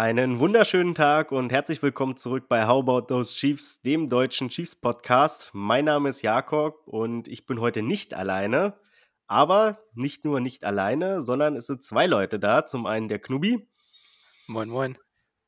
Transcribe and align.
Einen 0.00 0.38
wunderschönen 0.38 0.94
Tag 0.94 1.32
und 1.32 1.50
herzlich 1.50 1.82
willkommen 1.82 2.16
zurück 2.16 2.44
bei 2.48 2.68
How 2.68 2.84
About 2.84 3.08
Those 3.08 3.34
Chiefs, 3.34 3.82
dem 3.82 4.08
deutschen 4.08 4.48
Chiefs 4.48 4.76
Podcast. 4.76 5.50
Mein 5.54 5.86
Name 5.86 6.08
ist 6.08 6.22
Jakob 6.22 6.86
und 6.86 7.26
ich 7.26 7.46
bin 7.46 7.60
heute 7.60 7.82
nicht 7.82 8.14
alleine. 8.14 8.78
Aber 9.26 9.80
nicht 9.94 10.24
nur 10.24 10.38
nicht 10.38 10.64
alleine, 10.64 11.20
sondern 11.20 11.56
es 11.56 11.66
sind 11.66 11.82
zwei 11.82 12.06
Leute 12.06 12.38
da. 12.38 12.64
Zum 12.64 12.86
einen 12.86 13.08
der 13.08 13.18
Knubi. 13.18 13.66
Moin, 14.46 14.68
moin. 14.68 14.96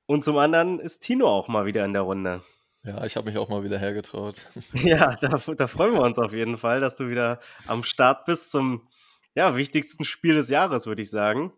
Und 0.06 0.25
zum 0.25 0.37
anderen 0.37 0.80
ist 0.80 1.05
Tino 1.05 1.28
auch 1.28 1.47
mal 1.47 1.64
wieder 1.64 1.84
in 1.84 1.92
der 1.92 2.03
Runde. 2.03 2.42
Ja, 2.83 3.05
ich 3.05 3.14
habe 3.14 3.30
mich 3.30 3.39
auch 3.39 3.48
mal 3.48 3.62
wieder 3.62 3.78
hergetraut. 3.78 4.34
Ja, 4.73 5.14
da, 5.20 5.28
da, 5.28 5.67
freuen 5.69 5.92
wir 5.92 6.03
uns 6.03 6.19
auf 6.19 6.33
jeden 6.33 6.56
Fall, 6.56 6.80
dass 6.80 6.97
du 6.97 7.09
wieder 7.09 7.39
am 7.69 7.84
Start 7.84 8.25
bist 8.25 8.51
zum 8.51 8.89
ja, 9.37 9.56
wichtigsten 9.56 10.03
Spiel 10.03 10.34
des 10.34 10.48
Jahres, 10.48 10.87
würde 10.87 11.03
ich 11.03 11.11
sagen. 11.11 11.53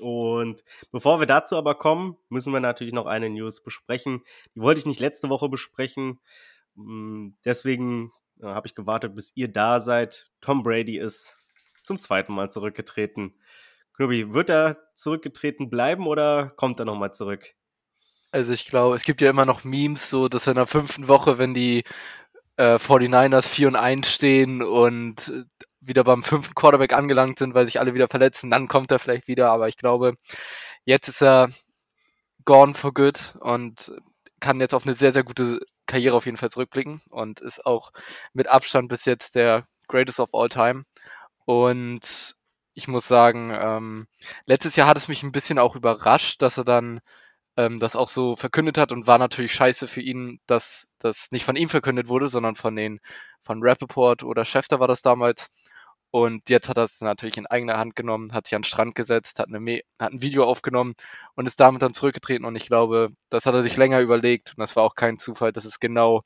Und 0.00 0.64
bevor 0.92 1.20
wir 1.20 1.26
dazu 1.26 1.56
aber 1.56 1.74
kommen, 1.74 2.16
müssen 2.28 2.52
wir 2.52 2.60
natürlich 2.60 2.92
noch 2.92 3.06
eine 3.06 3.30
News 3.30 3.62
besprechen. 3.62 4.22
Die 4.54 4.60
wollte 4.60 4.80
ich 4.80 4.86
nicht 4.86 5.00
letzte 5.00 5.28
Woche 5.28 5.48
besprechen. 5.48 6.20
Hm, 6.76 7.36
deswegen 7.44 8.12
äh, 8.40 8.46
habe 8.46 8.66
ich 8.66 8.74
gewartet, 8.74 9.14
bis 9.14 9.32
ihr 9.34 9.48
da 9.48 9.80
seid. 9.80 10.30
Tom 10.40 10.62
Brady 10.62 10.98
ist 10.98 11.38
zum 11.82 12.00
zweiten 12.00 12.34
Mal 12.34 12.50
zurückgetreten. 12.50 13.34
Knobi, 13.94 14.32
wird 14.32 14.50
er 14.50 14.76
zurückgetreten 14.94 15.70
bleiben 15.70 16.06
oder 16.06 16.52
kommt 16.56 16.78
er 16.78 16.84
nochmal 16.84 17.12
zurück? 17.12 17.54
Also 18.30 18.52
ich 18.52 18.66
glaube, 18.66 18.94
es 18.94 19.02
gibt 19.02 19.20
ja 19.20 19.30
immer 19.30 19.46
noch 19.46 19.64
Memes, 19.64 20.10
so 20.10 20.28
dass 20.28 20.46
in 20.46 20.54
der 20.54 20.66
fünften 20.66 21.08
Woche, 21.08 21.38
wenn 21.38 21.54
die 21.54 21.82
äh, 22.56 22.76
49ers 22.76 23.46
4 23.48 23.68
und 23.68 23.76
1 23.76 24.08
stehen 24.08 24.62
und 24.62 25.28
äh, 25.28 25.44
wieder 25.88 26.04
beim 26.04 26.22
fünften 26.22 26.54
Quarterback 26.54 26.92
angelangt 26.92 27.38
sind, 27.38 27.54
weil 27.54 27.64
sich 27.64 27.80
alle 27.80 27.94
wieder 27.94 28.08
verletzen, 28.08 28.50
dann 28.50 28.68
kommt 28.68 28.92
er 28.92 28.98
vielleicht 28.98 29.28
wieder. 29.28 29.50
Aber 29.50 29.68
ich 29.68 29.76
glaube, 29.76 30.14
jetzt 30.84 31.08
ist 31.08 31.22
er 31.22 31.48
gone 32.44 32.74
for 32.74 32.94
good 32.94 33.34
und 33.40 33.92
kann 34.40 34.60
jetzt 34.60 34.74
auf 34.74 34.84
eine 34.86 34.94
sehr, 34.94 35.12
sehr 35.12 35.24
gute 35.24 35.60
Karriere 35.86 36.16
auf 36.16 36.26
jeden 36.26 36.36
Fall 36.36 36.50
zurückblicken 36.50 37.02
und 37.10 37.40
ist 37.40 37.66
auch 37.66 37.92
mit 38.32 38.48
Abstand 38.48 38.88
bis 38.88 39.04
jetzt 39.04 39.34
der 39.34 39.66
greatest 39.88 40.20
of 40.20 40.30
all 40.32 40.48
time. 40.48 40.84
Und 41.44 42.36
ich 42.74 42.88
muss 42.88 43.08
sagen, 43.08 43.50
ähm, 43.52 44.06
letztes 44.46 44.76
Jahr 44.76 44.86
hat 44.86 44.96
es 44.96 45.08
mich 45.08 45.22
ein 45.22 45.32
bisschen 45.32 45.58
auch 45.58 45.74
überrascht, 45.74 46.42
dass 46.42 46.58
er 46.58 46.64
dann 46.64 47.00
ähm, 47.56 47.80
das 47.80 47.96
auch 47.96 48.08
so 48.08 48.36
verkündet 48.36 48.78
hat 48.78 48.92
und 48.92 49.06
war 49.08 49.18
natürlich 49.18 49.52
scheiße 49.52 49.88
für 49.88 50.00
ihn, 50.00 50.40
dass 50.46 50.86
das 51.00 51.32
nicht 51.32 51.44
von 51.44 51.56
ihm 51.56 51.68
verkündet 51.68 52.08
wurde, 52.08 52.28
sondern 52.28 52.54
von 52.54 52.76
den 52.76 53.00
von 53.42 53.62
Rappaport 53.62 54.22
oder 54.22 54.44
Schäfter 54.44 54.78
war 54.80 54.88
das 54.88 55.02
damals. 55.02 55.48
Und 56.10 56.48
jetzt 56.48 56.68
hat 56.68 56.78
er 56.78 56.84
es 56.84 57.00
natürlich 57.02 57.36
in 57.36 57.46
eigener 57.46 57.76
Hand 57.76 57.94
genommen, 57.94 58.32
hat 58.32 58.46
sich 58.46 58.54
an 58.54 58.62
den 58.62 58.66
Strand 58.66 58.94
gesetzt, 58.94 59.38
hat, 59.38 59.48
eine 59.48 59.82
hat 59.98 60.12
ein 60.12 60.22
Video 60.22 60.44
aufgenommen 60.44 60.94
und 61.34 61.46
ist 61.46 61.60
damit 61.60 61.82
dann 61.82 61.92
zurückgetreten. 61.92 62.46
Und 62.46 62.56
ich 62.56 62.66
glaube, 62.66 63.10
das 63.28 63.44
hat 63.44 63.54
er 63.54 63.62
sich 63.62 63.76
länger 63.76 64.00
überlegt. 64.00 64.54
Und 64.56 64.60
das 64.60 64.74
war 64.74 64.84
auch 64.84 64.94
kein 64.94 65.18
Zufall, 65.18 65.52
dass 65.52 65.66
es 65.66 65.80
genau 65.80 66.22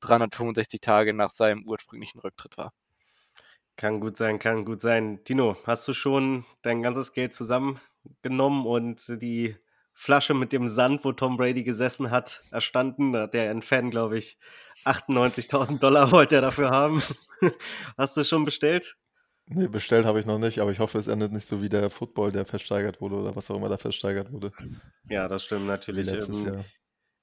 365 0.00 0.80
Tage 0.80 1.14
nach 1.14 1.30
seinem 1.30 1.64
ursprünglichen 1.66 2.20
Rücktritt 2.20 2.58
war. 2.58 2.72
Kann 3.76 4.00
gut 4.00 4.18
sein, 4.18 4.38
kann 4.38 4.66
gut 4.66 4.82
sein. 4.82 5.24
Tino, 5.24 5.56
hast 5.64 5.88
du 5.88 5.94
schon 5.94 6.44
dein 6.60 6.82
ganzes 6.82 7.14
Geld 7.14 7.32
zusammengenommen 7.32 8.66
und 8.66 9.02
die 9.22 9.56
Flasche 9.94 10.34
mit 10.34 10.52
dem 10.52 10.68
Sand, 10.68 11.04
wo 11.04 11.12
Tom 11.12 11.38
Brady 11.38 11.62
gesessen 11.62 12.10
hat, 12.10 12.42
erstanden? 12.50 13.12
Da 13.12 13.22
hat 13.22 13.34
der 13.34 13.50
ein 13.50 13.62
Fan, 13.62 13.90
glaube 13.90 14.18
ich, 14.18 14.38
98.000 14.84 15.78
Dollar 15.78 16.10
wollte 16.12 16.34
er 16.34 16.42
dafür 16.42 16.70
haben. 16.70 17.02
hast 17.96 18.16
du 18.16 18.24
schon 18.24 18.44
bestellt? 18.44 18.96
Nee, 19.54 19.68
bestellt 19.68 20.04
habe 20.04 20.20
ich 20.20 20.26
noch 20.26 20.38
nicht, 20.38 20.60
aber 20.60 20.72
ich 20.72 20.78
hoffe, 20.78 20.98
es 20.98 21.06
endet 21.06 21.32
nicht 21.32 21.46
so 21.46 21.62
wie 21.62 21.68
der 21.68 21.90
Football, 21.90 22.32
der 22.32 22.44
versteigert 22.44 23.00
wurde 23.00 23.16
oder 23.16 23.36
was 23.36 23.50
auch 23.50 23.56
immer 23.56 23.68
da 23.68 23.78
versteigert 23.78 24.32
wurde. 24.32 24.52
Ja, 25.08 25.28
das 25.28 25.44
stimmt 25.44 25.66
natürlich. 25.66 26.08
Ähm, 26.12 26.64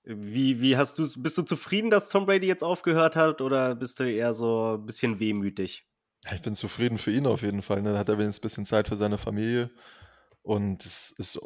wie, 0.04 0.62
wie 0.62 0.78
hast 0.78 0.98
du 0.98 1.08
bist 1.22 1.38
du 1.38 1.44
zufrieden, 1.44 1.90
dass 1.90 2.10
Tom 2.10 2.26
Brady 2.26 2.48
jetzt 2.48 2.64
aufgehört 2.64 3.16
hat 3.16 3.42
oder 3.42 3.76
bist 3.76 4.00
du 4.00 4.12
eher 4.12 4.34
so 4.34 4.78
ein 4.78 4.86
bisschen 4.86 5.20
wehmütig? 5.20 5.86
Ja, 6.26 6.34
ich 6.34 6.42
bin 6.42 6.54
zufrieden 6.54 6.98
für 6.98 7.12
ihn 7.12 7.28
auf 7.28 7.42
jeden 7.42 7.62
Fall. 7.62 7.82
Ne? 7.82 7.90
Dann 7.90 8.00
hat 8.00 8.10
er 8.10 8.18
wenigstens 8.18 8.40
ein 8.40 8.50
bisschen 8.50 8.66
Zeit 8.66 8.88
für 8.88 8.96
seine 8.96 9.18
Familie 9.18 9.70
und 10.42 10.86
es 10.86 11.14
ist, 11.18 11.40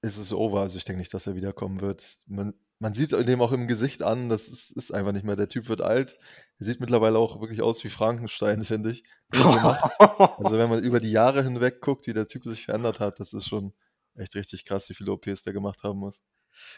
es 0.00 0.18
ist 0.18 0.32
over. 0.32 0.60
Also 0.60 0.78
ich 0.78 0.84
denke 0.84 1.00
nicht, 1.00 1.14
dass 1.14 1.26
er 1.26 1.36
wiederkommen 1.36 1.80
wird. 1.80 2.04
Man, 2.26 2.54
man 2.80 2.94
sieht 2.94 3.12
dem 3.12 3.40
auch 3.40 3.52
im 3.52 3.66
Gesicht 3.66 4.02
an, 4.02 4.28
das 4.28 4.48
ist, 4.48 4.70
ist, 4.70 4.92
einfach 4.92 5.12
nicht 5.12 5.24
mehr. 5.24 5.36
Der 5.36 5.48
Typ 5.48 5.68
wird 5.68 5.80
alt. 5.80 6.16
Er 6.58 6.66
sieht 6.66 6.80
mittlerweile 6.80 7.18
auch 7.18 7.40
wirklich 7.40 7.62
aus 7.62 7.82
wie 7.84 7.90
Frankenstein, 7.90 8.64
finde 8.64 8.92
ich. 8.92 9.04
also 9.30 10.58
wenn 10.58 10.70
man 10.70 10.82
über 10.82 11.00
die 11.00 11.10
Jahre 11.10 11.42
hinweg 11.42 11.80
guckt, 11.80 12.06
wie 12.06 12.12
der 12.12 12.28
Typ 12.28 12.44
sich 12.44 12.64
verändert 12.64 13.00
hat, 13.00 13.20
das 13.20 13.32
ist 13.32 13.48
schon 13.48 13.74
echt 14.14 14.34
richtig 14.34 14.64
krass, 14.64 14.88
wie 14.88 14.94
viele 14.94 15.12
OPs 15.12 15.42
der 15.42 15.52
gemacht 15.52 15.82
haben 15.82 15.98
muss. 15.98 16.20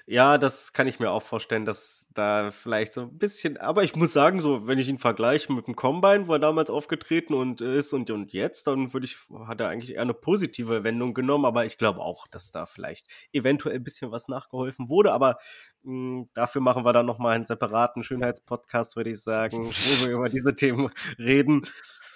Ja, 0.06 0.38
das 0.38 0.72
kann 0.72 0.86
ich 0.86 0.98
mir 0.98 1.10
auch 1.10 1.22
vorstellen, 1.22 1.64
dass 1.64 2.06
da 2.12 2.50
vielleicht 2.50 2.92
so 2.92 3.02
ein 3.02 3.18
bisschen, 3.18 3.56
aber 3.56 3.84
ich 3.84 3.96
muss 3.96 4.12
sagen, 4.12 4.40
so, 4.40 4.66
wenn 4.66 4.78
ich 4.78 4.88
ihn 4.88 4.98
vergleiche 4.98 5.52
mit 5.52 5.66
dem 5.66 5.76
Combine, 5.76 6.26
wo 6.26 6.32
er 6.34 6.38
damals 6.38 6.70
aufgetreten 6.70 7.34
und 7.34 7.60
ist 7.60 7.92
und, 7.92 8.10
und 8.10 8.32
jetzt, 8.32 8.66
dann 8.66 8.92
würde 8.92 9.06
ich, 9.06 9.16
hat 9.46 9.60
er 9.60 9.68
eigentlich 9.68 9.94
eher 9.94 10.02
eine 10.02 10.14
positive 10.14 10.84
Wendung 10.84 11.14
genommen, 11.14 11.44
aber 11.44 11.64
ich 11.64 11.78
glaube 11.78 12.00
auch, 12.00 12.26
dass 12.28 12.50
da 12.50 12.66
vielleicht 12.66 13.06
eventuell 13.32 13.76
ein 13.76 13.84
bisschen 13.84 14.10
was 14.10 14.28
nachgeholfen 14.28 14.88
wurde, 14.88 15.12
aber 15.12 15.38
mh, 15.82 15.92
hm, 15.92 16.30
dafür 16.34 16.60
machen 16.60 16.84
wir 16.84 16.92
dann 16.92 17.06
nochmal 17.06 17.36
einen 17.36 17.46
separaten 17.46 18.02
Schönheitspodcast, 18.02 18.96
würde 18.96 19.10
ich 19.10 19.22
sagen, 19.22 19.64
wo 19.70 20.06
wir 20.06 20.12
über 20.12 20.28
diese 20.28 20.54
Themen 20.56 20.90
reden. 21.18 21.66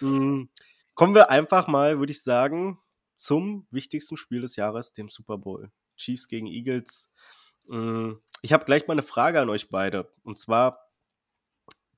Mh, 0.00 0.18
hm, 0.18 0.48
kommen 0.94 1.14
wir 1.14 1.30
einfach 1.30 1.66
mal, 1.68 1.98
würde 1.98 2.12
ich 2.12 2.22
sagen, 2.22 2.78
zum 3.16 3.66
wichtigsten 3.70 4.16
Spiel 4.16 4.40
des 4.40 4.56
Jahres, 4.56 4.92
dem 4.92 5.08
Super 5.08 5.38
Bowl. 5.38 5.70
Chiefs 5.96 6.28
gegen 6.28 6.46
Eagles. 6.46 7.08
Mm, 7.66 8.14
ich 8.42 8.52
habe 8.52 8.64
gleich 8.64 8.86
mal 8.86 8.92
eine 8.92 9.02
Frage 9.02 9.40
an 9.40 9.50
euch 9.50 9.70
beide. 9.70 10.12
Und 10.22 10.38
zwar, 10.38 10.90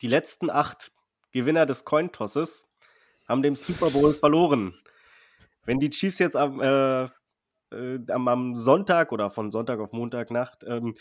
die 0.01 0.09
letzten 0.09 0.51
acht 0.51 0.93
Gewinner 1.33 1.67
des 1.67 1.85
Cointosses 1.85 2.69
haben 3.29 3.43
dem 3.43 3.57
Super 3.57 3.91
Bowl 3.91 4.15
verloren. 4.15 4.75
Wenn 5.65 5.81
die 5.81 5.91
Chiefs 5.91 6.19
jetzt 6.19 6.37
am, 6.37 6.61
äh, 6.61 7.05
äh, 7.73 7.99
am, 8.09 8.55
Sonntag 8.55 9.13
oder 9.13 9.31
von 9.31 9.51
Sonntag 9.51 9.81
auf 9.81 9.93
Montagnacht 9.93 10.65
ähm, 10.65 10.95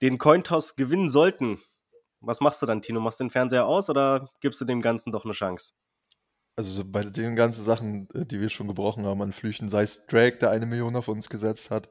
den 0.00 0.18
Cointoss 0.18 0.76
gewinnen 0.76 1.10
sollten, 1.10 1.58
was 2.20 2.40
machst 2.40 2.62
du 2.62 2.66
dann, 2.66 2.82
Tino? 2.82 3.00
Machst 3.00 3.20
du 3.20 3.24
den 3.24 3.30
Fernseher 3.30 3.66
aus 3.66 3.90
oder 3.90 4.30
gibst 4.40 4.60
du 4.60 4.64
dem 4.64 4.80
Ganzen 4.80 5.12
doch 5.12 5.24
eine 5.24 5.34
Chance? 5.34 5.74
Also 6.56 6.84
bei 6.90 7.02
den 7.02 7.34
ganzen 7.36 7.64
Sachen, 7.64 8.08
äh, 8.14 8.24
die 8.24 8.40
wir 8.40 8.48
schon 8.48 8.68
gebrochen 8.68 9.04
haben 9.04 9.22
an 9.22 9.32
Flüchen, 9.32 9.68
sei 9.68 9.82
es 9.82 10.06
Drake, 10.06 10.38
der 10.38 10.50
eine 10.50 10.66
Million 10.66 10.96
auf 10.96 11.08
uns 11.08 11.28
gesetzt 11.28 11.70
hat, 11.70 11.88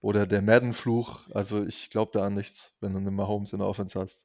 oder 0.00 0.26
der 0.26 0.42
Madden-Fluch. 0.42 1.28
Also 1.32 1.64
ich 1.64 1.90
glaube 1.90 2.12
da 2.14 2.24
an 2.24 2.34
nichts, 2.34 2.74
wenn 2.80 2.92
du 2.92 2.98
einen 2.98 3.14
Mahomes 3.14 3.52
in 3.52 3.58
der 3.58 3.68
Offense 3.68 3.98
hast. 3.98 4.22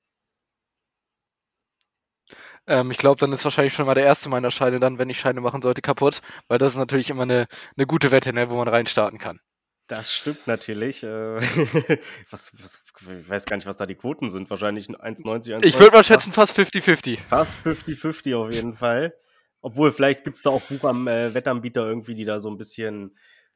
Ähm, 2.68 2.90
ich 2.90 2.98
glaube, 2.98 3.20
dann 3.20 3.32
ist 3.32 3.44
wahrscheinlich 3.44 3.74
schon 3.74 3.86
mal 3.86 3.94
der 3.94 4.06
erste 4.06 4.30
meiner 4.30 4.52
Scheine 4.52 4.80
dann, 4.80 4.98
wenn 4.98 5.10
ich 5.10 5.20
Scheine 5.20 5.42
machen 5.42 5.62
sollte, 5.62 5.82
kaputt, 5.82 6.22
weil 6.48 6.58
das 6.58 6.74
ist 6.74 6.78
natürlich 6.78 7.10
immer 7.10 7.24
eine, 7.24 7.48
eine 7.78 7.86
gute 7.86 8.12
Wette, 8.12 8.34
ne, 8.34 8.50
wo 8.50 8.56
man 8.56 8.68
reinstarten 8.68 9.20
kann. 9.20 9.40
Das 9.88 10.12
stimmt 10.12 10.48
natürlich. 10.48 11.04
Äh, 11.04 11.08
was, 12.32 12.54
was, 12.60 12.82
ich 13.02 13.30
weiß 13.30 13.46
gar 13.46 13.56
nicht, 13.58 13.68
was 13.68 13.78
da 13.78 13.86
die 13.86 13.94
Quoten 13.94 14.30
sind. 14.30 14.50
Wahrscheinlich 14.50 14.88
1,90. 14.88 15.64
Ich 15.64 15.78
würde 15.80 15.96
mal 15.96 16.04
schätzen, 16.04 16.34
fast 16.34 16.58
50-50. 16.58 17.20
Fast 17.28 17.54
50-50 17.64 18.36
auf 18.36 18.52
jeden 18.52 18.74
Fall. 18.74 19.14
Obwohl, 19.62 19.92
vielleicht 19.92 20.24
gibt 20.24 20.38
es 20.38 20.44
da 20.44 20.50
auch 20.50 20.62
Buch 20.62 20.84
am 20.86 21.08
äh, 21.08 21.34
Wettanbieter 21.36 21.86
irgendwie, 21.86 22.16
die 22.16 22.26
da 22.26 22.40
so 22.40 22.50
ein 22.50 22.58
bisschen 22.58 23.16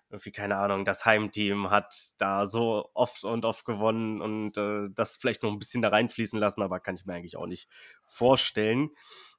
irgendwie, 0.10 0.32
keine 0.32 0.58
Ahnung, 0.58 0.86
das 0.86 1.06
Heimteam 1.06 1.70
hat 1.70 2.14
da 2.18 2.46
so 2.46 2.90
oft 2.94 3.24
und 3.24 3.46
oft 3.46 3.66
gewonnen 3.66 4.22
und 4.22 4.58
äh, 4.58 4.90
das 4.94 5.18
vielleicht 5.18 5.44
noch 5.44 5.52
ein 5.52 5.60
bisschen 5.60 5.82
da 5.82 5.90
reinfließen 5.90 6.40
lassen, 6.40 6.62
aber 6.62 6.80
kann 6.80 6.96
ich 6.96 7.06
mir 7.06 7.14
eigentlich 7.14 7.38
auch 7.38 7.46
nicht 7.46 7.68
vorstellen. 8.08 8.90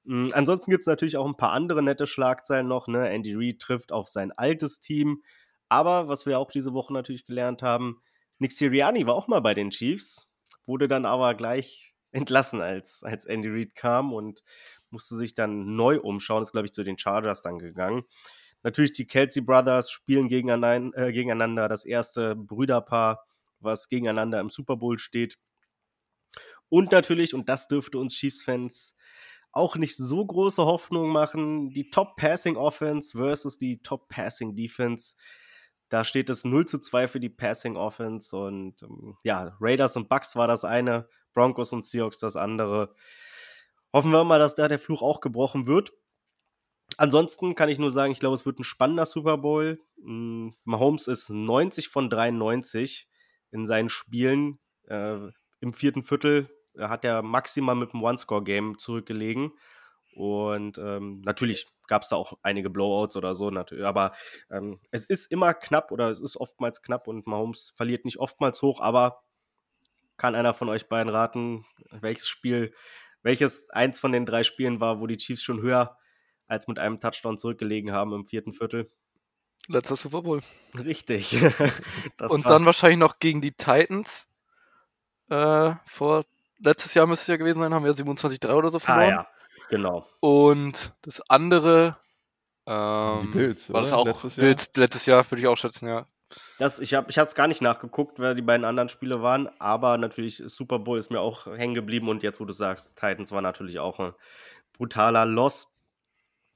Mhm, 0.04 0.30
ansonsten 0.32 0.70
gibt 0.70 0.82
es 0.82 0.86
natürlich 0.86 1.16
auch 1.16 1.26
ein 1.26 1.36
paar 1.36 1.52
andere 1.52 1.82
nette 1.82 2.06
Schlagzeilen 2.06 2.68
noch. 2.68 2.86
Ne? 2.86 3.08
Andy 3.08 3.34
Reid 3.34 3.58
trifft 3.58 3.92
auf 3.92 4.08
sein 4.08 4.32
altes 4.32 4.80
Team. 4.80 5.22
Aber 5.68 6.08
was 6.08 6.26
wir 6.26 6.38
auch 6.38 6.50
diese 6.50 6.72
Woche 6.72 6.92
natürlich 6.92 7.24
gelernt 7.24 7.62
haben, 7.62 8.00
Nick 8.38 8.52
Sirianni 8.52 9.06
war 9.06 9.14
auch 9.14 9.28
mal 9.28 9.40
bei 9.40 9.54
den 9.54 9.70
Chiefs, 9.70 10.28
wurde 10.66 10.88
dann 10.88 11.04
aber 11.04 11.34
gleich 11.34 11.94
entlassen, 12.12 12.60
als, 12.60 13.02
als 13.04 13.24
Andy 13.24 13.48
Reid 13.48 13.74
kam 13.74 14.12
und 14.12 14.42
musste 14.90 15.14
sich 15.16 15.34
dann 15.34 15.76
neu 15.76 16.00
umschauen, 16.00 16.42
ist, 16.42 16.52
glaube 16.52 16.66
ich, 16.66 16.72
zu 16.72 16.82
den 16.82 16.98
Chargers 16.98 17.42
dann 17.42 17.58
gegangen. 17.58 18.02
Natürlich 18.62 18.92
die 18.92 19.06
Kelsey 19.06 19.42
Brothers 19.42 19.90
spielen 19.90 20.28
gegeneinander, 20.28 20.96
äh, 20.98 21.12
gegeneinander 21.12 21.68
das 21.68 21.84
erste 21.84 22.36
Brüderpaar, 22.36 23.26
was 23.60 23.88
gegeneinander 23.88 24.40
im 24.40 24.50
Super 24.50 24.76
Bowl 24.76 24.98
steht. 24.98 25.38
Und 26.68 26.92
natürlich, 26.92 27.34
und 27.34 27.48
das 27.48 27.68
dürfte 27.68 27.98
uns 27.98 28.14
Chiefs-Fans 28.14 28.94
auch 29.52 29.76
nicht 29.76 29.96
so 29.96 30.24
große 30.24 30.64
Hoffnung 30.64 31.08
machen, 31.10 31.70
die 31.70 31.90
Top 31.90 32.16
Passing 32.16 32.56
Offense 32.56 33.16
versus 33.18 33.58
die 33.58 33.82
Top 33.82 34.08
Passing 34.08 34.54
Defense. 34.54 35.16
Da 35.88 36.04
steht 36.04 36.30
es 36.30 36.44
0 36.44 36.66
zu 36.66 36.78
2 36.78 37.08
für 37.08 37.20
die 37.20 37.28
Passing 37.28 37.76
Offense 37.76 38.36
und 38.36 38.82
ähm, 38.84 39.16
ja, 39.24 39.56
Raiders 39.60 39.96
und 39.96 40.08
Bucks 40.08 40.36
war 40.36 40.46
das 40.46 40.64
eine, 40.64 41.08
Broncos 41.34 41.72
und 41.72 41.84
Seahawks 41.84 42.20
das 42.20 42.36
andere. 42.36 42.94
Hoffen 43.92 44.12
wir 44.12 44.22
mal, 44.22 44.38
dass 44.38 44.54
da 44.54 44.68
der 44.68 44.78
Fluch 44.78 45.02
auch 45.02 45.20
gebrochen 45.20 45.66
wird. 45.66 45.92
Ansonsten 47.00 47.54
kann 47.54 47.70
ich 47.70 47.78
nur 47.78 47.90
sagen, 47.90 48.12
ich 48.12 48.20
glaube, 48.20 48.34
es 48.34 48.44
wird 48.44 48.58
ein 48.58 48.64
spannender 48.64 49.06
Super 49.06 49.38
Bowl. 49.38 49.80
Mm, 50.02 50.50
Mahomes 50.64 51.08
ist 51.08 51.30
90 51.30 51.88
von 51.88 52.10
93 52.10 53.08
in 53.52 53.64
seinen 53.64 53.88
Spielen. 53.88 54.58
Äh, 54.86 55.16
Im 55.60 55.72
vierten 55.72 56.02
Viertel 56.02 56.50
hat 56.78 57.06
er 57.06 57.22
maximal 57.22 57.74
mit 57.74 57.94
einem 57.94 58.02
One-Score-Game 58.02 58.76
zurückgelegen. 58.76 59.52
Und 60.14 60.76
ähm, 60.76 61.22
natürlich 61.24 61.68
gab 61.86 62.02
es 62.02 62.10
da 62.10 62.16
auch 62.16 62.34
einige 62.42 62.68
Blowouts 62.68 63.16
oder 63.16 63.34
so, 63.34 63.50
aber 63.50 64.12
ähm, 64.50 64.78
es 64.90 65.06
ist 65.06 65.32
immer 65.32 65.54
knapp 65.54 65.92
oder 65.92 66.10
es 66.10 66.20
ist 66.20 66.36
oftmals 66.36 66.82
knapp 66.82 67.08
und 67.08 67.26
Mahomes 67.26 67.72
verliert 67.74 68.04
nicht 68.04 68.18
oftmals 68.18 68.60
hoch, 68.60 68.78
aber 68.78 69.22
kann 70.18 70.34
einer 70.34 70.52
von 70.52 70.68
euch 70.68 70.86
beiden 70.86 71.10
raten, 71.10 71.64
welches 71.92 72.28
Spiel, 72.28 72.74
welches 73.22 73.70
eins 73.70 73.98
von 73.98 74.12
den 74.12 74.26
drei 74.26 74.42
Spielen 74.42 74.80
war, 74.80 75.00
wo 75.00 75.06
die 75.06 75.16
Chiefs 75.16 75.42
schon 75.42 75.62
höher 75.62 75.96
als 76.50 76.66
mit 76.68 76.78
einem 76.78 76.98
Touchdown 77.00 77.38
zurückgelegen 77.38 77.92
haben 77.92 78.12
im 78.12 78.24
vierten 78.24 78.52
Viertel? 78.52 78.90
Letzter 79.68 79.96
Super 79.96 80.22
Bowl. 80.22 80.40
Richtig. 80.84 81.36
und 82.28 82.46
dann 82.46 82.66
wahrscheinlich 82.66 82.98
noch 82.98 83.18
gegen 83.20 83.40
die 83.40 83.52
Titans. 83.52 84.26
Äh, 85.28 85.74
vor 85.86 86.24
letztes 86.58 86.94
Jahr 86.94 87.06
müsste 87.06 87.22
es 87.22 87.28
ja 87.28 87.36
gewesen 87.36 87.60
sein, 87.60 87.72
haben 87.72 87.84
wir 87.84 87.92
27-3 87.92 88.52
oder 88.52 88.70
so 88.70 88.78
ah, 88.78 88.80
verloren. 88.80 89.14
Ah, 89.14 89.22
ja. 89.22 89.26
Genau. 89.70 90.06
Und 90.18 90.92
das 91.02 91.22
andere. 91.30 91.96
Ähm, 92.66 93.20
die 93.22 93.38
Bills, 93.38 93.72
war 93.72 93.82
das 93.82 93.92
auch 93.92 94.06
letztes 94.06 94.36
Jahr? 94.36 94.46
Bills, 94.46 94.70
letztes 94.74 95.06
Jahr, 95.06 95.30
würde 95.30 95.40
ich 95.40 95.46
auch 95.46 95.56
schätzen, 95.56 95.88
ja. 95.88 96.06
Das, 96.58 96.78
ich 96.78 96.94
habe 96.94 97.08
es 97.10 97.34
gar 97.34 97.46
nicht 97.48 97.62
nachgeguckt, 97.62 98.18
wer 98.18 98.34
die 98.34 98.42
beiden 98.42 98.64
anderen 98.64 98.88
Spiele 98.88 99.22
waren, 99.22 99.48
aber 99.58 99.98
natürlich 99.98 100.42
Super 100.46 100.78
Bowl 100.78 100.98
ist 100.98 101.10
mir 101.10 101.20
auch 101.20 101.46
hängen 101.46 101.74
geblieben 101.74 102.08
und 102.08 102.22
jetzt, 102.22 102.40
wo 102.40 102.44
du 102.44 102.52
sagst, 102.52 102.98
Titans 102.98 103.32
war 103.32 103.42
natürlich 103.42 103.78
auch 103.78 103.98
ein 103.98 104.12
brutaler 104.72 105.26
Loss. 105.26 105.69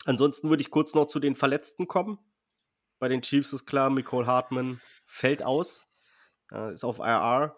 Ansonsten 0.04 0.50
würde 0.50 0.60
ich 0.60 0.70
kurz 0.70 0.94
noch 0.94 1.06
zu 1.06 1.18
den 1.18 1.34
Verletzten 1.34 1.88
kommen. 1.88 2.18
Bei 2.98 3.08
den 3.08 3.22
Chiefs 3.22 3.52
ist 3.52 3.66
klar, 3.66 3.90
Nicole 3.90 4.26
Hartman 4.26 4.80
fällt 5.06 5.42
aus, 5.42 5.86
äh, 6.52 6.72
ist 6.72 6.84
auf 6.84 6.98
IR. 6.98 7.56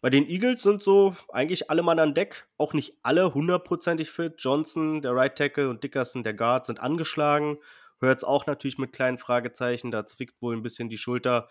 Bei 0.00 0.10
den 0.10 0.26
Eagles 0.26 0.62
sind 0.62 0.82
so 0.82 1.16
eigentlich 1.32 1.70
alle 1.70 1.82
Mann 1.82 1.98
an 1.98 2.14
Deck, 2.14 2.46
auch 2.58 2.74
nicht 2.74 2.94
alle 3.02 3.34
hundertprozentig 3.34 4.10
fit. 4.10 4.34
Johnson, 4.38 5.02
der 5.02 5.14
Right 5.14 5.36
Tackle 5.36 5.68
und 5.68 5.82
Dickerson, 5.82 6.22
der 6.22 6.34
Guard, 6.34 6.66
sind 6.66 6.80
angeschlagen. 6.80 7.58
Hört 7.98 8.18
es 8.18 8.24
auch 8.24 8.46
natürlich 8.46 8.78
mit 8.78 8.92
kleinen 8.92 9.18
Fragezeichen, 9.18 9.90
da 9.90 10.04
zwickt 10.04 10.40
wohl 10.42 10.54
ein 10.54 10.62
bisschen 10.62 10.88
die 10.88 10.98
Schulter. 10.98 11.48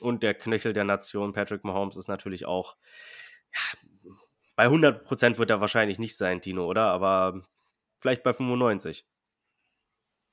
Und 0.00 0.22
der 0.22 0.34
Knöchel 0.34 0.72
der 0.72 0.84
Nation, 0.84 1.32
Patrick 1.32 1.64
Mahomes, 1.64 1.96
ist 1.96 2.08
natürlich 2.08 2.46
auch. 2.46 2.76
Ja, 3.52 3.78
bei 4.54 4.66
100% 4.66 5.38
wird 5.38 5.50
er 5.50 5.60
wahrscheinlich 5.60 5.98
nicht 5.98 6.16
sein, 6.16 6.40
Tino, 6.40 6.66
oder? 6.66 6.84
Aber 6.86 7.42
vielleicht 8.00 8.22
bei 8.22 8.32
95. 8.32 9.06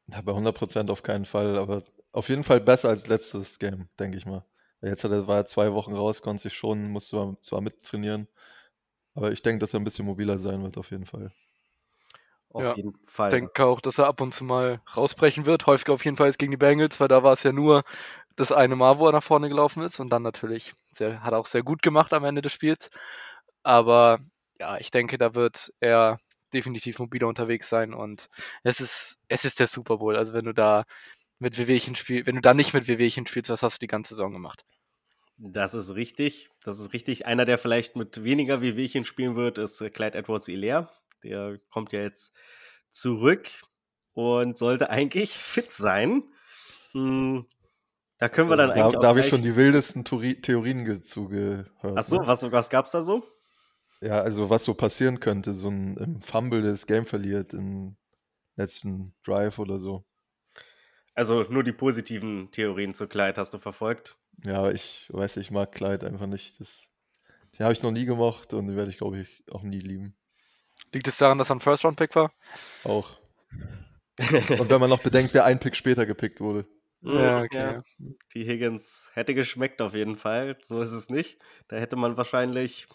Ja, 0.08 0.22
bei 0.22 0.34
100% 0.34 0.90
auf 0.92 1.04
keinen 1.04 1.26
Fall, 1.26 1.58
aber 1.58 1.84
auf 2.12 2.30
jeden 2.30 2.44
Fall 2.44 2.62
besser 2.62 2.90
als 2.90 3.08
letztes 3.08 3.60
Game, 3.60 3.90
denke 4.00 4.18
ich 4.18 4.26
mal. 4.26 4.46
Jetzt 4.82 5.04
hat 5.04 5.12
er, 5.12 5.28
war 5.28 5.38
er 5.38 5.46
zwei 5.46 5.74
Wochen 5.74 5.94
raus, 5.94 6.22
konnte 6.22 6.44
sich 6.44 6.54
schon, 6.54 6.90
musste 6.92 7.38
zwar 7.42 7.62
mittrainieren, 7.62 8.28
aber 9.16 9.32
ich 9.32 9.42
denke, 9.42 9.60
dass 9.60 9.74
er 9.74 9.80
ein 9.82 9.84
bisschen 9.86 10.06
mobiler 10.06 10.40
sein 10.40 10.64
wird, 10.64 10.78
auf 10.78 10.92
jeden 10.92 11.06
Fall. 11.06 11.32
Auf 12.50 12.64
ja, 12.64 12.76
jeden 12.76 12.94
Fall. 13.04 13.28
Ich 13.30 13.32
denke 13.40 13.66
auch, 13.66 13.82
dass 13.82 13.98
er 13.98 14.08
ab 14.08 14.22
und 14.22 14.34
zu 14.34 14.44
mal 14.46 14.82
rausbrechen 14.96 15.46
wird. 15.46 15.66
Häufig 15.68 15.90
auf 15.90 16.06
jeden 16.06 16.16
Fall 16.16 16.30
ist 16.30 16.40
gegen 16.40 16.52
die 16.52 16.58
Bengals, 16.58 17.00
weil 17.00 17.10
da 17.10 17.22
war 17.24 17.34
es 17.34 17.44
ja 17.44 17.52
nur 17.52 17.84
das 18.38 18.52
eine 18.52 18.76
Mal, 18.76 18.98
wo 18.98 19.08
er 19.08 19.12
nach 19.12 19.24
vorne 19.24 19.50
gelaufen 19.50 19.84
ist 19.84 20.00
und 20.00 20.10
dann 20.12 20.22
natürlich 20.24 20.74
sehr, 20.92 21.24
hat 21.24 21.34
er 21.34 21.40
auch 21.40 21.48
sehr 21.48 21.64
gut 21.64 21.82
gemacht 21.82 22.14
am 22.14 22.24
Ende 22.24 22.42
des 22.42 22.54
Spiels. 22.54 22.90
Aber 23.64 24.20
ja, 24.60 24.78
ich 24.78 24.92
denke, 24.92 25.18
da 25.18 25.36
wird 25.36 25.74
er 25.82 26.20
definitiv 26.56 27.00
mobiler 27.00 27.28
unterwegs 27.28 27.70
sein 27.70 27.94
und 27.94 28.30
es 28.64 28.80
ist, 28.80 29.20
es 29.28 29.46
ist 29.46 29.60
der 29.60 29.68
Super 29.68 29.98
Bowl. 29.98 30.16
Also 30.16 30.34
wenn 30.34 30.46
du 30.46 30.54
da 30.54 30.86
mit 31.38 31.58
Wehwehchen 31.58 31.96
spielst, 31.96 32.28
wenn 32.28 32.36
du 32.36 32.42
da 32.42 32.54
nicht 32.54 32.74
mit 32.74 32.88
Wehwehchen 32.88 33.28
spielst, 33.28 33.50
was 33.50 33.62
hast 33.62 33.76
du 33.76 33.80
die 33.80 33.88
ganze 33.88 34.16
Saison 34.16 34.34
gemacht? 34.34 34.66
Das 35.38 35.74
ist 35.74 35.96
richtig. 35.96 36.50
Das 36.64 36.80
ist 36.80 36.94
richtig. 36.94 37.26
Einer, 37.26 37.46
der 37.46 37.58
vielleicht 37.58 37.96
mit 37.96 38.24
weniger 38.24 38.62
Wehwehchen 38.62 39.04
spielen 39.04 39.36
wird, 39.36 39.58
ist 39.58 39.80
Clyde 39.94 40.18
Edwards 40.18 40.46
Hilaire. 40.46 40.90
Der 41.24 41.60
kommt 41.70 41.92
ja 41.92 42.02
jetzt 42.02 42.34
zurück 42.90 43.50
und 44.14 44.58
sollte 44.58 44.90
eigentlich 44.90 45.34
fit 45.34 45.72
sein. 45.72 46.24
Hm, 46.94 47.46
da 48.18 48.30
können 48.30 48.50
wir 48.50 48.56
dann 48.56 48.70
da, 48.70 48.76
eigentlich. 48.76 48.94
Da, 48.94 49.00
da 49.02 49.08
habe 49.10 49.20
ich 49.20 49.28
schon 49.28 49.42
die 49.42 49.56
wildesten 49.56 50.06
Theorien 50.06 51.04
zugehört. 51.04 51.70
Achso, 51.82 52.22
ne? 52.22 52.28
was, 52.28 52.50
was 52.50 52.70
gab's 52.70 52.92
da 52.92 53.02
so? 53.02 53.24
Ja, 54.02 54.22
also 54.22 54.50
was 54.50 54.64
so 54.64 54.74
passieren 54.74 55.20
könnte, 55.20 55.54
so 55.54 55.70
ein 55.70 56.22
Fumble, 56.22 56.62
das 56.62 56.86
Game 56.86 57.06
verliert 57.06 57.54
im 57.54 57.96
letzten 58.56 59.14
Drive 59.24 59.60
oder 59.60 59.80
so. 59.80 60.06
Also 61.14 61.44
nur 61.44 61.64
die 61.64 61.72
positiven 61.72 62.52
Theorien 62.52 62.94
zu 62.94 63.08
Clyde 63.08 63.40
hast 63.40 63.54
du 63.54 63.58
verfolgt. 63.58 64.18
Ja, 64.44 64.70
ich 64.70 65.08
weiß, 65.10 65.38
ich 65.38 65.50
mag 65.50 65.72
Clyde 65.72 66.06
einfach 66.06 66.28
nicht. 66.28 66.60
Das, 66.60 66.90
die 67.58 67.64
habe 67.64 67.74
ich 67.74 67.82
noch 67.82 67.92
nie 67.92 68.06
gemocht 68.06 68.54
und 68.54 68.68
die 68.68 68.76
werde 68.76 68.92
ich, 68.92 68.98
glaube 68.98 69.20
ich, 69.20 69.44
auch 69.50 69.64
nie 69.64 69.80
lieben. 69.80 70.16
Liegt 70.94 71.08
es 71.08 71.18
daran, 71.18 71.38
dass 71.38 71.50
er 71.50 71.56
ein 71.56 71.62
First-Round-Pick 71.62 72.16
war? 72.16 72.34
Auch. 72.84 73.20
und 74.20 74.70
wenn 74.70 74.80
man 74.80 74.90
noch 74.90 75.02
bedenkt, 75.02 75.34
wer 75.34 75.46
ein 75.46 75.60
Pick 75.60 75.76
später 75.76 76.06
gepickt 76.06 76.40
wurde. 76.40 76.68
Ja, 77.02 77.44
okay. 77.44 77.58
Ja. 77.58 77.82
Die 78.34 78.46
Higgins 78.46 79.12
hätte 79.14 79.36
geschmeckt 79.36 79.80
auf 79.80 79.94
jeden 79.94 80.16
Fall. 80.16 80.58
So 80.62 80.82
ist 80.82 80.90
es 80.90 81.08
nicht. 81.08 81.38
Da 81.68 81.76
hätte 81.76 81.98
man 81.98 82.18
wahrscheinlich, 82.18 82.88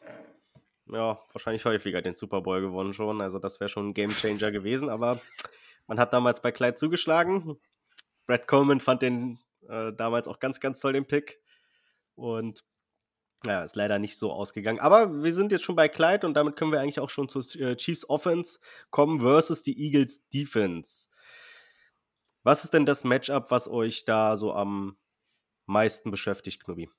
ja, 0.92 1.20
wahrscheinlich 1.32 1.64
häufiger 1.64 2.02
den 2.02 2.14
Super 2.14 2.40
Bowl 2.40 2.60
gewonnen 2.60 2.92
schon. 2.92 3.20
Also 3.20 3.38
das 3.38 3.60
wäre 3.60 3.68
schon 3.68 3.88
ein 3.88 3.94
Game 3.94 4.10
Changer 4.10 4.50
gewesen. 4.50 4.88
Aber 4.88 5.20
man 5.86 5.98
hat 5.98 6.12
damals 6.12 6.40
bei 6.40 6.52
Clyde 6.52 6.74
zugeschlagen. 6.76 7.58
Brad 8.26 8.46
Coleman 8.46 8.80
fand 8.80 9.02
den 9.02 9.38
äh, 9.68 9.92
damals 9.92 10.28
auch 10.28 10.38
ganz, 10.38 10.60
ganz 10.60 10.80
toll, 10.80 10.92
den 10.92 11.06
Pick. 11.06 11.40
Und 12.14 12.64
ja, 13.46 13.62
ist 13.62 13.76
leider 13.76 13.98
nicht 13.98 14.18
so 14.18 14.32
ausgegangen. 14.32 14.80
Aber 14.80 15.22
wir 15.22 15.32
sind 15.32 15.52
jetzt 15.52 15.64
schon 15.64 15.76
bei 15.76 15.88
Clyde 15.88 16.26
und 16.26 16.34
damit 16.34 16.56
können 16.56 16.72
wir 16.72 16.80
eigentlich 16.80 17.00
auch 17.00 17.10
schon 17.10 17.28
zur 17.28 17.42
äh, 17.60 17.76
Chiefs 17.76 18.08
Offense 18.08 18.58
kommen 18.90 19.20
versus 19.20 19.62
die 19.62 19.82
Eagles 19.82 20.28
Defense. 20.28 21.08
Was 22.42 22.64
ist 22.64 22.74
denn 22.74 22.86
das 22.86 23.04
Matchup, 23.04 23.50
was 23.50 23.68
euch 23.68 24.04
da 24.04 24.36
so 24.36 24.52
am 24.52 24.96
meisten 25.66 26.10
beschäftigt, 26.10 26.64
Knubi? 26.64 26.90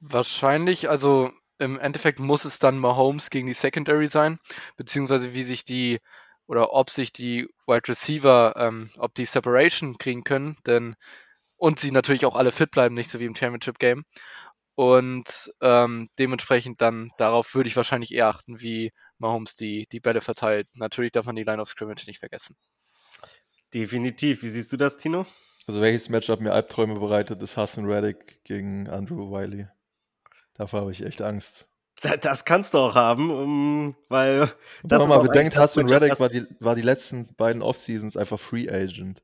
Wahrscheinlich, 0.00 0.88
also 0.88 1.32
im 1.58 1.78
Endeffekt 1.78 2.18
muss 2.18 2.44
es 2.44 2.58
dann 2.58 2.78
Mahomes 2.78 3.30
gegen 3.30 3.46
die 3.46 3.54
Secondary 3.54 4.08
sein, 4.08 4.38
beziehungsweise 4.76 5.34
wie 5.34 5.44
sich 5.44 5.64
die 5.64 6.00
oder 6.46 6.72
ob 6.72 6.90
sich 6.90 7.12
die 7.12 7.48
Wide 7.66 7.88
Receiver, 7.88 8.54
ähm, 8.56 8.90
ob 8.98 9.14
die 9.14 9.24
Separation 9.24 9.98
kriegen 9.98 10.24
können, 10.24 10.56
denn 10.66 10.96
und 11.56 11.78
sie 11.78 11.90
natürlich 11.90 12.26
auch 12.26 12.36
alle 12.36 12.52
fit 12.52 12.70
bleiben, 12.70 12.94
nicht 12.94 13.10
so 13.10 13.18
wie 13.18 13.24
im 13.24 13.34
Championship 13.34 13.78
Game. 13.78 14.04
Und 14.74 15.50
ähm, 15.62 16.10
dementsprechend 16.18 16.82
dann 16.82 17.10
darauf 17.16 17.54
würde 17.54 17.68
ich 17.68 17.76
wahrscheinlich 17.76 18.12
eher 18.12 18.28
achten, 18.28 18.60
wie 18.60 18.92
Mahomes 19.18 19.56
die, 19.56 19.86
die 19.90 20.00
Bälle 20.00 20.20
verteilt. 20.20 20.68
Natürlich 20.74 21.12
darf 21.12 21.24
man 21.24 21.34
die 21.34 21.44
Line 21.44 21.62
of 21.62 21.68
Scrimmage 21.68 22.06
nicht 22.06 22.18
vergessen. 22.18 22.56
Definitiv. 23.72 24.42
Wie 24.42 24.50
siehst 24.50 24.70
du 24.72 24.76
das, 24.76 24.98
Tino? 24.98 25.26
Also 25.66 25.80
welches 25.80 26.10
Matchup 26.10 26.40
mir 26.40 26.52
Albträume 26.52 27.00
bereitet, 27.00 27.42
ist 27.42 27.56
Hassan 27.56 27.86
Reddick 27.86 28.44
gegen 28.44 28.88
Andrew 28.88 29.30
Wiley. 29.30 29.66
Davor 30.58 30.82
habe 30.82 30.92
ich 30.92 31.04
echt 31.04 31.22
Angst. 31.22 31.66
Das 32.20 32.44
kannst 32.44 32.74
du 32.74 32.78
auch 32.78 32.94
haben, 32.94 33.96
weil. 34.08 34.50
Das 34.82 35.00
Wenn 35.00 35.08
man 35.08 35.18
mal 35.18 35.28
bedenkt, 35.28 35.56
Hassan 35.56 35.88
Reddick 35.88 36.20
war 36.20 36.28
die, 36.28 36.46
war 36.60 36.74
die 36.74 36.82
letzten 36.82 37.26
beiden 37.36 37.62
Off-Seasons 37.62 38.16
einfach 38.16 38.38
Free 38.38 38.68
Agent. 38.68 39.22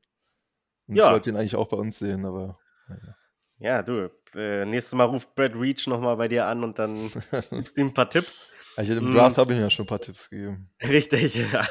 Und 0.87 0.95
ja. 0.95 1.07
Ich 1.07 1.13
wollte 1.13 1.29
ihn 1.29 1.37
eigentlich 1.37 1.55
auch 1.55 1.67
bei 1.67 1.77
uns 1.77 1.99
sehen, 1.99 2.25
aber. 2.25 2.59
Naja. 2.87 3.15
Ja, 3.59 3.81
du, 3.81 4.11
äh, 4.35 4.65
nächstes 4.65 4.93
Mal 4.93 5.05
ruft 5.05 5.35
Brad 5.35 5.55
Reach 5.55 5.87
nochmal 5.87 6.17
bei 6.17 6.27
dir 6.27 6.47
an 6.47 6.63
und 6.63 6.79
dann 6.79 7.11
gibst 7.51 7.77
du 7.77 7.81
ihm 7.81 7.87
ein 7.87 7.93
paar 7.93 8.09
Tipps. 8.09 8.47
Also 8.75 8.93
Im 8.93 9.13
Draft 9.13 9.37
hm. 9.37 9.41
habe 9.41 9.53
ich 9.53 9.59
ihm 9.59 9.63
ja 9.63 9.69
schon 9.69 9.85
ein 9.85 9.87
paar 9.87 10.01
Tipps 10.01 10.29
gegeben. 10.29 10.69
Richtig, 10.81 11.35
ja. 11.53 11.65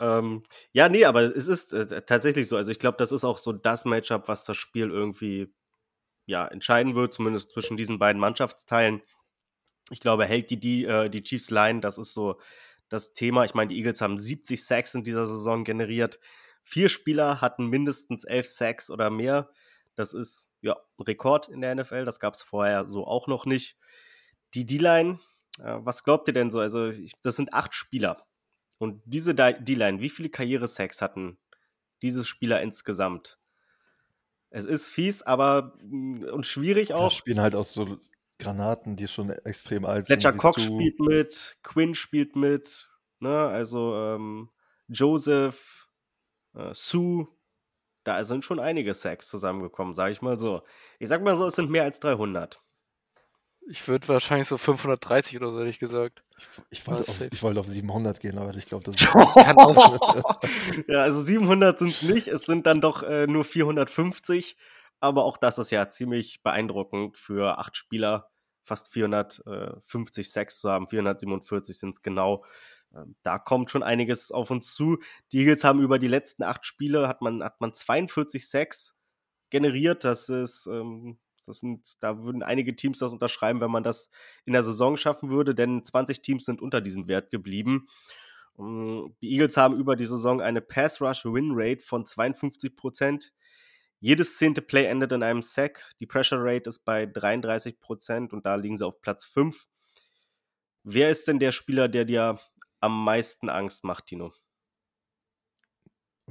Ähm, 0.00 0.44
ja, 0.72 0.88
nee, 0.88 1.04
aber 1.04 1.22
es 1.22 1.48
ist 1.48 1.72
äh, 1.72 2.02
tatsächlich 2.02 2.48
so. 2.48 2.56
Also 2.56 2.70
ich 2.70 2.78
glaube, 2.78 2.98
das 2.98 3.10
ist 3.12 3.24
auch 3.24 3.38
so 3.38 3.52
das 3.52 3.84
Matchup, 3.84 4.28
was 4.28 4.44
das 4.44 4.56
Spiel 4.56 4.90
irgendwie 4.90 5.52
ja, 6.26 6.46
entscheiden 6.46 6.94
wird, 6.94 7.14
zumindest 7.14 7.50
zwischen 7.50 7.76
diesen 7.76 7.98
beiden 7.98 8.20
Mannschaftsteilen. 8.20 9.02
Ich 9.90 10.00
glaube, 10.00 10.26
hält 10.26 10.50
die, 10.50 10.60
die, 10.60 10.84
äh, 10.84 11.08
die 11.08 11.22
Chiefs 11.22 11.50
Line, 11.50 11.80
das 11.80 11.98
ist 11.98 12.12
so 12.12 12.38
das 12.88 13.14
Thema. 13.14 13.44
Ich 13.44 13.54
meine, 13.54 13.68
die 13.68 13.78
Eagles 13.78 14.00
haben 14.00 14.18
70 14.18 14.64
Sacks 14.64 14.94
in 14.94 15.04
dieser 15.04 15.26
Saison 15.26 15.64
generiert. 15.64 16.20
Vier 16.62 16.88
Spieler 16.88 17.40
hatten 17.40 17.66
mindestens 17.66 18.24
elf 18.24 18.48
Sacks 18.48 18.90
oder 18.90 19.08
mehr. 19.10 19.50
Das 19.94 20.12
ist 20.14 20.50
ja 20.60 20.76
ein 20.98 21.02
Rekord 21.02 21.48
in 21.48 21.60
der 21.60 21.74
NFL. 21.74 22.04
Das 22.04 22.20
gab 22.20 22.34
es 22.34 22.42
vorher 22.42 22.86
so 22.86 23.06
auch 23.06 23.28
noch 23.28 23.46
nicht. 23.46 23.78
Die 24.54 24.66
D-Line, 24.66 25.20
äh, 25.58 25.76
was 25.78 26.04
glaubt 26.04 26.28
ihr 26.28 26.34
denn 26.34 26.50
so? 26.50 26.60
Also, 26.60 26.88
ich, 26.88 27.12
das 27.22 27.36
sind 27.36 27.54
acht 27.54 27.72
Spieler. 27.72 28.26
Und 28.78 29.00
diese 29.06 29.34
D-Line, 29.34 30.00
wie 30.00 30.10
viele 30.10 30.28
Karriere-Sacks 30.28 31.00
hatten 31.00 31.38
diese 32.02 32.24
Spieler 32.24 32.60
insgesamt? 32.60 33.38
Es 34.56 34.64
ist 34.64 34.88
fies, 34.88 35.20
aber 35.20 35.74
mm, 35.82 36.24
und 36.32 36.46
schwierig 36.46 36.94
auch. 36.94 37.10
Die 37.10 37.16
spielen 37.16 37.40
halt 37.40 37.54
auch 37.54 37.66
so 37.66 37.98
Granaten, 38.38 38.96
die 38.96 39.06
schon 39.06 39.28
extrem 39.28 39.84
alt 39.84 40.06
Fletcher 40.06 40.30
sind. 40.30 40.40
Fletcher 40.40 40.50
Cox 40.50 40.62
spielt 40.62 40.98
mit, 40.98 41.58
Quinn 41.62 41.94
spielt 41.94 42.36
mit, 42.36 42.88
ne? 43.20 43.48
Also 43.48 43.94
ähm, 43.94 44.48
Joseph, 44.88 45.90
äh, 46.54 46.70
Sue, 46.72 47.28
da 48.04 48.24
sind 48.24 48.46
schon 48.46 48.58
einige 48.58 48.94
Sacks 48.94 49.28
zusammengekommen, 49.28 49.92
sage 49.92 50.12
ich 50.12 50.22
mal 50.22 50.38
so. 50.38 50.62
Ich 50.98 51.08
sag 51.08 51.22
mal 51.22 51.36
so, 51.36 51.44
es 51.44 51.56
sind 51.56 51.68
mehr 51.68 51.82
als 51.82 52.00
300. 52.00 52.62
Ich 53.68 53.88
würde 53.88 54.06
wahrscheinlich 54.08 54.46
so 54.46 54.58
530 54.58 55.36
oder 55.38 55.50
so, 55.50 55.58
hätte 55.58 55.70
ich 55.70 55.78
gesagt. 55.80 56.22
Ich, 56.70 56.80
ich, 56.80 56.86
wollte, 56.86 57.10
auf, 57.10 57.20
ich 57.20 57.42
wollte 57.42 57.60
auf 57.60 57.66
700 57.66 58.20
gehen, 58.20 58.38
aber 58.38 58.54
ich 58.54 58.66
glaube, 58.66 58.84
das 58.84 58.96
ist. 59.00 59.06
Ja, 60.88 61.02
also 61.02 61.20
700 61.20 61.78
sind 61.78 61.88
es 61.88 62.02
nicht, 62.02 62.28
es 62.28 62.46
sind 62.46 62.66
dann 62.66 62.80
doch 62.80 63.02
äh, 63.02 63.26
nur 63.26 63.44
450. 63.44 64.56
Aber 65.00 65.24
auch 65.24 65.36
das 65.36 65.58
ist 65.58 65.70
ja 65.70 65.88
ziemlich 65.88 66.42
beeindruckend 66.42 67.18
für 67.18 67.58
acht 67.58 67.76
Spieler, 67.76 68.30
fast 68.64 68.92
450 68.92 70.30
Sacks 70.30 70.60
zu 70.60 70.70
haben. 70.70 70.88
447 70.88 71.76
sind 71.78 71.90
es 71.90 72.02
genau. 72.02 72.44
Ähm, 72.94 73.16
Da 73.22 73.38
kommt 73.38 73.70
schon 73.70 73.82
einiges 73.82 74.30
auf 74.30 74.50
uns 74.50 74.74
zu. 74.74 74.98
Die 75.32 75.40
Eagles 75.40 75.64
haben 75.64 75.80
über 75.82 75.98
die 75.98 76.06
letzten 76.06 76.44
acht 76.44 76.64
Spiele 76.64 77.08
hat 77.08 77.20
man, 77.20 77.42
hat 77.42 77.60
man 77.60 77.74
42 77.74 78.48
Sacks 78.48 78.96
generiert. 79.50 80.04
Das 80.04 80.28
ist, 80.28 80.66
ähm, 80.66 81.18
das 81.46 81.60
sind, 81.60 82.02
da 82.02 82.22
würden 82.22 82.42
einige 82.42 82.76
Teams 82.76 82.98
das 82.98 83.12
unterschreiben, 83.12 83.60
wenn 83.60 83.70
man 83.70 83.82
das 83.82 84.10
in 84.44 84.52
der 84.52 84.62
Saison 84.62 84.96
schaffen 84.96 85.30
würde, 85.30 85.54
denn 85.54 85.84
20 85.84 86.22
Teams 86.22 86.44
sind 86.44 86.60
unter 86.60 86.80
diesem 86.80 87.08
Wert 87.08 87.30
geblieben. 87.30 87.88
Ähm, 88.58 89.14
Die 89.22 89.32
Eagles 89.32 89.56
haben 89.56 89.78
über 89.78 89.96
die 89.96 90.06
Saison 90.06 90.40
eine 90.40 90.60
Pass-Rush-Win-Rate 90.60 91.82
von 91.82 92.04
52 92.04 92.76
Prozent. 92.76 93.32
Jedes 94.00 94.36
zehnte 94.36 94.60
Play 94.60 94.84
endet 94.84 95.12
in 95.12 95.22
einem 95.22 95.42
Sack. 95.42 95.90
Die 96.00 96.06
Pressure 96.06 96.38
Rate 96.40 96.68
ist 96.68 96.84
bei 96.84 97.06
33 97.06 97.80
Prozent 97.80 98.32
und 98.32 98.44
da 98.44 98.54
liegen 98.56 98.76
sie 98.76 98.86
auf 98.86 99.00
Platz 99.00 99.24
5. 99.24 99.66
Wer 100.84 101.10
ist 101.10 101.26
denn 101.28 101.38
der 101.38 101.52
Spieler, 101.52 101.88
der 101.88 102.04
dir 102.04 102.38
am 102.80 103.04
meisten 103.04 103.48
Angst 103.48 103.84
macht, 103.84 104.06
Tino? 104.06 104.32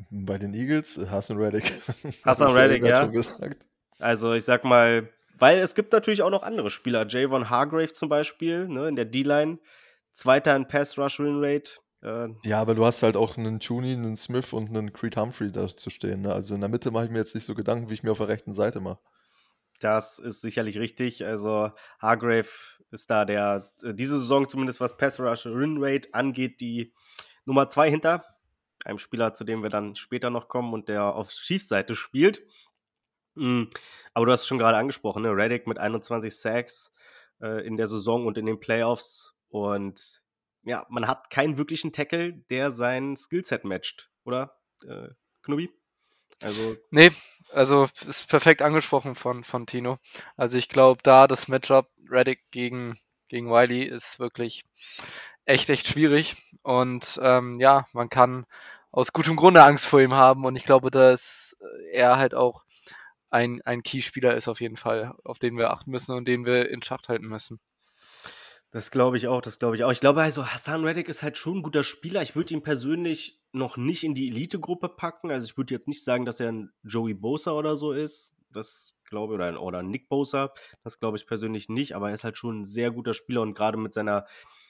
Bei 0.10 0.38
den 0.38 0.54
Eagles, 0.54 0.98
Hassan 1.10 1.38
Reddick. 1.38 1.82
Hassan 2.24 2.52
Reddick, 2.52 2.84
ja. 2.84 3.04
schon 3.04 3.12
gesagt. 3.12 3.68
Also 4.00 4.34
ich 4.34 4.44
sag 4.44 4.64
mal, 4.64 5.10
weil 5.38 5.60
es 5.60 5.76
gibt 5.76 5.92
natürlich 5.94 6.22
auch 6.22 6.30
noch 6.30 6.44
andere 6.44 6.70
Spieler. 6.70 7.06
Javon 7.08 7.50
Hargrave 7.50 7.94
zum 7.94 8.10
Beispiel, 8.10 8.68
ne, 8.68 8.88
in 8.88 8.96
der 8.96 9.06
D-Line. 9.06 9.60
Zweiter 10.12 10.56
in 10.56 10.68
Pass-Rush-Win-Rate. 10.68 11.72
Äh, 12.02 12.30
Ja, 12.44 12.62
aber 12.62 12.74
du 12.74 12.86
hast 12.86 13.04
halt 13.04 13.18
auch 13.18 13.38
einen 13.38 13.60
Tooney, 13.60 13.94
einen 13.94 14.16
Smith 14.16 14.54
und 14.54 14.70
einen 14.70 14.94
Creed 14.94 15.18
Humphrey 15.18 15.52
da 15.52 15.68
zu 15.68 15.90
stehen. 15.90 16.22
Ne? 16.22 16.34
Also 16.34 16.56
in 16.56 16.62
der 16.62 16.70
Mitte 16.70 16.92
mache 16.92 17.06
ich 17.06 17.12
mir 17.12 17.18
jetzt 17.18 17.36
nicht 17.36 17.46
so 17.46 17.54
Gedanken, 17.54 17.90
wie 17.90 17.96
ich 17.96 18.04
mir 18.04 18.12
auf 18.12 18.20
der 18.20 18.30
rechten 18.30 18.54
Seite 18.54 18.80
mache. 18.80 19.00
Das 19.82 20.20
ist 20.20 20.42
sicherlich 20.42 20.78
richtig. 20.78 21.26
Also 21.26 21.70
Hargrave 22.00 22.48
ist 22.92 23.10
da 23.10 23.26
der, 23.26 23.72
äh, 23.84 23.94
diese 23.94 24.20
Saison 24.20 24.48
zumindest 24.48 24.80
was 24.80 24.96
Pass 24.96 25.20
Rush 25.20 25.46
Win 25.46 25.78
Rate 25.80 26.10
angeht, 26.14 26.62
die 26.62 26.94
Nummer 27.44 27.68
zwei 27.68 27.90
hinter 27.90 28.24
einem 28.86 29.00
Spieler, 29.00 29.34
zu 29.34 29.44
dem 29.44 29.64
wir 29.64 29.70
dann 29.70 29.96
später 29.96 30.30
noch 30.30 30.48
kommen 30.48 30.74
und 30.74 30.88
der 30.88 31.04
auf 31.04 31.30
Chiefs-Seite 31.32 31.96
spielt. 31.96 32.44
Mm, 33.36 33.64
Aber 34.14 34.26
du 34.26 34.32
hast 34.32 34.42
es 34.42 34.48
schon 34.48 34.58
gerade 34.58 34.78
angesprochen, 34.78 35.24
ne? 35.24 35.30
Reddick 35.36 35.68
mit 35.68 35.78
21 35.78 36.36
Sacks 36.36 36.94
äh, 37.42 37.66
in 37.66 37.78
der 37.78 37.88
Saison 37.88 38.26
und 38.26 38.38
in 38.38 38.46
den 38.46 38.60
Playoffs. 38.60 39.36
Und 39.50 40.24
ja, 40.64 40.86
man 40.90 41.08
hat 41.08 41.30
keinen 41.30 41.58
wirklichen 41.58 41.94
Tackle, 41.94 42.34
der 42.50 42.72
sein 42.72 43.16
Skillset 43.16 43.64
matcht, 43.64 44.10
oder? 44.24 44.58
Äh, 44.88 45.10
Knubi? 45.44 45.70
Also, 46.42 46.76
Nee, 46.92 47.12
also 47.52 47.88
ist 48.08 48.28
perfekt 48.28 48.62
angesprochen 48.62 49.16
von, 49.16 49.44
von 49.44 49.66
Tino. 49.68 50.00
Also 50.36 50.58
ich 50.58 50.68
glaube, 50.70 51.02
da 51.04 51.28
das 51.28 51.48
Matchup 51.48 51.90
Reddick 52.10 52.42
gegen, 52.52 53.00
gegen 53.30 53.50
Wiley 53.50 53.84
ist 53.84 54.20
wirklich 54.20 54.66
echt, 55.46 55.70
echt 55.70 55.88
schwierig. 55.88 56.36
Und 56.64 57.20
ähm, 57.22 57.56
ja, 57.60 57.86
man 57.94 58.10
kann 58.10 58.46
aus 58.92 59.14
gutem 59.14 59.36
Grunde 59.36 59.64
Angst 59.64 59.86
vor 59.86 60.02
ihm 60.02 60.14
haben. 60.14 60.46
Und 60.46 60.56
ich 60.56 60.66
glaube, 60.66 60.92
dass 60.92 61.56
er 61.92 62.18
halt 62.18 62.36
auch 62.36 62.65
ein, 63.36 63.62
ein 63.66 63.84
Key-Spieler 63.84 64.36
ist 64.36 64.48
auf 64.48 64.62
jeden 64.62 64.78
Fall, 64.78 65.14
auf 65.26 65.40
den 65.40 65.58
wir 65.58 65.72
achten 65.72 65.92
müssen 65.92 66.16
und 66.16 66.26
den 66.26 66.46
wir 66.46 66.70
in 66.70 66.82
Schacht 66.82 67.10
halten 67.10 67.28
müssen. 67.28 67.60
Das 68.72 68.92
glaube 68.92 69.18
ich 69.18 69.28
auch, 69.28 69.42
das 69.42 69.60
glaube 69.60 69.76
ich 69.76 69.84
auch. 69.84 69.92
Ich 69.92 70.00
glaube, 70.00 70.22
also 70.22 70.48
Hassan 70.48 70.86
Reddick 70.86 71.10
ist 71.10 71.22
halt 71.22 71.38
schon 71.38 71.58
ein 71.58 71.62
guter 71.62 71.84
Spieler. 71.84 72.22
Ich 72.22 72.36
würde 72.36 72.54
ihn 72.54 72.64
persönlich 72.64 73.42
noch 73.52 73.76
nicht 73.76 74.06
in 74.06 74.16
die 74.16 74.30
Elite-Gruppe 74.30 74.88
packen. 74.88 75.32
Also 75.32 75.46
ich 75.46 75.58
würde 75.58 75.74
jetzt 75.74 75.88
nicht 75.88 76.04
sagen, 76.04 76.26
dass 76.26 76.40
er 76.40 76.52
ein 76.52 76.72
Joey 76.84 77.14
Bosa 77.14 77.52
oder 77.52 77.76
so 77.76 77.92
ist. 77.92 78.38
Das 78.52 79.02
glaube 79.10 79.34
ich, 79.34 79.36
oder 79.36 79.48
ein, 79.48 79.58
oder 79.58 79.80
ein 79.80 79.90
Nick 79.90 80.08
Bosa. 80.08 80.54
Das 80.84 81.00
glaube 81.00 81.18
ich 81.18 81.28
persönlich 81.28 81.68
nicht. 81.68 81.94
Aber 81.94 82.10
er 82.10 82.16
ist 82.16 82.24
halt 82.24 82.38
schon 82.38 82.62
ein 82.62 82.66
sehr 82.66 82.92
guter 82.92 83.14
Spieler 83.14 83.42
und 83.42 83.54
gerade 83.54 83.78
mit 83.78 83.94
seiner 83.94 84.26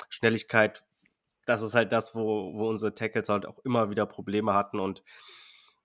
Schnelligkeit, 0.10 0.84
das 1.46 1.62
ist 1.62 1.76
halt 1.76 1.92
das, 1.92 2.16
wo, 2.16 2.54
wo 2.56 2.68
unsere 2.68 2.96
Tackles 2.96 3.30
halt 3.30 3.46
auch 3.46 3.60
immer 3.60 3.92
wieder 3.92 4.08
Probleme 4.08 4.54
hatten. 4.54 4.80
Und 4.80 5.04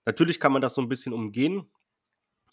natürlich 0.07 0.41
kann 0.41 0.53
man 0.53 0.63
das 0.63 0.75
so 0.75 0.81
ein 0.81 0.89
bisschen 0.89 1.13
umgehen. 1.13 1.71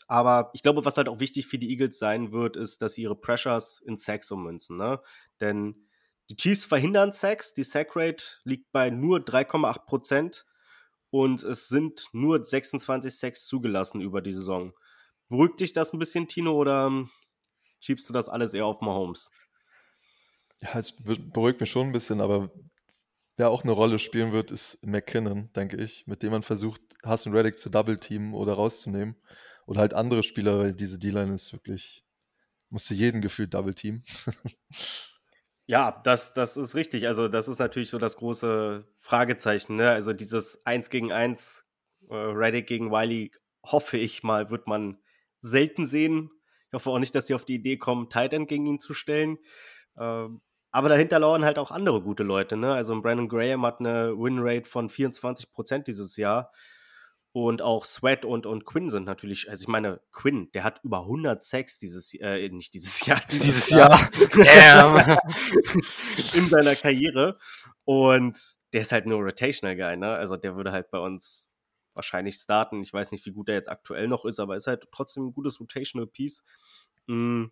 Aber 0.08 0.52
ich 0.54 0.64
glaube, 0.64 0.86
was 0.86 0.98
halt 0.98 1.10
auch 1.10 1.20
wichtig 1.20 1.48
für 1.48 1.60
die 1.60 1.70
Eagles 1.70 2.00
sein 2.00 2.32
wird, 2.32 2.56
ist, 2.56 2.82
dass 2.82 2.94
sie 2.94 3.04
ihre 3.04 3.16
Pressures 3.16 3.82
in 3.86 3.98
Sacks 3.98 4.32
ummünzen. 4.32 4.78
Ne? 4.78 5.02
Denn 5.42 5.88
die 6.30 6.36
Chiefs 6.36 6.66
verhindern 6.66 7.12
Sacks. 7.12 7.54
Die 7.54 7.64
Sack-Rate 7.64 8.24
liegt 8.44 8.72
bei 8.72 8.90
nur 8.90 9.20
3,8 9.20 9.86
Prozent. 9.86 10.46
Und 11.10 11.44
es 11.44 11.70
sind 11.70 12.08
nur 12.12 12.44
26 12.44 13.18
Sacks 13.18 13.46
zugelassen 13.46 14.02
über 14.02 14.22
die 14.22 14.34
Saison. 14.34 14.74
Beruhigt 15.30 15.60
dich 15.60 15.74
das 15.74 15.94
ein 15.94 16.00
bisschen, 16.00 16.28
Tino, 16.28 16.54
oder 16.54 16.88
ähm, 16.88 17.10
schiebst 17.80 18.10
du 18.10 18.14
das 18.14 18.30
alles 18.30 18.54
eher 18.54 18.66
auf 18.66 18.82
Mahomes? 18.82 19.30
Ja, 20.62 20.78
es 20.78 20.92
be- 20.92 21.18
beruhigt 21.20 21.62
mich 21.62 21.72
schon 21.72 21.88
ein 21.88 21.94
bisschen, 21.94 22.20
aber 22.20 22.52
wer 23.38 23.50
auch 23.50 23.64
eine 23.64 23.72
Rolle 23.72 24.00
spielen 24.00 24.32
wird, 24.32 24.52
ist 24.52 24.78
McKinnon, 24.82 25.52
denke 25.54 25.78
ich, 25.78 26.08
mit 26.08 26.24
dem 26.24 26.32
man 26.32 26.44
versucht, 26.44 26.82
Hassan 27.04 27.34
Reddick 27.34 27.60
zu 27.60 27.70
double-teamen 27.70 28.34
oder 28.34 28.54
rauszunehmen. 28.54 29.16
Oder 29.68 29.82
halt 29.82 29.94
andere 29.94 30.24
Spieler, 30.24 30.58
weil 30.58 30.74
diese 30.74 30.98
D-Line 30.98 31.36
ist 31.36 31.52
wirklich, 31.52 32.04
musste 32.70 32.94
jeden 32.94 33.22
gefühlt 33.22 33.54
double-teamen. 33.54 34.04
Ja, 35.70 36.00
das, 36.06 36.34
das 36.34 36.56
ist 36.56 36.76
richtig. 36.76 37.08
Also, 37.08 37.28
das 37.28 37.50
ist 37.50 37.60
natürlich 37.60 37.90
so 37.90 37.98
das 37.98 38.16
große 38.16 38.88
Fragezeichen. 38.96 39.76
Ne? 39.76 39.90
Also, 39.90 40.14
dieses 40.14 40.66
1 40.66 40.90
gegen 40.90 41.12
1, 41.12 41.66
äh, 42.10 42.16
Reddick 42.16 42.68
gegen 42.68 42.90
Wiley, 42.90 43.34
hoffe 43.66 43.98
ich 43.98 44.24
mal, 44.24 44.50
wird 44.50 44.66
man 44.68 44.98
selten 45.40 45.86
sehen. 45.86 46.32
Ich 46.68 46.74
hoffe 46.74 46.90
auch 46.90 47.00
nicht, 47.00 47.14
dass 47.16 47.28
sie 47.28 47.34
auf 47.34 47.44
die 47.44 47.56
Idee 47.56 47.76
kommen, 47.76 48.10
Titan 48.10 48.48
gegen 48.48 48.66
ihn 48.66 48.80
zu 48.80 48.94
stellen. 48.94 49.40
Ähm, 50.00 50.40
aber 50.72 50.88
dahinter 50.88 51.20
lauern 51.20 51.44
halt 51.44 51.60
auch 51.60 51.72
andere 51.72 52.02
gute 52.02 52.24
Leute. 52.24 52.56
Ne? 52.56 52.74
Also, 52.74 53.02
Brandon 53.02 53.28
Graham 53.28 53.66
hat 53.66 53.82
eine 53.82 54.18
Winrate 54.18 54.70
von 54.70 54.90
24% 54.90 55.84
dieses 55.84 56.16
Jahr. 56.16 56.54
Und 57.40 57.62
auch 57.62 57.86
Sweat 57.86 58.26
und, 58.26 58.48
und 58.48 58.66
Quinn 58.66 58.90
sind 58.90 59.06
natürlich, 59.06 59.48
also 59.48 59.62
ich 59.62 59.68
meine, 59.68 60.02
Quinn, 60.12 60.50
der 60.54 60.64
hat 60.64 60.84
über 60.84 61.02
100 61.02 61.44
Sacks 61.44 61.78
dieses, 61.78 62.12
äh, 62.16 62.50
nicht 62.50 62.74
dieses 62.74 63.00
Jahr, 63.06 63.22
Dieses 63.30 63.70
Jahr. 63.70 64.10
Damn. 64.34 65.20
in 66.34 66.50
seiner 66.50 66.76
Karriere. 66.76 67.38
Und 67.86 68.40
der 68.74 68.82
ist 68.82 68.92
halt 68.92 69.06
nur 69.06 69.20
Rotational 69.20 69.76
Guy, 69.76 69.98
ne? 69.98 70.14
Also 70.14 70.36
der 70.36 70.56
würde 70.56 70.72
halt 70.72 70.90
bei 70.90 70.98
uns 70.98 71.54
wahrscheinlich 71.94 72.38
starten. 72.38 72.82
Ich 72.82 72.92
weiß 72.92 73.12
nicht, 73.12 73.24
wie 73.28 73.34
gut 73.34 73.50
er 73.50 73.54
jetzt 73.54 73.70
aktuell 73.70 74.08
noch 74.08 74.26
ist, 74.26 74.40
aber 74.40 74.56
ist 74.56 74.66
halt 74.66 74.88
trotzdem 74.92 75.28
ein 75.28 75.34
gutes 75.34 75.60
Rotational 75.60 76.08
Piece. 76.08 76.44
Mm. 77.06 77.46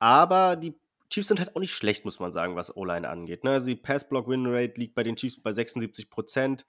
Aber 0.00 0.56
die 0.56 0.74
Chiefs 1.10 1.28
sind 1.28 1.38
halt 1.38 1.54
auch 1.54 1.60
nicht 1.60 1.74
schlecht, 1.74 2.04
muss 2.04 2.18
man 2.18 2.32
sagen, 2.32 2.56
was 2.56 2.76
O-Line 2.76 3.08
angeht. 3.08 3.44
Ne? 3.44 3.52
Also 3.52 3.68
die 3.68 3.76
Pass-Block-Win-Rate 3.76 4.80
liegt 4.80 4.96
bei 4.96 5.04
den 5.04 5.14
Chiefs 5.14 5.40
bei 5.40 5.52
76 5.52 6.10
Prozent. 6.10 6.66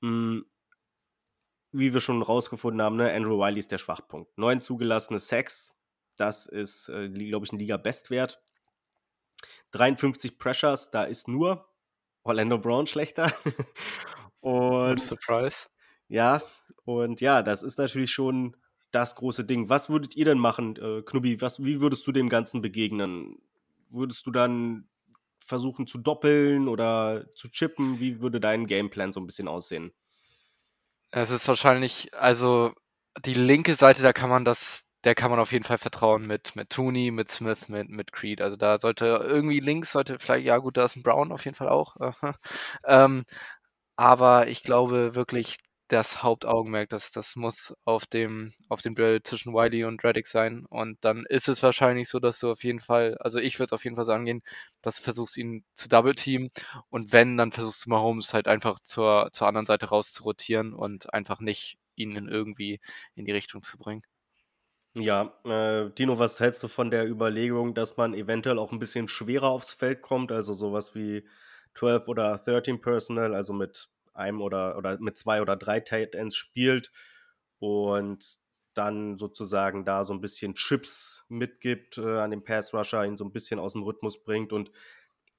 Mm. 0.00 0.40
Wie 1.72 1.94
wir 1.94 2.00
schon 2.00 2.22
rausgefunden 2.22 2.82
haben, 2.82 2.96
ne? 2.96 3.12
Andrew 3.12 3.38
Wiley 3.38 3.58
ist 3.58 3.72
der 3.72 3.78
Schwachpunkt. 3.78 4.36
Neun 4.36 4.60
zugelassene 4.60 5.18
Sacks, 5.18 5.74
das 6.16 6.46
ist, 6.46 6.88
äh, 6.90 7.08
glaube 7.08 7.46
ich, 7.46 7.52
ein 7.52 7.58
Liga-Bestwert. 7.58 8.42
53 9.72 10.38
Pressures, 10.38 10.90
da 10.90 11.04
ist 11.04 11.28
nur 11.28 11.66
Orlando 12.24 12.58
Brown 12.58 12.86
schlechter. 12.86 13.32
und 14.40 15.00
Surprise. 15.00 15.66
ja, 16.08 16.42
und 16.84 17.20
ja, 17.20 17.42
das 17.42 17.62
ist 17.62 17.78
natürlich 17.78 18.12
schon 18.12 18.56
das 18.90 19.16
große 19.16 19.44
Ding. 19.44 19.68
Was 19.68 19.88
würdet 19.88 20.14
ihr 20.16 20.26
denn 20.26 20.38
machen, 20.38 20.76
äh, 20.76 21.02
Knubbi? 21.02 21.40
Was, 21.40 21.64
wie 21.64 21.80
würdest 21.80 22.06
du 22.06 22.12
dem 22.12 22.28
Ganzen 22.28 22.60
begegnen? 22.60 23.38
Würdest 23.88 24.26
du 24.26 24.30
dann 24.30 24.88
versuchen 25.44 25.86
zu 25.86 25.98
doppeln 25.98 26.68
oder 26.68 27.26
zu 27.34 27.48
chippen? 27.50 27.98
Wie 27.98 28.20
würde 28.20 28.40
dein 28.40 28.66
Gameplan 28.66 29.12
so 29.12 29.20
ein 29.20 29.26
bisschen 29.26 29.48
aussehen? 29.48 29.92
Es 31.14 31.30
ist 31.30 31.46
wahrscheinlich, 31.48 32.12
also 32.14 32.72
die 33.24 33.34
linke 33.34 33.74
Seite, 33.74 34.02
da 34.02 34.12
kann 34.12 34.30
man 34.30 34.44
das, 34.44 34.84
der 35.04 35.14
kann 35.14 35.30
man 35.30 35.40
auf 35.40 35.52
jeden 35.52 35.64
Fall 35.64 35.76
vertrauen 35.78 36.26
mit, 36.26 36.56
mit 36.56 36.70
Tooney, 36.70 37.10
mit 37.10 37.30
Smith, 37.30 37.68
mit, 37.68 37.90
mit 37.90 38.12
Creed. 38.12 38.40
Also 38.40 38.56
da 38.56 38.78
sollte 38.80 39.06
irgendwie 39.06 39.60
links, 39.60 39.92
sollte 39.92 40.18
vielleicht, 40.18 40.46
ja 40.46 40.56
gut, 40.58 40.76
da 40.78 40.84
ist 40.86 40.96
ein 40.96 41.02
Brown 41.02 41.30
auf 41.32 41.44
jeden 41.44 41.56
Fall 41.56 41.68
auch. 41.68 41.96
ähm, 42.86 43.24
aber 43.96 44.48
ich 44.48 44.62
glaube 44.64 45.14
wirklich, 45.14 45.58
das 45.92 46.22
Hauptaugenmerk. 46.22 46.88
Das, 46.88 47.12
das 47.12 47.36
muss 47.36 47.74
auf 47.84 48.06
dem, 48.06 48.52
auf 48.68 48.80
dem 48.80 48.94
Duell 48.94 49.22
zwischen 49.22 49.52
Wiley 49.52 49.84
und 49.84 50.02
Reddick 50.02 50.26
sein. 50.26 50.64
Und 50.70 51.04
dann 51.04 51.24
ist 51.28 51.48
es 51.48 51.62
wahrscheinlich 51.62 52.08
so, 52.08 52.18
dass 52.18 52.38
du 52.40 52.50
auf 52.50 52.64
jeden 52.64 52.80
Fall, 52.80 53.16
also 53.20 53.38
ich 53.38 53.58
würde 53.58 53.66
es 53.66 53.72
auf 53.72 53.84
jeden 53.84 53.96
Fall 53.96 54.06
sagen 54.06 54.24
gehen, 54.24 54.42
dass 54.80 54.96
du 54.96 55.02
versuchst, 55.02 55.36
ihn 55.36 55.64
zu 55.74 55.88
double 55.88 56.14
teamen. 56.14 56.50
Und 56.90 57.12
wenn, 57.12 57.36
dann 57.36 57.52
versuchst 57.52 57.86
du 57.86 57.90
Mahomes 57.90 58.32
halt 58.34 58.48
einfach 58.48 58.80
zur, 58.80 59.28
zur 59.32 59.46
anderen 59.48 59.66
Seite 59.66 59.86
raus 59.86 60.12
zu 60.12 60.22
rotieren 60.24 60.72
und 60.72 61.12
einfach 61.12 61.40
nicht 61.40 61.78
ihn 61.94 62.16
irgendwie 62.28 62.80
in 63.14 63.26
die 63.26 63.32
Richtung 63.32 63.62
zu 63.62 63.76
bringen. 63.78 64.02
Ja, 64.94 65.34
äh, 65.44 65.90
Dino, 65.90 66.18
was 66.18 66.40
hältst 66.40 66.62
du 66.62 66.68
von 66.68 66.90
der 66.90 67.08
Überlegung, 67.08 67.74
dass 67.74 67.96
man 67.96 68.14
eventuell 68.14 68.58
auch 68.58 68.72
ein 68.72 68.78
bisschen 68.78 69.08
schwerer 69.08 69.48
aufs 69.48 69.72
Feld 69.72 70.02
kommt, 70.02 70.32
also 70.32 70.52
sowas 70.52 70.94
wie 70.94 71.26
12 71.74 72.08
oder 72.08 72.36
13 72.36 72.80
Personal, 72.80 73.34
also 73.34 73.52
mit 73.54 73.88
einem 74.14 74.40
oder, 74.40 74.76
oder 74.76 74.98
mit 75.00 75.16
zwei 75.18 75.42
oder 75.42 75.56
drei 75.56 75.80
Tight 75.80 76.14
Ends 76.14 76.36
spielt 76.36 76.90
und 77.58 78.38
dann 78.74 79.18
sozusagen 79.18 79.84
da 79.84 80.04
so 80.04 80.12
ein 80.12 80.20
bisschen 80.20 80.54
Chips 80.54 81.24
mitgibt 81.28 81.98
äh, 81.98 82.18
an 82.18 82.30
den 82.30 82.44
Pass 82.44 82.72
Rusher, 82.72 83.04
ihn 83.04 83.16
so 83.16 83.24
ein 83.24 83.32
bisschen 83.32 83.58
aus 83.58 83.72
dem 83.72 83.82
Rhythmus 83.82 84.22
bringt 84.22 84.52
und 84.52 84.70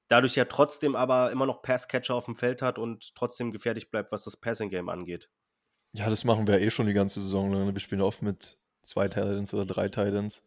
dadurch 0.08 0.36
ja 0.36 0.44
trotzdem 0.44 0.94
aber 0.96 1.32
immer 1.32 1.46
noch 1.46 1.62
Passcatcher 1.62 2.14
auf 2.14 2.26
dem 2.26 2.36
Feld 2.36 2.62
hat 2.62 2.78
und 2.78 3.14
trotzdem 3.14 3.50
gefährlich 3.50 3.90
bleibt, 3.90 4.12
was 4.12 4.24
das 4.24 4.36
Passing 4.36 4.70
Game 4.70 4.88
angeht. 4.88 5.30
Ja, 5.92 6.10
das 6.10 6.24
machen 6.24 6.46
wir 6.46 6.60
eh 6.60 6.70
schon 6.70 6.86
die 6.86 6.92
ganze 6.92 7.20
Saison 7.20 7.52
lang. 7.52 7.72
Wir 7.72 7.80
spielen 7.80 8.02
oft 8.02 8.22
mit 8.22 8.58
zwei 8.82 9.08
Titans 9.08 9.54
oder 9.54 9.64
drei 9.64 9.88
Titans. 9.88 10.42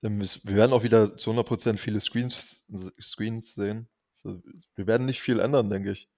Wir 0.00 0.10
werden 0.56 0.72
auch 0.72 0.82
wieder 0.82 1.16
zu 1.16 1.30
100% 1.30 1.78
viele 1.78 2.00
Screens, 2.00 2.64
Screens 3.00 3.54
sehen. 3.54 3.88
wir 4.22 4.86
werden 4.86 5.06
nicht 5.06 5.20
viel 5.20 5.40
ändern, 5.40 5.70
denke 5.70 5.92
ich. 5.92 6.08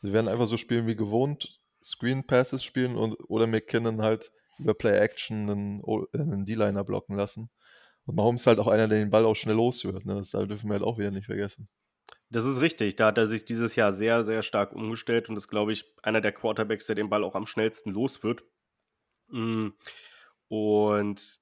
Wir 0.00 0.12
werden 0.12 0.28
einfach 0.28 0.46
so 0.46 0.56
spielen 0.56 0.86
wie 0.86 0.96
gewohnt, 0.96 1.60
Screen 1.82 2.26
Passes 2.26 2.64
spielen 2.64 2.96
und, 2.96 3.14
oder 3.28 3.46
McKinnon 3.46 4.02
halt 4.02 4.30
über 4.58 4.74
Play 4.74 4.98
Action 4.98 5.50
einen, 5.50 5.82
einen 6.12 6.44
D-Liner 6.44 6.84
blocken 6.84 7.16
lassen. 7.16 7.50
Und 8.06 8.16
Mahomes 8.16 8.42
ist 8.42 8.46
halt 8.46 8.58
auch 8.58 8.68
einer, 8.68 8.88
der 8.88 8.98
den 8.98 9.10
Ball 9.10 9.24
auch 9.24 9.34
schnell 9.34 9.56
los 9.56 9.84
wird. 9.84 10.04
Ne? 10.06 10.14
Das 10.14 10.30
dürfen 10.30 10.68
wir 10.68 10.74
halt 10.74 10.82
auch 10.82 10.98
wieder 10.98 11.10
nicht 11.10 11.26
vergessen. 11.26 11.68
Das 12.30 12.44
ist 12.44 12.60
richtig. 12.60 12.96
Da 12.96 13.06
hat 13.06 13.18
er 13.18 13.26
sich 13.26 13.44
dieses 13.44 13.76
Jahr 13.76 13.92
sehr, 13.92 14.22
sehr 14.22 14.42
stark 14.42 14.72
umgestellt 14.72 15.28
und 15.28 15.36
ist, 15.36 15.48
glaube 15.48 15.72
ich, 15.72 15.84
einer 16.02 16.20
der 16.20 16.32
Quarterbacks, 16.32 16.86
der 16.86 16.96
den 16.96 17.08
Ball 17.08 17.24
auch 17.24 17.34
am 17.34 17.46
schnellsten 17.46 17.90
los 17.90 18.22
wird. 18.22 18.44
Mm. 19.28 19.68
Und 20.48 21.40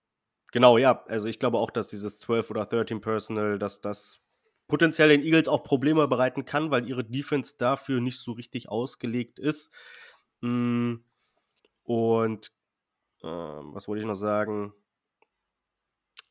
genau, 0.53 0.79
ja, 0.79 1.05
also 1.07 1.29
ich 1.29 1.39
glaube 1.39 1.59
auch, 1.59 1.71
dass 1.71 1.89
dieses 1.89 2.19
12 2.19 2.51
oder 2.51 2.65
13 2.65 3.01
Personal, 3.01 3.59
dass 3.59 3.81
das 3.81 4.24
potenziell 4.69 5.09
den 5.09 5.23
Eagles 5.23 5.49
auch 5.49 5.63
Probleme 5.63 6.09
bereiten 6.09 6.45
kann, 6.45 6.71
weil 6.71 6.89
ihre 6.89 7.05
Defense 7.05 7.57
dafür 7.59 8.01
nicht 8.01 8.19
so 8.19 8.33
richtig 8.33 8.69
ausgelegt 8.69 9.39
ist. 9.39 9.73
Mm. 10.41 10.97
Und 11.83 12.53
äh, 13.23 13.27
was 13.27 13.89
wollte 13.89 14.01
ich 14.01 14.07
noch 14.07 14.15
sagen? 14.15 14.73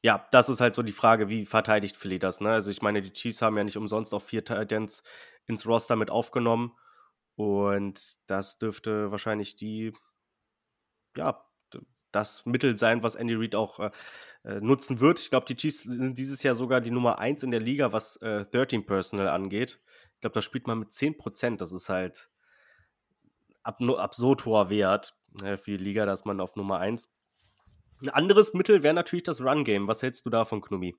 Ja, 0.01 0.27
das 0.31 0.49
ist 0.49 0.59
halt 0.59 0.75
so 0.75 0.83
die 0.83 0.91
Frage, 0.91 1.29
wie 1.29 1.45
verteidigt 1.45 1.95
Philly 1.95 2.19
das, 2.19 2.41
ne? 2.41 2.49
Also 2.51 2.71
ich 2.71 2.81
meine, 2.81 3.01
die 3.01 3.13
Chiefs 3.13 3.41
haben 3.41 3.57
ja 3.57 3.63
nicht 3.63 3.77
umsonst 3.77 4.13
auch 4.13 4.21
vier 4.21 4.43
Titans 4.43 5.03
ins 5.45 5.65
Roster 5.65 5.95
mit 5.95 6.11
aufgenommen. 6.11 6.75
Und 7.35 7.99
das 8.27 8.57
dürfte 8.57 9.11
wahrscheinlich 9.11 9.55
die, 9.55 9.93
ja, 11.15 11.45
das 12.15 12.45
Mittel 12.45 12.77
sein, 12.77 13.03
was 13.03 13.15
Andy 13.15 13.35
Reid 13.35 13.55
auch 13.55 13.79
äh, 13.79 13.91
äh 14.43 14.61
nutzen 14.61 14.99
wird. 14.99 15.19
Ich 15.19 15.29
glaube, 15.29 15.45
die 15.45 15.55
Chiefs 15.55 15.83
sind 15.83 16.17
dieses 16.17 16.43
Jahr 16.43 16.55
sogar 16.55 16.81
die 16.81 16.91
Nummer 16.91 17.19
1 17.19 17.43
in 17.43 17.51
der 17.51 17.59
Liga, 17.59 17.91
was 17.91 18.17
äh, 18.17 18.45
13 18.45 18.85
Personal 18.85 19.27
angeht. 19.27 19.79
Ich 20.15 20.21
glaube, 20.21 20.33
da 20.35 20.41
spielt 20.41 20.67
man 20.67 20.79
mit 20.79 20.89
10%. 20.89 21.57
Das 21.57 21.71
ist 21.71 21.89
halt 21.89 22.29
ab, 23.63 23.81
absurd 23.81 24.45
hoher 24.45 24.69
Wert 24.69 25.15
äh, 25.43 25.57
für 25.57 25.77
die 25.77 25.83
Liga, 25.83 26.05
dass 26.05 26.25
man 26.25 26.39
auf 26.39 26.55
Nummer 26.55 26.79
1 26.79 27.11
ein 28.03 28.09
anderes 28.09 28.53
Mittel 28.53 28.83
wäre 28.83 28.93
natürlich 28.93 29.23
das 29.23 29.41
Run-Game. 29.41 29.87
Was 29.87 30.01
hältst 30.01 30.25
du 30.25 30.29
davon, 30.29 30.61
Knumi? 30.61 30.95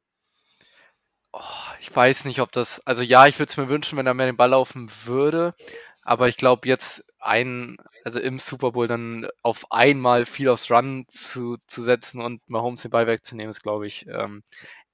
Oh, 1.33 1.41
ich 1.81 1.95
weiß 1.95 2.25
nicht, 2.25 2.41
ob 2.41 2.53
das. 2.53 2.81
Also 2.87 3.03
ja, 3.03 3.27
ich 3.27 3.39
würde 3.39 3.51
es 3.51 3.57
mir 3.57 3.69
wünschen, 3.69 3.99
wenn 3.99 4.07
er 4.07 4.15
mehr 4.15 4.27
den 4.27 4.37
Ball 4.37 4.51
laufen 4.51 4.91
würde. 5.05 5.55
Aber 6.05 6.29
ich 6.29 6.37
glaube, 6.37 6.69
jetzt 6.69 7.05
ein, 7.21 7.79
also 8.05 8.21
im 8.21 8.39
Super 8.39 8.73
Bowl 8.73 8.87
dann 8.87 9.29
auf 9.43 9.71
einmal 9.73 10.27
viel 10.27 10.49
aufs 10.49 10.71
Run 10.71 11.07
zu, 11.09 11.57
zu 11.67 11.83
setzen 11.83 12.21
und 12.21 12.49
Mahomes 12.49 12.83
den 12.83 12.91
Ball 12.91 13.07
wegzunehmen, 13.07 13.51
ist, 13.51 13.63
glaube 13.63 13.87
ich, 13.87 14.07
ähm, 14.09 14.43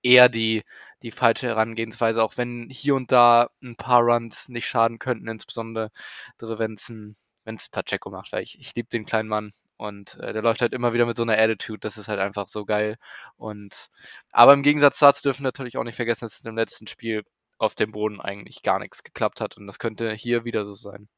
eher 0.02 0.28
die, 0.28 0.62
die 1.02 1.10
falsche 1.10 1.48
Herangehensweise, 1.48 2.22
auch 2.22 2.36
wenn 2.36 2.68
hier 2.70 2.94
und 2.94 3.12
da 3.12 3.50
ein 3.62 3.76
paar 3.76 4.02
Runs 4.02 4.48
nicht 4.48 4.66
schaden 4.66 4.98
könnten, 4.98 5.28
insbesondere 5.28 5.90
wenn 6.38 6.74
es 6.74 6.88
ein 6.88 7.16
wenn 7.44 7.56
es 7.56 7.68
Pacheco 7.68 8.10
macht, 8.10 8.32
weil 8.32 8.42
ich, 8.42 8.58
ich 8.58 8.74
liebe 8.74 8.88
den 8.88 9.06
kleinen 9.06 9.28
Mann 9.28 9.52
und 9.76 10.16
äh, 10.20 10.32
der 10.32 10.42
läuft 10.42 10.60
halt 10.60 10.74
immer 10.74 10.92
wieder 10.92 11.06
mit 11.06 11.16
so 11.16 11.22
einer 11.22 11.38
Attitude, 11.38 11.80
das 11.80 11.96
ist 11.98 12.08
halt 12.08 12.20
einfach 12.20 12.48
so 12.48 12.64
geil. 12.64 12.96
Und 13.36 13.88
aber 14.30 14.52
im 14.52 14.62
Gegensatz 14.62 14.98
dazu 14.98 15.22
dürfen 15.22 15.42
wir 15.42 15.48
natürlich 15.48 15.76
auch 15.78 15.84
nicht 15.84 15.96
vergessen, 15.96 16.26
dass 16.26 16.38
es 16.38 16.44
im 16.44 16.56
letzten 16.56 16.86
Spiel 16.86 17.24
auf 17.60 17.74
dem 17.74 17.92
Boden 17.92 18.20
eigentlich 18.20 18.62
gar 18.62 18.78
nichts 18.78 19.04
geklappt 19.04 19.40
hat. 19.40 19.56
Und 19.56 19.66
das 19.66 19.78
könnte 19.78 20.12
hier 20.12 20.44
wieder 20.44 20.64
so 20.64 20.74
sein. 20.74 21.08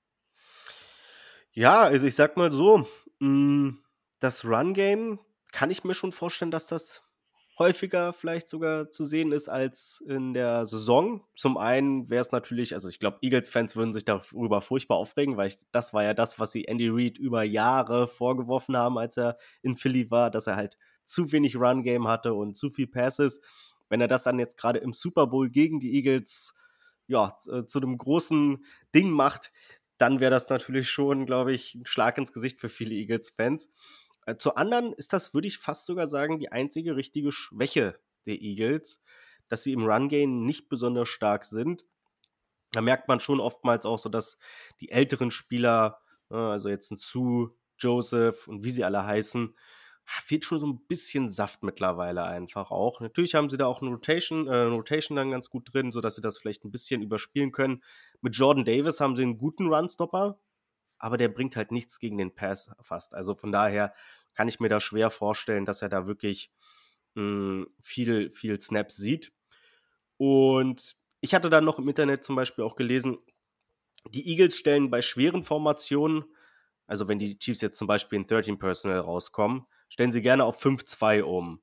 Ja, 1.53 1.81
also 1.81 2.07
ich 2.07 2.15
sag 2.15 2.37
mal 2.37 2.51
so, 2.51 2.87
mm, 3.21 3.79
das 4.21 4.45
Run-Game 4.45 5.21
kann 5.53 5.71
ich 5.71 5.85
mir 5.85 5.95
schon 5.95 6.13
vorstellen, 6.13 6.51
dass 6.51 6.67
das 6.67 7.05
häufiger 7.59 8.13
vielleicht 8.13 8.49
sogar 8.49 8.91
zu 8.91 9.05
sehen 9.05 9.31
ist 9.31 9.49
als 9.49 10.03
in 10.09 10.35
der 10.35 10.67
Saison. 10.67 11.23
Zum 11.37 11.59
einen 11.59 12.11
wäre 12.11 12.23
es 12.23 12.33
natürlich, 12.33 12.75
also 12.75 12.89
ich 12.89 12.99
glaube, 12.99 13.19
Eagles-Fans 13.21 13.77
würden 13.77 13.93
sich 13.93 14.05
darüber 14.05 14.63
furchtbar 14.63 14.97
aufregen, 14.97 15.37
weil 15.37 15.49
ich, 15.49 15.59
das 15.71 15.95
war 15.95 16.03
ja 16.03 16.15
das, 16.15 16.41
was 16.41 16.51
sie 16.51 16.65
Andy 16.65 16.89
Reid 16.89 17.19
über 17.19 17.45
Jahre 17.45 18.09
vorgeworfen 18.09 18.77
haben, 18.77 18.99
als 18.99 19.17
er 19.17 19.37
in 19.61 19.77
Philly 19.77 20.11
war, 20.11 20.31
dass 20.31 20.47
er 20.47 20.57
halt 20.57 20.77
zu 21.05 21.31
wenig 21.31 21.57
Run-Game 21.57 22.09
hatte 22.09 22.35
und 22.35 22.57
zu 22.57 22.71
viel 22.71 22.87
Passes. 22.87 23.41
Wenn 23.93 24.01
er 24.01 24.09
das 24.09 24.23
dann 24.23 24.39
jetzt 24.39 24.57
gerade 24.57 24.79
im 24.79 24.95
Super 24.95 25.27
Bowl 25.27 25.51
gegen 25.51 25.79
die 25.79 25.95
Eagles 25.95 26.55
ja, 27.09 27.37
äh, 27.47 27.67
zu 27.67 27.79
einem 27.79 27.99
großen 27.99 28.65
Ding 28.95 29.11
macht, 29.11 29.53
dann 29.99 30.19
wäre 30.19 30.31
das 30.31 30.49
natürlich 30.49 30.89
schon, 30.89 31.27
glaube 31.27 31.53
ich, 31.53 31.75
ein 31.75 31.85
Schlag 31.85 32.17
ins 32.17 32.33
Gesicht 32.33 32.59
für 32.59 32.71
viele 32.71 32.95
Eagles-Fans. 32.95 33.71
Äh, 34.25 34.37
zu 34.37 34.55
anderen 34.55 34.95
ist 34.95 35.13
das, 35.13 35.35
würde 35.35 35.47
ich 35.47 35.59
fast 35.59 35.85
sogar 35.85 36.07
sagen, 36.07 36.39
die 36.39 36.51
einzige 36.51 36.97
richtige 36.97 37.33
Schwäche 37.33 38.01
der 38.25 38.41
Eagles, 38.41 39.03
dass 39.49 39.63
sie 39.63 39.75
im 39.75 39.85
Run-Game 39.85 40.47
nicht 40.47 40.71
besonders 40.71 41.11
stark 41.11 41.45
sind. 41.45 41.85
Da 42.71 42.81
merkt 42.81 43.09
man 43.09 43.21
schon 43.21 43.41
oftmals 43.41 43.85
auch 43.85 43.99
so, 43.99 44.09
dass 44.09 44.39
die 44.81 44.89
älteren 44.89 45.31
Spieler, 45.31 46.01
äh, 46.31 46.37
also 46.37 46.71
jetzt 46.71 46.91
ein 46.93 46.97
Sue, 46.97 47.55
Joseph 47.77 48.49
und 48.49 48.65
wie 48.65 48.71
sie 48.71 48.85
alle 48.85 49.05
heißen, 49.05 49.55
fehlt 50.07 50.45
schon 50.45 50.59
so 50.59 50.67
ein 50.67 50.87
bisschen 50.87 51.29
Saft 51.29 51.63
mittlerweile 51.63 52.25
einfach 52.25 52.71
auch. 52.71 53.01
Natürlich 53.01 53.35
haben 53.35 53.49
sie 53.49 53.57
da 53.57 53.67
auch 53.67 53.81
eine 53.81 53.91
Rotation, 53.91 54.47
äh, 54.49 54.63
Rotation 54.63 55.17
dann 55.17 55.31
ganz 55.31 55.49
gut 55.51 55.73
drin, 55.73 55.93
sodass 55.93 56.17
sie 56.17 56.21
das 56.21 56.39
vielleicht 56.39 56.65
ein 56.65 56.71
bisschen 56.71 57.03
überspielen 57.03 57.53
können. 57.53 57.83
Mit 58.21 58.37
Jordan 58.37 58.65
Davis 58.65 59.01
haben 59.01 59.17
sie 59.17 59.23
einen 59.23 59.39
guten 59.39 59.73
Runstopper, 59.73 60.39
aber 60.99 61.17
der 61.17 61.29
bringt 61.29 61.57
halt 61.57 61.73
nichts 61.73 61.99
gegen 61.99 62.19
den 62.19 62.35
Pass 62.35 62.71
fast. 62.81 63.15
Also 63.15 63.35
von 63.35 63.53
daher 63.53 63.95
kann 64.35 64.49
ich 64.49 64.61
mir 64.61 64.69
da 64.69 64.81
schwer 64.81 65.11
vorstellen, 65.11 65.65
dass 65.65 65.83
er 65.83 65.89
da 65.89 66.07
wirklich 66.07 66.51
mh, 67.15 67.23
hm, 67.23 67.67
viel, 67.81 68.31
viel 68.31 68.61
Snaps 68.61 68.97
sieht. 68.97 69.33
Und 70.17 70.97
ich 71.21 71.35
hatte 71.35 71.51
dann 71.51 71.65
noch 71.65 71.79
im 71.79 71.89
Internet 71.89 72.25
zum 72.25 72.37
Beispiel 72.37 72.65
auch 72.65 72.77
gelesen, 72.77 73.19
die 74.11 74.29
Eagles 74.29 74.57
stellen 74.57 74.91
bei 74.91 75.01
schweren 75.01 75.45
Formationen, 75.45 76.25
also 76.87 77.09
wenn 77.09 77.19
die 77.19 77.39
Chiefs 77.39 77.61
jetzt 77.61 77.79
zum 77.79 77.87
Beispiel 77.87 78.19
in 78.19 78.27
13 78.27 78.59
Personal 78.59 78.99
rauskommen, 78.99 79.67
stellen 79.93 80.11
sie 80.11 80.23
gerne 80.23 80.45
auf 80.45 80.65
5-2 80.65 81.21
um. 81.21 81.61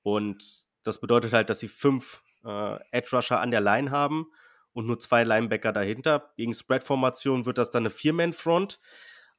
Und 0.00 0.64
das 0.82 0.98
bedeutet 0.98 1.34
halt, 1.34 1.50
dass 1.50 1.60
sie 1.60 1.68
fünf 1.68 2.22
äh, 2.42 2.78
Edge 2.90 3.14
Rusher 3.14 3.38
an 3.38 3.50
der 3.50 3.60
Line 3.60 3.90
haben 3.90 4.28
und 4.72 4.86
nur 4.86 4.98
zwei 4.98 5.24
Linebacker 5.24 5.72
dahinter. 5.72 6.32
Gegen 6.38 6.54
Spread-Formation 6.54 7.44
wird 7.44 7.58
das 7.58 7.70
dann 7.70 7.82
eine 7.82 7.90
Vier-Man-Front. 7.90 8.80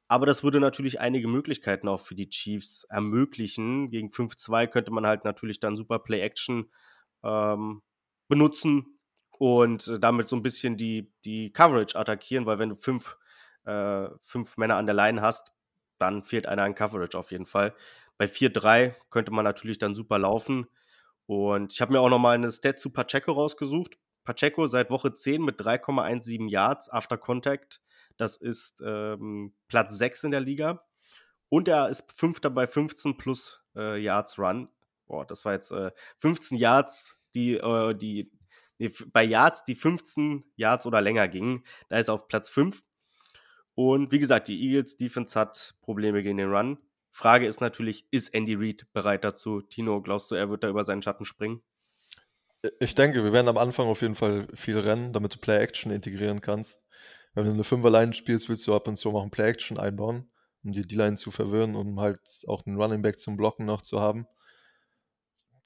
Aber 0.06 0.24
das 0.24 0.44
würde 0.44 0.60
natürlich 0.60 1.00
einige 1.00 1.26
Möglichkeiten 1.26 1.88
auch 1.88 2.00
für 2.00 2.14
die 2.14 2.28
Chiefs 2.28 2.84
ermöglichen. 2.84 3.90
Gegen 3.90 4.10
5-2 4.10 4.68
könnte 4.68 4.92
man 4.92 5.04
halt 5.04 5.24
natürlich 5.24 5.58
dann 5.58 5.76
super 5.76 5.98
Play-Action 5.98 6.70
ähm, 7.24 7.82
benutzen 8.28 9.00
und 9.32 9.98
damit 10.00 10.28
so 10.28 10.36
ein 10.36 10.42
bisschen 10.44 10.76
die, 10.76 11.12
die 11.24 11.52
Coverage 11.52 11.98
attackieren, 11.98 12.46
weil 12.46 12.60
wenn 12.60 12.68
du 12.68 12.76
fünf, 12.76 13.16
äh, 13.64 14.08
fünf 14.22 14.56
Männer 14.58 14.76
an 14.76 14.86
der 14.86 14.94
Line 14.94 15.22
hast, 15.22 15.52
dann 15.98 16.22
fehlt 16.22 16.46
einer 16.46 16.62
an 16.62 16.76
Coverage 16.76 17.18
auf 17.18 17.32
jeden 17.32 17.46
Fall. 17.46 17.74
Bei 18.18 18.26
4-3 18.26 18.94
könnte 19.10 19.32
man 19.32 19.44
natürlich 19.44 19.78
dann 19.78 19.94
super 19.94 20.18
laufen. 20.18 20.66
Und 21.26 21.72
ich 21.72 21.80
habe 21.80 21.92
mir 21.92 22.00
auch 22.00 22.08
noch 22.08 22.18
mal 22.18 22.34
eine 22.34 22.50
Stat 22.50 22.80
zu 22.80 22.90
Pacheco 22.90 23.32
rausgesucht. 23.32 23.96
Pacheco 24.24 24.66
seit 24.66 24.90
Woche 24.90 25.14
10 25.14 25.42
mit 25.42 25.60
3,17 25.60 26.50
Yards 26.50 26.90
after 26.90 27.16
Contact. 27.16 27.80
Das 28.16 28.36
ist 28.36 28.82
ähm, 28.84 29.54
Platz 29.68 29.96
6 29.96 30.24
in 30.24 30.30
der 30.32 30.40
Liga. 30.40 30.84
Und 31.48 31.68
er 31.68 31.88
ist 31.88 32.12
Fünfter 32.12 32.50
bei 32.50 32.66
15 32.66 33.16
plus 33.16 33.62
äh, 33.76 33.98
Yards 34.02 34.38
Run. 34.38 34.68
Boah, 35.06 35.24
das 35.24 35.44
war 35.44 35.54
jetzt 35.54 35.70
äh, 35.70 35.92
15 36.18 36.58
Yards, 36.58 37.18
die, 37.34 37.54
äh, 37.54 37.94
die 37.94 38.30
nee, 38.78 38.90
bei 39.12 39.24
Yards, 39.24 39.64
die 39.64 39.74
15 39.74 40.44
Yards 40.56 40.86
oder 40.86 41.00
länger 41.00 41.28
gingen. 41.28 41.64
Da 41.88 41.98
ist 41.98 42.08
er 42.08 42.14
auf 42.14 42.28
Platz 42.28 42.50
5. 42.50 42.82
Und 43.74 44.12
wie 44.12 44.18
gesagt, 44.18 44.48
die 44.48 44.60
Eagles 44.60 44.96
Defense 44.96 45.38
hat 45.38 45.76
Probleme 45.80 46.22
gegen 46.22 46.38
den 46.38 46.52
Run. 46.52 46.78
Frage 47.18 47.48
ist 47.48 47.60
natürlich, 47.60 48.06
ist 48.12 48.32
Andy 48.32 48.54
Reid 48.54 48.86
bereit 48.92 49.24
dazu? 49.24 49.60
Tino, 49.60 50.00
glaubst 50.00 50.30
du, 50.30 50.36
er 50.36 50.50
wird 50.50 50.62
da 50.62 50.68
über 50.68 50.84
seinen 50.84 51.02
Schatten 51.02 51.24
springen? 51.24 51.60
Ich 52.78 52.94
denke, 52.94 53.24
wir 53.24 53.32
werden 53.32 53.48
am 53.48 53.58
Anfang 53.58 53.88
auf 53.88 54.02
jeden 54.02 54.14
Fall 54.14 54.46
viel 54.54 54.78
rennen, 54.78 55.12
damit 55.12 55.34
du 55.34 55.38
Play-Action 55.38 55.90
integrieren 55.90 56.40
kannst. 56.40 56.86
Wenn 57.34 57.44
du 57.44 57.50
eine 57.50 57.64
Fünfer-Line 57.64 58.14
spielst, 58.14 58.48
willst 58.48 58.68
du 58.68 58.74
ab 58.74 58.86
und 58.86 58.94
zu 58.94 59.10
auch 59.10 59.24
ein 59.24 59.32
Play-Action 59.32 59.78
einbauen, 59.78 60.30
um 60.62 60.70
die 60.70 60.86
D-Line 60.86 61.16
zu 61.16 61.32
verwirren 61.32 61.74
und 61.74 61.88
um 61.88 62.00
halt 62.00 62.20
auch 62.46 62.64
einen 62.64 62.80
Running 62.80 63.02
Back 63.02 63.18
zum 63.18 63.36
Blocken 63.36 63.66
noch 63.66 63.82
zu 63.82 63.98
haben. 63.98 64.28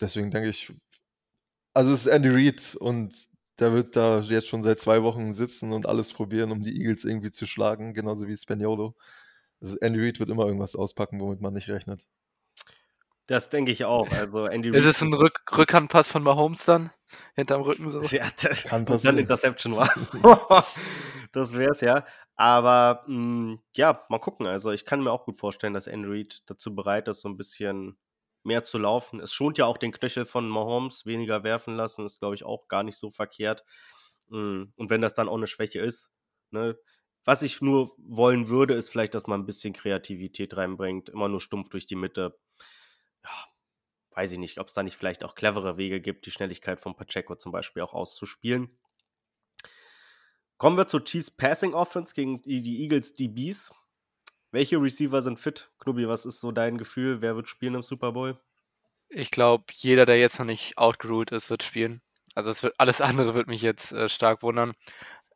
Deswegen 0.00 0.30
denke 0.30 0.48
ich, 0.48 0.72
also 1.74 1.92
es 1.92 2.06
ist 2.06 2.12
Andy 2.12 2.30
Reid 2.30 2.76
und 2.76 3.14
der 3.58 3.74
wird 3.74 3.94
da 3.94 4.20
jetzt 4.20 4.48
schon 4.48 4.62
seit 4.62 4.80
zwei 4.80 5.02
Wochen 5.02 5.34
sitzen 5.34 5.72
und 5.72 5.84
alles 5.84 6.14
probieren, 6.14 6.50
um 6.50 6.62
die 6.62 6.80
Eagles 6.80 7.04
irgendwie 7.04 7.30
zu 7.30 7.46
schlagen, 7.46 7.92
genauso 7.92 8.26
wie 8.26 8.38
Spaniolo. 8.38 8.96
Also 9.62 9.76
Andy 9.80 10.00
Reid 10.04 10.18
wird 10.20 10.28
immer 10.30 10.46
irgendwas 10.46 10.74
auspacken, 10.76 11.20
womit 11.20 11.40
man 11.40 11.54
nicht 11.54 11.68
rechnet. 11.68 12.04
Das 13.26 13.48
denke 13.50 13.70
ich 13.72 13.84
auch. 13.84 14.08
Also 14.10 14.46
Andy 14.46 14.70
Ist 14.76 14.84
es 14.84 15.00
ein 15.02 15.14
Rück 15.14 15.40
Rückhandpass 15.56 16.08
von 16.08 16.22
Mahomes 16.22 16.64
dann? 16.64 16.90
Hinterm 17.34 17.62
Rücken 17.62 17.90
so? 17.90 18.00
Ja, 18.16 18.26
das 18.40 18.64
Kann 18.64 18.86
und 18.86 19.04
dann 19.04 19.16
passieren. 19.16 19.18
Interception 19.18 19.76
war. 19.76 19.90
das 21.32 21.56
wär's 21.56 21.80
ja. 21.80 22.04
Aber 22.34 23.04
mh, 23.06 23.58
ja, 23.76 24.04
mal 24.08 24.18
gucken. 24.18 24.46
Also 24.46 24.72
ich 24.72 24.84
kann 24.84 25.02
mir 25.02 25.12
auch 25.12 25.24
gut 25.24 25.36
vorstellen, 25.36 25.74
dass 25.74 25.86
Andy 25.86 26.08
Reid 26.08 26.42
dazu 26.50 26.74
bereit 26.74 27.08
ist, 27.08 27.20
so 27.20 27.28
ein 27.28 27.36
bisschen 27.36 27.96
mehr 28.44 28.64
zu 28.64 28.78
laufen. 28.78 29.20
Es 29.20 29.32
schont 29.32 29.58
ja 29.58 29.66
auch 29.66 29.78
den 29.78 29.92
Knöchel 29.92 30.24
von 30.24 30.48
Mahomes, 30.48 31.06
weniger 31.06 31.44
werfen 31.44 31.76
lassen, 31.76 32.04
ist, 32.04 32.18
glaube 32.18 32.34
ich, 32.34 32.44
auch 32.44 32.66
gar 32.66 32.82
nicht 32.82 32.98
so 32.98 33.10
verkehrt. 33.10 33.64
Mm, 34.28 34.64
Und 34.74 34.90
wenn 34.90 35.00
das 35.02 35.14
dann 35.14 35.28
auch 35.28 35.36
eine 35.36 35.46
Schwäche 35.46 35.80
ist, 35.80 36.10
ne, 36.50 36.76
was 37.24 37.42
ich 37.42 37.60
nur 37.60 37.92
wollen 37.98 38.48
würde, 38.48 38.74
ist 38.74 38.88
vielleicht, 38.88 39.14
dass 39.14 39.26
man 39.26 39.40
ein 39.40 39.46
bisschen 39.46 39.72
Kreativität 39.72 40.56
reinbringt. 40.56 41.08
Immer 41.08 41.28
nur 41.28 41.40
stumpf 41.40 41.68
durch 41.68 41.86
die 41.86 41.94
Mitte. 41.94 42.38
Ja, 43.24 43.30
weiß 44.10 44.32
ich 44.32 44.38
nicht, 44.38 44.58
ob 44.58 44.68
es 44.68 44.74
da 44.74 44.82
nicht 44.82 44.96
vielleicht 44.96 45.24
auch 45.24 45.34
clevere 45.34 45.76
Wege 45.76 46.00
gibt, 46.00 46.26
die 46.26 46.30
Schnelligkeit 46.30 46.80
von 46.80 46.96
Pacheco 46.96 47.36
zum 47.36 47.52
Beispiel 47.52 47.82
auch 47.82 47.94
auszuspielen. 47.94 48.76
Kommen 50.56 50.76
wir 50.76 50.86
zur 50.86 51.04
Chiefs 51.04 51.30
Passing 51.30 51.74
Offense 51.74 52.14
gegen 52.14 52.42
die 52.42 52.82
Eagles 52.82 53.14
DBs. 53.14 53.74
Welche 54.52 54.76
Receiver 54.80 55.22
sind 55.22 55.40
fit? 55.40 55.70
Knubi, 55.78 56.06
was 56.06 56.26
ist 56.26 56.40
so 56.40 56.52
dein 56.52 56.78
Gefühl? 56.78 57.22
Wer 57.22 57.36
wird 57.36 57.48
spielen 57.48 57.74
im 57.74 57.82
Super 57.82 58.12
Bowl? 58.12 58.38
Ich 59.08 59.30
glaube, 59.30 59.64
jeder, 59.72 60.06
der 60.06 60.18
jetzt 60.18 60.38
noch 60.38 60.46
nicht 60.46 60.78
outgeruht 60.78 61.32
ist, 61.32 61.50
wird 61.50 61.62
spielen. 61.62 62.02
Also 62.34 62.50
wird, 62.62 62.74
alles 62.78 63.00
andere 63.00 63.34
wird 63.34 63.48
mich 63.48 63.62
jetzt 63.62 63.92
äh, 63.92 64.08
stark 64.08 64.42
wundern. 64.42 64.74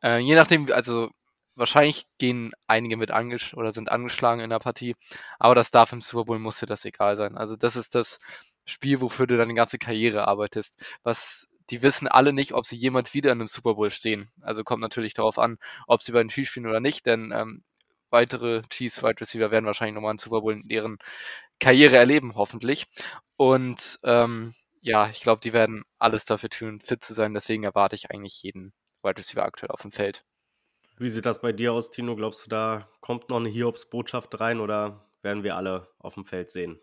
Äh, 0.01 0.19
je 0.19 0.35
nachdem, 0.35 0.71
also 0.71 1.11
wahrscheinlich 1.57 2.05
gehen 2.19 2.51
einige 2.67 2.97
mit 2.97 3.11
angesch 3.11 3.53
oder 3.53 3.71
sind 3.73 3.91
angeschlagen 3.91 4.41
in 4.41 4.49
der 4.49 4.59
Partie, 4.59 4.95
aber 5.39 5.55
das 5.55 5.71
darf 5.71 5.91
im 5.93 6.01
Super 6.01 6.25
Bowl 6.25 6.39
muss 6.39 6.59
dir 6.59 6.67
das 6.67 6.85
egal 6.85 7.17
sein. 7.17 7.37
Also 7.37 7.55
das 7.55 7.75
ist 7.75 7.95
das 7.95 8.19
Spiel, 8.65 9.01
wofür 9.01 9.27
du 9.27 9.37
deine 9.37 9.53
ganze 9.53 9.77
Karriere 9.77 10.27
arbeitest. 10.27 10.77
Was 11.03 11.47
die 11.69 11.81
wissen 11.81 12.07
alle 12.07 12.33
nicht, 12.33 12.53
ob 12.53 12.65
sie 12.65 12.77
jemals 12.77 13.13
wieder 13.13 13.31
in 13.31 13.39
einem 13.39 13.47
Super 13.47 13.75
Bowl 13.75 13.89
stehen. 13.89 14.31
Also 14.41 14.63
kommt 14.63 14.81
natürlich 14.81 15.13
darauf 15.13 15.37
an, 15.39 15.57
ob 15.87 16.01
sie 16.01 16.11
bei 16.13 16.19
den 16.19 16.29
Chiefs 16.29 16.51
spielen 16.51 16.67
oder 16.67 16.79
nicht, 16.79 17.05
denn 17.05 17.31
ähm, 17.33 17.63
weitere 18.09 18.61
Chiefs 18.69 19.03
Wide 19.03 19.19
Receiver 19.21 19.51
werden 19.51 19.65
wahrscheinlich 19.65 19.95
nochmal 19.95 20.11
einen 20.11 20.19
Super 20.19 20.41
Bowl 20.41 20.53
in 20.53 20.67
deren 20.67 20.97
Karriere 21.59 21.97
erleben, 21.97 22.35
hoffentlich. 22.35 22.87
Und 23.37 23.99
ähm, 24.03 24.53
ja, 24.81 25.09
ich 25.09 25.21
glaube, 25.21 25.41
die 25.41 25.53
werden 25.53 25.83
alles 25.99 26.25
dafür 26.25 26.49
tun, 26.49 26.79
fit 26.81 27.03
zu 27.03 27.13
sein. 27.13 27.33
Deswegen 27.33 27.63
erwarte 27.63 27.95
ich 27.95 28.11
eigentlich 28.11 28.41
jeden 28.43 28.73
Wide 29.03 29.17
Receiver 29.17 29.43
aktuell 29.43 29.71
auf 29.71 29.81
dem 29.81 29.91
Feld. 29.91 30.23
Wie 30.97 31.09
sieht 31.09 31.25
das 31.25 31.41
bei 31.41 31.51
dir 31.51 31.73
aus, 31.73 31.91
Tino? 31.91 32.15
Glaubst 32.15 32.45
du, 32.45 32.49
da 32.49 32.89
kommt 33.01 33.29
noch 33.29 33.37
eine 33.37 33.49
Hiobs-Botschaft 33.49 34.39
rein 34.39 34.59
oder 34.59 35.05
werden 35.21 35.43
wir 35.43 35.55
alle 35.55 35.87
auf 35.99 36.15
dem 36.15 36.25
Feld 36.25 36.49
sehen? 36.49 36.79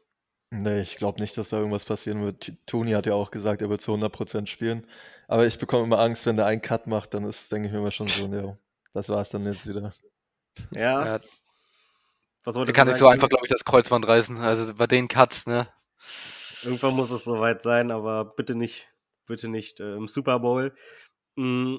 Nee, 0.50 0.82
ich 0.82 0.96
glaube 0.96 1.20
nicht, 1.20 1.36
dass 1.36 1.48
da 1.48 1.58
irgendwas 1.58 1.84
passieren 1.84 2.22
wird. 2.22 2.52
Toni 2.66 2.92
hat 2.92 3.06
ja 3.06 3.14
auch 3.14 3.32
gesagt, 3.32 3.60
er 3.60 3.70
wird 3.70 3.80
zu 3.80 3.92
100% 3.92 4.46
spielen. 4.46 4.86
Aber 5.26 5.46
ich 5.46 5.58
bekomme 5.58 5.84
immer 5.84 5.98
Angst, 5.98 6.26
wenn 6.26 6.36
der 6.36 6.46
einen 6.46 6.62
Cut 6.62 6.86
macht, 6.86 7.14
dann 7.14 7.24
ist, 7.24 7.50
denke 7.50 7.66
ich 7.66 7.72
mir 7.72 7.80
immer 7.80 7.90
schon 7.90 8.06
so, 8.06 8.26
ja, 8.26 8.56
das 8.92 9.08
war's 9.08 9.30
dann 9.30 9.46
jetzt 9.46 9.66
wieder. 9.66 9.92
Ja, 10.72 11.04
Ja, 11.16 11.20
was 12.44 12.54
der 12.54 12.66
kann 12.72 12.86
du 12.86 12.92
nicht 12.92 13.00
so 13.00 13.08
einfach, 13.08 13.28
glaube 13.28 13.46
ich, 13.46 13.50
das 13.50 13.64
Kreuzband 13.64 14.06
reißen. 14.06 14.38
Also 14.38 14.74
bei 14.74 14.86
den 14.86 15.08
Cuts, 15.08 15.46
ne? 15.46 15.66
Irgendwann 16.62 16.94
muss 16.94 17.10
es 17.10 17.24
soweit 17.24 17.62
sein, 17.62 17.90
aber 17.90 18.24
bitte 18.24 18.54
nicht, 18.54 18.88
bitte 19.26 19.48
nicht 19.48 19.80
äh, 19.80 19.94
im 19.96 20.08
Super 20.08 20.40
Bowl. 20.40 20.74
Mm, 21.36 21.76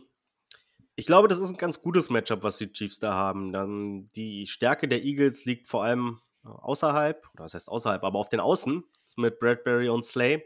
Ich 0.96 1.06
glaube, 1.06 1.28
das 1.28 1.40
ist 1.40 1.50
ein 1.50 1.58
ganz 1.58 1.82
gutes 1.82 2.10
Matchup, 2.10 2.44
was 2.44 2.58
die 2.58 2.72
Chiefs 2.72 3.00
da 3.00 3.14
haben. 3.14 3.52
Dann 3.52 4.08
die 4.16 4.46
Stärke 4.48 4.88
der 4.88 5.04
Eagles 5.04 5.46
liegt 5.46 5.68
vor 5.68 5.84
allem 5.84 6.22
äh, 6.46 6.48
außerhalb, 6.50 7.28
oder 7.34 7.44
was 7.44 7.54
heißt 7.54 7.70
außerhalb, 7.70 8.04
aber 8.04 8.20
auf 8.20 8.30
den 8.30 8.40
Außen 8.40 8.84
mit 9.18 9.40
Bradbury 9.40 9.90
und 9.90 10.04
Slay. 10.04 10.46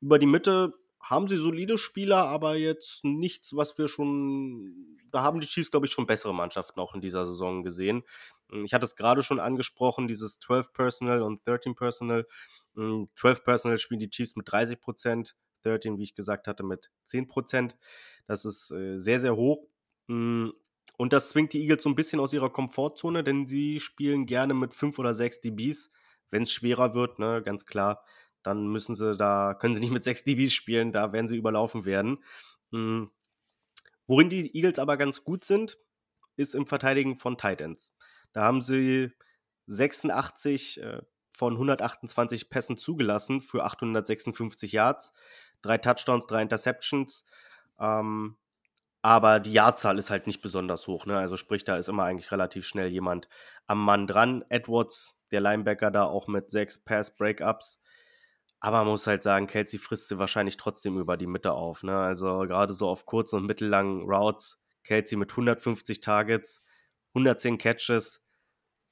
Über 0.00 0.18
die 0.18 0.26
Mitte 0.26 0.74
haben 1.00 1.28
sie 1.28 1.36
solide 1.36 1.78
Spieler, 1.78 2.26
aber 2.26 2.56
jetzt 2.56 3.04
nichts, 3.04 3.54
was 3.54 3.76
wir 3.76 3.88
schon. 3.88 4.98
Da 5.10 5.22
haben 5.22 5.40
die 5.40 5.46
Chiefs, 5.46 5.70
glaube 5.70 5.86
ich, 5.86 5.92
schon 5.92 6.06
bessere 6.06 6.34
Mannschaften 6.34 6.80
auch 6.80 6.94
in 6.94 7.00
dieser 7.02 7.26
Saison 7.26 7.62
gesehen. 7.62 8.02
Mm, 8.48 8.64
Ich 8.64 8.72
hatte 8.72 8.86
es 8.86 8.96
gerade 8.96 9.22
schon 9.22 9.40
angesprochen, 9.40 10.08
dieses 10.08 10.38
12 10.40 10.72
Personal 10.72 11.22
und 11.22 11.46
13 11.46 11.74
Personal. 11.74 12.26
Mm, 12.74 13.04
12 13.16 13.44
Personal 13.44 13.78
spielen 13.78 14.00
die 14.00 14.10
Chiefs 14.10 14.36
mit 14.36 14.50
30 14.50 14.80
Prozent, 14.80 15.36
13, 15.64 15.98
wie 15.98 16.04
ich 16.04 16.14
gesagt 16.14 16.46
hatte, 16.46 16.62
mit 16.62 16.90
10 17.04 17.26
Prozent. 17.28 17.76
Das 18.26 18.44
ist 18.44 18.70
äh, 18.70 18.98
sehr, 18.98 19.20
sehr 19.20 19.36
hoch. 19.36 19.66
Mm, 20.12 20.50
Und 20.98 21.12
das 21.12 21.30
zwingt 21.30 21.52
die 21.54 21.60
Eagles 21.62 21.82
so 21.82 21.88
ein 21.88 21.94
bisschen 21.94 22.20
aus 22.20 22.32
ihrer 22.34 22.50
Komfortzone, 22.50 23.24
denn 23.24 23.46
sie 23.46 23.80
spielen 23.80 24.26
gerne 24.26 24.54
mit 24.54 24.74
5 24.74 24.98
oder 24.98 25.14
6 25.14 25.40
DBs. 25.40 25.90
Wenn 26.30 26.42
es 26.44 26.52
schwerer 26.52 26.94
wird, 26.94 27.18
ne, 27.18 27.42
ganz 27.42 27.66
klar, 27.66 28.04
dann 28.42 28.66
müssen 28.68 28.94
sie 28.94 29.16
da, 29.16 29.54
können 29.54 29.74
sie 29.74 29.80
nicht 29.80 29.92
mit 29.92 30.04
6 30.04 30.24
DBs 30.24 30.52
spielen, 30.52 30.92
da 30.92 31.12
werden 31.12 31.28
sie 31.28 31.36
überlaufen 31.36 31.84
werden. 31.84 32.22
Mm, 32.70 33.04
Worin 34.06 34.28
die 34.28 34.54
Eagles 34.54 34.78
aber 34.78 34.96
ganz 34.96 35.24
gut 35.24 35.44
sind, 35.44 35.78
ist 36.36 36.54
im 36.54 36.66
Verteidigen 36.66 37.16
von 37.16 37.38
Titans. 37.38 37.94
Da 38.32 38.42
haben 38.42 38.60
sie 38.60 39.12
86 39.66 40.80
äh, 40.82 41.02
von 41.32 41.54
128 41.54 42.50
Pässen 42.50 42.76
zugelassen 42.76 43.40
für 43.40 43.64
856 43.64 44.72
Yards, 44.72 45.14
drei 45.62 45.78
Touchdowns, 45.78 46.26
drei 46.26 46.42
Interceptions. 46.42 47.26
Ähm, 47.78 48.36
aber 49.02 49.40
die 49.40 49.52
Jahrzahl 49.52 49.98
ist 49.98 50.10
halt 50.10 50.28
nicht 50.28 50.40
besonders 50.42 50.86
hoch. 50.86 51.06
Ne? 51.06 51.18
Also 51.18 51.36
sprich, 51.36 51.64
da 51.64 51.76
ist 51.76 51.88
immer 51.88 52.04
eigentlich 52.04 52.30
relativ 52.30 52.66
schnell 52.66 52.88
jemand 52.92 53.28
am 53.66 53.84
Mann 53.84 54.06
dran. 54.06 54.44
Edwards, 54.48 55.18
der 55.32 55.40
Linebacker, 55.40 55.90
da 55.90 56.04
auch 56.04 56.28
mit 56.28 56.50
sechs 56.50 56.82
Pass-Breakups. 56.84 57.80
Aber 58.60 58.78
man 58.78 58.88
muss 58.88 59.08
halt 59.08 59.24
sagen, 59.24 59.48
Kelsey 59.48 59.80
frisst 59.80 60.06
sie 60.06 60.18
wahrscheinlich 60.18 60.56
trotzdem 60.56 60.98
über 60.98 61.16
die 61.16 61.26
Mitte 61.26 61.52
auf. 61.52 61.82
Ne? 61.82 61.98
Also 61.98 62.40
gerade 62.40 62.72
so 62.72 62.88
auf 62.88 63.04
kurzen 63.04 63.36
und 63.40 63.46
mittellangen 63.46 64.02
Routes. 64.02 64.62
Kelsey 64.84 65.18
mit 65.18 65.30
150 65.32 66.00
Targets, 66.00 66.64
110 67.14 67.58
Catches, 67.58 68.24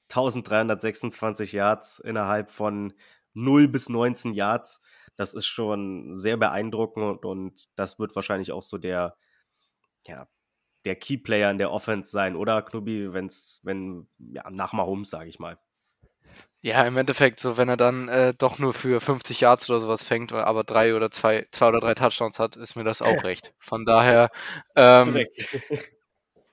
1326 0.09 1.53
Yards 1.53 1.99
innerhalb 1.99 2.49
von 2.49 2.93
0 3.33 3.69
bis 3.69 3.87
19 3.87 4.33
Yards. 4.33 4.81
Das 5.15 5.33
ist 5.33 5.47
schon 5.47 6.15
sehr 6.15 6.35
beeindruckend 6.35 7.25
und 7.25 7.77
das 7.79 7.97
wird 7.97 8.15
wahrscheinlich 8.15 8.51
auch 8.51 8.61
so 8.61 8.77
der, 8.77 9.15
ja, 10.07 10.27
der 10.85 10.95
Keyplayer 10.95 11.51
in 11.51 11.57
der 11.57 11.71
Offense 11.71 12.11
sein, 12.11 12.35
oder 12.35 12.61
Knubi, 12.61 13.13
wenn's, 13.13 13.59
wenn, 13.63 14.07
ja, 14.17 14.49
nach 14.49 14.73
Mahomes, 14.73 15.09
sage 15.09 15.29
ich 15.29 15.39
mal. 15.39 15.59
Ja, 16.63 16.85
im 16.85 16.95
Endeffekt, 16.95 17.39
so 17.39 17.57
wenn 17.57 17.69
er 17.69 17.77
dann 17.77 18.07
äh, 18.07 18.35
doch 18.37 18.59
nur 18.59 18.73
für 18.73 19.01
50 19.01 19.41
Yards 19.41 19.69
oder 19.69 19.79
sowas 19.79 20.03
fängt, 20.03 20.31
aber 20.31 20.63
drei 20.63 20.95
oder 20.95 21.09
zwei, 21.09 21.47
zwei 21.51 21.69
oder 21.69 21.79
drei 21.79 21.95
Touchdowns 21.95 22.37
hat, 22.37 22.55
ist 22.55 22.75
mir 22.75 22.83
das 22.83 23.01
auch 23.01 23.07
recht. 23.23 23.53
Von 23.57 23.85
daher, 23.85 24.29
ähm. 24.75 25.25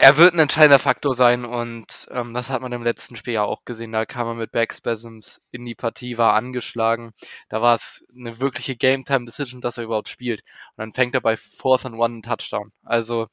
er 0.01 0.17
wird 0.17 0.33
ein 0.33 0.39
entscheidender 0.39 0.79
Faktor 0.79 1.15
sein 1.15 1.45
und 1.45 2.07
ähm, 2.11 2.33
das 2.33 2.51
hat 2.51 2.63
man 2.63 2.73
im 2.73 2.85
letzten 2.85 3.17
Spiel 3.17 3.35
ja 3.35 3.43
auch 3.43 3.65
gesehen. 3.65 3.91
Da 3.91 4.07
kam 4.07 4.29
er 4.29 4.35
mit 4.35 4.53
Backspasms 4.53 5.41
in 5.51 5.65
die 5.65 5.75
Partie, 5.75 6.19
war 6.19 6.35
angeschlagen. 6.35 7.13
Da 7.49 7.61
war 7.63 7.75
es 7.77 8.05
eine 8.17 8.39
wirkliche 8.39 8.77
Game-Time-Decision, 8.77 9.61
dass 9.61 9.77
er 9.77 9.85
überhaupt 9.85 10.09
spielt. 10.09 10.43
Und 10.43 10.79
dann 10.79 10.93
fängt 10.93 11.15
er 11.17 11.21
bei 11.21 11.37
Fourth 11.37 11.85
and 11.85 11.97
One 11.97 12.15
einen 12.15 12.23
Touchdown. 12.23 12.73
Also, 12.85 13.27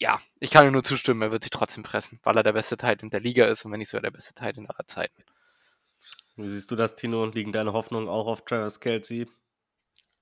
ja, 0.00 0.18
ich 0.40 0.50
kann 0.50 0.66
ihm 0.66 0.72
nur 0.72 0.84
zustimmen, 0.84 1.22
er 1.22 1.30
wird 1.30 1.42
sich 1.44 1.50
trotzdem 1.50 1.84
fressen, 1.84 2.20
weil 2.22 2.36
er 2.36 2.42
der 2.42 2.52
beste 2.52 2.76
Teil 2.76 2.96
in 3.00 3.10
der 3.10 3.20
Liga 3.20 3.46
ist 3.46 3.64
und 3.64 3.72
wenn 3.72 3.78
nicht 3.78 3.90
sogar 3.90 4.02
der 4.02 4.10
beste 4.10 4.34
Teil 4.34 4.56
in 4.56 4.68
aller 4.68 4.86
Zeiten. 4.86 5.24
Wie 6.36 6.48
siehst 6.48 6.70
du 6.70 6.76
das, 6.76 6.96
Tino? 6.96 7.26
Liegen 7.26 7.52
deine 7.52 7.72
Hoffnungen 7.72 8.08
auch 8.08 8.26
auf 8.26 8.44
Travis 8.44 8.80
Kelsey? 8.80 9.26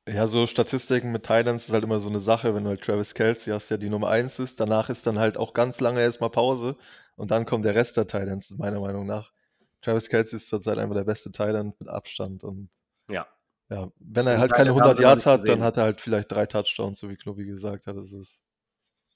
Ja, 0.08 0.26
so 0.26 0.48
Statistiken 0.48 1.12
mit 1.12 1.22
Titans 1.22 1.66
ist 1.68 1.72
halt 1.72 1.84
immer 1.84 2.00
so 2.00 2.08
eine 2.08 2.18
Sache, 2.18 2.54
wenn 2.56 2.64
du 2.64 2.70
halt 2.70 2.82
Travis 2.82 3.14
Kelce 3.14 3.52
hast, 3.52 3.70
der 3.70 3.78
die 3.78 3.88
Nummer 3.88 4.08
1 4.08 4.40
ist, 4.40 4.58
danach 4.58 4.90
ist 4.90 5.06
dann 5.06 5.18
halt 5.20 5.36
auch 5.36 5.54
ganz 5.54 5.78
lange 5.80 6.00
erstmal 6.00 6.30
Pause 6.30 6.76
und 7.14 7.30
dann 7.30 7.46
kommt 7.46 7.64
der 7.64 7.76
Rest 7.76 7.96
der 7.96 8.08
Titans, 8.08 8.50
meiner 8.58 8.80
Meinung 8.80 9.06
nach. 9.06 9.30
Travis 9.80 10.08
Kelce 10.08 10.32
ist 10.34 10.48
zurzeit 10.48 10.78
einfach 10.78 10.96
der 10.96 11.04
beste 11.04 11.30
Titan 11.30 11.74
mit 11.78 11.88
Abstand 11.88 12.42
und 12.42 12.68
Ja. 13.08 13.26
ja, 13.70 13.90
wenn 13.98 14.26
er 14.26 14.38
halt 14.38 14.52
keine 14.54 14.70
haben 14.74 14.74
100 14.74 14.96
sie 14.96 15.04
noch 15.04 15.08
Yards 15.08 15.26
hat, 15.26 15.48
dann 15.48 15.62
gesehen. 15.62 15.62
hat 15.62 15.76
er 15.78 15.84
halt 15.84 16.00
vielleicht 16.00 16.30
drei 16.32 16.46
Touchdowns, 16.46 16.98
so 17.00 17.08
wie 17.08 17.16
Knobi 17.16 17.44
gesagt 17.46 17.86
hat. 17.86 17.96
Das 17.96 18.12
ist 18.12 18.41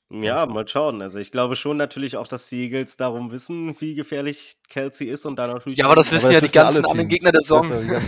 Ja, 0.08 0.46
mal 0.46 0.68
schauen. 0.68 1.02
Also 1.02 1.18
ich 1.18 1.32
glaube 1.32 1.56
schon 1.56 1.76
natürlich 1.76 2.16
auch, 2.16 2.28
dass 2.28 2.48
die 2.48 2.62
Eagles 2.62 2.96
darum 2.96 3.32
wissen, 3.32 3.80
wie 3.80 3.94
gefährlich 3.94 4.56
Kelsey 4.68 5.08
ist 5.08 5.26
und 5.26 5.36
da 5.36 5.48
natürlich. 5.48 5.78
Ja, 5.78 5.86
aber 5.86 5.96
das 5.96 6.12
wissen 6.12 6.26
Aber 6.26 6.34
ja 6.34 6.40
das 6.40 6.48
die 6.48 6.54
ganzen 6.54 6.84
anderen. 6.84 7.08
Gegner 7.08 7.32
der 7.32 7.42
Saison. 7.42 8.02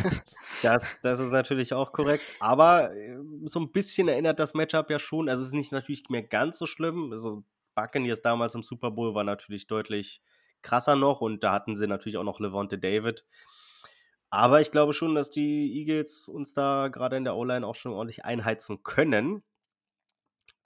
Das, 0.63 0.97
das 1.03 1.21
ist 1.21 1.31
natürlich 1.31 1.73
auch 1.73 1.93
korrekt. 1.93 2.23
Aber 2.41 2.93
äh, 2.93 3.17
so 3.47 3.61
ein 3.61 3.71
bisschen 3.71 4.09
erinnert 4.09 4.39
das 4.39 4.55
Matchup 4.55 4.91
ja 4.91 4.99
schon. 4.99 5.29
Also 5.29 5.43
es 5.43 5.49
ist 5.49 5.55
nicht 5.55 5.73
natürlich 5.73 6.05
mehr 6.09 6.23
ganz 6.23 6.59
so 6.59 6.67
schlimm. 6.67 7.13
Also 7.13 7.45
Buccaneers 7.75 8.23
damals 8.23 8.55
im 8.55 8.63
Super 8.63 8.91
Bowl 8.91 9.15
war 9.15 9.25
natürlich 9.25 9.67
deutlich 9.67 10.21
krasser 10.63 10.97
noch 10.97 11.21
und 11.21 11.45
da 11.45 11.53
hatten 11.53 11.77
sie 11.77 11.87
natürlich 11.87 12.17
auch 12.17 12.25
noch 12.25 12.41
Levante 12.41 12.79
David. 12.79 13.25
Aber 14.31 14.61
ich 14.61 14.71
glaube 14.71 14.93
schon, 14.93 15.15
dass 15.15 15.31
die 15.31 15.73
Eagles 15.79 16.29
uns 16.29 16.55
da 16.55 16.89
gerade 16.89 17.17
in 17.17 17.25
der 17.25 17.37
O-Line 17.37 17.67
auch 17.67 17.75
schon 17.75 17.93
ordentlich 17.93 18.25
einheizen 18.25 18.83
können. 18.83 19.43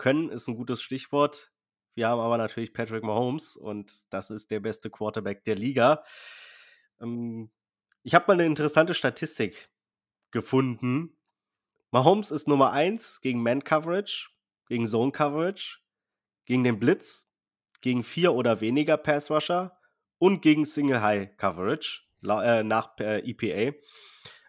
Können 0.02 0.30
ist 0.30 0.48
ein 0.48 0.56
gutes 0.56 0.82
Stichwort. 0.82 1.52
Wir 1.94 2.08
haben 2.08 2.20
aber 2.20 2.36
natürlich 2.36 2.74
Patrick 2.74 3.04
Mahomes 3.04 3.54
und 3.54 3.92
das 4.12 4.30
ist 4.30 4.50
der 4.50 4.58
beste 4.58 4.90
Quarterback 4.90 5.44
der 5.44 5.54
Liga. 5.54 6.02
Ähm, 7.00 7.52
ich 8.02 8.12
habe 8.16 8.24
mal 8.26 8.32
eine 8.32 8.46
interessante 8.46 8.94
Statistik 8.94 9.70
gefunden. 10.32 11.16
Mahomes 11.92 12.32
ist 12.32 12.48
Nummer 12.48 12.72
1 12.72 13.20
gegen 13.20 13.44
Man-Coverage, 13.44 14.30
gegen 14.66 14.88
Zone-Coverage, 14.88 15.78
gegen 16.46 16.64
den 16.64 16.80
Blitz, 16.80 17.30
gegen 17.80 18.02
vier 18.02 18.32
oder 18.32 18.60
weniger 18.60 18.96
Pass-Rusher 18.96 19.78
und 20.18 20.42
gegen 20.42 20.64
Single-High-Coverage 20.64 22.00
la- 22.22 22.58
äh, 22.58 22.64
nach 22.64 22.98
äh, 22.98 23.20
EPA. 23.20 23.78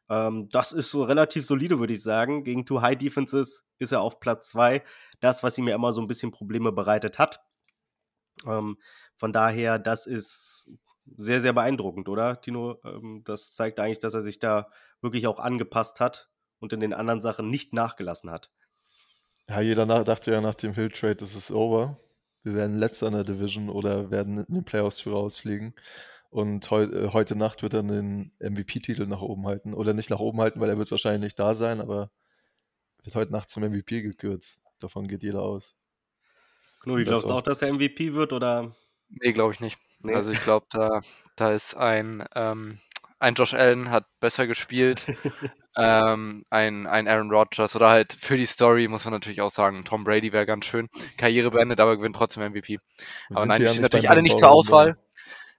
Ähm, 0.09 0.49
das 0.49 0.71
ist 0.71 0.89
so 0.89 1.03
relativ 1.03 1.45
solide, 1.45 1.77
würde 1.77 1.93
ich 1.93 2.01
sagen. 2.01 2.43
Gegen 2.43 2.65
Two-High-Defenses 2.65 3.67
ist 3.77 3.91
er 3.91 4.01
auf 4.01 4.19
Platz 4.19 4.49
2. 4.49 4.83
Das, 5.23 5.43
was 5.43 5.57
ihm 5.57 5.67
ja 5.67 5.75
immer 5.75 5.93
so 5.93 6.01
ein 6.01 6.07
bisschen 6.07 6.31
Probleme 6.31 6.71
bereitet 6.71 7.19
hat. 7.19 7.41
Ähm, 8.45 8.77
von 9.15 9.31
daher, 9.31 9.79
das 9.79 10.05
ist 10.05 10.69
sehr, 11.17 11.41
sehr 11.41 11.53
beeindruckend, 11.53 12.09
oder, 12.09 12.41
Tino? 12.41 12.79
Ähm, 12.83 13.23
das 13.25 13.55
zeigt 13.55 13.79
eigentlich, 13.79 13.99
dass 13.99 14.13
er 14.13 14.21
sich 14.21 14.39
da 14.39 14.69
wirklich 15.01 15.27
auch 15.27 15.39
angepasst 15.39 15.99
hat 15.99 16.29
und 16.59 16.73
in 16.73 16.79
den 16.79 16.93
anderen 16.93 17.21
Sachen 17.21 17.49
nicht 17.49 17.73
nachgelassen 17.73 18.31
hat. 18.31 18.49
Ja, 19.49 19.61
jeder 19.61 19.85
dachte 20.03 20.31
ja 20.31 20.41
nach 20.41 20.55
dem 20.55 20.73
Hill-Trade, 20.73 21.17
das 21.17 21.35
ist 21.35 21.51
over. 21.51 21.99
Wir 22.43 22.55
werden 22.55 22.77
letzter 22.77 23.07
in 23.07 23.13
der 23.13 23.23
Division 23.23 23.69
oder 23.69 24.11
werden 24.11 24.37
in 24.37 24.53
den 24.53 24.63
Playoffs 24.65 24.99
für 24.99 25.11
rausfliegen. 25.11 25.73
Und 26.29 26.69
heu, 26.71 26.83
äh, 26.83 27.09
heute 27.13 27.35
Nacht 27.35 27.61
wird 27.61 27.73
er 27.73 27.83
den 27.83 28.31
MVP-Titel 28.39 29.05
nach 29.05 29.21
oben 29.21 29.45
halten. 29.45 29.73
Oder 29.73 29.93
nicht 29.93 30.09
nach 30.09 30.19
oben 30.19 30.41
halten, 30.41 30.59
weil 30.59 30.69
er 30.69 30.77
wird 30.77 30.91
wahrscheinlich 30.91 31.21
nicht 31.21 31.39
da 31.39 31.55
sein, 31.55 31.79
aber 31.79 32.09
wird 33.03 33.15
heute 33.15 33.31
Nacht 33.31 33.49
zum 33.49 33.63
MVP 33.63 34.01
gekürt. 34.01 34.43
Davon 34.79 35.07
geht 35.07 35.23
jeder 35.23 35.41
aus. 35.41 35.75
Knubi, 36.81 37.03
Das 37.03 37.11
glaubst 37.11 37.29
du 37.29 37.33
auch. 37.33 37.41
dass 37.41 37.61
er 37.61 37.73
MVP 37.73 38.13
wird 38.13 38.33
oder? 38.33 38.75
Nee, 39.09 39.31
glaube 39.31 39.53
ich 39.53 39.59
nicht. 39.59 39.77
Nee. 39.99 40.15
Also 40.15 40.31
ich 40.31 40.41
glaube, 40.41 40.65
da, 40.69 40.99
da 41.35 41.53
ist 41.53 41.75
ein, 41.75 42.25
ähm, 42.35 42.79
ein 43.19 43.35
Josh 43.35 43.53
Allen 43.53 43.89
hat 43.89 44.05
besser 44.19 44.47
gespielt, 44.47 45.05
ähm, 45.77 46.43
ein, 46.49 46.85
ein 46.87 47.07
Aaron 47.07 47.31
Rodgers 47.31 47.75
oder 47.75 47.89
halt 47.89 48.17
für 48.19 48.35
die 48.35 48.45
Story 48.45 48.87
muss 48.89 49.05
man 49.05 49.13
natürlich 49.13 49.39
auch 49.39 49.51
sagen, 49.51 49.85
Tom 49.85 50.03
Brady 50.03 50.33
wäre 50.33 50.45
ganz 50.45 50.65
schön. 50.65 50.89
Karriere 51.17 51.51
beendet, 51.51 51.79
aber 51.79 51.95
gewinnt 51.95 52.17
trotzdem 52.17 52.43
MVP. 52.43 52.79
Wir 53.29 53.37
Aber 53.37 53.45
nein, 53.45 53.59
die 53.59 53.65
ja 53.65 53.69
stehen 53.71 53.81
natürlich 53.81 54.09
alle 54.09 54.21
nicht 54.21 54.37
zur 54.37 54.51
Auswahl. 54.51 54.97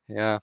Ja, 0.06 0.40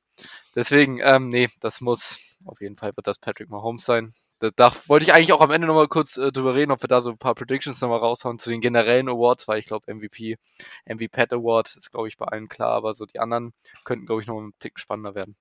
deswegen, 0.55 0.99
ähm, 1.03 1.29
nee, 1.29 1.47
das 1.59 1.81
muss, 1.81 2.39
auf 2.45 2.59
jeden 2.59 2.75
Fall 2.75 2.95
wird 2.95 3.05
das 3.05 3.19
Patrick 3.19 3.49
Mahomes 3.49 3.85
sein. 3.85 4.13
Da, 4.41 4.49
da 4.55 4.73
wollte 4.87 5.03
ich 5.03 5.13
eigentlich 5.13 5.33
auch 5.33 5.41
am 5.41 5.51
Ende 5.51 5.67
nochmal 5.67 5.87
kurz 5.87 6.17
äh, 6.17 6.31
drüber 6.31 6.55
reden, 6.55 6.71
ob 6.71 6.81
wir 6.81 6.87
da 6.87 7.01
so 7.01 7.11
ein 7.11 7.17
paar 7.19 7.35
Predictions 7.35 7.79
nochmal 7.79 7.99
raushauen 7.99 8.39
zu 8.39 8.49
den 8.49 8.59
generellen 8.59 9.07
Awards, 9.07 9.47
weil 9.47 9.59
ich 9.59 9.67
glaube, 9.67 9.93
MVP, 9.93 10.37
MVP 10.87 11.27
Award 11.31 11.75
ist, 11.75 11.91
glaube 11.91 12.07
ich, 12.07 12.17
bei 12.17 12.25
allen 12.25 12.49
klar, 12.49 12.71
aber 12.71 12.95
so 12.95 13.05
die 13.05 13.19
anderen 13.19 13.53
könnten, 13.83 14.07
glaube 14.07 14.21
ich, 14.21 14.27
noch 14.27 14.39
einen 14.39 14.53
Tick 14.57 14.79
spannender 14.79 15.13
werden. 15.13 15.35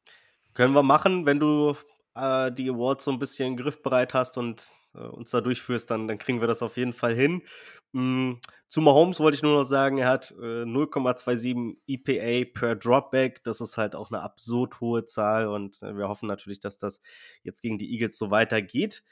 Können 0.52 0.74
wir 0.74 0.82
machen, 0.82 1.24
wenn 1.24 1.40
du 1.40 1.76
äh, 2.14 2.52
die 2.52 2.68
Awards 2.68 3.06
so 3.06 3.10
ein 3.10 3.18
bisschen 3.18 3.56
griffbereit 3.56 4.12
hast 4.12 4.36
und 4.36 4.62
äh, 4.94 4.98
uns 4.98 5.30
da 5.30 5.40
durchführst, 5.40 5.90
dann, 5.90 6.06
dann 6.06 6.18
kriegen 6.18 6.42
wir 6.42 6.48
das 6.48 6.62
auf 6.62 6.76
jeden 6.76 6.92
Fall 6.92 7.14
hin. 7.14 7.42
Mm, 7.92 8.34
zu 8.68 8.80
Mahomes 8.80 9.18
wollte 9.18 9.34
ich 9.34 9.42
nur 9.42 9.54
noch 9.54 9.64
sagen, 9.64 9.98
er 9.98 10.08
hat 10.08 10.30
äh, 10.32 10.62
0,27 10.64 11.76
EPA 11.86 12.50
per 12.52 12.76
Dropback. 12.76 13.42
Das 13.42 13.60
ist 13.60 13.76
halt 13.76 13.94
auch 13.96 14.10
eine 14.10 14.22
absurd 14.22 14.80
hohe 14.80 15.06
Zahl 15.06 15.48
und 15.48 15.82
äh, 15.82 15.96
wir 15.96 16.08
hoffen 16.08 16.28
natürlich, 16.28 16.60
dass 16.60 16.78
das 16.78 17.00
jetzt 17.42 17.62
gegen 17.62 17.78
die 17.78 17.92
Eagles 17.92 18.16
so 18.16 18.30
weitergeht. 18.30 19.02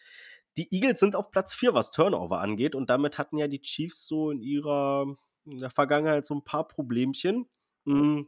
Die 0.56 0.72
Eagles 0.74 1.00
sind 1.00 1.16
auf 1.16 1.30
Platz 1.30 1.54
4, 1.54 1.74
was 1.74 1.90
Turnover 1.90 2.40
angeht 2.40 2.74
und 2.74 2.90
damit 2.90 3.18
hatten 3.18 3.38
ja 3.38 3.48
die 3.48 3.60
Chiefs 3.60 4.06
so 4.06 4.30
in 4.30 4.40
ihrer 4.42 5.06
in 5.44 5.58
der 5.58 5.70
Vergangenheit 5.70 6.26
so 6.26 6.34
ein 6.34 6.44
paar 6.44 6.68
Problemchen. 6.68 7.48
Mm, 7.84 8.22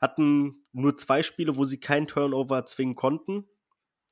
hatten 0.00 0.66
nur 0.72 0.96
zwei 0.96 1.22
Spiele, 1.22 1.56
wo 1.56 1.64
sie 1.64 1.78
keinen 1.78 2.06
Turnover 2.06 2.64
zwingen 2.64 2.94
konnten. 2.94 3.46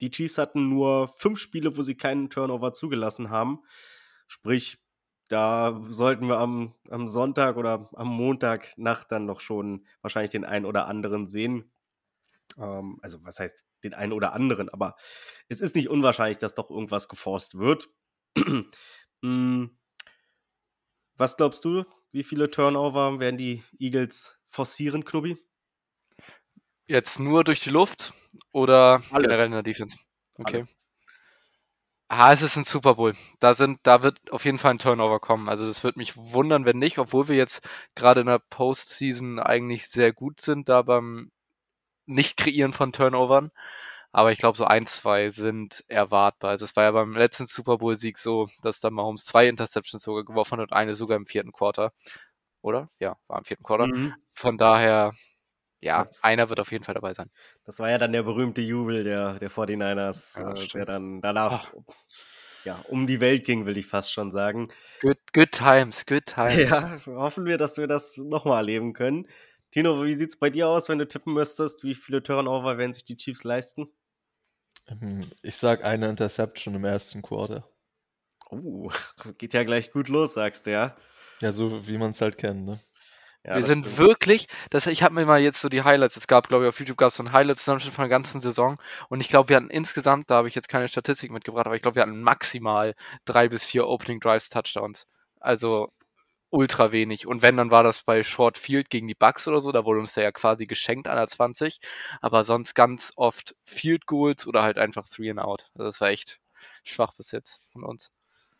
Die 0.00 0.10
Chiefs 0.10 0.38
hatten 0.38 0.68
nur 0.68 1.08
fünf 1.16 1.38
Spiele, 1.38 1.76
wo 1.76 1.82
sie 1.82 1.96
keinen 1.96 2.30
Turnover 2.30 2.72
zugelassen 2.72 3.30
haben. 3.30 3.60
Sprich, 4.26 4.78
da 5.28 5.80
sollten 5.88 6.26
wir 6.26 6.38
am, 6.38 6.74
am 6.90 7.08
Sonntag 7.08 7.56
oder 7.56 7.88
am 7.94 8.08
Montagnacht 8.08 9.12
dann 9.12 9.26
noch 9.26 9.40
schon 9.40 9.86
wahrscheinlich 10.00 10.30
den 10.30 10.44
einen 10.44 10.64
oder 10.64 10.88
anderen 10.88 11.26
sehen. 11.26 11.70
Ähm, 12.58 12.98
also, 13.02 13.24
was 13.24 13.38
heißt 13.38 13.64
den 13.84 13.94
einen 13.94 14.12
oder 14.12 14.32
anderen? 14.32 14.68
Aber 14.70 14.96
es 15.48 15.60
ist 15.60 15.76
nicht 15.76 15.88
unwahrscheinlich, 15.88 16.38
dass 16.38 16.54
doch 16.54 16.70
irgendwas 16.70 17.08
geforst 17.08 17.58
wird. 17.58 17.88
Mm, 19.20 19.64
was 21.16 21.36
glaubst 21.36 21.64
du? 21.64 21.84
Wie 22.10 22.22
viele 22.22 22.50
Turnover 22.50 23.20
werden 23.20 23.36
die 23.36 23.62
Eagles 23.78 24.40
forcieren, 24.46 25.04
Knubbi? 25.04 25.36
Jetzt 26.86 27.18
nur 27.18 27.44
durch 27.44 27.60
die 27.60 27.70
Luft 27.70 28.14
oder 28.50 29.02
Alle. 29.10 29.28
generell 29.28 29.46
in 29.46 29.52
der 29.52 29.62
Defense? 29.62 29.98
Okay. 30.36 30.60
Alle. 30.60 30.77
Ah, 32.10 32.32
es 32.32 32.40
ist 32.40 32.56
ein 32.56 32.64
Super 32.64 32.94
Bowl. 32.94 33.12
Da 33.38 33.54
sind, 33.54 33.80
da 33.82 34.02
wird 34.02 34.32
auf 34.32 34.44
jeden 34.46 34.58
Fall 34.58 34.72
ein 34.72 34.78
Turnover 34.78 35.20
kommen. 35.20 35.48
Also 35.48 35.66
das 35.66 35.84
würde 35.84 35.98
mich 35.98 36.16
wundern, 36.16 36.64
wenn 36.64 36.78
nicht, 36.78 36.98
obwohl 36.98 37.28
wir 37.28 37.36
jetzt 37.36 37.60
gerade 37.94 38.22
in 38.22 38.26
der 38.26 38.38
Postseason 38.38 39.38
eigentlich 39.38 39.88
sehr 39.88 40.14
gut 40.14 40.40
sind, 40.40 40.70
da 40.70 40.80
beim 40.82 41.30
Nicht-Kreieren 42.06 42.72
von 42.72 42.92
Turnovern. 42.92 43.52
Aber 44.12 44.32
ich 44.32 44.38
glaube, 44.38 44.56
so 44.58 44.64
ein, 44.64 44.86
zwei 44.86 45.30
sind 45.30 45.84
erwartbar. 45.88 46.50
Also 46.50 46.64
es 46.64 46.76
war 46.76 46.84
ja 46.84 46.92
beim 46.92 47.12
letzten 47.12 47.46
Super 47.46 47.78
Bowl-Sieg 47.78 48.18
so, 48.18 48.48
dass 48.62 48.80
dann 48.80 48.94
Mahomes 48.94 49.24
zwei 49.24 49.48
Interceptions 49.48 50.02
sogar 50.02 50.24
geworfen 50.24 50.60
hat 50.60 50.70
und 50.70 50.72
eine 50.72 50.94
sogar 50.94 51.16
im 51.18 51.26
vierten 51.26 51.52
Quarter. 51.52 51.92
Oder? 52.62 52.90
Ja, 53.00 53.16
war 53.28 53.38
im 53.38 53.44
vierten 53.44 53.64
Quarter. 53.64 53.86
Mhm. 53.88 54.14
Von 54.34 54.58
daher, 54.58 55.12
ja, 55.80 56.00
Das- 56.02 56.24
einer 56.24 56.48
wird 56.48 56.60
auf 56.60 56.72
jeden 56.72 56.84
Fall 56.84 56.94
dabei 56.94 57.14
sein. 57.14 57.30
Das 57.64 57.78
war 57.78 57.90
ja 57.90 57.98
dann 57.98 58.12
der 58.12 58.22
berühmte 58.22 58.60
Jubel 58.60 59.04
der, 59.04 59.34
der 59.34 59.50
49ers, 59.50 60.36
Ja, 60.36 60.52
äh, 60.52 60.66
der 60.74 60.86
dann 60.86 61.20
danach 61.20 61.72
ja, 62.64 62.76
um 62.88 63.06
die 63.06 63.20
Welt 63.20 63.44
ging, 63.44 63.66
will 63.66 63.78
ich 63.78 63.86
fast 63.86 64.12
schon 64.12 64.30
sagen. 64.30 64.68
Good, 65.00 65.18
good 65.32 65.52
times, 65.52 66.04
good 66.06 66.26
times. 66.26 66.70
Ja, 66.70 66.98
hoffen 67.06 67.44
wir, 67.46 67.56
dass 67.58 67.76
wir 67.76 67.86
das 67.86 68.16
nochmal 68.16 68.58
erleben 68.58 68.92
können. 68.92 69.26
Tino, 69.70 70.02
wie 70.04 70.14
sieht's 70.14 70.38
bei 70.38 70.50
dir 70.50 70.68
aus, 70.68 70.88
wenn 70.88 70.98
du 70.98 71.06
tippen 71.06 71.34
müsstest? 71.34 71.84
Wie 71.84 71.94
viele 71.94 72.22
Turnover 72.22 72.78
werden 72.78 72.92
sich 72.92 73.04
die 73.04 73.16
Chiefs 73.16 73.44
leisten? 73.44 73.88
Ähm, 74.88 75.30
Ich 75.42 75.56
sag 75.56 75.84
eine 75.84 76.08
Interception 76.08 76.74
im 76.74 76.84
ersten 76.84 77.22
Quarter. 77.22 77.68
Oh, 78.50 78.90
geht 79.38 79.54
ja 79.54 79.62
gleich 79.62 79.90
gut 79.92 80.08
los, 80.08 80.34
sagst 80.34 80.66
du, 80.66 80.72
ja? 80.72 80.96
Ja, 81.40 81.52
so 81.52 81.86
wie 81.86 81.98
man 81.98 82.12
es 82.12 82.20
halt 82.20 82.38
kennt, 82.38 82.64
ne? 82.64 82.80
Ja 83.44 83.56
wir 83.56 83.62
sind 83.62 83.86
stimmt. 83.86 83.98
wirklich, 83.98 84.48
das, 84.70 84.86
ich 84.86 85.02
habe 85.02 85.14
mir 85.14 85.26
mal 85.26 85.40
jetzt 85.40 85.60
so 85.60 85.68
die 85.68 85.82
Highlights, 85.82 86.16
es 86.16 86.26
gab, 86.26 86.48
glaube 86.48 86.64
ich, 86.64 86.68
auf 86.68 86.78
YouTube 86.78 86.98
gab 86.98 87.08
es 87.08 87.16
so 87.16 87.22
ein 87.22 87.32
Highlight-Zusammenschnitt 87.32 87.94
von 87.94 88.02
der 88.02 88.10
ganzen 88.10 88.40
Saison 88.40 88.78
und 89.08 89.20
ich 89.20 89.28
glaube, 89.28 89.48
wir 89.48 89.56
hatten 89.56 89.70
insgesamt, 89.70 90.30
da 90.30 90.36
habe 90.36 90.48
ich 90.48 90.54
jetzt 90.54 90.68
keine 90.68 90.88
Statistik 90.88 91.30
mitgebracht, 91.30 91.66
aber 91.66 91.76
ich 91.76 91.82
glaube, 91.82 91.96
wir 91.96 92.02
hatten 92.02 92.22
maximal 92.22 92.94
drei 93.24 93.48
bis 93.48 93.64
vier 93.64 93.86
Opening 93.86 94.20
Drives 94.20 94.48
Touchdowns. 94.48 95.06
Also 95.40 95.92
ultra 96.50 96.92
wenig. 96.92 97.26
Und 97.26 97.42
wenn, 97.42 97.56
dann 97.56 97.70
war 97.70 97.82
das 97.82 98.02
bei 98.02 98.22
Short 98.22 98.58
Field 98.58 98.90
gegen 98.90 99.06
die 99.06 99.14
Bucks 99.14 99.46
oder 99.48 99.60
so, 99.60 99.72
da 99.72 99.84
wurde 99.84 100.00
uns 100.00 100.14
der 100.14 100.24
ja 100.24 100.32
quasi 100.32 100.66
geschenkt 100.66 101.08
an 101.08 101.16
der 101.16 101.26
20, 101.26 101.80
aber 102.20 102.44
sonst 102.44 102.74
ganz 102.74 103.12
oft 103.16 103.54
Field 103.64 104.06
Goals 104.06 104.46
oder 104.46 104.62
halt 104.62 104.78
einfach 104.78 105.06
Three 105.08 105.30
and 105.30 105.40
Out. 105.40 105.66
Also 105.74 105.84
das 105.84 106.00
war 106.00 106.08
echt 106.08 106.40
schwach 106.84 107.12
bis 107.14 107.32
jetzt 107.32 107.60
von 107.68 107.84
uns. 107.84 108.10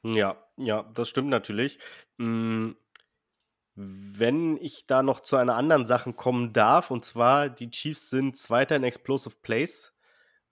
Ja, 0.02 0.36
ja, 0.56 0.84
das 0.94 1.08
stimmt 1.08 1.28
natürlich. 1.28 1.78
Mm, 2.18 2.72
Wenn 3.80 4.56
ich 4.56 4.88
da 4.88 5.04
noch 5.04 5.20
zu 5.20 5.36
einer 5.36 5.54
anderen 5.54 5.86
Sache 5.86 6.12
kommen 6.12 6.52
darf, 6.52 6.90
und 6.90 7.04
zwar 7.04 7.48
die 7.48 7.70
Chiefs 7.70 8.10
sind 8.10 8.36
Zweiter 8.36 8.74
in 8.74 8.82
Explosive 8.82 9.36
Plays. 9.40 9.92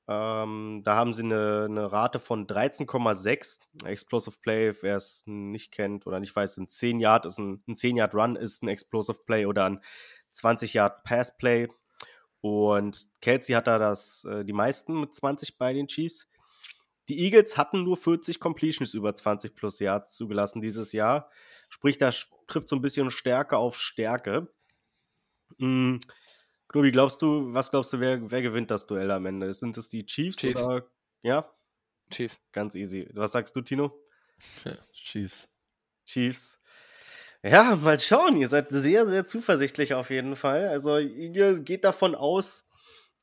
Ähm, 0.07 0.83
da 0.85 0.95
haben 0.95 1.13
sie 1.13 1.25
eine, 1.25 1.67
eine 1.69 1.91
Rate 1.91 2.21
von 2.21 2.47
13,6. 2.47 3.85
Explosive 3.85 4.37
Play, 4.41 4.73
wer 4.81 4.95
es 4.95 5.25
nicht 5.27 5.73
kennt 5.73 6.07
oder 6.07 6.21
nicht 6.21 6.37
weiß, 6.37 6.59
ein 6.59 6.69
10 6.69 7.01
Yard 7.01 7.27
ist 7.27 7.39
ein, 7.39 7.65
ein 7.67 7.75
10 7.75 7.97
Yard 7.97 8.15
Run 8.15 8.37
ist 8.37 8.63
ein 8.63 8.69
Explosive 8.69 9.19
Play 9.27 9.47
oder 9.47 9.65
ein 9.65 9.81
20 10.31 10.75
Yard 10.75 11.03
Pass 11.03 11.37
Play. 11.37 11.67
Und 12.41 13.09
Kelsey 13.23 13.57
hat 13.57 13.67
da 13.67 13.81
das, 13.81 14.25
äh, 14.25 14.45
die 14.45 14.53
meisten 14.53 15.01
mit 15.01 15.13
20 15.13 15.59
bei 15.59 15.73
den 15.73 15.89
Chiefs. 15.89 16.31
Die 17.09 17.19
Eagles 17.19 17.57
hatten 17.57 17.83
nur 17.83 17.97
40 17.97 18.39
Completions 18.39 18.95
über 18.95 19.13
20 19.17 19.57
plus 19.57 19.81
Yards 19.81 20.15
zugelassen 20.15 20.61
dieses 20.61 20.93
Jahr. 20.93 21.29
Sprich, 21.69 21.99
da 21.99 22.11
trifft 22.47 22.69
so 22.69 22.77
ein 22.77 22.83
bisschen 22.83 23.11
Stärke 23.11 23.57
auf 23.57 23.77
Stärke. 23.77 24.49
Mhm. 25.59 26.01
Knobi, 26.69 26.91
glaubst 26.91 27.23
du, 27.23 27.53
was 27.55 27.71
glaubst 27.71 27.93
du, 27.93 28.01
wer, 28.01 28.31
wer 28.31 28.43
gewinnt 28.43 28.71
das 28.71 28.87
Duell 28.87 29.11
am 29.11 29.27
Ende? 29.27 29.53
Sind 29.55 29.77
es 29.77 29.89
die 29.89 30.05
Chiefs, 30.05 30.39
Chiefs. 30.39 30.63
oder? 30.63 30.87
Ja? 31.23 31.51
Chiefs. 32.11 32.41
Ganz 32.53 32.75
easy. 32.75 33.09
Was 33.15 33.33
sagst 33.33 33.55
du, 33.57 33.61
Tino? 33.63 33.93
Ja, 34.65 34.77
Chiefs. 34.93 35.49
Chiefs. 36.05 36.61
Ja, 37.43 37.77
mal 37.77 37.99
schauen. 38.01 38.37
Ihr 38.37 38.49
seid 38.49 38.71
sehr, 38.71 39.07
sehr 39.07 39.27
zuversichtlich 39.27 39.95
auf 39.95 40.11
jeden 40.11 40.37
Fall. 40.37 40.67
Also, 40.69 40.99
ihr 40.99 41.61
geht 41.63 41.85
davon 41.85 42.15
aus, 42.15 42.69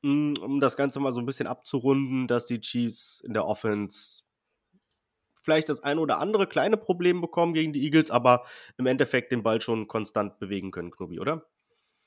mh, 0.01 0.39
um 0.41 0.59
das 0.59 0.77
Ganze 0.77 0.99
mal 0.99 1.11
so 1.11 1.19
ein 1.19 1.25
bisschen 1.25 1.47
abzurunden, 1.47 2.27
dass 2.27 2.45
die 2.45 2.61
Chiefs 2.61 3.21
in 3.21 3.33
der 3.33 3.45
Offense 3.45 4.23
vielleicht 5.43 5.69
das 5.69 5.83
ein 5.83 5.99
oder 5.99 6.19
andere 6.19 6.47
kleine 6.47 6.77
Problem 6.77 7.21
bekommen 7.21 7.53
gegen 7.53 7.73
die 7.73 7.83
Eagles, 7.83 8.09
aber 8.09 8.45
im 8.77 8.87
Endeffekt 8.87 9.31
den 9.31 9.43
Ball 9.43 9.61
schon 9.61 9.87
konstant 9.87 10.39
bewegen 10.39 10.71
können, 10.71 10.91
Knobi, 10.91 11.19
oder? 11.19 11.45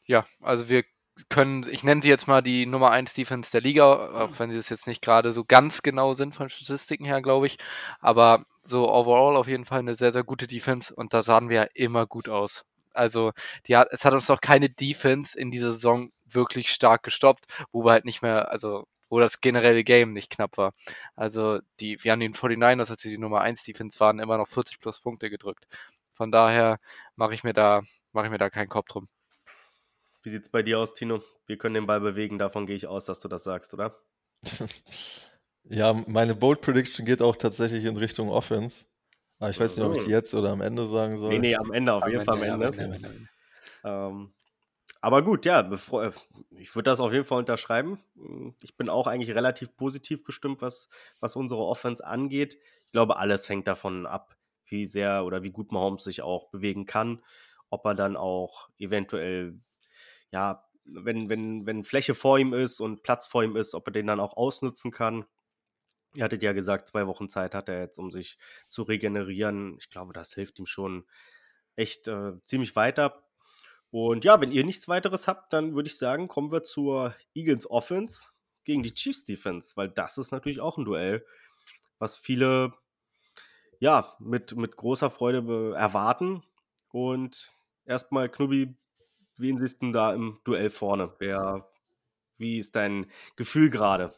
Ja, 0.05 0.25
also 0.41 0.69
wir 0.69 0.85
können, 1.29 1.67
ich 1.71 1.83
nenne 1.83 2.03
sie 2.03 2.09
jetzt 2.09 2.29
mal 2.29 2.43
die 2.43 2.67
Nummer 2.67 2.91
1 2.91 3.15
Defense 3.15 3.51
der 3.51 3.63
Liga, 3.63 4.25
auch 4.25 4.39
wenn 4.39 4.51
sie 4.51 4.59
es 4.59 4.69
jetzt 4.69 4.87
nicht 4.87 5.03
gerade 5.03 5.33
so 5.33 5.45
ganz 5.45 5.83
genau 5.83 6.13
sind 6.13 6.35
von 6.35 6.49
Statistiken 6.49 7.05
her, 7.05 7.23
glaube 7.23 7.47
ich. 7.47 7.57
Aber 8.01 8.45
so 8.63 8.91
overall 8.91 9.37
auf 9.37 9.49
jeden 9.49 9.65
Fall 9.65 9.81
eine 9.81 9.95
sehr, 9.95 10.13
sehr 10.13 10.25
gute 10.25 10.47
Defense 10.47 10.95
und 10.95 11.15
da 11.15 11.23
sahen 11.23 11.49
wir 11.49 11.57
ja 11.57 11.67
immer 11.75 12.07
gut 12.07 12.29
aus. 12.29 12.65
Also 12.93 13.33
die 13.67 13.77
hat, 13.77 13.89
es 13.91 14.05
hat 14.05 14.15
uns 14.15 14.29
noch 14.29 14.41
keine 14.41 14.69
Defense 14.71 15.39
in 15.39 15.51
dieser 15.51 15.73
Saison 15.73 16.11
wirklich 16.25 16.71
stark 16.71 17.03
gestoppt, 17.03 17.45
wo 17.73 17.85
wir 17.85 17.93
halt 17.93 18.05
nicht 18.05 18.23
mehr, 18.23 18.51
also 18.51 18.87
wo 19.17 19.21
das 19.21 19.41
generelle 19.41 19.83
Game 19.83 20.13
nicht 20.13 20.29
knapp 20.31 20.59
war. 20.59 20.75
Also 21.15 21.61
die, 21.81 21.97
wir 22.05 22.13
haben 22.13 22.21
den 22.21 22.35
49ers, 22.35 22.91
als 22.91 23.01
sie 23.01 23.09
die 23.09 23.17
Nummer 23.17 23.41
1 23.41 23.63
Defense 23.63 23.99
waren, 23.99 24.19
immer 24.19 24.37
noch 24.37 24.47
40 24.47 24.79
plus 24.79 25.01
Punkte 25.01 25.31
gedrückt. 25.31 25.67
Von 26.13 26.31
daher 26.31 26.79
mache 27.15 27.33
ich 27.33 27.43
mir 27.43 27.55
da, 27.55 27.81
mache 28.13 28.27
ich 28.27 28.31
mir 28.31 28.37
da 28.37 28.51
keinen 28.51 28.69
Kopf 28.69 28.89
drum. 28.89 29.09
Wie 30.23 30.29
sieht's 30.29 30.51
bei 30.51 30.63
dir 30.63 30.79
aus, 30.79 30.93
Tino? 30.93 31.23
Wir 31.47 31.57
können 31.57 31.77
den 31.77 31.87
Ball 31.87 32.01
bewegen, 32.01 32.37
davon 32.37 32.67
gehe 32.67 32.77
ich 32.77 32.89
aus, 32.89 33.07
dass 33.07 33.21
du 33.21 33.29
das 33.29 33.43
sagst, 33.43 33.73
oder? 33.73 33.99
Ja, 35.69 35.93
meine 36.07 36.37
Bold 36.37 36.61
Prediction 36.61 37.05
geht 37.05 37.21
auch 37.21 37.35
tatsächlich 37.35 37.87
in 37.87 37.97
Richtung 37.97 38.29
Offense. 38.29 38.87
Aber 39.41 39.51
ich 39.51 39.59
weiß 39.59 39.77
nicht, 39.77 39.85
ob 39.85 39.97
ich 39.97 40.05
die 40.05 40.11
jetzt 40.11 40.33
oder 40.33 40.51
am 40.51 40.61
Ende 40.61 40.87
sagen 40.87 41.17
soll. 41.17 41.31
Nee, 41.31 41.41
nee, 41.41 41.57
am 41.57 41.73
Ende, 41.73 41.93
auf 41.93 42.05
Am 42.05 42.11
jeden 42.13 42.25
Fall 42.25 42.37
am 42.37 42.63
Ende, 42.63 42.67
Ende. 42.67 42.85
am 42.85 42.93
Ende, 42.93 43.09
am 43.09 43.15
Ende. 43.15 43.29
Ähm, 43.83 44.35
aber 45.07 45.23
gut, 45.23 45.47
ja, 45.47 45.63
bevor, 45.63 46.13
ich 46.51 46.75
würde 46.75 46.91
das 46.91 46.99
auf 46.99 47.13
jeden 47.13 47.25
Fall 47.25 47.39
unterschreiben. 47.39 48.03
Ich 48.61 48.77
bin 48.77 48.89
auch 48.89 49.07
eigentlich 49.07 49.37
relativ 49.37 49.77
positiv 49.77 50.25
gestimmt, 50.25 50.63
was, 50.63 50.89
was 51.21 51.37
unsere 51.37 51.63
Offense 51.63 52.05
angeht. 52.05 52.59
Ich 52.87 52.91
glaube, 52.91 53.17
alles 53.17 53.49
hängt 53.49 53.69
davon 53.69 54.05
ab, 54.05 54.37
wie 54.65 54.85
sehr 54.85 55.25
oder 55.25 55.45
wie 55.45 55.53
gut 55.53 55.71
Mahomes 55.71 56.03
sich 56.03 56.23
auch 56.23 56.51
bewegen 56.51 56.87
kann. 56.87 57.23
Ob 57.71 57.87
er 57.87 57.95
dann 57.95 58.17
auch 58.17 58.69
eventuell, 58.79 59.61
ja, 60.33 60.69
wenn, 60.85 61.29
wenn, 61.29 61.67
wenn 61.67 61.85
Fläche 61.85 62.17
vor 62.17 62.41
ihm 62.41 62.53
ist 62.53 62.81
und 62.81 63.05
Platz 63.05 63.29
vor 63.29 63.45
ihm 63.45 63.55
ist, 63.55 63.77
ob 63.77 63.87
er 63.87 63.93
den 63.93 64.09
dann 64.09 64.19
auch 64.19 64.37
ausnutzen 64.37 64.91
kann. 64.91 65.25
Ihr 66.17 66.25
hattet 66.25 66.43
ja 66.43 66.53
gesagt, 66.53 66.89
zwei 66.89 67.07
Wochen 67.07 67.29
Zeit 67.29 67.55
hat 67.55 67.69
er 67.69 67.79
jetzt, 67.79 67.99
um 67.99 68.11
sich 68.11 68.39
zu 68.67 68.83
regenerieren. 68.83 69.77
Ich 69.79 69.89
glaube, 69.89 70.13
das 70.13 70.35
hilft 70.35 70.59
ihm 70.59 70.67
schon 70.67 71.07
echt 71.77 72.09
äh, 72.09 72.33
ziemlich 72.45 72.75
weiter. 72.75 73.23
Und 73.91 74.25
ja, 74.25 74.41
wenn 74.41 74.53
ihr 74.53 74.65
nichts 74.65 74.89
weiteres 74.89 75.29
habt, 75.29 75.53
dann 75.53 75.75
würde 75.75 75.89
ich 75.89 75.99
sagen, 75.99 76.29
kommen 76.29 76.53
wir 76.53 76.63
zur 76.63 77.15
Eagles 77.35 77.71
Offense 77.71 78.33
gegen 78.65 78.83
die 78.83 78.95
Chiefs 78.95 79.25
Defense, 79.25 79.77
weil 79.77 79.89
das 79.89 80.19
ist 80.19 80.33
natürlich 80.33 80.61
auch 80.61 80.77
ein 80.77 80.85
Duell, 80.85 81.25
was 81.99 82.19
viele 82.19 82.73
ja 83.79 84.17
mit, 84.19 84.57
mit 84.57 84.77
großer 84.77 85.11
Freude 85.11 85.75
erwarten. 85.77 86.43
Und 86.91 87.53
erstmal, 87.85 88.29
Knubi, 88.29 88.77
wen 89.37 89.59
siehst 89.59 89.83
du 89.83 89.93
da 89.93 90.13
im 90.13 90.41
Duell 90.45 90.71
vorne? 90.71 91.15
Wer, 91.19 91.69
wie 92.39 92.59
ist 92.59 92.77
dein 92.77 93.07
Gefühl 93.37 93.71
gerade? 93.71 94.15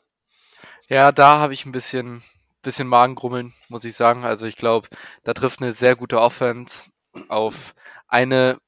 Ja, 0.88 1.12
da 1.12 1.38
habe 1.38 1.52
ich 1.52 1.66
ein 1.66 1.72
bisschen, 1.72 2.22
bisschen 2.62 2.88
Magengrummeln, 2.88 3.52
muss 3.68 3.84
ich 3.84 3.94
sagen. 3.94 4.24
Also 4.24 4.46
ich 4.46 4.56
glaube, 4.56 4.88
da 5.24 5.34
trifft 5.34 5.60
eine 5.60 5.72
sehr 5.72 5.96
gute 5.96 6.20
Offense 6.20 6.90
auf 7.28 7.74
eine 8.06 8.58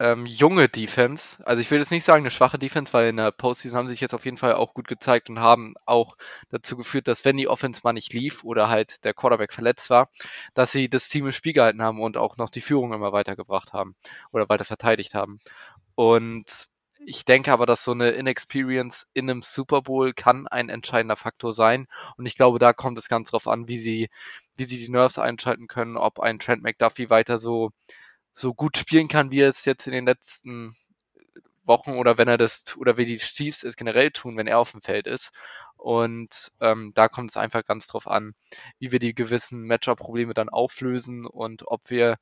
ähm, 0.00 0.26
junge 0.26 0.68
Defense. 0.68 1.44
Also 1.44 1.60
ich 1.60 1.70
will 1.70 1.78
jetzt 1.78 1.90
nicht 1.90 2.04
sagen 2.04 2.22
eine 2.22 2.30
schwache 2.30 2.58
Defense, 2.58 2.92
weil 2.92 3.08
in 3.08 3.16
der 3.16 3.32
Postseason 3.32 3.76
haben 3.76 3.88
sie 3.88 3.94
sich 3.94 4.00
jetzt 4.00 4.14
auf 4.14 4.24
jeden 4.24 4.36
Fall 4.36 4.54
auch 4.54 4.74
gut 4.74 4.86
gezeigt 4.88 5.28
und 5.28 5.40
haben 5.40 5.74
auch 5.86 6.16
dazu 6.50 6.76
geführt, 6.76 7.08
dass 7.08 7.24
wenn 7.24 7.36
die 7.36 7.48
Offense 7.48 7.80
mal 7.84 7.92
nicht 7.92 8.12
lief 8.12 8.44
oder 8.44 8.68
halt 8.68 9.04
der 9.04 9.14
Quarterback 9.14 9.52
verletzt 9.52 9.90
war, 9.90 10.08
dass 10.54 10.72
sie 10.72 10.88
das 10.88 11.08
Team 11.08 11.26
im 11.26 11.32
Spiel 11.32 11.52
gehalten 11.52 11.82
haben 11.82 12.00
und 12.00 12.16
auch 12.16 12.36
noch 12.36 12.50
die 12.50 12.60
Führung 12.60 12.92
immer 12.92 13.12
weitergebracht 13.12 13.72
haben 13.72 13.96
oder 14.32 14.48
weiter 14.48 14.64
verteidigt 14.64 15.14
haben. 15.14 15.40
Und 15.94 16.68
ich 17.04 17.24
denke 17.24 17.52
aber, 17.52 17.66
dass 17.66 17.84
so 17.84 17.92
eine 17.92 18.10
Inexperience 18.10 19.06
in 19.14 19.30
einem 19.30 19.42
Super 19.42 19.82
Bowl 19.82 20.12
kann 20.12 20.46
ein 20.46 20.68
entscheidender 20.68 21.16
Faktor 21.16 21.52
sein. 21.52 21.86
Und 22.16 22.26
ich 22.26 22.36
glaube, 22.36 22.58
da 22.58 22.72
kommt 22.72 22.98
es 22.98 23.08
ganz 23.08 23.30
drauf 23.30 23.48
an, 23.48 23.68
wie 23.68 23.78
sie, 23.78 24.08
wie 24.56 24.64
sie 24.64 24.78
die 24.78 24.90
Nerves 24.90 25.18
einschalten 25.18 25.68
können, 25.68 25.96
ob 25.96 26.20
ein 26.20 26.38
Trent 26.38 26.62
McDuffie 26.62 27.10
weiter 27.10 27.38
so, 27.38 27.70
so 28.38 28.54
gut 28.54 28.76
spielen 28.76 29.08
kann, 29.08 29.30
wie 29.30 29.40
er 29.40 29.48
es 29.48 29.64
jetzt 29.64 29.86
in 29.86 29.92
den 29.92 30.06
letzten 30.06 30.76
Wochen 31.64 31.92
oder 31.92 32.18
wenn 32.18 32.28
er 32.28 32.38
das 32.38 32.64
oder 32.76 32.96
wie 32.96 33.04
die 33.04 33.18
Chiefs 33.18 33.64
es 33.64 33.76
generell 33.76 34.10
tun, 34.10 34.36
wenn 34.36 34.46
er 34.46 34.58
auf 34.58 34.70
dem 34.70 34.80
Feld 34.80 35.06
ist. 35.06 35.30
Und 35.76 36.52
ähm, 36.60 36.92
da 36.94 37.08
kommt 37.08 37.30
es 37.30 37.36
einfach 37.36 37.64
ganz 37.64 37.88
drauf 37.88 38.06
an, 38.06 38.34
wie 38.78 38.92
wir 38.92 39.00
die 39.00 39.14
gewissen 39.14 39.62
Matchup-Probleme 39.62 40.34
dann 40.34 40.48
auflösen 40.48 41.26
und 41.26 41.66
ob 41.66 41.90
wir 41.90 42.18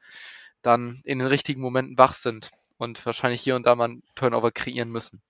dann 0.63 1.01
in 1.05 1.19
den 1.19 1.29
richtigen 1.29 1.61
Momenten 1.61 1.99
wach 1.99 2.15
sind 2.15 2.51
und 2.79 3.05
wahrscheinlich 3.05 3.43
hier 3.43 3.55
und 3.55 3.67
da 3.67 3.75
mal 3.75 3.85
einen 3.85 4.03
Turnover 4.15 4.51
kreieren 4.53 4.91
müssen. 4.91 5.23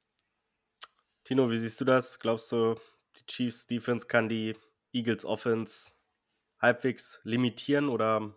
Tino, 1.25 1.51
wie 1.51 1.59
siehst 1.59 1.81
du 1.81 1.85
das? 1.85 2.21
Glaubst 2.21 2.53
du, 2.53 2.77
die 3.19 3.27
Chiefs 3.27 3.67
Defense 3.67 4.07
kann 4.07 4.29
die 4.29 4.57
Eagles 4.93 5.25
Offense 5.25 5.95
halbwegs 6.61 7.21
limitieren 7.25 7.89
oder 7.89 8.37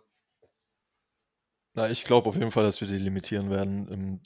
Na, 1.74 1.88
ich 1.88 2.04
glaube 2.04 2.28
auf 2.28 2.34
jeden 2.34 2.50
Fall, 2.50 2.64
dass 2.64 2.80
wir 2.80 2.88
die 2.88 2.98
limitieren 2.98 3.50
werden. 3.50 3.88
Ähm, 3.92 4.20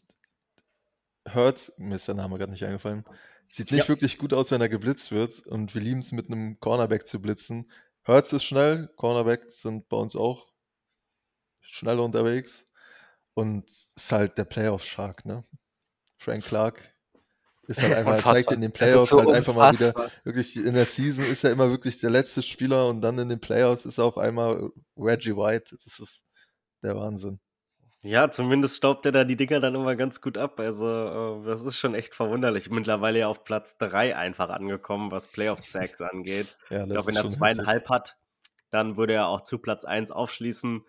Hurts, 1.32 1.72
mir 1.78 1.96
ist 1.96 2.08
der 2.08 2.14
Name 2.14 2.36
gerade 2.38 2.52
nicht 2.52 2.64
eingefallen, 2.64 3.04
sieht 3.52 3.70
nicht 3.70 3.84
Ja. 3.84 3.88
wirklich 3.88 4.18
gut 4.18 4.32
aus, 4.34 4.50
wenn 4.50 4.60
er 4.60 4.68
geblitzt 4.68 5.10
wird 5.12 5.46
und 5.46 5.74
wir 5.74 5.80
lieben 5.80 6.00
es 6.00 6.12
mit 6.12 6.26
einem 6.28 6.58
Cornerback 6.60 7.08
zu 7.08 7.20
blitzen. 7.20 7.70
Hurts 8.06 8.32
ist 8.32 8.44
schnell, 8.44 8.88
Cornerbacks 8.96 9.62
sind 9.62 9.88
bei 9.88 9.96
uns 9.96 10.16
auch 10.16 10.46
schnell 11.60 11.98
unterwegs 11.98 12.66
und 13.34 13.64
ist 13.70 14.12
halt 14.12 14.36
der 14.38 14.44
Playoff-Shark, 14.44 15.24
ne? 15.24 15.44
Frank 16.18 16.44
Clark 16.44 16.94
ist 17.66 17.80
halt 17.80 17.94
einfach, 17.94 18.16
er 18.16 18.34
zeigt 18.34 18.50
in 18.52 18.60
den 18.60 18.72
Playoffs 18.72 19.10
so 19.10 19.18
halt 19.18 19.30
einfach 19.30 19.54
mal 19.54 19.72
wieder, 19.72 19.88
unfassbar. 19.88 20.10
wirklich 20.24 20.56
in 20.56 20.74
der 20.74 20.86
Season 20.86 21.24
ist 21.24 21.44
er 21.44 21.52
immer 21.52 21.70
wirklich 21.70 21.98
der 21.98 22.10
letzte 22.10 22.42
Spieler 22.42 22.88
und 22.88 23.00
dann 23.00 23.18
in 23.18 23.28
den 23.30 23.40
Playoffs 23.40 23.86
ist 23.86 23.98
er 23.98 24.04
auf 24.04 24.18
einmal 24.18 24.70
Reggie 24.96 25.34
White. 25.36 25.76
Das 25.84 25.98
ist 25.98 26.22
der 26.84 26.96
Wahnsinn. 26.96 27.40
Ja, 28.02 28.30
zumindest 28.30 28.76
staubt 28.76 29.06
er 29.06 29.12
da 29.12 29.24
die 29.24 29.36
Dinger 29.36 29.60
dann 29.60 29.74
immer 29.74 29.96
ganz 29.96 30.20
gut 30.20 30.36
ab. 30.36 30.60
Also, 30.60 30.86
äh, 30.86 31.46
das 31.46 31.64
ist 31.64 31.78
schon 31.78 31.94
echt 31.94 32.14
verwunderlich. 32.14 32.68
Mittlerweile 32.68 33.20
ja 33.20 33.28
auf 33.28 33.44
Platz 33.44 33.78
3 33.78 34.14
einfach 34.14 34.50
angekommen, 34.50 35.10
was 35.10 35.28
Playoff-Sacks 35.28 36.00
angeht. 36.12 36.58
Ja, 36.68 36.84
Ich 36.84 36.90
glaube, 36.90 37.08
wenn 37.08 37.16
er 37.16 37.28
zweieinhalb 37.28 37.88
hat, 37.88 38.18
dann 38.70 38.98
würde 38.98 39.14
er 39.14 39.28
auch 39.28 39.40
zu 39.40 39.58
Platz 39.58 39.86
1 39.86 40.10
aufschließen. 40.10 40.84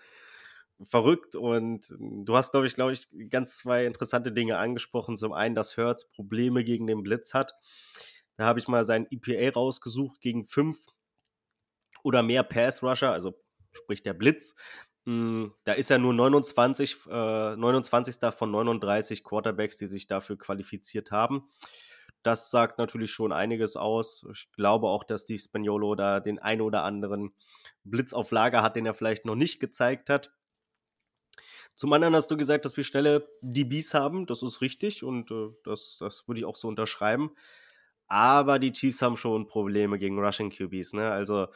Verrückt. 0.83 1.37
Und 1.37 1.89
ähm, 1.91 2.25
du 2.25 2.35
hast, 2.35 2.51
glaube 2.51 2.67
ich, 2.67 2.73
glaube 2.73 2.91
ich, 2.91 3.07
ganz 3.29 3.59
zwei 3.59 3.85
interessante 3.85 4.33
Dinge 4.33 4.57
angesprochen. 4.57 5.15
Zum 5.15 5.31
einen, 5.31 5.55
dass 5.55 5.77
Hertz 5.77 6.11
Probleme 6.11 6.65
gegen 6.65 6.85
den 6.85 7.01
Blitz 7.01 7.33
hat. 7.33 7.53
Da 8.35 8.45
habe 8.45 8.59
ich 8.59 8.67
mal 8.67 8.83
sein 8.83 9.07
EPA 9.09 9.53
rausgesucht 9.53 10.19
gegen 10.19 10.45
fünf 10.45 10.85
oder 12.03 12.23
mehr 12.23 12.43
Pass-Rusher, 12.43 13.13
also 13.13 13.41
sprich 13.71 14.03
der 14.03 14.13
Blitz. 14.13 14.55
Mm, 15.05 15.47
Da 15.63 15.73
ist 15.73 15.91
er 15.91 15.99
nur 15.99 16.13
29, 16.13 16.97
äh, 17.09 17.55
29. 17.55 18.31
von 18.31 18.51
39 18.51 19.23
Quarterbacks, 19.23 19.77
die 19.77 19.87
sich 19.87 20.07
dafür 20.07 20.37
qualifiziert 20.37 21.11
haben. 21.11 21.49
Das 22.23 22.49
sagt 22.51 22.79
natürlich 22.79 23.11
schon 23.11 23.31
einiges 23.31 23.77
aus. 23.77 24.25
Ich 24.31 24.51
glaube 24.53 24.87
auch, 24.87 25.03
dass 25.03 25.25
die 25.25 25.37
Spaniolo 25.39 25.95
da 25.95 26.19
den 26.19 26.39
einen 26.39 26.61
oder 26.61 26.83
anderen 26.83 27.33
Blitz 27.83 28.13
auf 28.13 28.31
Lager 28.31 28.63
hat, 28.63 28.75
den 28.75 28.85
er 28.87 28.95
vielleicht 28.95 29.25
noch 29.25 29.35
nicht 29.35 29.59
gezeigt 29.59 30.09
hat. 30.09 30.33
Zum 31.75 31.91
anderen 31.93 32.15
hast 32.15 32.31
du 32.31 32.37
gesagt, 32.37 32.65
dass 32.65 32.77
wir 32.77 32.83
schnelle 32.83 33.27
DBs 33.41 33.93
haben. 33.93 34.25
Das 34.25 34.41
ist 34.43 34.61
richtig 34.61 35.03
und 35.03 35.31
äh, 35.31 35.49
das, 35.63 35.97
das 35.99 36.27
würde 36.27 36.39
ich 36.39 36.45
auch 36.45 36.55
so 36.55 36.67
unterschreiben. 36.67 37.31
Aber 38.07 38.59
die 38.59 38.71
Chiefs 38.71 39.01
haben 39.01 39.17
schon 39.17 39.47
Probleme 39.47 39.99
gegen 39.99 40.19
Rushing 40.19 40.51
QBs. 40.51 40.93
Ne? 40.93 41.11
Also 41.11 41.47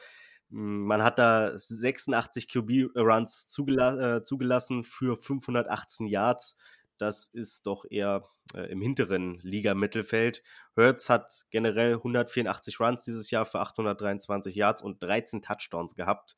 man 0.50 1.02
hat 1.02 1.18
da 1.18 1.56
86 1.56 2.48
QB-Runs 2.48 3.48
zugela 3.48 4.16
äh, 4.16 4.24
zugelassen 4.24 4.82
für 4.82 5.16
518 5.16 6.06
Yards. 6.06 6.56
das 6.98 7.28
ist 7.28 7.66
doch 7.66 7.86
eher 7.88 8.22
äh, 8.54 8.70
im 8.70 8.82
hinteren 8.82 9.38
Liga-Mittelfeld. 9.42 10.42
Hertz 10.74 11.08
hat 11.08 11.46
generell 11.50 11.94
184 11.94 12.78
Runs 12.80 13.04
dieses 13.04 13.30
Jahr 13.30 13.46
für 13.46 13.60
823 13.60 14.54
Yards 14.54 14.82
und 14.82 15.02
13 15.02 15.40
Touchdowns 15.40 15.94
gehabt. 15.94 16.36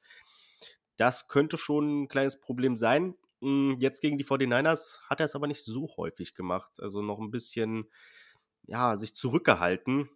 Das 0.96 1.26
könnte 1.26 1.56
schon 1.56 2.02
ein 2.02 2.08
kleines 2.08 2.38
Problem 2.38 2.76
sein. 2.76 3.16
Hm, 3.40 3.76
jetzt 3.80 4.02
gegen 4.02 4.18
die 4.18 4.24
49ers 4.24 5.00
hat 5.08 5.20
er 5.20 5.24
es 5.24 5.34
aber 5.34 5.48
nicht 5.48 5.64
so 5.64 5.88
häufig 5.96 6.34
gemacht. 6.34 6.70
Also 6.80 7.02
noch 7.02 7.18
ein 7.18 7.30
bisschen, 7.30 7.90
ja, 8.66 8.96
sich 8.96 9.16
zurückgehalten. 9.16 10.10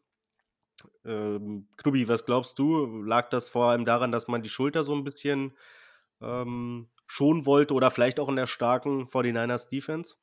Ähm, 1.05 1.69
Knubi, 1.77 2.09
was 2.09 2.25
glaubst 2.25 2.59
du? 2.59 3.03
Lag 3.03 3.31
das 3.31 3.49
vor 3.49 3.67
allem 3.71 3.85
daran, 3.85 4.13
dass 4.13 4.29
man 4.29 4.43
die 4.43 4.49
Schulter 4.49 4.85
so 4.85 4.95
ein 4.95 5.05
bisschen 5.05 5.57
ähm, 6.21 6.89
schonen 7.07 7.47
wollte 7.47 7.75
oder 7.75 7.91
vielleicht 7.91 8.21
auch 8.21 8.29
in 8.29 8.37
der 8.37 8.47
starken 8.47 9.07
49ers 9.07 9.69
Defense? 9.69 10.17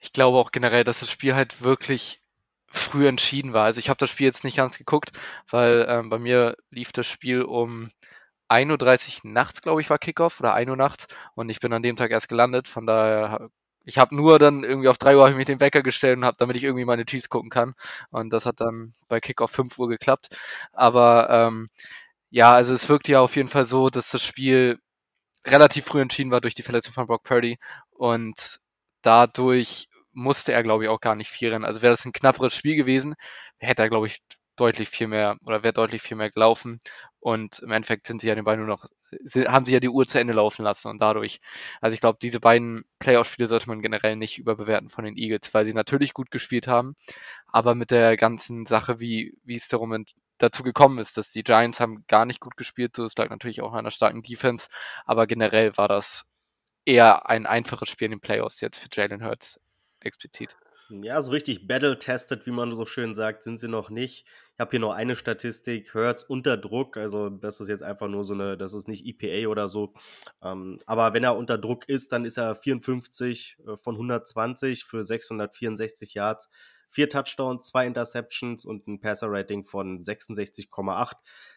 Ich 0.00 0.12
glaube 0.12 0.38
auch 0.38 0.52
generell, 0.52 0.84
dass 0.84 1.00
das 1.00 1.10
Spiel 1.10 1.34
halt 1.34 1.62
wirklich 1.62 2.22
früh 2.68 3.06
entschieden 3.06 3.52
war. 3.52 3.64
Also 3.64 3.78
ich 3.78 3.88
habe 3.88 3.98
das 3.98 4.10
Spiel 4.10 4.26
jetzt 4.26 4.44
nicht 4.44 4.56
ganz 4.56 4.78
geguckt, 4.78 5.12
weil 5.50 5.86
ähm, 5.88 6.10
bei 6.10 6.18
mir 6.18 6.56
lief 6.70 6.92
das 6.92 7.06
Spiel 7.06 7.42
um 7.42 7.90
1.30 8.48 9.24
Uhr 9.24 9.30
nachts, 9.32 9.62
glaube 9.62 9.80
ich, 9.80 9.90
war 9.90 9.98
Kickoff 9.98 10.40
oder 10.40 10.54
1 10.54 10.70
Uhr 10.70 10.76
nachts 10.76 11.06
und 11.34 11.48
ich 11.48 11.60
bin 11.60 11.72
an 11.72 11.82
dem 11.82 11.96
Tag 11.96 12.10
erst 12.10 12.28
gelandet. 12.28 12.68
Von 12.68 12.86
daher, 12.86 13.48
ich 13.86 13.98
habe 13.98 14.14
nur 14.16 14.38
dann 14.38 14.64
irgendwie 14.64 14.88
auf 14.88 14.98
3 14.98 15.16
Uhr 15.16 15.28
ich 15.30 15.36
mich 15.36 15.46
den 15.46 15.60
Wecker 15.60 15.82
gestellt 15.82 16.18
und 16.18 16.26
habe, 16.26 16.36
damit 16.38 16.56
ich 16.56 16.64
irgendwie 16.64 16.84
meine 16.84 17.06
Chiefs 17.06 17.28
gucken 17.30 17.50
kann. 17.50 17.74
Und 18.10 18.32
das 18.32 18.46
hat 18.46 18.60
dann 18.60 18.94
bei 19.08 19.20
Kickoff 19.20 19.52
5 19.52 19.78
Uhr 19.78 19.88
geklappt. 19.88 20.28
Aber 20.72 21.28
ähm, 21.30 21.68
ja, 22.30 22.52
also 22.54 22.74
es 22.74 22.88
wirkt 22.88 23.08
ja 23.08 23.20
auf 23.20 23.36
jeden 23.36 23.48
Fall 23.48 23.64
so, 23.64 23.90
dass 23.90 24.10
das 24.10 24.22
Spiel 24.22 24.78
relativ 25.46 25.86
früh 25.86 26.00
entschieden 26.00 26.30
war 26.30 26.40
durch 26.40 26.54
die 26.54 26.62
Verletzung 26.62 26.92
von 26.94 27.06
Brock 27.06 27.22
Purdy 27.24 27.58
und 27.92 28.58
dadurch 29.02 29.88
musste 30.12 30.52
er, 30.52 30.62
glaube 30.62 30.84
ich, 30.84 30.90
auch 30.90 31.00
gar 31.00 31.14
nicht 31.14 31.30
viel 31.30 31.50
rennen. 31.50 31.64
Also 31.64 31.82
wäre 31.82 31.94
das 31.94 32.04
ein 32.04 32.12
knapperes 32.12 32.54
Spiel 32.54 32.76
gewesen, 32.76 33.14
hätte 33.58 33.82
er, 33.82 33.88
glaube 33.90 34.06
ich, 34.08 34.18
deutlich 34.56 34.88
viel 34.88 35.06
mehr 35.08 35.36
oder 35.46 35.62
wäre 35.62 35.74
deutlich 35.74 36.02
viel 36.02 36.16
mehr 36.16 36.30
gelaufen. 36.30 36.80
Und 37.20 37.58
im 37.60 37.70
Endeffekt 37.72 38.06
sind 38.06 38.20
sie 38.20 38.28
ja 38.28 38.34
den 38.34 38.44
beiden 38.44 38.64
nur 38.66 38.74
noch, 38.76 38.86
haben 39.46 39.66
sie 39.66 39.72
ja 39.72 39.80
die 39.80 39.88
Uhr 39.88 40.06
zu 40.06 40.18
Ende 40.18 40.32
laufen 40.32 40.62
lassen 40.62 40.88
und 40.88 41.00
dadurch, 41.00 41.40
also 41.80 41.94
ich 41.94 42.00
glaube, 42.00 42.18
diese 42.20 42.40
beiden 42.40 42.84
Playoff-Spiele 42.98 43.46
sollte 43.46 43.68
man 43.68 43.82
generell 43.82 44.16
nicht 44.16 44.38
überbewerten 44.38 44.90
von 44.90 45.04
den 45.04 45.16
Eagles, 45.16 45.54
weil 45.54 45.64
sie 45.64 45.74
natürlich 45.74 46.14
gut 46.14 46.30
gespielt 46.30 46.66
haben, 46.66 46.96
aber 47.46 47.74
mit 47.74 47.90
der 47.90 48.16
ganzen 48.16 48.66
Sache, 48.66 49.00
wie, 49.00 49.36
wie 49.44 49.56
es 49.56 49.68
darum 49.68 50.04
dazu 50.38 50.62
gekommen 50.62 50.98
ist, 50.98 51.16
dass 51.16 51.30
die 51.30 51.44
Giants 51.44 51.80
haben 51.80 52.04
gar 52.08 52.26
nicht 52.26 52.40
gut 52.40 52.56
gespielt, 52.56 52.96
so 52.96 53.04
es 53.04 53.16
lag 53.16 53.30
natürlich 53.30 53.62
auch 53.62 53.72
an 53.72 53.80
einer 53.80 53.90
starken 53.90 54.22
Defense, 54.22 54.68
aber 55.04 55.26
generell 55.26 55.76
war 55.76 55.88
das 55.88 56.24
eher 56.84 57.28
ein 57.28 57.46
einfaches 57.46 57.88
Spiel 57.88 58.06
in 58.06 58.12
den 58.12 58.20
Playoffs 58.20 58.60
jetzt 58.60 58.78
für 58.78 58.88
Jalen 58.92 59.24
Hurts 59.24 59.60
explizit. 60.00 60.56
Ja, 60.88 61.20
so 61.20 61.32
richtig 61.32 61.66
battle-tested, 61.66 62.46
wie 62.46 62.52
man 62.52 62.70
so 62.70 62.84
schön 62.84 63.14
sagt, 63.14 63.42
sind 63.42 63.58
sie 63.58 63.68
noch 63.68 63.90
nicht. 63.90 64.24
Ich 64.56 64.60
habe 64.60 64.70
hier 64.70 64.80
noch 64.80 64.94
eine 64.94 65.16
Statistik, 65.16 65.92
Hurts 65.92 66.22
unter 66.22 66.56
Druck, 66.56 66.96
also 66.96 67.28
das 67.28 67.60
ist 67.60 67.68
jetzt 67.68 67.82
einfach 67.82 68.08
nur 68.08 68.24
so 68.24 68.32
eine, 68.32 68.56
das 68.56 68.72
ist 68.72 68.88
nicht 68.88 69.04
EPA 69.04 69.50
oder 69.50 69.68
so. 69.68 69.92
Ähm, 70.42 70.78
aber 70.86 71.12
wenn 71.12 71.24
er 71.24 71.36
unter 71.36 71.58
Druck 71.58 71.86
ist, 71.90 72.10
dann 72.12 72.24
ist 72.24 72.38
er 72.38 72.54
54 72.54 73.58
äh, 73.66 73.76
von 73.76 73.96
120 73.96 74.84
für 74.84 75.04
664 75.04 76.14
Yards, 76.14 76.48
vier 76.88 77.10
Touchdowns, 77.10 77.66
zwei 77.66 77.86
Interceptions 77.86 78.64
und 78.64 78.88
ein 78.88 78.98
Passer-Rating 78.98 79.62
von 79.62 80.00
66,8. 80.02 81.12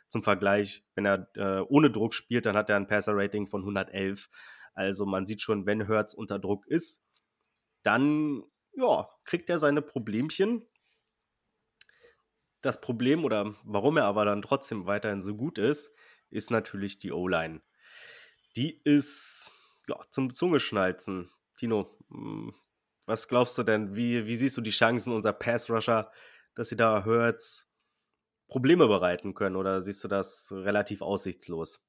Zum 0.10 0.22
Vergleich, 0.22 0.84
wenn 0.96 1.06
er 1.06 1.30
äh, 1.38 1.62
ohne 1.70 1.92
Druck 1.92 2.14
spielt, 2.14 2.48
dann 2.48 2.58
hat 2.58 2.70
er 2.70 2.76
ein 2.76 2.88
Passer-Rating 2.88 3.48
von 3.48 3.62
111. 3.62 4.28
Also 4.74 5.06
man 5.06 5.26
sieht 5.26 5.40
schon, 5.40 5.66
wenn 5.66 5.88
Hurts 5.88 6.14
unter 6.14 6.38
Druck 6.38 6.68
ist, 6.68 7.02
dann 7.82 8.44
ja, 8.74 9.08
kriegt 9.24 9.50
er 9.50 9.60
seine 9.60 9.82
Problemchen. 9.82 10.66
Das 12.62 12.82
Problem 12.82 13.24
oder 13.24 13.56
warum 13.64 13.98
er 13.98 14.06
aber 14.06 14.26
dann 14.26 14.42
trotzdem 14.42 14.86
weiterhin 14.86 15.22
so 15.22 15.36
gut 15.36 15.58
ist, 15.58 15.92
ist 16.30 16.52
natürlich 16.52 17.00
die 17.00 17.12
O-Line. 17.12 17.62
Die 18.56 18.82
ist 18.84 19.52
ja 19.88 19.98
zum 20.10 20.34
Zungeschnalzen. 20.34 21.30
Tino, 21.58 21.98
hm, 22.10 22.54
was 23.06 23.28
glaubst 23.28 23.58
du 23.58 23.64
denn? 23.64 23.96
Wie, 23.96 24.26
wie 24.26 24.36
siehst 24.36 24.58
du 24.58 24.62
die 24.62 24.72
Chancen 24.72 25.14
unserer 25.14 25.34
Pass-Rusher, 25.34 26.12
dass 26.56 26.70
sie 26.70 26.78
da 26.78 27.06
Hurts 27.06 27.74
Probleme 28.48 28.88
bereiten 28.88 29.34
können? 29.34 29.56
Oder 29.56 29.82
siehst 29.82 30.04
du 30.04 30.08
das 30.08 30.52
relativ 30.52 31.02
aussichtslos? 31.02 31.86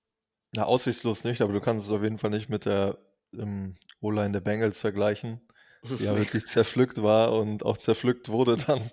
Ja, 0.54 0.64
aussichtslos 0.64 1.24
nicht, 1.24 1.42
aber 1.42 1.52
du 1.52 1.60
kannst 1.60 1.86
es 1.86 1.92
auf 1.92 2.02
jeden 2.02 2.18
Fall 2.18 2.30
nicht 2.30 2.48
mit 2.48 2.64
der 2.64 2.98
ähm, 3.34 3.76
O-Line 4.00 4.32
der 4.32 4.40
Bengals 4.40 4.80
vergleichen 4.80 5.40
die 5.82 6.04
ja 6.04 6.16
wirklich 6.16 6.46
zerpflückt 6.46 7.02
war 7.02 7.32
und 7.32 7.64
auch 7.64 7.76
zerpflückt 7.76 8.28
wurde 8.28 8.56
dann. 8.56 8.90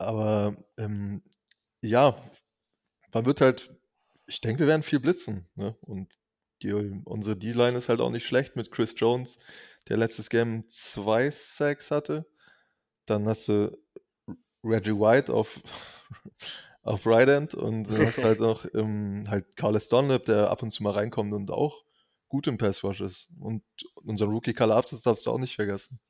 Aber 0.00 0.56
ähm, 0.78 1.22
ja, 1.82 2.16
man 3.12 3.26
wird 3.26 3.42
halt, 3.42 3.70
ich 4.26 4.40
denke, 4.40 4.60
wir 4.60 4.66
werden 4.66 4.82
viel 4.82 4.98
blitzen. 4.98 5.46
Ne? 5.56 5.76
Und 5.82 6.08
die, 6.62 6.72
unsere 6.72 7.36
D-Line 7.36 7.76
ist 7.76 7.90
halt 7.90 8.00
auch 8.00 8.10
nicht 8.10 8.26
schlecht 8.26 8.56
mit 8.56 8.70
Chris 8.70 8.94
Jones, 8.96 9.38
der 9.88 9.98
letztes 9.98 10.30
Game 10.30 10.64
zwei 10.70 11.30
Sacks 11.30 11.90
hatte. 11.90 12.26
Dann 13.04 13.28
hast 13.28 13.48
du 13.48 13.76
Reggie 14.64 14.98
White 14.98 15.32
auf, 15.32 15.60
auf 16.82 17.04
Right 17.04 17.28
End 17.28 17.54
und 17.54 17.84
du 17.84 17.98
hast 17.98 18.24
halt 18.24 18.40
noch 18.40 18.64
ähm, 18.74 19.24
halt 19.28 19.54
Carlos 19.56 19.90
Dunlap, 19.90 20.24
der 20.24 20.50
ab 20.50 20.62
und 20.62 20.70
zu 20.70 20.82
mal 20.82 20.92
reinkommt 20.92 21.34
und 21.34 21.50
auch 21.50 21.84
gut 22.28 22.46
im 22.46 22.56
Pass 22.56 22.82
Rush 22.82 23.02
ist. 23.02 23.28
Und 23.38 23.62
unser 23.96 24.26
Rookie 24.26 24.54
Kalafdis 24.54 25.02
darfst 25.02 25.26
du 25.26 25.30
auch 25.30 25.38
nicht 25.38 25.56
vergessen. 25.56 26.00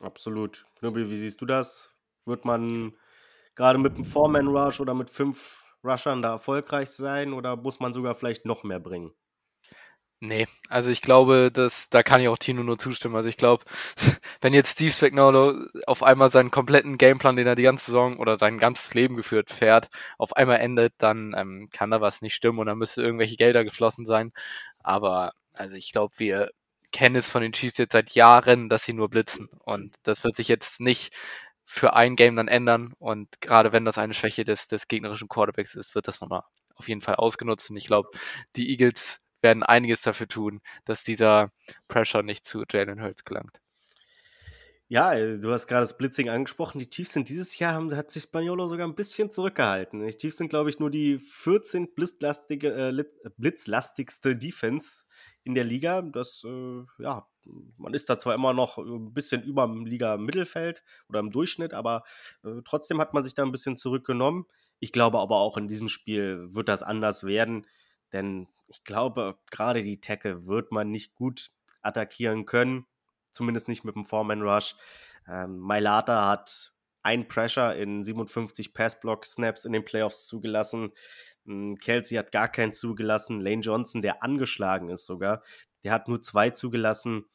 Absolut. 0.00 0.64
Knüppel, 0.78 1.10
wie 1.10 1.16
siehst 1.16 1.40
du 1.40 1.46
das? 1.46 1.91
Wird 2.24 2.44
man 2.44 2.94
gerade 3.54 3.78
mit 3.78 3.94
einem 3.94 4.04
Four-Man 4.04 4.48
Rush 4.48 4.80
oder 4.80 4.94
mit 4.94 5.10
fünf 5.10 5.62
Rushern 5.84 6.22
da 6.22 6.32
erfolgreich 6.32 6.90
sein 6.90 7.32
oder 7.32 7.56
muss 7.56 7.80
man 7.80 7.92
sogar 7.92 8.14
vielleicht 8.14 8.46
noch 8.46 8.62
mehr 8.62 8.80
bringen? 8.80 9.12
Nee, 10.24 10.46
also 10.68 10.88
ich 10.88 11.02
glaube, 11.02 11.50
dass, 11.52 11.90
da 11.90 12.04
kann 12.04 12.20
ich 12.20 12.28
auch 12.28 12.38
Tino 12.38 12.62
nur 12.62 12.78
zustimmen. 12.78 13.16
Also 13.16 13.28
ich 13.28 13.36
glaube, 13.36 13.64
wenn 14.40 14.54
jetzt 14.54 14.74
Steve 14.74 14.92
Spagnuolo 14.92 15.66
auf 15.88 16.04
einmal 16.04 16.30
seinen 16.30 16.52
kompletten 16.52 16.96
Gameplan, 16.96 17.34
den 17.34 17.48
er 17.48 17.56
die 17.56 17.64
ganze 17.64 17.86
Saison 17.86 18.18
oder 18.18 18.38
sein 18.38 18.58
ganzes 18.58 18.94
Leben 18.94 19.16
geführt 19.16 19.50
fährt, 19.50 19.88
auf 20.18 20.36
einmal 20.36 20.60
endet, 20.60 20.94
dann 20.98 21.34
ähm, 21.36 21.68
kann 21.72 21.90
da 21.90 22.00
was 22.00 22.22
nicht 22.22 22.36
stimmen 22.36 22.60
und 22.60 22.66
dann 22.66 22.78
müsste 22.78 23.02
irgendwelche 23.02 23.34
Gelder 23.36 23.64
geflossen 23.64 24.06
sein. 24.06 24.32
Aber 24.78 25.32
also 25.54 25.74
ich 25.74 25.90
glaube, 25.90 26.14
wir 26.18 26.50
kennen 26.92 27.16
es 27.16 27.28
von 27.28 27.42
den 27.42 27.52
Chiefs 27.52 27.78
jetzt 27.78 27.92
seit 27.92 28.10
Jahren, 28.12 28.68
dass 28.68 28.84
sie 28.84 28.92
nur 28.92 29.08
blitzen. 29.08 29.48
Und 29.64 29.96
das 30.04 30.22
wird 30.22 30.36
sich 30.36 30.46
jetzt 30.46 30.80
nicht 30.80 31.12
für 31.72 31.94
ein 31.94 32.16
Game 32.16 32.36
dann 32.36 32.48
ändern. 32.48 32.92
Und 32.98 33.40
gerade 33.40 33.72
wenn 33.72 33.86
das 33.86 33.96
eine 33.96 34.12
Schwäche 34.12 34.44
des, 34.44 34.66
des 34.66 34.88
gegnerischen 34.88 35.28
Quarterbacks 35.28 35.74
ist, 35.74 35.94
wird 35.94 36.06
das 36.06 36.20
nochmal 36.20 36.42
auf 36.74 36.86
jeden 36.86 37.00
Fall 37.00 37.14
ausgenutzt. 37.14 37.70
Und 37.70 37.78
ich 37.78 37.86
glaube, 37.86 38.10
die 38.56 38.68
Eagles 38.68 39.20
werden 39.40 39.62
einiges 39.62 40.02
dafür 40.02 40.28
tun, 40.28 40.60
dass 40.84 41.02
dieser 41.02 41.50
Pressure 41.88 42.22
nicht 42.22 42.44
zu 42.44 42.64
Jalen 42.70 43.02
Hurts 43.02 43.24
gelangt. 43.24 43.58
Ja, 44.88 45.14
äh, 45.14 45.40
du 45.40 45.50
hast 45.50 45.66
gerade 45.66 45.80
das 45.80 45.96
Blitzing 45.96 46.28
angesprochen. 46.28 46.78
Die 46.78 46.90
Chiefs 46.90 47.14
sind 47.14 47.30
dieses 47.30 47.58
Jahr, 47.58 47.72
haben, 47.72 47.96
hat 47.96 48.10
sich 48.10 48.24
Spaniolo 48.24 48.66
sogar 48.66 48.86
ein 48.86 48.94
bisschen 48.94 49.30
zurückgehalten. 49.30 50.06
Die 50.06 50.14
Chiefs 50.14 50.36
sind, 50.36 50.50
glaube 50.50 50.68
ich, 50.68 50.78
nur 50.78 50.90
die 50.90 51.18
14 51.18 51.94
blitzlastige, 51.94 52.68
äh, 52.68 53.04
blitzlastigste 53.38 54.36
Defense 54.36 55.04
in 55.42 55.54
der 55.54 55.64
Liga. 55.64 56.02
Das, 56.02 56.44
äh, 56.44 56.84
ja, 56.98 57.26
man 57.76 57.94
ist 57.94 58.08
da 58.08 58.18
zwar 58.18 58.34
immer 58.34 58.52
noch 58.52 58.78
ein 58.78 59.12
bisschen 59.12 59.42
über 59.42 59.66
dem 59.66 59.86
Liga-Mittelfeld 59.86 60.82
oder 61.08 61.20
im 61.20 61.30
Durchschnitt, 61.30 61.74
aber 61.74 62.04
äh, 62.44 62.62
trotzdem 62.64 63.00
hat 63.00 63.14
man 63.14 63.24
sich 63.24 63.34
da 63.34 63.42
ein 63.42 63.52
bisschen 63.52 63.76
zurückgenommen. 63.76 64.46
Ich 64.78 64.92
glaube 64.92 65.18
aber 65.18 65.36
auch 65.36 65.56
in 65.56 65.68
diesem 65.68 65.88
Spiel 65.88 66.54
wird 66.54 66.68
das 66.68 66.82
anders 66.82 67.24
werden. 67.24 67.66
Denn 68.12 68.48
ich 68.68 68.84
glaube, 68.84 69.38
gerade 69.50 69.82
die 69.82 70.00
Tackle 70.00 70.46
wird 70.46 70.70
man 70.70 70.90
nicht 70.90 71.14
gut 71.14 71.50
attackieren 71.82 72.44
können. 72.44 72.86
Zumindest 73.30 73.68
nicht 73.68 73.84
mit 73.84 73.94
dem 73.94 74.04
Foreman-Rush. 74.04 74.76
Ähm, 75.28 75.58
Mailata 75.58 76.28
hat 76.28 76.72
ein 77.02 77.26
Pressure 77.26 77.74
in 77.74 78.04
57 78.04 78.74
Pass-Block-Snaps 78.74 79.64
in 79.64 79.72
den 79.72 79.84
Playoffs 79.84 80.26
zugelassen. 80.26 80.92
Hm, 81.46 81.76
Kelsey 81.78 82.16
hat 82.16 82.32
gar 82.32 82.48
keinen 82.48 82.72
zugelassen. 82.72 83.40
Lane 83.40 83.62
Johnson, 83.62 84.02
der 84.02 84.22
angeschlagen 84.22 84.88
ist 84.88 85.06
sogar, 85.06 85.42
der 85.84 85.92
hat 85.92 86.08
nur 86.08 86.22
zwei 86.22 86.50
zugelassen. 86.50 87.26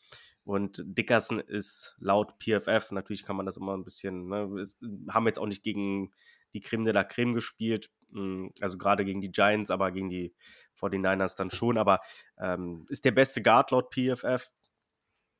Und 0.43 0.81
Dickerson 0.85 1.39
ist 1.39 1.95
laut 1.99 2.35
PFF, 2.39 2.91
natürlich 2.91 3.23
kann 3.23 3.35
man 3.35 3.45
das 3.45 3.57
immer 3.57 3.75
ein 3.75 3.83
bisschen, 3.83 4.29
ne, 4.29 4.49
ist, 4.61 4.81
haben 5.09 5.27
jetzt 5.27 5.39
auch 5.39 5.45
nicht 5.45 5.63
gegen 5.63 6.13
die 6.53 6.61
Creme 6.61 6.85
de 6.85 6.93
la 6.93 7.03
Creme 7.03 7.33
gespielt, 7.33 7.91
hm, 8.13 8.53
also 8.61 8.77
gerade 8.77 9.03
gegen 9.03 9.19
die 9.19 9.31
Giants, 9.31 9.71
aber 9.71 9.91
gegen 9.91 10.09
die 10.09 10.33
49ers 10.79 11.35
dann 11.35 11.49
schon, 11.49 11.77
aber 11.77 11.99
ähm, 12.39 12.85
ist 12.87 13.03
der 13.03 13.11
beste 13.11 13.41
Guard 13.41 13.71
laut 13.71 13.93
PFF. 13.93 14.49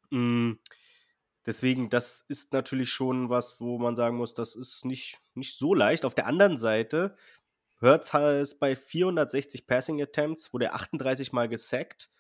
Mhm. 0.10 0.60
Deswegen, 1.46 1.90
das 1.90 2.20
ist 2.28 2.52
natürlich 2.52 2.90
schon 2.90 3.30
was, 3.30 3.62
wo 3.62 3.80
man 3.80 3.96
sagen 3.96 4.18
muss, 4.18 4.34
das 4.34 4.56
ist 4.56 4.84
nicht, 4.84 5.22
nicht 5.34 5.58
so 5.58 5.74
leicht. 5.74 6.04
Auf 6.04 6.16
der 6.16 6.28
anderen 6.28 6.58
Seite, 6.58 7.16
Hurts 7.80 8.14
ist 8.14 8.60
bei 8.60 8.76
460 8.76 9.66
Passing 9.68 10.02
Attempts, 10.02 10.52
wurde 10.52 10.66
er 10.66 10.76
38 10.76 11.32
Mal 11.32 11.48
gesackt 11.48 12.12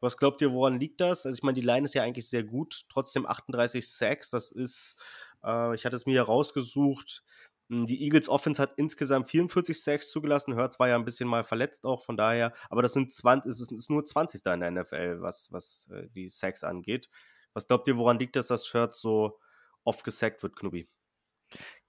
Was 0.00 0.16
glaubt 0.16 0.40
ihr, 0.42 0.52
woran 0.52 0.78
liegt 0.78 1.00
das? 1.00 1.26
Also 1.26 1.36
ich 1.36 1.42
meine, 1.42 1.54
die 1.54 1.66
Line 1.66 1.84
ist 1.84 1.94
ja 1.94 2.02
eigentlich 2.02 2.28
sehr 2.28 2.44
gut, 2.44 2.84
trotzdem 2.88 3.26
38 3.26 3.88
Sacks, 3.88 4.30
das 4.30 4.50
ist, 4.50 4.96
äh, 5.44 5.74
ich 5.74 5.84
hatte 5.84 5.96
es 5.96 6.06
mir 6.06 6.12
hier 6.12 6.22
rausgesucht, 6.22 7.24
hm, 7.70 7.86
die 7.86 8.02
Eagles 8.02 8.28
Offense 8.28 8.60
hat 8.60 8.74
insgesamt 8.76 9.28
44 9.28 9.80
Sacks 9.82 10.10
zugelassen. 10.10 10.56
Hurts 10.56 10.78
war 10.78 10.88
ja 10.88 10.96
ein 10.96 11.04
bisschen 11.04 11.28
mal 11.28 11.44
verletzt 11.44 11.84
auch, 11.84 12.02
von 12.02 12.16
daher, 12.16 12.52
aber 12.70 12.82
das 12.82 12.92
sind 12.94 13.12
20, 13.12 13.50
es 13.50 13.60
ist 13.60 13.90
nur 13.90 14.04
20. 14.04 14.54
in 14.54 14.60
der 14.60 14.70
NFL, 14.70 15.20
was, 15.20 15.52
was 15.52 15.88
äh, 15.92 16.08
die 16.14 16.28
Sacks 16.28 16.64
angeht. 16.64 17.08
Was 17.52 17.66
glaubt 17.66 17.88
ihr, 17.88 17.96
woran 17.96 18.18
liegt 18.18 18.36
das, 18.36 18.48
dass 18.48 18.72
Hurts 18.72 19.00
so 19.00 19.38
oft 19.84 20.04
gesackt 20.04 20.42
wird, 20.42 20.56
Knubi? 20.56 20.88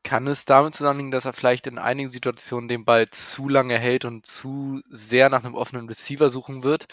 Kann 0.03 0.27
es 0.27 0.45
damit 0.45 0.73
zusammenhängen, 0.75 1.11
dass 1.11 1.25
er 1.25 1.33
vielleicht 1.33 1.67
in 1.67 1.77
einigen 1.77 2.09
Situationen 2.09 2.69
den 2.69 2.85
Ball 2.85 3.09
zu 3.09 3.49
lange 3.49 3.77
hält 3.77 4.05
und 4.05 4.25
zu 4.25 4.81
sehr 4.89 5.29
nach 5.29 5.43
einem 5.43 5.55
offenen 5.55 5.87
Receiver 5.87 6.29
suchen 6.29 6.63
wird? 6.63 6.87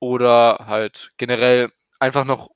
Oder 0.00 0.64
halt 0.66 1.12
generell 1.18 1.70
einfach 2.00 2.24
noch 2.24 2.50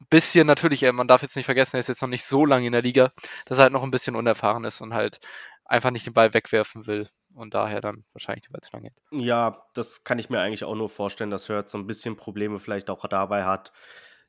ein 0.00 0.06
bisschen, 0.08 0.46
natürlich, 0.46 0.82
äh, 0.82 0.92
man 0.92 1.08
darf 1.08 1.22
jetzt 1.22 1.36
nicht 1.36 1.46
vergessen, 1.46 1.76
er 1.76 1.80
ist 1.80 1.88
jetzt 1.88 2.02
noch 2.02 2.08
nicht 2.08 2.24
so 2.24 2.46
lange 2.46 2.66
in 2.66 2.72
der 2.72 2.82
Liga, 2.82 3.10
dass 3.46 3.58
er 3.58 3.64
halt 3.64 3.72
noch 3.72 3.82
ein 3.82 3.90
bisschen 3.90 4.16
unerfahren 4.16 4.64
ist 4.64 4.80
und 4.80 4.94
halt 4.94 5.20
einfach 5.64 5.90
nicht 5.90 6.06
den 6.06 6.14
Ball 6.14 6.34
wegwerfen 6.34 6.86
will 6.86 7.08
und 7.34 7.54
daher 7.54 7.80
dann 7.80 8.04
wahrscheinlich 8.12 8.44
den 8.44 8.52
Ball 8.52 8.60
zu 8.60 8.70
lange 8.72 8.90
hält. 8.90 9.24
Ja, 9.24 9.66
das 9.74 10.04
kann 10.04 10.18
ich 10.18 10.30
mir 10.30 10.40
eigentlich 10.40 10.64
auch 10.64 10.74
nur 10.74 10.88
vorstellen, 10.88 11.30
dass 11.30 11.48
Hurt 11.48 11.68
so 11.68 11.78
ein 11.78 11.86
bisschen 11.86 12.16
Probleme 12.16 12.58
vielleicht 12.58 12.90
auch 12.90 13.06
dabei 13.06 13.44
hat, 13.44 13.72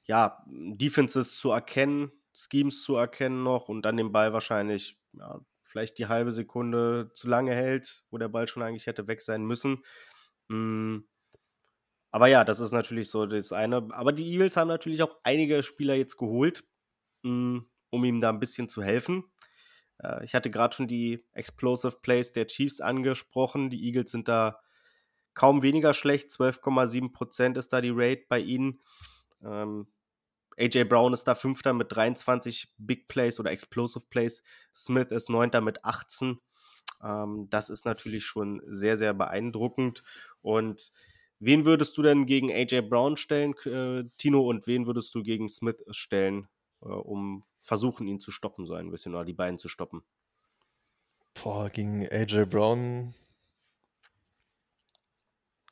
ja, 0.04 0.44
Defenses 0.48 1.38
zu 1.38 1.52
erkennen, 1.52 2.12
Schemes 2.34 2.84
zu 2.84 2.96
erkennen 2.96 3.44
noch 3.44 3.70
und 3.70 3.84
dann 3.84 3.98
den 3.98 4.12
Ball 4.12 4.34
wahrscheinlich 4.34 5.00
ja, 5.14 5.40
vielleicht 5.64 5.98
die 5.98 6.08
halbe 6.08 6.32
Sekunde 6.32 7.12
zu 7.14 7.28
lange 7.28 7.54
hält, 7.54 8.04
wo 8.10 8.18
der 8.18 8.28
Ball 8.28 8.48
schon 8.48 8.64
eigentlich 8.64 8.88
hätte 8.88 9.08
weg 9.08 9.22
sein 9.22 9.44
müssen. 9.44 9.84
Mhm. 10.48 11.08
Aber 12.16 12.28
ja, 12.28 12.46
das 12.46 12.62
ist 12.62 12.72
natürlich 12.72 13.10
so 13.10 13.26
das 13.26 13.52
eine. 13.52 13.90
Aber 13.92 14.14
die 14.14 14.24
Eagles 14.32 14.56
haben 14.56 14.70
natürlich 14.70 15.04
auch 15.04 15.18
einige 15.24 15.62
Spieler 15.62 15.96
jetzt 15.96 16.16
geholt, 16.16 16.64
hm, 17.24 17.66
um 17.90 18.06
ihm 18.06 18.22
da 18.22 18.30
ein 18.30 18.40
bisschen 18.40 18.70
zu 18.70 18.82
helfen. 18.82 19.26
Äh, 20.02 20.24
ich 20.24 20.34
hatte 20.34 20.50
gerade 20.50 20.74
schon 20.74 20.88
die 20.88 21.26
Explosive 21.34 21.98
Plays 22.02 22.32
der 22.32 22.48
Chiefs 22.48 22.80
angesprochen. 22.80 23.70
Die 23.70 23.84
Eagles 23.84 24.12
sind 24.12 24.30
da 24.30 24.62
kaum 25.34 25.62
weniger 25.62 25.94
schlecht. 25.94 26.30
12,7% 26.30 27.58
ist 27.58 27.74
da 27.74 27.82
die 27.82 27.92
Rate 27.94 28.24
bei 28.30 28.40
ihnen. 28.40 28.80
Ähm, 29.44 29.88
AJ 30.58 30.86
Brown 30.86 31.12
ist 31.12 31.26
da 31.26 31.36
Fünfter 31.36 31.74
mit 31.74 31.92
23 31.92 32.76
Big 32.78 33.10
Plays 33.10 33.42
oder 33.42 33.52
Explosive 33.52 34.06
Plays. 34.10 34.42
Smith 34.74 35.12
ist 35.12 35.30
Neunter 35.30 35.60
mit 35.60 35.84
18. 35.84 36.40
Ähm, 37.04 37.50
das 37.50 37.70
ist 37.70 37.84
natürlich 37.84 38.24
schon 38.24 38.62
sehr, 38.68 38.96
sehr 38.96 39.14
beeindruckend. 39.14 40.02
Und 40.40 40.94
wen 41.46 41.66
würdest 41.66 41.98
du 41.98 42.02
denn 42.02 42.26
gegen 42.26 42.52
AJ 42.52 42.82
Brown 42.82 43.18
stellen, 43.18 43.54
äh, 43.66 44.04
Tino, 44.18 44.42
und 44.42 44.68
wen 44.68 44.88
würdest 44.88 45.14
du 45.16 45.24
gegen 45.24 45.48
Smith 45.48 45.84
stellen, 45.92 46.48
äh, 46.82 46.88
um 46.88 47.44
versuchen, 47.62 48.08
ihn 48.08 48.20
zu 48.20 48.32
stoppen, 48.32 48.66
so 48.66 48.74
ein 48.74 48.92
bisschen, 48.92 49.16
oder 49.16 49.26
die 49.26 49.34
beiden 49.34 49.60
zu 49.60 49.70
stoppen? 49.70 50.04
Boah, 51.34 51.70
gegen 51.70 52.08
AJ 52.08 52.46
Brown. 52.46 53.14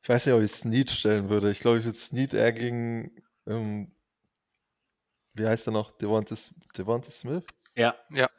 Ich 0.02 0.10
weiß 0.10 0.26
nicht, 0.26 0.36
ob 0.36 0.42
ich 0.42 0.52
Snead 0.52 0.92
stellen 0.92 1.30
würde. 1.30 1.50
Ich 1.52 1.60
glaube, 1.60 1.80
ich 1.80 1.86
würde 1.86 1.98
Snead 1.98 2.34
eher 2.34 2.52
gegen 2.52 3.24
ähm, 3.48 3.94
wie 5.34 5.46
heißt 5.46 5.68
er 5.68 5.74
noch? 5.74 5.98
Devonta, 5.98 6.36
Devonta 6.78 7.12
Smith? 7.12 7.44
Ja. 7.76 7.96
Ja. 8.10 8.30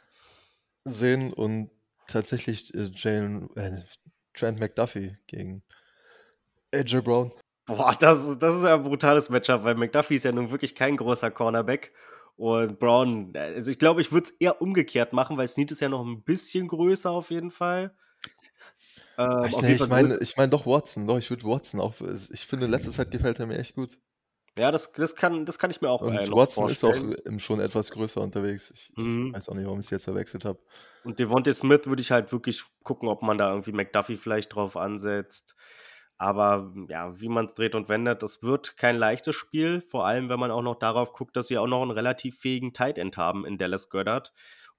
Sehen 0.84 1.32
und 1.32 1.70
tatsächlich 2.06 2.72
äh, 2.74 2.90
Jane, 2.94 3.48
äh, 3.56 3.82
Trent 4.34 4.60
McDuffie 4.60 5.16
gegen 5.26 5.62
AJ 6.74 7.02
Brown. 7.02 7.32
Boah, 7.66 7.96
das, 7.98 8.38
das 8.38 8.56
ist 8.56 8.64
ja 8.64 8.74
ein 8.74 8.82
brutales 8.82 9.30
Matchup, 9.30 9.64
weil 9.64 9.74
McDuffie 9.74 10.16
ist 10.16 10.24
ja 10.24 10.32
nun 10.32 10.50
wirklich 10.50 10.74
kein 10.74 10.96
großer 10.96 11.30
Cornerback. 11.30 11.92
Und 12.36 12.78
Brown, 12.78 13.32
also 13.36 13.70
ich 13.70 13.78
glaube, 13.78 14.00
ich 14.00 14.12
würde 14.12 14.24
es 14.24 14.30
eher 14.32 14.60
umgekehrt 14.60 15.12
machen, 15.12 15.36
weil 15.36 15.48
Snead 15.48 15.70
ist 15.70 15.80
ja 15.80 15.88
noch 15.88 16.04
ein 16.04 16.22
bisschen 16.24 16.68
größer 16.68 17.10
auf 17.10 17.30
jeden 17.30 17.50
Fall. 17.50 17.94
Ähm, 19.16 19.44
ich, 19.44 19.62
nee, 19.62 19.74
ich 19.74 19.88
meine 19.88 20.18
ich 20.18 20.36
mein 20.36 20.50
doch 20.50 20.66
Watson, 20.66 21.06
doch, 21.06 21.18
ich 21.18 21.30
würde 21.30 21.44
Watson 21.44 21.80
auch. 21.80 21.94
Ich 22.32 22.46
finde, 22.46 22.66
letzte 22.66 22.90
Zeit 22.90 23.12
gefällt 23.12 23.38
er 23.38 23.46
mir 23.46 23.58
echt 23.58 23.76
gut. 23.76 23.96
Ja, 24.58 24.70
das, 24.70 24.92
das, 24.92 25.16
kann, 25.16 25.44
das 25.46 25.58
kann 25.58 25.70
ich 25.70 25.80
mir 25.80 25.90
auch 25.90 26.00
Und 26.00 26.16
äh, 26.16 26.30
Watson 26.30 26.68
ist 26.68 26.84
auch 26.84 26.94
schon 27.38 27.60
etwas 27.60 27.90
größer 27.90 28.20
unterwegs. 28.20 28.72
Ich, 28.74 28.92
mhm. 28.96 29.28
ich 29.28 29.34
weiß 29.34 29.48
auch 29.48 29.54
nicht, 29.54 29.66
warum 29.66 29.80
ich 29.80 29.86
es 29.86 29.90
jetzt 29.90 30.04
verwechselt 30.04 30.44
habe. 30.44 30.60
Und 31.02 31.18
Devontae 31.18 31.52
Smith 31.52 31.86
würde 31.86 32.02
ich 32.02 32.12
halt 32.12 32.30
wirklich 32.30 32.62
gucken, 32.84 33.08
ob 33.08 33.22
man 33.22 33.36
da 33.36 33.50
irgendwie 33.50 33.72
McDuffie 33.72 34.16
vielleicht 34.16 34.54
drauf 34.54 34.76
ansetzt. 34.76 35.56
Aber 36.16 36.72
ja, 36.88 37.20
wie 37.20 37.28
man 37.28 37.46
es 37.46 37.54
dreht 37.54 37.74
und 37.74 37.88
wendet, 37.88 38.22
das 38.22 38.42
wird 38.42 38.76
kein 38.76 38.96
leichtes 38.96 39.34
Spiel. 39.34 39.82
Vor 39.88 40.06
allem, 40.06 40.28
wenn 40.28 40.38
man 40.38 40.50
auch 40.50 40.62
noch 40.62 40.76
darauf 40.76 41.12
guckt, 41.12 41.36
dass 41.36 41.48
sie 41.48 41.58
auch 41.58 41.66
noch 41.66 41.82
einen 41.82 41.90
relativ 41.90 42.38
fähigen 42.38 42.72
Tight 42.72 42.98
End 42.98 43.16
haben 43.16 43.44
in 43.44 43.58
Dallas 43.58 43.88
Goddard. 43.88 44.32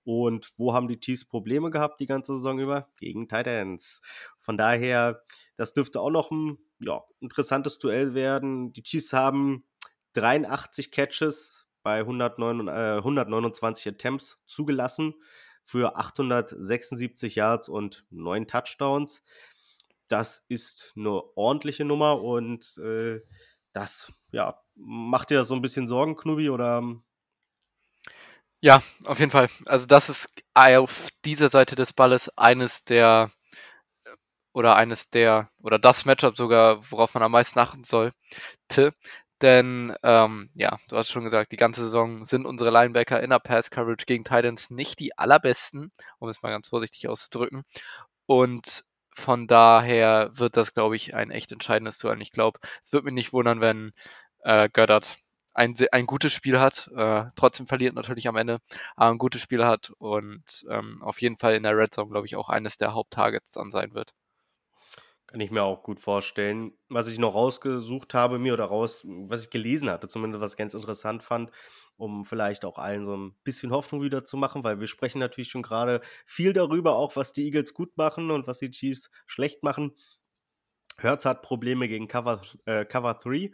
Und 0.05 0.53
wo 0.57 0.73
haben 0.73 0.87
die 0.87 0.99
Chiefs 0.99 1.25
Probleme 1.25 1.71
gehabt 1.71 1.99
die 1.99 2.05
ganze 2.05 2.35
Saison 2.35 2.59
über? 2.59 2.89
Gegen 2.97 3.27
Tight 3.27 3.47
Ends. 3.47 4.01
Von 4.39 4.55
daher, 4.55 5.23
das 5.57 5.73
dürfte 5.73 5.99
auch 5.99 6.11
noch 6.11 6.31
ein 6.31 6.59
ja, 6.79 7.03
interessantes 7.19 7.79
Duell 7.79 8.13
werden. 8.13 8.71
Die 8.71 8.83
Chiefs 8.83 9.13
haben 9.13 9.65
83 10.13 10.91
Catches 10.91 11.67
bei 11.81 11.99
109, 11.99 12.67
äh, 12.67 12.97
129 12.97 13.93
Attempts 13.93 14.41
zugelassen 14.45 15.15
für 15.63 15.97
876 15.97 17.35
Yards 17.35 17.67
und 17.67 18.05
9 18.11 18.47
Touchdowns. 18.47 19.23
Das 20.07 20.45
ist 20.49 20.93
eine 20.95 21.21
ordentliche 21.35 21.85
Nummer 21.85 22.21
und 22.21 22.77
äh, 22.77 23.21
das, 23.73 24.11
ja, 24.31 24.61
macht 24.75 25.31
dir 25.31 25.35
das 25.37 25.47
so 25.47 25.55
ein 25.55 25.61
bisschen 25.61 25.87
Sorgen, 25.87 26.15
Knubi, 26.15 26.49
oder 26.49 26.81
ja, 28.61 28.81
auf 29.03 29.19
jeden 29.19 29.31
Fall. 29.31 29.47
Also 29.67 29.85
das 29.85 30.09
ist 30.09 30.27
auf 30.55 31.09
dieser 31.23 31.49
Seite 31.49 31.75
des 31.75 31.93
Balles 31.93 32.31
eines 32.37 32.83
der 32.83 33.29
oder 34.53 34.75
eines 34.75 35.09
der 35.09 35.49
oder 35.61 35.77
das 35.79 36.05
Matchup 36.05 36.35
sogar, 36.37 36.89
worauf 36.91 37.13
man 37.13 37.23
am 37.23 37.33
meisten 37.33 37.59
achten 37.59 37.83
sollte. 37.83 38.13
Denn 39.41 39.95
ähm, 40.01 40.49
ja, 40.55 40.77
du 40.87 40.97
hast 40.97 41.11
schon 41.11 41.25
gesagt, 41.25 41.51
die 41.51 41.57
ganze 41.57 41.83
Saison 41.83 42.25
sind 42.25 42.45
unsere 42.45 42.71
Linebacker 42.71 43.21
in 43.21 43.31
der 43.31 43.39
Pass 43.39 43.69
Coverage 43.69 44.05
gegen 44.07 44.23
Titans 44.23 44.69
nicht 44.71 44.99
die 44.99 45.17
allerbesten, 45.17 45.91
um 46.19 46.29
es 46.29 46.41
mal 46.41 46.51
ganz 46.51 46.69
vorsichtig 46.69 47.07
auszudrücken. 47.09 47.63
Und 48.27 48.83
von 49.15 49.47
daher 49.47 50.29
wird 50.33 50.57
das, 50.57 50.73
glaube 50.73 50.95
ich, 50.95 51.15
ein 51.15 51.31
echt 51.31 51.51
entscheidendes 51.51 51.97
Duell. 51.97 52.21
Ich 52.21 52.31
glaube, 52.31 52.59
es 52.83 52.93
wird 52.93 53.05
mich 53.05 53.13
nicht 53.13 53.33
wundern, 53.33 53.61
wenn 53.61 53.93
äh, 54.43 54.69
Göttert 54.69 55.17
ein, 55.53 55.73
ein 55.91 56.05
gutes 56.05 56.33
Spiel 56.33 56.59
hat, 56.59 56.91
äh, 56.95 57.25
trotzdem 57.35 57.65
verliert 57.65 57.95
natürlich 57.95 58.27
am 58.27 58.35
Ende, 58.35 58.59
aber 58.97 59.11
ein 59.11 59.17
gutes 59.17 59.41
Spiel 59.41 59.65
hat 59.65 59.91
und 59.97 60.65
ähm, 60.69 61.01
auf 61.01 61.21
jeden 61.21 61.37
Fall 61.37 61.55
in 61.55 61.63
der 61.63 61.77
Red 61.77 61.93
Zone, 61.93 62.11
glaube 62.11 62.27
ich, 62.27 62.35
auch 62.35 62.49
eines 62.49 62.77
der 62.77 62.93
Haupttargets 62.93 63.51
dann 63.51 63.71
sein 63.71 63.93
wird. 63.93 64.13
Kann 65.27 65.39
ich 65.39 65.51
mir 65.51 65.63
auch 65.63 65.81
gut 65.81 65.99
vorstellen. 65.99 66.73
Was 66.89 67.07
ich 67.07 67.17
noch 67.17 67.33
rausgesucht 67.33 68.13
habe, 68.13 68.37
mir 68.37 68.53
oder 68.53 68.65
raus, 68.65 69.03
was 69.05 69.45
ich 69.45 69.49
gelesen 69.49 69.89
hatte, 69.89 70.07
zumindest 70.07 70.41
was 70.41 70.51
ich 70.51 70.57
ganz 70.57 70.73
interessant 70.73 71.23
fand, 71.23 71.51
um 71.97 72.25
vielleicht 72.25 72.65
auch 72.65 72.77
allen 72.77 73.05
so 73.05 73.15
ein 73.15 73.35
bisschen 73.43 73.71
Hoffnung 73.71 74.01
wieder 74.01 74.25
zu 74.25 74.37
machen, 74.37 74.63
weil 74.63 74.79
wir 74.79 74.87
sprechen 74.87 75.19
natürlich 75.19 75.49
schon 75.49 75.63
gerade 75.63 76.01
viel 76.25 76.53
darüber, 76.53 76.95
auch 76.95 77.15
was 77.15 77.33
die 77.33 77.45
Eagles 77.45 77.73
gut 77.73 77.95
machen 77.97 78.31
und 78.31 78.47
was 78.47 78.59
die 78.59 78.71
Chiefs 78.71 79.09
schlecht 79.25 79.63
machen. 79.63 79.93
Hertz 80.99 81.25
hat 81.25 81.41
Probleme 81.41 81.87
gegen 81.87 82.07
Cover, 82.07 82.41
äh, 82.65 82.85
Cover 82.85 83.15
3. 83.15 83.51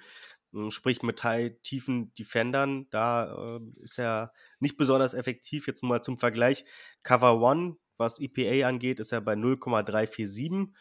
Hm, 0.53 0.71
sprich 0.71 1.01
mit 1.01 1.21
tiefen 1.63 2.13
Defendern, 2.13 2.87
da 2.89 3.57
äh, 3.57 3.59
ist 3.81 3.97
er 3.99 4.33
nicht 4.59 4.77
besonders 4.77 5.13
effektiv. 5.13 5.67
Jetzt 5.67 5.83
mal 5.83 6.01
zum 6.01 6.17
Vergleich. 6.17 6.65
Cover 7.03 7.41
1, 7.49 7.75
was 7.97 8.19
EPA 8.19 8.67
angeht, 8.67 8.99
ist 8.99 9.11
er 9.13 9.21
bei 9.21 9.35
0,347. 9.35 10.73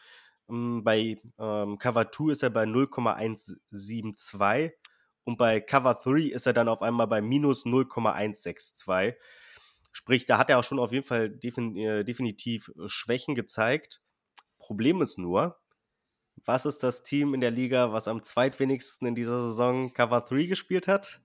Ähm, 0.49 0.83
bei 0.83 1.21
ähm, 1.39 1.77
Cover 1.77 2.11
2 2.11 2.31
ist 2.31 2.43
er 2.43 2.49
bei 2.49 2.65
0,172. 2.65 4.73
Und 5.23 5.37
bei 5.37 5.61
Cover 5.61 5.93
3 5.93 6.31
ist 6.33 6.47
er 6.47 6.53
dann 6.53 6.67
auf 6.67 6.81
einmal 6.81 7.07
bei 7.07 7.21
minus 7.21 7.65
0,162. 7.65 9.15
Sprich, 9.91 10.25
da 10.25 10.37
hat 10.37 10.49
er 10.49 10.59
auch 10.59 10.63
schon 10.63 10.79
auf 10.79 10.93
jeden 10.93 11.05
Fall 11.05 11.29
defin 11.29 11.75
äh, 11.75 12.03
definitiv 12.03 12.71
Schwächen 12.85 13.35
gezeigt. 13.35 14.01
Problem 14.57 15.01
ist 15.01 15.17
nur, 15.17 15.59
was 16.45 16.65
ist 16.65 16.83
das 16.83 17.03
Team 17.03 17.33
in 17.33 17.41
der 17.41 17.51
Liga, 17.51 17.91
was 17.91 18.07
am 18.07 18.23
zweitwenigsten 18.23 19.07
in 19.07 19.15
dieser 19.15 19.41
Saison 19.41 19.93
Cover 19.93 20.21
3 20.21 20.45
gespielt 20.45 20.87
hat? 20.87 21.21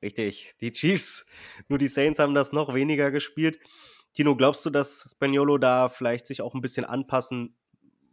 Richtig, 0.00 0.54
die 0.60 0.72
Chiefs. 0.72 1.26
Nur 1.68 1.78
die 1.78 1.88
Saints 1.88 2.18
haben 2.18 2.34
das 2.34 2.52
noch 2.52 2.72
weniger 2.72 3.10
gespielt. 3.10 3.58
Tino, 4.12 4.36
glaubst 4.36 4.64
du, 4.64 4.70
dass 4.70 5.10
Spaniolo 5.10 5.58
da 5.58 5.88
vielleicht 5.88 6.26
sich 6.26 6.40
auch 6.40 6.54
ein 6.54 6.60
bisschen 6.60 6.84
anpassen 6.84 7.56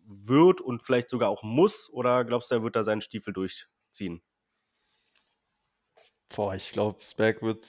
wird 0.06 0.62
und 0.62 0.82
vielleicht 0.84 1.10
sogar 1.10 1.30
auch 1.30 1.44
muss? 1.44 1.90
Oder 1.92 2.26
glaubst 2.26 2.52
du, 2.52 2.56
er 2.56 2.64
wird 2.64 2.76
da 2.76 2.84
seinen 2.84 3.02
Stiefel 3.02 3.34
durchziehen? 3.34 4.22
Boah, 6.36 6.54
ich 6.54 6.72
glaube, 6.72 7.02
Spag 7.02 7.42
wird 7.42 7.66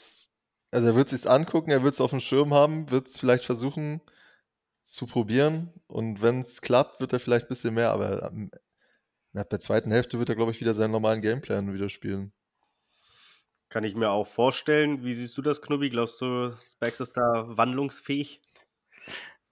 also 0.71 0.89
er 0.89 0.95
wird 0.97 1.09
sich's 1.09 1.27
angucken, 1.27 1.71
er 1.71 1.83
wird 1.83 1.95
es 1.95 2.01
auf 2.01 2.11
dem 2.11 2.21
Schirm 2.21 2.53
haben, 2.53 2.91
wird 2.91 3.09
es 3.09 3.17
vielleicht 3.17 3.45
versuchen, 3.45 4.01
zu 4.85 5.07
probieren. 5.07 5.73
Und 5.87 6.21
wenn 6.23 6.43
es 6.43 6.61
klappt, 6.61 7.01
wird 7.01 7.13
er 7.13 7.21
vielleicht 7.21 7.47
ein 7.47 7.49
bisschen 7.49 7.75
mehr, 7.75 7.93
aber 7.93 8.23
am 8.23 8.51
ab 9.35 9.51
der 9.51 9.61
zweiten 9.61 9.91
Hälfte 9.91 10.19
wird 10.19 10.31
er, 10.31 10.35
glaube 10.35 10.51
ich, 10.53 10.61
wieder 10.61 10.75
seinen 10.75 10.93
normalen 10.93 11.21
Gameplan 11.21 11.75
wieder 11.75 11.91
spielen. 11.91 12.33
Kann 13.69 13.85
ich 13.85 13.95
mir 13.95 14.11
auch 14.11 14.27
vorstellen. 14.27 15.05
Wie 15.05 15.13
siehst 15.13 15.37
du 15.37 15.43
das, 15.43 15.61
Knubbi? 15.61 15.91
Glaubst 15.91 16.21
du, 16.23 16.57
Specs 16.63 17.01
ist 17.01 17.17
da 17.17 17.45
wandlungsfähig? 17.47 18.41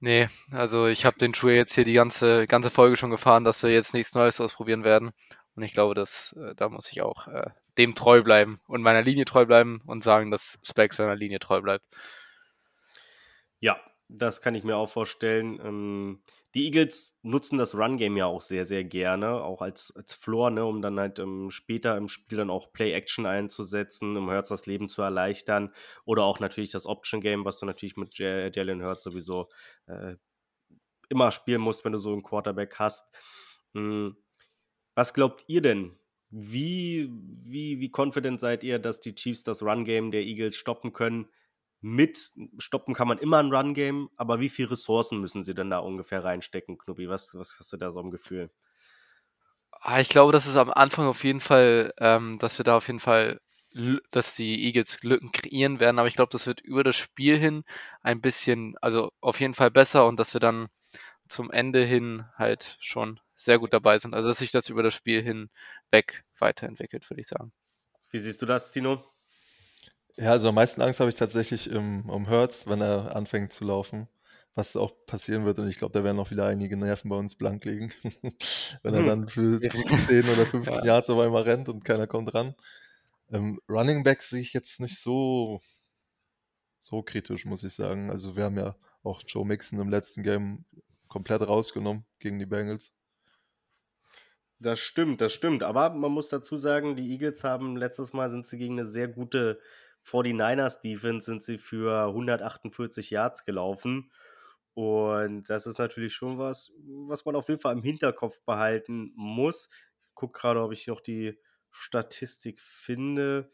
Nee, 0.00 0.28
also 0.50 0.86
ich 0.86 1.04
habe 1.04 1.18
den 1.18 1.34
Schuh 1.34 1.48
jetzt 1.48 1.74
hier 1.74 1.84
die 1.84 1.92
ganze, 1.92 2.46
ganze 2.46 2.70
Folge 2.70 2.96
schon 2.96 3.10
gefahren, 3.10 3.44
dass 3.44 3.62
wir 3.62 3.70
jetzt 3.70 3.92
nichts 3.92 4.14
Neues 4.14 4.40
ausprobieren 4.40 4.84
werden. 4.84 5.12
Und 5.54 5.62
ich 5.62 5.74
glaube, 5.74 5.94
dass 5.94 6.34
äh, 6.38 6.54
da 6.54 6.68
muss 6.68 6.90
ich 6.90 7.02
auch 7.02 7.28
äh, 7.28 7.50
dem 7.78 7.94
treu 7.94 8.22
bleiben 8.22 8.60
und 8.66 8.82
meiner 8.82 9.02
Linie 9.02 9.24
treu 9.24 9.46
bleiben 9.46 9.82
und 9.86 10.04
sagen, 10.04 10.30
dass 10.30 10.58
Specs 10.62 10.96
seiner 10.96 11.16
Linie 11.16 11.38
treu 11.38 11.60
bleibt. 11.60 11.84
Ja, 13.60 13.80
das 14.08 14.40
kann 14.40 14.54
ich 14.54 14.64
mir 14.64 14.76
auch 14.76 14.88
vorstellen. 14.88 15.58
Ähm, 15.62 16.22
die 16.54 16.66
Eagles 16.66 17.18
nutzen 17.22 17.58
das 17.58 17.74
Run-Game 17.74 18.16
ja 18.16 18.26
auch 18.26 18.40
sehr, 18.40 18.64
sehr 18.64 18.84
gerne, 18.84 19.42
auch 19.42 19.60
als, 19.60 19.92
als 19.96 20.14
Floor, 20.14 20.50
ne, 20.50 20.64
um 20.64 20.82
dann 20.82 21.00
halt 21.00 21.18
ähm, 21.18 21.50
später 21.50 21.96
im 21.96 22.06
Spiel 22.06 22.38
dann 22.38 22.50
auch 22.50 22.72
Play-Action 22.72 23.26
einzusetzen, 23.26 24.16
um 24.16 24.30
Hurts 24.30 24.50
das 24.50 24.66
Leben 24.66 24.88
zu 24.88 25.02
erleichtern. 25.02 25.74
Oder 26.04 26.22
auch 26.22 26.38
natürlich 26.38 26.70
das 26.70 26.86
Option-Game, 26.86 27.44
was 27.44 27.58
du 27.58 27.66
natürlich 27.66 27.96
mit 27.96 28.16
Jalen 28.18 28.84
Hurts 28.84 29.02
sowieso 29.02 29.48
äh, 29.86 30.14
immer 31.08 31.32
spielen 31.32 31.60
musst, 31.60 31.84
wenn 31.84 31.92
du 31.92 31.98
so 31.98 32.12
einen 32.12 32.22
Quarterback 32.22 32.76
hast. 32.78 33.12
Hm. 33.74 34.16
Was 34.94 35.12
glaubt 35.12 35.44
ihr 35.48 35.60
denn? 35.60 35.98
Wie, 36.30 37.08
wie, 37.10 37.80
wie 37.80 37.90
confident 37.94 38.40
seid 38.40 38.64
ihr, 38.64 38.78
dass 38.78 39.00
die 39.00 39.14
Chiefs 39.14 39.44
das 39.44 39.62
Run-Game 39.62 40.10
der 40.10 40.22
Eagles 40.22 40.56
stoppen 40.56 40.92
können? 40.92 41.28
mit 41.86 42.30
stoppen 42.56 42.94
kann 42.94 43.08
man 43.08 43.18
immer 43.18 43.36
ein 43.38 43.52
Run-Game, 43.52 44.08
aber 44.16 44.40
wie 44.40 44.48
viele 44.48 44.70
Ressourcen 44.70 45.20
müssen 45.20 45.44
sie 45.44 45.54
denn 45.54 45.68
da 45.68 45.80
ungefähr 45.80 46.24
reinstecken, 46.24 46.78
Knubbi? 46.78 47.10
Was, 47.10 47.34
was 47.34 47.58
hast 47.58 47.74
du 47.74 47.76
da 47.76 47.90
so 47.90 48.00
im 48.00 48.10
Gefühl? 48.10 48.50
Ah, 49.82 50.00
ich 50.00 50.08
glaube, 50.08 50.32
dass 50.32 50.46
es 50.46 50.56
am 50.56 50.70
Anfang 50.70 51.06
auf 51.06 51.24
jeden 51.24 51.40
Fall, 51.40 51.92
ähm, 51.98 52.38
dass 52.38 52.58
wir 52.58 52.64
da 52.64 52.78
auf 52.78 52.86
jeden 52.86 53.00
Fall, 53.00 53.38
dass 54.10 54.34
die 54.34 54.64
Eagles 54.64 55.02
Lücken 55.02 55.30
kreieren 55.30 55.78
werden, 55.78 55.98
aber 55.98 56.08
ich 56.08 56.14
glaube, 56.16 56.30
das 56.32 56.46
wird 56.46 56.60
über 56.62 56.84
das 56.84 56.96
Spiel 56.96 57.38
hin 57.38 57.64
ein 58.02 58.22
bisschen, 58.22 58.76
also 58.80 59.10
auf 59.20 59.40
jeden 59.40 59.52
Fall 59.52 59.70
besser 59.70 60.06
und 60.06 60.18
dass 60.18 60.32
wir 60.32 60.40
dann 60.40 60.68
zum 61.28 61.50
Ende 61.50 61.84
hin 61.84 62.24
halt 62.36 62.76
schon 62.80 63.20
sehr 63.34 63.58
gut 63.58 63.72
dabei 63.72 63.98
sind. 63.98 64.14
Also 64.14 64.28
dass 64.28 64.38
sich 64.38 64.50
das 64.50 64.68
über 64.68 64.82
das 64.82 64.94
Spiel 64.94 65.22
hinweg 65.22 66.24
weiterentwickelt, 66.38 67.08
würde 67.10 67.20
ich 67.20 67.28
sagen. 67.28 67.52
Wie 68.10 68.18
siehst 68.18 68.40
du 68.42 68.46
das, 68.46 68.72
Tino? 68.72 69.04
Ja, 70.16 70.30
also 70.30 70.48
am 70.48 70.54
meisten 70.54 70.80
Angst 70.80 71.00
habe 71.00 71.10
ich 71.10 71.16
tatsächlich 71.16 71.68
im, 71.68 72.08
um 72.08 72.26
Hertz, 72.28 72.66
wenn 72.66 72.80
er 72.80 73.16
anfängt 73.16 73.52
zu 73.52 73.64
laufen, 73.64 74.08
was 74.54 74.76
auch 74.76 74.92
passieren 75.06 75.44
wird. 75.44 75.58
Und 75.58 75.68
ich 75.68 75.78
glaube, 75.78 75.92
da 75.92 76.04
werden 76.04 76.20
auch 76.20 76.30
wieder 76.30 76.46
einige 76.46 76.76
Nerven 76.76 77.08
bei 77.10 77.16
uns 77.16 77.34
blank 77.34 77.64
liegen, 77.64 77.92
wenn 78.82 78.94
er 78.94 79.00
hm. 79.00 79.06
dann 79.06 79.28
für 79.28 79.60
10 79.60 80.28
oder 80.28 80.46
15 80.46 80.74
ja. 80.74 80.84
Yards 80.84 81.10
auf 81.10 81.18
einmal 81.18 81.42
rennt 81.42 81.68
und 81.68 81.84
keiner 81.84 82.06
kommt 82.06 82.32
ran. 82.34 82.54
Ähm, 83.32 83.60
Running 83.68 84.04
Back 84.04 84.22
sehe 84.22 84.40
ich 84.40 84.52
jetzt 84.52 84.78
nicht 84.78 85.00
so, 85.00 85.60
so 86.78 87.02
kritisch, 87.02 87.44
muss 87.46 87.64
ich 87.64 87.74
sagen. 87.74 88.10
Also 88.10 88.36
wir 88.36 88.44
haben 88.44 88.58
ja 88.58 88.76
auch 89.02 89.22
Joe 89.26 89.44
Mixon 89.44 89.80
im 89.80 89.88
letzten 89.88 90.22
Game 90.22 90.64
komplett 91.14 91.42
rausgenommen 91.42 92.04
gegen 92.18 92.40
die 92.40 92.46
Bengals. 92.46 92.92
Das 94.58 94.80
stimmt, 94.80 95.20
das 95.20 95.32
stimmt. 95.32 95.62
Aber 95.62 95.90
man 95.90 96.10
muss 96.10 96.28
dazu 96.28 96.56
sagen, 96.56 96.96
die 96.96 97.08
Eagles 97.12 97.44
haben 97.44 97.76
letztes 97.76 98.12
Mal 98.12 98.28
sind 98.30 98.46
sie 98.46 98.58
gegen 98.58 98.80
eine 98.80 98.86
sehr 98.86 99.06
gute 99.06 99.60
49ers 100.04 100.80
Defense 100.80 101.26
sind 101.26 101.44
sie 101.44 101.56
für 101.56 102.08
148 102.08 103.10
Yards 103.10 103.44
gelaufen. 103.44 104.10
Und 104.74 105.48
das 105.48 105.68
ist 105.68 105.78
natürlich 105.78 106.14
schon 106.14 106.36
was, 106.36 106.72
was 106.82 107.24
man 107.24 107.36
auf 107.36 107.48
jeden 107.48 107.60
Fall 107.60 107.76
im 107.76 107.84
Hinterkopf 107.84 108.40
behalten 108.40 109.12
muss. 109.14 109.68
Ich 110.08 110.14
gucke 110.16 110.40
gerade, 110.40 110.62
ob 110.62 110.72
ich 110.72 110.88
noch 110.88 111.00
die 111.00 111.38
Statistik 111.70 112.60
finde. 112.60 113.52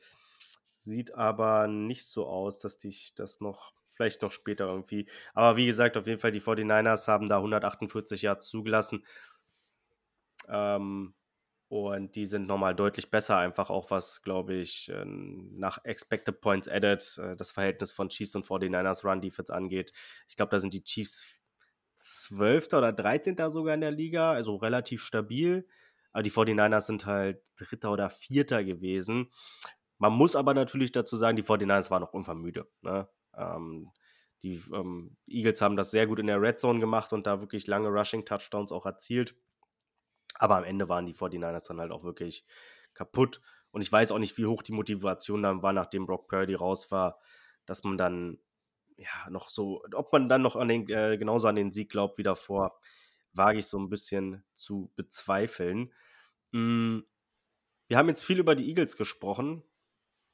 Sieht 0.77 1.13
aber 1.15 1.69
nicht 1.69 2.07
so 2.07 2.27
aus, 2.27 2.59
dass 2.59 2.83
ich 2.85 3.15
das 3.15 3.43
noch, 3.43 3.75
vielleicht 4.01 4.23
noch 4.23 4.31
später 4.31 4.67
irgendwie. 4.67 5.07
Aber 5.35 5.59
wie 5.59 5.67
gesagt, 5.67 5.97
auf 5.99 6.07
jeden 6.07 6.19
Fall, 6.19 6.33
die 6.33 6.41
49ers 6.41 7.07
haben 7.07 7.29
da 7.29 7.37
148 7.37 8.23
Yards 8.23 8.49
zugelassen. 8.49 9.05
Ähm, 10.49 11.15
und 11.69 12.17
die 12.17 12.27
sind 12.27 12.47
nochmal 12.49 12.75
deutlich 12.75 13.11
besser, 13.11 13.37
einfach 13.37 13.69
auch 13.71 13.91
was, 13.91 14.23
glaube 14.23 14.55
ich, 14.55 14.91
ähm, 14.93 15.53
nach 15.57 15.85
Expected 15.85 16.41
Points 16.41 16.67
Added, 16.67 17.19
äh, 17.19 17.37
das 17.37 17.53
Verhältnis 17.53 17.93
von 17.93 18.09
Chiefs 18.09 18.35
und 18.35 18.45
49ers 18.45 19.05
Run 19.05 19.21
Defense 19.21 19.55
angeht. 19.55 19.93
Ich 20.29 20.35
glaube, 20.35 20.51
da 20.51 20.59
sind 20.59 20.73
die 20.73 20.83
Chiefs 20.83 21.43
12. 22.01 22.73
oder 22.73 22.93
13. 22.93 23.37
sogar 23.51 23.75
in 23.75 23.83
der 23.83 23.91
Liga, 23.91 24.33
also 24.33 24.57
relativ 24.57 25.03
stabil. 25.03 25.69
Aber 26.13 26.23
die 26.23 26.33
49ers 26.33 26.87
sind 26.87 27.07
halt 27.07 27.43
Dritter 27.57 27.93
oder 27.93 28.09
Vierter 28.11 28.65
gewesen. 28.65 29.31
Man 29.99 30.15
muss 30.15 30.35
aber 30.35 30.55
natürlich 30.55 30.91
dazu 30.91 31.17
sagen, 31.19 31.37
die 31.37 31.45
49ers 31.45 31.91
waren 31.91 32.01
noch 32.01 32.15
unvermüde. 32.15 32.67
Ne? 32.81 33.07
Ähm, 33.37 33.91
die 34.43 34.63
ähm, 34.73 35.17
Eagles 35.27 35.61
haben 35.61 35.77
das 35.77 35.91
sehr 35.91 36.07
gut 36.07 36.19
in 36.19 36.27
der 36.27 36.41
Red 36.41 36.61
Zone 36.61 36.81
gemacht 36.81 37.13
und 37.13 37.27
da 37.27 37.41
wirklich 37.41 37.67
lange 37.67 37.89
Rushing-Touchdowns 37.89 38.73
auch 38.73 38.87
erzielt. 38.87 39.37
Aber 40.39 40.57
am 40.57 40.65
Ende 40.65 40.89
waren 40.89 41.07
die 41.07 41.15
49ers 41.15 41.69
dann 41.69 41.81
halt 41.81 41.93
auch 41.93 42.05
wirklich 42.05 42.47
kaputt. 42.95 43.41
Und 43.71 43.83
ich 43.83 43.93
weiß 43.93 44.11
auch 44.13 44.19
nicht, 44.19 44.39
wie 44.39 44.47
hoch 44.47 44.63
die 44.63 44.73
Motivation 44.73 45.43
dann 45.43 45.63
war, 45.63 45.73
nachdem 45.73 46.07
Brock 46.07 46.29
Purdy 46.29 46.55
raus 46.55 46.91
war, 46.91 47.19
dass 47.67 47.85
man 47.85 47.99
dann 47.99 48.39
ja 48.97 49.31
noch 49.31 49.51
so, 49.51 49.83
ob 49.95 50.13
man 50.13 50.29
dann 50.29 50.43
noch 50.43 50.57
an 50.57 50.69
den, 50.69 50.89
äh, 50.89 51.17
genauso 51.19 51.49
an 51.49 51.57
den 51.57 51.73
Sieg 51.73 51.91
glaubt 51.91 52.19
wie 52.19 52.23
davor, 52.23 52.79
wage 53.33 53.59
ich 53.59 53.67
so 53.67 53.79
ein 53.79 53.89
bisschen 53.89 54.45
zu 54.55 54.93
bezweifeln. 54.97 55.93
Mm, 56.53 57.01
wir 57.89 57.99
haben 57.99 58.09
jetzt 58.09 58.25
viel 58.25 58.39
über 58.39 58.55
die 58.55 58.69
Eagles 58.69 58.97
gesprochen. 58.97 59.63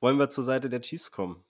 Wollen 0.00 0.18
wir 0.18 0.30
zur 0.30 0.44
Seite 0.44 0.68
der 0.68 0.80
Chiefs 0.80 1.10
kommen? 1.10 1.45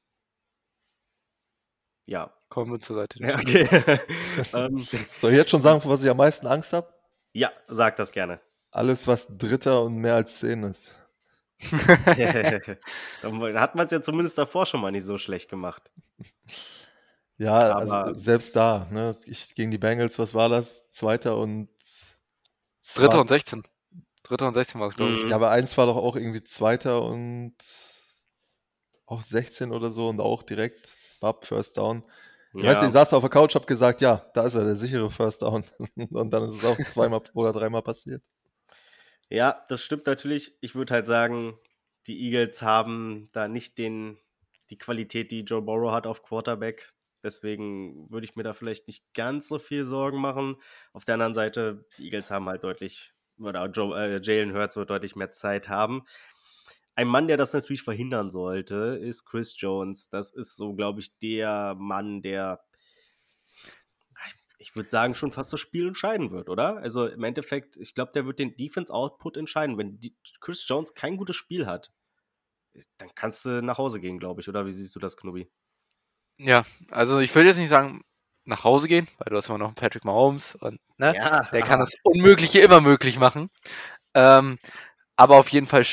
Ja. 2.07 2.33
Kommen 2.49 2.73
wir 2.73 2.79
zur 2.79 2.97
Seite 2.97 3.19
ja, 3.21 3.35
okay. 3.35 3.69
ähm, 4.55 4.87
Soll 5.21 5.33
ich 5.33 5.37
jetzt 5.37 5.51
schon 5.51 5.63
sagen, 5.63 5.81
vor 5.81 5.91
was 5.91 6.03
ich 6.03 6.11
am 6.11 6.17
meisten 6.17 6.47
Angst 6.47 6.73
habe? 6.73 6.93
Ja, 7.33 7.51
sag 7.69 7.97
das 7.97 8.13
gerne. 8.13 8.41
Alles, 8.71 9.07
was 9.07 9.27
Dritter 9.29 9.83
und 9.83 9.97
mehr 9.97 10.15
als 10.15 10.39
zehn 10.39 10.63
ist. 10.63 10.95
Dann 13.23 13.61
hat 13.61 13.75
man 13.75 13.87
es 13.87 13.93
ja 13.93 14.03
zumindest 14.03 14.37
davor 14.37 14.67
schon 14.67 14.81
mal 14.81 14.91
nicht 14.91 15.05
so 15.05 15.17
schlecht 15.17 15.49
gemacht. 15.49 15.91
Ja, 17.39 17.59
also 17.59 18.15
selbst 18.15 18.55
da, 18.57 18.87
ne? 18.91 19.17
Ich 19.25 19.55
gegen 19.55 19.71
die 19.71 19.79
Bengals, 19.79 20.19
was 20.19 20.35
war 20.35 20.49
das? 20.49 20.85
Zweiter 20.91 21.39
und 21.39 21.69
Dritter 22.95 23.21
und 23.21 23.29
16. 23.29 23.65
Dritter 24.23 24.47
und 24.47 24.55
16 24.55 24.81
war 24.81 24.89
es, 24.89 24.97
glaube 24.97 25.17
ich. 25.17 25.29
Ja, 25.29 25.37
aber 25.37 25.51
eins 25.51 25.77
war 25.77 25.87
doch 25.87 25.97
auch 25.97 26.17
irgendwie 26.17 26.45
Zweiter 26.45 27.03
und 27.03 27.55
auch 29.07 29.23
16 29.23 29.73
oder 29.73 29.91
so 29.91 30.09
und 30.09 30.21
auch 30.21 30.43
direkt 30.43 30.96
Bab 31.27 31.45
First 31.45 31.77
Down. 31.77 32.05
Ich 32.55 32.63
ja. 32.63 32.71
weiß 32.71 32.83
nicht, 32.83 32.89
ich 32.91 32.93
saß 32.93 33.13
auf 33.15 33.23
der 33.23 33.31
Couch, 33.31 33.57
hab 33.57 33.67
gesagt, 33.67 34.01
ja, 34.01 34.31
da 34.33 34.47
ist 34.47 34.55
er, 34.55 34.63
der 34.63 34.77
sichere 34.77 35.11
First 35.11 35.43
Down. 35.43 35.65
Und 35.97 36.31
dann 36.31 36.49
ist 36.49 36.59
es 36.59 36.65
auch 36.65 36.79
zweimal 36.93 37.21
oder 37.35 37.53
dreimal 37.53 37.83
passiert. 37.83 38.23
Ja, 39.29 39.65
das 39.69 39.83
stimmt 39.83 40.07
natürlich. 40.07 40.57
Ich 40.61 40.77
würde 40.77 40.95
halt 40.95 41.09
sagen, 41.09 41.59
die 42.07 42.17
Eagles 42.27 42.63
haben 42.63 43.29
da 43.33 43.49
nicht 43.49 43.77
den, 43.77 44.19
die 44.71 44.79
Qualität, 44.79 45.33
die 45.33 45.41
Joe 45.41 45.63
Burrow 45.63 45.91
hat 45.91 46.07
auf 46.07 46.23
Quarterback. 46.23 46.93
Deswegen 47.25 48.09
würde 48.09 48.25
ich 48.25 48.37
mir 48.37 48.45
da 48.45 48.53
vielleicht 48.53 48.87
nicht 48.87 49.03
ganz 49.13 49.49
so 49.49 49.59
viel 49.59 49.83
Sorgen 49.83 50.21
machen. 50.21 50.57
Auf 50.93 51.05
der 51.05 51.15
anderen 51.15 51.35
Seite, 51.35 51.85
die 51.99 52.05
Eagles 52.05 52.31
haben 52.31 52.49
halt 52.49 52.63
deutlich, 52.63 53.13
oder 53.41 53.67
Joe, 53.67 53.99
äh, 53.99 54.21
Jalen 54.23 54.55
Hurts 54.55 54.77
wird 54.77 54.91
deutlich 54.91 55.17
mehr 55.17 55.33
Zeit 55.33 55.69
haben. 55.69 56.05
Ein 56.97 57.09
Mann, 57.09 57.29
der 57.29 57.37
das 57.37 57.53
natürlich 57.53 57.83
verhindern 57.83 58.31
sollte, 58.31 58.99
ist 59.01 59.27
Chris 59.27 59.55
Jones. 59.61 60.09
Das 60.09 60.33
ist 60.33 60.57
so, 60.57 60.75
glaube 60.75 61.01
ich, 61.01 61.19
der 61.19 61.77
Mann, 61.79 62.23
der, 62.23 62.65
ich 64.59 64.75
würde 64.75 64.89
sagen, 64.89 65.15
schon 65.15 65.31
fast 65.31 65.53
das 65.53 65.61
Spiel 65.61 65.89
entscheiden 65.89 66.31
wird, 66.31 66.49
oder? 66.49 66.79
Also 66.79 67.07
im 67.07 67.23
Endeffekt, 67.23 67.77
ich 67.77 67.95
glaube, 67.95 68.13
der 68.15 68.27
wird 68.27 68.39
den 68.39 68.57
Defense-Output 68.57 69.37
entscheiden. 69.37 69.77
Wenn 69.77 70.01
die, 70.01 70.17
Chris 70.41 70.67
Jones 70.67 70.95
kein 70.95 71.19
gutes 71.19 71.37
Spiel 71.37 71.67
hat, 71.67 71.93
dann 72.97 73.15
kannst 73.15 73.45
du 73.45 73.63
nach 73.63 73.77
Hause 73.77 74.01
gehen, 74.01 74.19
glaube 74.19 74.41
ich, 74.41 74.49
oder? 74.49 74.65
Wie 74.65 74.73
siehst 74.73 74.97
du 74.97 74.99
das, 74.99 75.19
Knubi? 75.19 75.51
Ja, 76.39 76.65
also 76.91 77.19
ich 77.19 77.35
will 77.35 77.45
jetzt 77.45 77.59
nicht 77.59 77.69
sagen, 77.69 78.05
nach 78.47 78.65
Hause 78.65 78.89
gehen, 78.89 79.07
weil 79.19 79.31
du 79.31 79.37
hast 79.37 79.49
immer 79.49 79.59
noch 79.59 79.75
Patrick 79.75 80.05
Mahomes 80.05 80.55
und 80.55 80.81
ne, 80.97 81.15
ja. 81.15 81.43
der 81.43 81.63
kann 81.63 81.81
das 81.81 81.95
Unmögliche 82.05 82.61
immer 82.61 82.81
möglich 82.81 83.19
machen. 83.19 83.51
Ähm, 84.15 84.59
aber 85.17 85.39
auf 85.39 85.49
jeden 85.49 85.67
Fall 85.67 85.85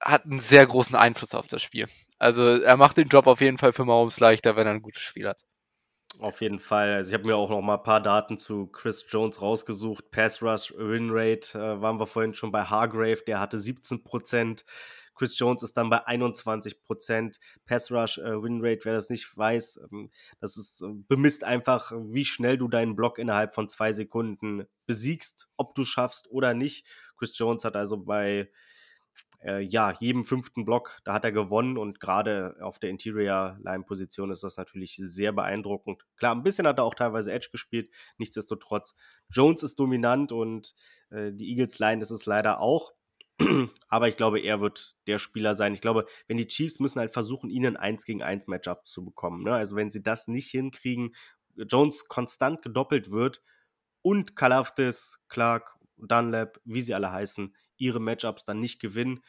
hat 0.00 0.24
einen 0.24 0.40
sehr 0.40 0.66
großen 0.66 0.96
Einfluss 0.96 1.34
auf 1.34 1.48
das 1.48 1.62
Spiel. 1.62 1.86
Also 2.18 2.44
er 2.44 2.76
macht 2.76 2.96
den 2.96 3.08
Job 3.08 3.26
auf 3.26 3.40
jeden 3.40 3.58
Fall 3.58 3.72
für 3.72 3.84
Mahomes 3.84 4.20
leichter, 4.20 4.56
wenn 4.56 4.66
er 4.66 4.74
ein 4.74 4.82
gutes 4.82 5.02
Spiel 5.02 5.28
hat. 5.28 5.44
Auf 6.18 6.40
jeden 6.40 6.58
Fall. 6.58 6.92
Also 6.92 7.10
ich 7.10 7.14
habe 7.14 7.26
mir 7.26 7.36
auch 7.36 7.50
noch 7.50 7.62
mal 7.62 7.76
ein 7.76 7.82
paar 7.82 8.02
Daten 8.02 8.36
zu 8.36 8.66
Chris 8.66 9.06
Jones 9.08 9.40
rausgesucht. 9.40 10.10
Pass 10.10 10.42
Rush, 10.42 10.74
Win 10.76 11.08
Rate 11.10 11.58
äh, 11.58 11.80
waren 11.80 12.00
wir 12.00 12.06
vorhin 12.06 12.34
schon 12.34 12.50
bei 12.50 12.64
Hargrave, 12.64 13.22
der 13.26 13.40
hatte 13.40 13.58
17 13.58 14.02
Prozent. 14.02 14.64
Chris 15.14 15.38
Jones 15.38 15.62
ist 15.62 15.76
dann 15.76 15.88
bei 15.88 16.06
21 16.06 16.82
Prozent. 16.82 17.38
Pass 17.64 17.92
Rush, 17.92 18.18
äh, 18.18 18.42
Win 18.42 18.60
Rate, 18.62 18.84
wer 18.84 18.94
das 18.94 19.08
nicht 19.08 19.36
weiß, 19.36 19.80
ähm, 19.92 20.10
das 20.40 20.56
ist, 20.56 20.82
äh, 20.82 20.88
bemisst 21.08 21.44
einfach, 21.44 21.92
wie 21.94 22.24
schnell 22.24 22.58
du 22.58 22.68
deinen 22.68 22.96
Block 22.96 23.18
innerhalb 23.18 23.54
von 23.54 23.68
zwei 23.68 23.92
Sekunden 23.92 24.66
besiegst, 24.86 25.48
ob 25.56 25.74
du 25.74 25.84
schaffst 25.84 26.28
oder 26.30 26.54
nicht. 26.54 26.86
Chris 27.16 27.36
Jones 27.38 27.64
hat 27.64 27.76
also 27.76 27.98
bei 27.98 28.50
äh, 29.42 29.60
ja, 29.60 29.92
jedem 29.98 30.24
fünften 30.24 30.64
Block, 30.64 31.00
da 31.04 31.12
hat 31.14 31.24
er 31.24 31.32
gewonnen 31.32 31.78
und 31.78 32.00
gerade 32.00 32.56
auf 32.60 32.78
der 32.78 32.90
Interior-Line-Position 32.90 34.30
ist 34.30 34.44
das 34.44 34.56
natürlich 34.56 34.96
sehr 34.96 35.32
beeindruckend. 35.32 36.04
Klar, 36.16 36.34
ein 36.34 36.42
bisschen 36.42 36.66
hat 36.66 36.78
er 36.78 36.84
auch 36.84 36.94
teilweise 36.94 37.32
Edge 37.32 37.48
gespielt, 37.50 37.90
nichtsdestotrotz. 38.18 38.94
Jones 39.30 39.62
ist 39.62 39.78
dominant 39.78 40.32
und 40.32 40.74
äh, 41.10 41.32
die 41.32 41.50
Eagles-Line 41.50 42.02
ist 42.02 42.10
es 42.10 42.26
leider 42.26 42.60
auch. 42.60 42.92
Aber 43.88 44.08
ich 44.08 44.16
glaube, 44.16 44.40
er 44.40 44.60
wird 44.60 44.96
der 45.06 45.18
Spieler 45.18 45.54
sein. 45.54 45.72
Ich 45.72 45.80
glaube, 45.80 46.06
wenn 46.26 46.36
die 46.36 46.46
Chiefs 46.46 46.78
müssen 46.78 47.00
halt 47.00 47.12
versuchen, 47.12 47.48
ihnen 47.48 47.76
ein 47.76 47.94
1 47.94 48.04
gegen 48.04 48.22
1 48.22 48.46
Matchup 48.48 48.86
zu 48.86 49.04
bekommen. 49.04 49.42
Ne? 49.44 49.54
Also 49.54 49.76
wenn 49.76 49.90
sie 49.90 50.02
das 50.02 50.28
nicht 50.28 50.50
hinkriegen, 50.50 51.14
Jones 51.56 52.06
konstant 52.06 52.62
gedoppelt 52.62 53.10
wird 53.10 53.42
und 54.02 54.36
Kalafdis, 54.36 55.18
Clark, 55.28 55.76
Dunlap, 55.96 56.60
wie 56.64 56.80
sie 56.80 56.94
alle 56.94 57.12
heißen, 57.12 57.54
ihre 57.80 58.00
Matchups 58.00 58.44
dann 58.44 58.60
nicht 58.60 58.80
gewinnen, 58.80 59.22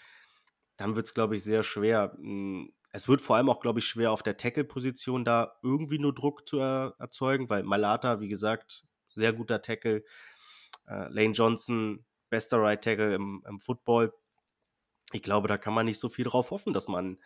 dann 0.77 0.95
wird 0.95 1.07
es, 1.07 1.13
glaube 1.13 1.35
ich, 1.35 1.43
sehr 1.43 1.63
schwer. 1.63 2.13
Hm, 2.17 2.73
es 2.91 3.07
wird 3.07 3.21
vor 3.21 3.37
allem 3.37 3.49
auch, 3.49 3.59
glaube 3.59 3.79
ich, 3.79 3.85
schwer 3.85 4.11
auf 4.11 4.23
der 4.23 4.37
Tackle-Position 4.37 5.23
da 5.23 5.57
irgendwie 5.63 5.99
nur 5.99 6.13
Druck 6.13 6.47
zu 6.47 6.59
er 6.59 6.95
erzeugen, 6.99 7.49
weil 7.49 7.63
Malata, 7.63 8.19
wie 8.19 8.27
gesagt, 8.27 8.83
sehr 9.13 9.33
guter 9.33 9.61
Tackle. 9.61 10.03
Äh, 10.87 11.07
Lane 11.09 11.31
Johnson, 11.31 12.05
bester 12.29 12.61
Right 12.61 12.83
Tackle 12.83 13.13
im, 13.15 13.43
im 13.47 13.59
Football. 13.59 14.13
Ich 15.13 15.21
glaube, 15.21 15.47
da 15.47 15.57
kann 15.57 15.73
man 15.73 15.85
nicht 15.85 15.99
so 15.99 16.09
viel 16.09 16.25
drauf 16.25 16.51
hoffen, 16.51 16.73
dass 16.73 16.87
man 16.87 17.17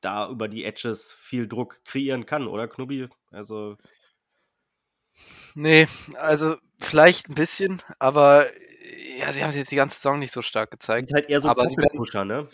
da 0.00 0.28
über 0.28 0.48
die 0.48 0.64
Edges 0.64 1.12
viel 1.12 1.46
Druck 1.48 1.84
kreieren 1.84 2.26
kann, 2.26 2.46
oder 2.46 2.68
Knubi? 2.68 3.08
Also. 3.30 3.76
Nee, 5.54 5.88
also 6.14 6.56
vielleicht 6.78 7.28
ein 7.28 7.34
bisschen, 7.34 7.82
aber 7.98 8.46
ja, 9.18 9.32
sie 9.32 9.42
haben 9.42 9.50
es 9.50 9.56
jetzt 9.56 9.70
die 9.70 9.76
ganze 9.76 9.96
Saison 9.96 10.18
nicht 10.18 10.32
so 10.32 10.42
stark 10.42 10.70
gezeigt. 10.70 11.08
Sind 11.08 11.16
halt 11.16 11.28
eher 11.28 11.40
so 11.40 11.48
aber 11.48 11.68
sie 11.68 11.76
werden, 11.76 11.96
Pusher, 11.96 12.24
ne? 12.24 12.48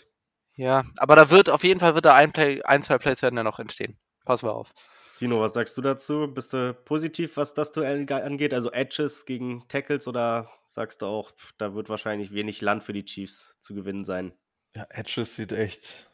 Ja, 0.55 0.83
aber 0.97 1.15
da 1.15 1.29
wird 1.29 1.49
auf 1.49 1.63
jeden 1.63 1.79
Fall 1.79 1.95
wird 1.95 2.05
da 2.05 2.15
ein, 2.15 2.31
Play, 2.31 2.61
ein 2.63 2.81
zwei 2.81 2.97
Plays 2.97 3.21
werden 3.21 3.35
da 3.35 3.43
noch 3.43 3.59
entstehen. 3.59 3.97
Pass 4.25 4.41
mal 4.41 4.51
auf. 4.51 4.73
Tino, 5.17 5.39
was 5.39 5.53
sagst 5.53 5.77
du 5.77 5.81
dazu? 5.81 6.27
Bist 6.27 6.53
du 6.53 6.73
positiv, 6.73 7.37
was 7.37 7.53
das 7.53 7.71
Duell 7.71 8.11
angeht? 8.11 8.53
Also 8.53 8.71
Edges 8.71 9.25
gegen 9.25 9.67
Tackles 9.67 10.07
oder 10.07 10.49
sagst 10.69 11.01
du 11.01 11.07
auch, 11.07 11.31
da 11.57 11.73
wird 11.73 11.89
wahrscheinlich 11.89 12.33
wenig 12.33 12.61
Land 12.61 12.83
für 12.83 12.93
die 12.93 13.05
Chiefs 13.05 13.59
zu 13.59 13.73
gewinnen 13.73 14.03
sein? 14.03 14.33
Ja, 14.75 14.85
Edges 14.89 15.35
sieht 15.35 15.51
echt, 15.51 16.09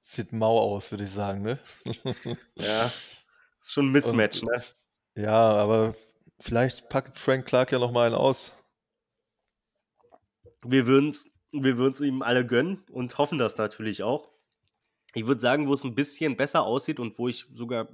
sieht 0.00 0.32
mau 0.32 0.58
aus, 0.58 0.90
würde 0.90 1.04
ich 1.04 1.10
sagen, 1.10 1.42
ne? 1.42 1.58
ja, 2.56 2.86
ist 3.60 3.72
schon 3.72 3.86
ein 3.86 3.92
Mismatch, 3.92 4.42
Und, 4.42 4.50
ne? 4.50 4.62
Ja, 5.22 5.52
aber 5.52 5.94
vielleicht 6.40 6.88
packt 6.88 7.18
Frank 7.18 7.46
Clark 7.46 7.70
ja 7.70 7.78
noch 7.78 7.92
mal 7.92 8.06
einen 8.06 8.16
aus. 8.16 8.52
Wir 10.64 10.86
würden 10.86 11.10
es 11.10 11.32
wir 11.52 12.00
ihm 12.00 12.22
alle 12.22 12.46
gönnen 12.46 12.82
und 12.90 13.18
hoffen 13.18 13.38
das 13.38 13.56
natürlich 13.58 14.02
auch. 14.02 14.30
Ich 15.14 15.26
würde 15.26 15.40
sagen, 15.40 15.68
wo 15.68 15.74
es 15.74 15.84
ein 15.84 15.94
bisschen 15.94 16.36
besser 16.36 16.62
aussieht 16.62 16.98
und 16.98 17.18
wo 17.18 17.28
ich 17.28 17.46
sogar, 17.52 17.88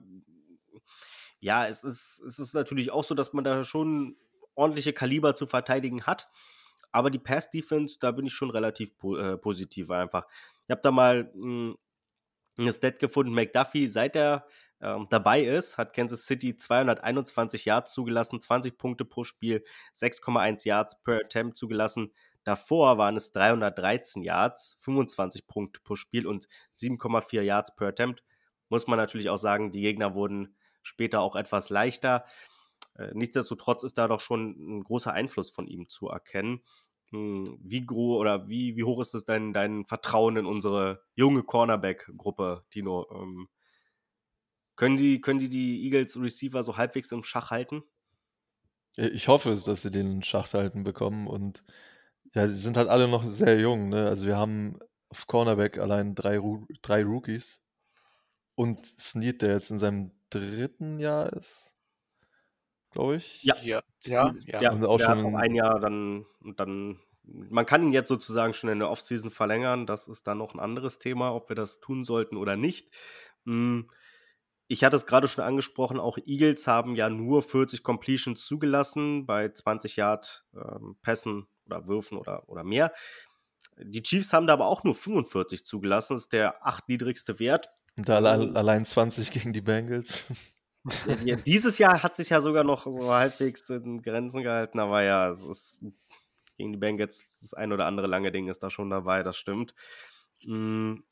ja, 1.41 1.67
es 1.67 1.83
ist, 1.83 2.23
es 2.25 2.39
ist 2.39 2.55
natürlich 2.55 2.93
auch 2.93 3.03
so, 3.03 3.15
dass 3.15 3.33
man 3.33 3.43
da 3.43 3.65
schon 3.65 4.17
ordentliche 4.55 4.93
Kaliber 4.93 5.35
zu 5.35 5.47
verteidigen 5.47 6.05
hat. 6.05 6.29
Aber 6.93 7.11
die 7.11 7.19
Pass-Defense, 7.19 7.99
da 8.01 8.13
bin 8.13 8.27
ich 8.27 8.33
schon 8.33 8.51
relativ 8.51 8.97
po 8.97 9.17
äh, 9.17 9.37
positiv 9.37 9.91
einfach. 9.91 10.27
Ich 10.67 10.71
habe 10.71 10.81
da 10.83 10.91
mal 10.91 11.31
mh, 11.35 11.75
hm, 11.75 11.79
ein 12.59 12.73
Stat 12.73 12.99
gefunden, 12.99 13.35
McDuffie, 13.35 13.87
seit 13.89 14.17
er 14.17 14.47
ähm, 14.81 15.07
dabei 15.11 15.43
ist, 15.43 15.79
hat 15.79 15.93
Kansas 15.93 16.27
City 16.27 16.57
221 16.57 17.65
Yards 17.65 17.93
zugelassen, 17.93 18.41
20 18.41 18.79
Punkte 18.79 19.05
pro 19.05 19.25
Spiel, 19.25 19.65
6,1 19.95 20.67
Yards 20.67 21.03
per 21.03 21.21
Attempt 21.21 21.57
zugelassen. 21.57 22.13
Davor 22.49 22.97
waren 22.97 23.15
es 23.15 23.31
313 23.33 24.23
Yards, 24.23 24.79
25 24.81 25.47
Punkte 25.47 25.81
pro 25.85 25.97
Spiel 25.97 26.27
und 26.27 26.49
7,4 26.79 27.43
Yards 27.43 27.77
per 27.77 27.89
Attempt. 27.89 28.25
Muss 28.71 28.87
man 28.87 28.97
natürlich 28.97 29.29
auch 29.29 29.37
sagen, 29.37 29.71
die 29.71 29.83
Gegner 29.83 30.15
wurden 30.15 30.57
später 30.83 31.21
auch 31.21 31.37
etwas 31.37 31.69
leichter. 31.69 32.25
Äh, 32.95 33.11
nichtsdestotrotz 33.13 33.83
ist 33.83 33.99
da 33.99 34.09
doch 34.09 34.21
schon 34.21 34.53
ein 34.79 34.83
großer 34.83 35.13
Einfluss 35.13 35.51
von 35.51 35.67
ihm 35.67 35.91
zu 35.91 36.09
erkennen. 36.09 36.63
Hm, 37.11 37.45
wie 37.61 37.85
groß 37.85 38.19
oder 38.19 38.49
wie, 38.49 38.77
wie 38.77 38.85
hoch 38.85 39.03
ist 39.03 39.13
es 39.13 39.27
denn 39.27 39.53
dein 39.53 39.85
Vertrauen 39.85 40.39
in 40.39 40.47
unsere 40.47 41.03
junge 41.17 41.43
Cornerback-Gruppe, 41.43 42.65
Tino? 42.71 43.07
Ähm, 43.13 43.51
können, 44.75 44.97
die, 44.97 45.21
können 45.21 45.39
die 45.39 45.51
die 45.51 45.85
Eagles 45.85 46.19
Receiver 46.19 46.63
so 46.63 46.79
halbwegs 46.79 47.13
im 47.13 47.23
Schach 47.23 47.51
halten? 47.51 47.83
Ich 48.97 49.29
hoffe 49.29 49.51
es, 49.51 49.65
dass 49.65 49.83
sie 49.83 49.91
den 49.91 50.23
Schach 50.23 50.51
halten 50.55 50.83
bekommen 50.83 51.27
und 51.27 51.63
ja, 52.35 52.47
die 52.47 52.55
sind 52.55 52.77
halt 52.77 52.89
alle 52.89 53.09
noch 53.09 53.25
sehr 53.25 53.59
jung, 53.59 53.89
ne? 53.89 54.07
Also 54.07 54.27
wir 54.27 54.37
haben 54.37 54.79
auf 55.09 55.27
Cornerback 55.27 55.79
allein 55.79 56.15
drei, 56.15 56.41
drei 56.83 57.05
Rookies 57.05 57.61
und 58.55 58.85
Snead, 59.01 59.43
der 59.43 59.55
jetzt 59.55 59.71
in 59.71 59.79
seinem 59.79 60.11
dritten 60.31 60.99
Jahr 60.99 61.33
ist, 61.33 61.73
glaube 62.91 63.17
ich. 63.17 63.43
Ja, 63.43 63.57
ja, 63.63 63.83
ja. 64.05 64.35
ja. 64.47 64.61
ja. 64.61 64.73
auch 64.83 65.01
schon 65.01 65.27
auch 65.27 65.39
ein 65.39 65.55
Jahr 65.55 65.81
dann 65.81 66.27
und 66.41 66.61
dann. 66.61 67.01
Man 67.23 67.67
kann 67.67 67.83
ihn 67.83 67.93
jetzt 67.93 68.09
sozusagen 68.09 68.55
schon 68.55 68.71
in 68.71 68.79
der 68.79 68.89
Offseason 68.89 69.31
verlängern. 69.31 69.87
Das 69.87 70.09
ist 70.09 70.27
dann 70.27 70.39
noch 70.39 70.55
ein 70.55 70.61
anderes 70.61 70.99
Thema, 70.99 71.35
ob 71.35 71.51
wir 71.51 71.57
das 71.57 71.79
tun 71.79 72.03
sollten 72.03 72.39
oder 72.39 72.57
nicht. 72.57 72.91
Hm, 73.45 73.91
ich 74.67 74.83
hatte 74.83 74.97
es 74.97 75.05
gerade 75.05 75.29
schon 75.29 75.45
angesprochen, 75.45 76.01
auch 76.01 76.19
Eagles 76.25 76.67
haben 76.67 76.95
ja 76.95 77.11
nur 77.11 77.43
40 77.43 77.83
Completions 77.83 78.47
zugelassen 78.47 79.27
bei 79.27 79.51
20 79.51 79.97
Yard 79.97 80.47
ähm, 80.55 80.97
Pässen 81.03 81.49
oder 81.69 81.87
Würfen 81.87 82.19
oder, 82.19 82.49
oder 82.49 82.65
mehr. 82.65 82.93
Die 83.81 84.03
Chiefs 84.03 84.33
haben 84.33 84.47
da 84.47 84.55
aber 84.55 84.67
auch 84.67 84.83
nur 84.83 84.95
45 84.95 85.65
zugelassen, 85.65 86.17
ist 86.17 86.33
der 86.33 86.67
achtniedrigste 86.67 87.39
Wert. 87.39 87.71
Und 87.97 88.11
allein, 88.11 88.57
allein 88.57 88.87
20 88.87 89.31
gegen 89.31 89.53
die 89.53 89.61
Bengals. 89.61 90.15
Ja, 91.25 91.37
dieses 91.37 91.79
Jahr 91.79 92.03
hat 92.03 92.17
sich 92.17 92.31
ja 92.31 92.41
sogar 92.41 92.65
noch 92.65 92.85
so 92.85 93.13
halbwegs 93.13 93.69
in 93.69 94.01
Grenzen 94.01 94.43
gehalten, 94.43 94.79
aber 94.79 95.03
ja, 95.03 95.29
es 95.29 95.45
ist 95.45 95.85
gegen 96.57 96.73
die 96.73 96.79
Bengals 96.79 97.41
das 97.41 97.55
ein 97.55 97.73
oder 97.73 97.87
andere 97.87 98.07
lange 98.07 98.33
Ding 98.33 98.49
ist 98.49 98.63
da 98.63 98.71
schon 98.71 98.89
dabei, 98.91 99.23
das 99.23 99.37
stimmt. 99.37 99.75
Hm. 100.45 101.05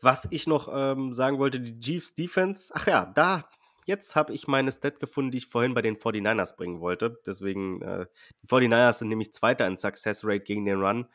Was 0.00 0.28
ich 0.30 0.46
noch 0.46 0.68
ähm, 0.72 1.12
sagen 1.12 1.38
wollte, 1.38 1.60
die 1.60 1.78
Chiefs 1.80 2.14
Defense, 2.14 2.72
ach 2.74 2.86
ja, 2.86 3.06
da 3.06 3.48
jetzt 3.86 4.16
habe 4.16 4.32
ich 4.32 4.46
meine 4.46 4.72
Stat 4.72 5.00
gefunden, 5.00 5.30
die 5.30 5.38
ich 5.38 5.46
vorhin 5.46 5.74
bei 5.74 5.82
den 5.82 5.96
49ers 5.96 6.56
bringen 6.56 6.80
wollte. 6.80 7.20
Deswegen, 7.26 7.82
äh, 7.82 8.06
die 8.42 8.46
49ers 8.48 8.98
sind 8.98 9.08
nämlich 9.08 9.32
Zweiter 9.32 9.66
in 9.66 9.76
Success 9.76 10.24
Rate 10.24 10.44
gegen 10.44 10.64
den 10.64 10.80
Run. 10.80 11.06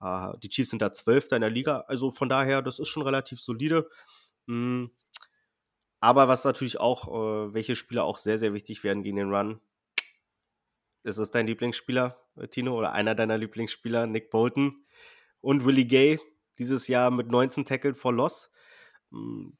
Äh, 0.00 0.32
die 0.42 0.48
Chiefs 0.48 0.70
sind 0.70 0.82
da 0.82 0.92
Zwölfter 0.92 1.36
in 1.36 1.42
der 1.42 1.50
Liga. 1.50 1.84
Also 1.88 2.10
von 2.10 2.28
daher, 2.28 2.62
das 2.62 2.78
ist 2.78 2.88
schon 2.88 3.02
relativ 3.02 3.40
solide. 3.40 3.88
Mhm. 4.46 4.90
Aber 6.00 6.28
was 6.28 6.44
natürlich 6.44 6.80
auch, 6.80 7.08
äh, 7.08 7.54
welche 7.54 7.74
Spieler 7.74 8.04
auch 8.04 8.18
sehr, 8.18 8.38
sehr 8.38 8.52
wichtig 8.52 8.84
werden 8.84 9.02
gegen 9.02 9.16
den 9.16 9.32
Run. 9.32 9.60
Ist 11.02 11.18
es 11.18 11.30
dein 11.30 11.46
Lieblingsspieler, 11.46 12.18
äh, 12.36 12.48
Tino, 12.48 12.76
oder 12.78 12.92
einer 12.92 13.14
deiner 13.14 13.38
Lieblingsspieler, 13.38 14.06
Nick 14.06 14.30
Bolton 14.30 14.84
und 15.40 15.64
Willie 15.64 15.86
Gay, 15.86 16.20
dieses 16.58 16.88
Jahr 16.88 17.10
mit 17.10 17.28
19 17.30 17.64
Tackle 17.64 17.94
for 17.94 18.12
Loss. 18.12 18.50
Mhm 19.10 19.56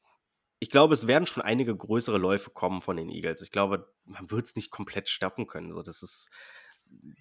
ich 0.65 0.71
glaube, 0.71 0.95
es 0.95 1.05
werden 1.05 1.27
schon 1.27 1.43
einige 1.43 1.75
größere 1.77 2.17
Läufe 2.17 2.49
kommen 2.49 2.81
von 2.81 2.97
den 2.97 3.11
Eagles. 3.11 3.43
Ich 3.43 3.51
glaube, 3.51 3.87
man 4.03 4.31
wird 4.31 4.47
es 4.47 4.55
nicht 4.55 4.71
komplett 4.71 5.09
stoppen 5.09 5.45
können. 5.45 5.71
So, 5.71 5.83
das 5.83 6.01
ist, 6.01 6.31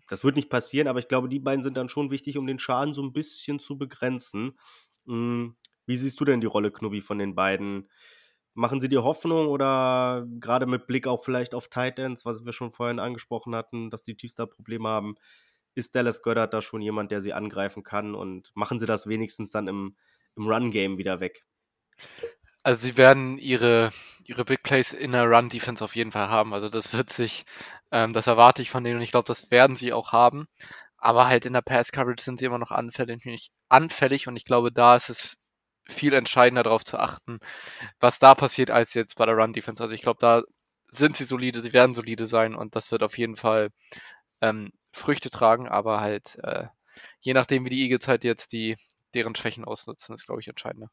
das 0.09 0.24
wird 0.24 0.36
nicht 0.36 0.49
passieren, 0.49 0.88
aber 0.88 0.99
ich 0.99 1.09
glaube, 1.09 1.28
die 1.28 1.40
beiden 1.40 1.62
sind 1.62 1.76
dann 1.76 1.90
schon 1.90 2.11
wichtig, 2.11 2.38
um 2.38 2.47
den 2.47 2.59
Schaden 2.59 2.95
so 2.95 3.03
ein 3.03 3.12
bisschen 3.12 3.59
zu 3.59 3.76
begrenzen. 3.76 4.59
Hm, 5.05 5.57
wie 5.84 5.97
siehst 5.97 6.18
du 6.18 6.24
denn 6.24 6.40
die 6.40 6.47
Rolle, 6.47 6.70
Knubbi, 6.70 7.03
von 7.03 7.18
den 7.18 7.34
beiden? 7.34 7.90
Machen 8.55 8.80
sie 8.80 8.88
dir 8.88 9.05
Hoffnung 9.05 9.49
oder 9.49 10.26
gerade 10.40 10.64
mit 10.64 10.86
Blick 10.86 11.07
auch 11.07 11.22
vielleicht 11.22 11.55
auf 11.55 11.68
Titans, 11.68 12.24
was 12.24 12.47
wir 12.47 12.53
schon 12.55 12.70
vorhin 12.70 12.99
angesprochen 12.99 13.55
hatten, 13.55 13.90
dass 13.90 14.03
die 14.03 14.16
Chiefs 14.16 14.36
da 14.36 14.47
Probleme 14.47 14.88
haben? 14.88 15.16
Ist 15.74 15.95
Dallas 15.95 16.22
Goddard 16.22 16.55
da 16.55 16.62
schon 16.62 16.80
jemand, 16.80 17.11
der 17.11 17.20
sie 17.20 17.34
angreifen 17.34 17.82
kann 17.82 18.14
und 18.14 18.53
machen 18.55 18.78
sie 18.78 18.86
das 18.86 19.07
wenigstens 19.07 19.51
dann 19.51 19.68
im, 19.68 19.97
im 20.34 20.47
Run-Game 20.47 20.97
wieder 20.97 21.20
weg? 21.20 21.45
Also 22.64 22.80
sie 22.82 22.96
werden 22.96 23.38
ihre, 23.38 23.90
ihre 24.24 24.44
Big 24.44 24.62
Plays 24.62 24.92
in 24.92 25.12
der 25.12 25.24
Run-Defense 25.30 25.84
auf 25.84 25.94
jeden 25.96 26.12
Fall 26.12 26.28
haben. 26.30 26.54
Also 26.54 26.68
das 26.70 26.92
wird 26.94 27.10
sich, 27.12 27.44
ähm, 27.92 28.12
das 28.14 28.26
erwarte 28.26 28.62
ich 28.62 28.70
von 28.70 28.82
denen 28.84 28.96
und 28.96 29.02
ich 29.02 29.10
glaube, 29.10 29.26
das 29.26 29.50
werden 29.50 29.76
sie 29.76 29.92
auch 29.92 30.12
haben. 30.12 30.46
Aber 30.98 31.28
halt 31.28 31.44
in 31.46 31.52
der 31.52 31.62
Pass-Coverage 31.62 32.22
sind 32.24 32.38
sie 32.40 32.46
immer 32.46 32.58
noch 32.58 32.70
anfällig, 32.72 33.50
anfällig 33.68 34.28
und 34.28 34.36
ich 34.36 34.44
glaube, 34.46 34.72
da 34.72 34.96
ist 34.96 35.10
es 35.10 35.36
viel 35.88 36.14
entscheidender 36.14 36.62
darauf 36.62 36.84
zu 36.84 36.98
achten, 36.98 37.40
was 38.00 38.18
da 38.18 38.34
passiert, 38.34 38.70
als 38.70 38.94
jetzt 38.94 39.16
bei 39.16 39.26
der 39.26 39.36
Run-Defense. 39.36 39.82
Also 39.82 39.94
ich 39.94 40.02
glaube, 40.02 40.18
da 40.20 40.42
sind 40.88 41.16
sie 41.16 41.24
solide, 41.24 41.62
sie 41.62 41.74
werden 41.74 41.94
solide 41.94 42.26
sein 42.26 42.54
und 42.56 42.76
das 42.76 42.92
wird 42.92 43.02
auf 43.02 43.18
jeden 43.18 43.36
Fall 43.36 43.70
ähm, 44.42 44.72
Früchte 44.92 45.30
tragen, 45.30 45.68
aber 45.68 46.00
halt 46.00 46.36
äh, 46.44 46.66
je 47.20 47.34
nachdem, 47.34 47.66
wie 47.66 47.70
die 47.70 47.82
Eagles 47.84 48.08
halt 48.08 48.24
jetzt 48.24 48.52
die, 48.52 48.76
deren 49.14 49.34
Schwächen 49.36 49.64
ausnutzen, 49.64 50.14
ist, 50.14 50.26
glaube 50.26 50.40
ich, 50.42 50.48
entscheidender. 50.48 50.90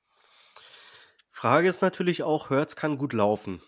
Frage 1.31 1.67
ist 1.67 1.81
natürlich 1.81 2.23
auch, 2.23 2.49
Hertz 2.49 2.75
kann 2.75 2.97
gut 2.97 3.13
laufen. 3.13 3.61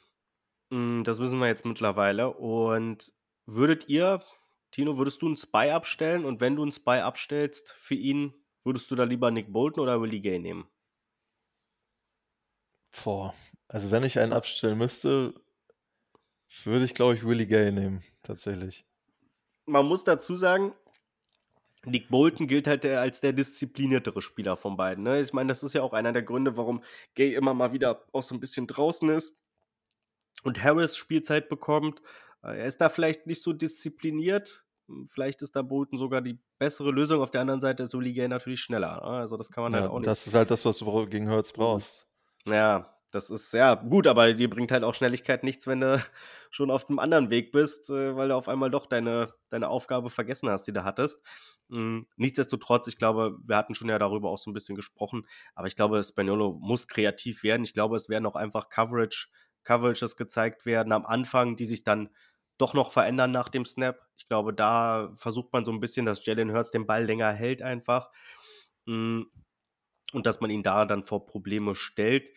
Mm, 0.70 1.04
Das 1.04 1.20
wissen 1.20 1.40
wir 1.40 1.48
jetzt 1.48 1.66
mittlerweile. 1.66 2.30
Und 2.32 3.14
würdet 3.46 3.90
ihr, 3.90 4.24
Tino, 4.72 4.98
würdest 4.98 5.22
du 5.22 5.28
einen 5.28 5.38
Spy 5.38 5.70
abstellen? 5.72 6.26
Und 6.26 6.42
wenn 6.42 6.56
du 6.56 6.62
einen 6.64 6.72
Spy 6.72 7.00
abstellst 7.00 7.72
für 7.74 7.96
ihn, 7.96 8.34
würdest 8.64 8.92
du 8.92 8.96
da 8.96 9.04
lieber 9.04 9.32
Nick 9.32 9.52
Bolton 9.52 9.84
oder 9.84 10.02
Willie 10.02 10.22
Gay 10.22 10.40
nehmen? 10.40 10.68
Boah. 13.04 13.36
Also 13.68 13.92
wenn 13.92 14.04
ich 14.04 14.18
einen 14.20 14.34
abstellen 14.34 14.78
müsste, 14.78 15.34
würde 16.64 16.86
ich, 16.86 16.94
glaube 16.96 17.16
ich, 17.16 17.26
Willie 17.26 17.48
Gay 17.48 17.72
nehmen, 17.72 18.04
tatsächlich. 18.24 18.86
Man 19.66 19.86
muss 19.86 20.04
dazu 20.04 20.36
sagen, 20.36 20.74
Nick 21.86 22.10
Bolton 22.10 22.48
gilt 22.48 22.68
halt 22.68 22.84
der, 22.84 23.02
als 23.02 23.20
der 23.22 23.34
diszipliniertere 23.34 24.22
Spieler 24.22 24.56
von 24.56 24.78
beiden. 24.78 25.04
Ne? 25.04 25.20
Ich 25.20 25.34
meine, 25.34 25.48
das 25.50 25.64
ist 25.64 25.74
ja 25.74 25.82
auch 25.84 25.94
einer 25.94 26.14
der 26.14 26.24
Gründe, 26.24 26.56
warum 26.58 26.82
Gay 27.16 27.34
immer 27.34 27.54
mal 27.54 27.74
wieder 27.74 28.04
auch 28.14 28.24
so 28.24 28.34
ein 28.36 28.40
bisschen 28.40 28.68
draußen 28.68 29.10
ist 29.10 29.44
und 30.44 30.64
Harris 30.64 30.96
Spielzeit 30.98 31.50
bekommt. 31.50 32.02
Äh, 32.44 32.60
Er 32.60 32.66
ist 32.66 32.78
da 32.82 32.90
vielleicht 32.90 33.28
nicht 33.28 33.42
so 33.42 33.54
diszipliniert. 33.54 34.66
Hm, 34.88 35.08
Vielleicht 35.08 35.42
ist 35.42 35.56
da 35.56 35.62
Bolton 35.62 35.98
sogar 35.98 36.22
die 36.22 36.40
bessere 36.60 36.92
Lösung. 36.92 37.22
Auf 37.22 37.32
der 37.32 37.42
anderen 37.42 37.60
Seite 37.62 37.84
ist 37.84 37.94
Uli 37.96 38.14
Gay 38.14 38.28
natürlich 38.28 38.62
schneller. 38.62 38.96
ne? 38.98 39.02
Also 39.20 39.38
das 39.38 39.50
kann 39.52 39.64
man 39.64 39.74
halt 39.74 39.86
Ja, 39.86 39.90
auch 39.90 40.00
nicht. 40.00 40.08
das 40.08 40.28
ist 40.28 40.34
halt 40.34 40.52
das, 40.52 40.66
was 40.66 40.78
du 40.80 41.06
gegen 41.08 41.30
Hurts 41.30 41.52
brauchst. 41.54 42.08
Ja, 42.46 42.93
das 43.14 43.30
ist 43.30 43.54
ja 43.54 43.76
gut, 43.76 44.08
aber 44.08 44.34
dir 44.34 44.50
bringt 44.50 44.72
halt 44.72 44.84
auch 44.84 44.94
Schnelligkeit 44.94 45.44
nichts, 45.44 45.68
wenn 45.68 45.82
du 45.82 46.04
schon 46.52 46.72
auf 46.72 46.86
dem 46.86 47.00
anderen 47.00 47.30
Weg 47.30 47.52
bist, 47.52 47.90
äh, 47.90 48.16
weil 48.16 48.30
du 48.30 48.36
auf 48.36 48.48
einmal 48.48 48.72
doch 48.72 48.86
deine, 48.88 49.34
deine 49.50 49.70
Aufgabe 49.70 50.10
vergessen 50.10 50.50
hast, 50.50 50.64
die 50.64 50.74
du 50.74 50.84
hattest. 50.84 51.22
Mm, 51.70 52.02
Nichtsdestotrotz, 52.18 52.88
ich 52.88 52.98
glaube, 52.98 53.38
wir 53.44 53.56
hatten 53.58 53.76
schon 53.76 53.90
ja 53.90 54.00
darüber 54.00 54.30
auch 54.30 54.38
so 54.38 54.50
ein 54.50 54.54
bisschen 54.54 54.76
gesprochen, 54.76 55.28
aber 55.56 55.68
ich 55.68 55.76
glaube, 55.76 56.04
Spaniolo 56.04 56.58
muss 56.62 56.88
kreativ 56.88 57.44
werden. 57.44 57.64
Ich 57.64 57.74
glaube, 57.74 57.96
es 57.96 58.10
werden 58.10 58.26
auch 58.26 58.36
einfach 58.36 58.70
Coverage, 58.70 59.28
Coverages 59.64 60.18
gezeigt 60.18 60.66
werden 60.66 60.92
am 60.92 61.06
Anfang, 61.06 61.56
die 61.56 61.66
sich 61.66 61.84
dann 61.84 62.10
doch 62.58 62.74
noch 62.74 62.92
verändern 62.92 63.32
nach 63.32 63.50
dem 63.50 63.66
Snap. 63.66 64.00
Ich 64.18 64.28
glaube, 64.28 64.54
da 64.54 65.12
versucht 65.16 65.54
man 65.54 65.66
so 65.66 65.72
ein 65.72 65.80
bisschen, 65.80 66.06
dass 66.06 66.26
Jalen 66.26 66.52
Hurts 66.54 66.72
den 66.72 66.86
Ball 66.86 67.06
länger 67.06 67.32
hält 67.32 67.62
einfach. 67.62 68.12
Mm, 68.86 69.24
und 70.14 70.26
dass 70.26 70.42
man 70.42 70.50
ihn 70.52 70.64
da 70.64 70.86
dann 70.86 71.06
vor 71.06 71.26
Probleme 71.26 71.76
stellt. 71.76 72.32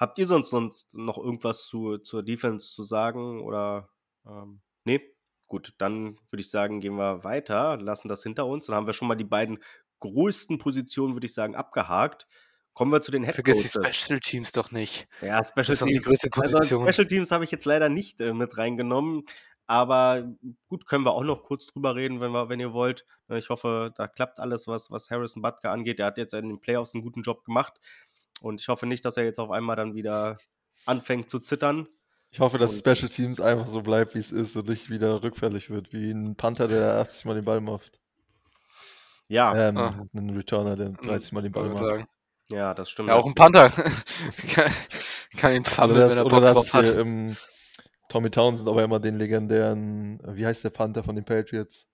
Habt 0.00 0.18
ihr 0.18 0.26
sonst, 0.26 0.48
sonst 0.48 0.94
noch 0.96 1.18
irgendwas 1.18 1.66
zu, 1.66 1.98
zur 1.98 2.22
Defense 2.22 2.72
zu 2.72 2.82
sagen? 2.82 3.42
Oder 3.42 3.90
ähm, 4.26 4.62
nee? 4.84 5.02
Gut, 5.46 5.74
dann 5.76 6.16
würde 6.30 6.40
ich 6.40 6.50
sagen, 6.50 6.80
gehen 6.80 6.94
wir 6.94 7.22
weiter, 7.22 7.76
lassen 7.76 8.08
das 8.08 8.22
hinter 8.22 8.46
uns. 8.46 8.66
Dann 8.66 8.76
haben 8.76 8.86
wir 8.86 8.94
schon 8.94 9.08
mal 9.08 9.16
die 9.16 9.24
beiden 9.24 9.58
größten 9.98 10.56
Positionen, 10.58 11.14
würde 11.14 11.26
ich 11.26 11.34
sagen, 11.34 11.54
abgehakt. 11.54 12.26
Kommen 12.72 12.92
wir 12.92 13.02
zu 13.02 13.10
den 13.10 13.24
Head 13.24 13.34
Vergiss 13.34 13.62
die. 13.62 13.68
Special 13.68 14.20
Teams 14.20 14.52
doch 14.52 14.70
nicht. 14.70 15.06
Ja, 15.20 15.42
Special 15.44 15.76
Teams. 15.76 16.08
Also. 16.08 16.88
Special 16.88 17.06
Teams 17.06 17.30
habe 17.30 17.44
ich 17.44 17.50
jetzt 17.50 17.66
leider 17.66 17.90
nicht 17.90 18.20
äh, 18.22 18.32
mit 18.32 18.56
reingenommen. 18.56 19.24
Aber 19.66 20.24
gut, 20.66 20.86
können 20.86 21.04
wir 21.04 21.12
auch 21.12 21.22
noch 21.22 21.44
kurz 21.44 21.66
drüber 21.66 21.94
reden, 21.94 22.20
wenn, 22.20 22.32
wir, 22.32 22.48
wenn 22.48 22.58
ihr 22.58 22.72
wollt. 22.72 23.06
Ich 23.28 23.50
hoffe, 23.50 23.92
da 23.96 24.08
klappt 24.08 24.40
alles, 24.40 24.66
was, 24.66 24.90
was 24.90 25.10
Harrison 25.10 25.42
Butker 25.42 25.70
angeht. 25.70 25.98
Der 25.98 26.06
hat 26.06 26.18
jetzt 26.18 26.34
in 26.34 26.48
den 26.48 26.60
Playoffs 26.60 26.94
einen 26.94 27.04
guten 27.04 27.22
Job 27.22 27.44
gemacht. 27.44 27.74
Und 28.40 28.60
ich 28.60 28.68
hoffe 28.68 28.86
nicht, 28.86 29.04
dass 29.04 29.16
er 29.16 29.24
jetzt 29.24 29.38
auf 29.38 29.50
einmal 29.50 29.76
dann 29.76 29.94
wieder 29.94 30.38
anfängt 30.86 31.28
zu 31.30 31.38
zittern. 31.38 31.86
Ich 32.32 32.40
hoffe, 32.40 32.58
dass 32.58 32.70
Und- 32.70 32.78
Special 32.78 33.08
Teams 33.08 33.40
einfach 33.40 33.66
so 33.66 33.82
bleibt, 33.82 34.14
wie 34.14 34.18
es 34.20 34.32
ist 34.32 34.56
und 34.56 34.68
nicht 34.68 34.88
wieder 34.90 35.22
rückfällig 35.22 35.68
wird, 35.70 35.92
wie 35.92 36.10
ein 36.10 36.36
Panther, 36.36 36.68
der 36.68 36.94
80 37.00 37.24
Mal 37.26 37.34
den 37.34 37.44
Ball 37.44 37.60
macht. 37.60 38.00
Ja, 39.28 39.54
Ähm, 39.68 39.76
Ah. 39.76 40.06
ein 40.14 40.30
Returner, 40.30 40.74
der 40.76 40.90
30 40.90 41.32
Mal 41.32 41.42
den 41.42 41.52
Ball 41.52 41.68
macht. 41.68 41.78
sagen. 41.78 42.06
ja, 42.50 42.74
das 42.74 42.90
stimmt. 42.90 43.08
Ja, 43.10 43.16
auch 43.16 43.26
ein. 43.26 43.34
Panther. 43.34 43.70
kann, 44.54 44.72
kann 45.36 45.52
ihn 45.54 45.64
fummeln, 45.64 46.00
wenn 46.00 46.08
das, 46.08 46.18
er 46.18 46.26
oder 46.26 46.36
Bock 46.36 46.42
das 46.42 46.52
drauf 46.54 46.72
hat. 46.72 46.84
hier, 46.86 46.98
ähm, 46.98 47.36
Tommy 48.08 48.30
Townsend, 48.30 48.68
aber 48.68 48.82
immer 48.82 48.98
den 48.98 49.18
legendären, 49.18 50.18
äh, 50.24 50.34
wie 50.34 50.46
heißt 50.46 50.64
der 50.64 50.70
Panther 50.70 51.04
von 51.04 51.14
den 51.14 51.24
Patriots? 51.24 51.86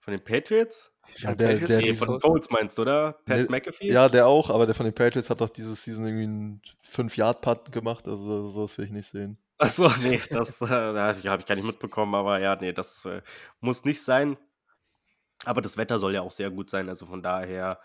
Von 0.00 0.12
den 0.12 0.22
Patriots? 0.22 0.90
Ja, 1.16 1.34
der- 1.34 1.58
der- 1.58 1.80
die 1.80 1.94
von 1.94 2.08
den? 2.08 2.20
Colts 2.20 2.50
meinst 2.50 2.78
du, 2.78 2.82
oder? 2.82 3.12
Pat 3.24 3.38
Nee, 3.38 3.46
McAfee? 3.48 3.92
Ja, 3.92 4.08
der 4.08 4.26
auch, 4.26 4.50
aber 4.50 4.66
der 4.66 4.74
von 4.74 4.84
den 4.84 4.94
Patriots 4.94 5.30
hat 5.30 5.40
doch 5.40 5.48
dieses 5.48 5.82
Season 5.82 6.06
irgendwie 6.06 6.24
einen 6.24 6.62
5-Yard-Putt 6.92 7.72
gemacht, 7.72 8.06
also 8.06 8.50
sowas 8.50 8.78
will 8.78 8.86
ich 8.86 8.90
nicht 8.90 9.10
sehen. 9.10 9.38
Achso, 9.58 9.90
nee, 10.02 10.20
das 10.30 10.60
äh, 10.62 10.66
habe 10.68 11.18
ich 11.40 11.46
gar 11.46 11.54
nicht 11.54 11.64
mitbekommen, 11.64 12.14
aber 12.14 12.38
ja, 12.40 12.56
nee, 12.56 12.72
das 12.72 13.04
äh, 13.04 13.20
muss 13.60 13.84
nicht 13.84 14.02
sein. 14.02 14.36
Aber 15.44 15.60
das 15.62 15.76
Wetter 15.76 15.98
soll 15.98 16.14
ja 16.14 16.22
auch 16.22 16.30
sehr 16.30 16.50
gut 16.50 16.70
sein, 16.70 16.88
also 16.88 17.06
von 17.06 17.22
daher, 17.22 17.80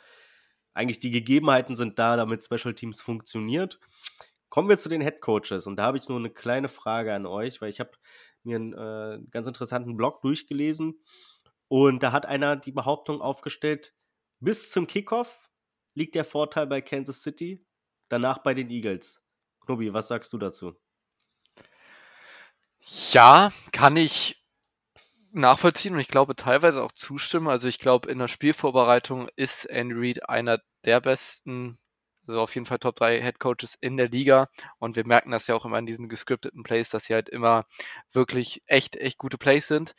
eigentlich 0.74 1.00
die 1.00 1.12
Gegebenheiten 1.12 1.76
sind 1.76 1.98
da, 2.00 2.16
damit 2.18 2.44
Special 2.44 2.74
Teams 2.74 3.02
funktioniert. 3.02 3.80
Kommen 4.50 4.70
wir 4.70 4.78
zu 4.78 4.90
den 4.90 5.02
Head 5.02 5.22
Coaches 5.22 5.68
und 5.68 5.76
da 5.78 5.84
habe 5.84 5.98
ich 5.98 6.08
nur 6.10 6.18
eine 6.20 6.30
kleine 6.30 6.68
Frage 6.68 7.14
an 7.14 7.26
euch, 7.26 7.62
weil 7.62 7.70
ich 7.70 7.80
habe 7.80 7.92
mir 8.44 8.58
einen 8.58 8.74
äh, 8.74 9.20
ganz 9.32 9.48
interessanten 9.48 9.98
Blog 9.98 10.22
durchgelesen 10.22 11.00
und 11.68 12.04
da 12.04 12.12
hat 12.12 12.26
einer 12.26 12.56
die 12.56 12.72
Behauptung 12.72 13.22
aufgestellt, 13.22 13.94
bis 14.40 14.70
zum 14.70 14.88
Kickoff 14.88 15.50
liegt 15.94 16.16
der 16.16 16.26
Vorteil 16.26 16.68
bei 16.68 16.82
Kansas 16.82 17.24
City, 17.24 17.66
danach 18.10 18.40
bei 18.40 18.54
den 18.54 18.70
Eagles. 18.70 19.22
Knobi, 19.66 19.94
was 19.94 20.08
sagst 20.08 20.32
du 20.34 20.38
dazu? 20.38 20.76
Ja, 23.12 23.52
kann 23.72 23.98
ich 23.98 24.46
nachvollziehen 25.32 25.94
und 25.94 26.00
ich 26.00 26.08
glaube 26.08 26.36
teilweise 26.36 26.84
auch 26.84 26.92
zustimmen. 26.92 27.48
Also 27.48 27.68
ich 27.68 27.80
glaube, 27.80 28.10
in 28.10 28.20
der 28.20 28.28
Spielvorbereitung 28.28 29.30
ist 29.36 29.66
Andy 29.66 29.96
Reid 29.96 30.30
einer 30.30 30.62
der 30.86 31.02
besten, 31.02 31.78
also 32.28 32.42
auf 32.42 32.56
jeden 32.56 32.66
Fall 32.66 32.80
Top 32.80 32.96
3 32.96 33.22
Head 33.22 33.40
Coaches 33.40 33.76
in 33.82 33.98
der 33.98 34.10
Liga. 34.10 34.50
Und 34.78 34.96
wir 34.96 35.06
merken 35.06 35.32
das 35.32 35.48
ja 35.48 35.56
auch 35.56 35.66
immer 35.66 35.80
in 35.80 35.86
diesen 35.86 36.10
gescripteten 36.10 36.64
Plays, 36.64 36.90
dass 36.90 37.06
sie 37.06 37.14
halt 37.14 37.28
immer 37.30 37.66
wirklich 38.12 38.64
echt, 38.68 38.96
echt 38.96 39.18
gute 39.18 39.38
Plays 39.38 39.68
sind. 39.68 39.96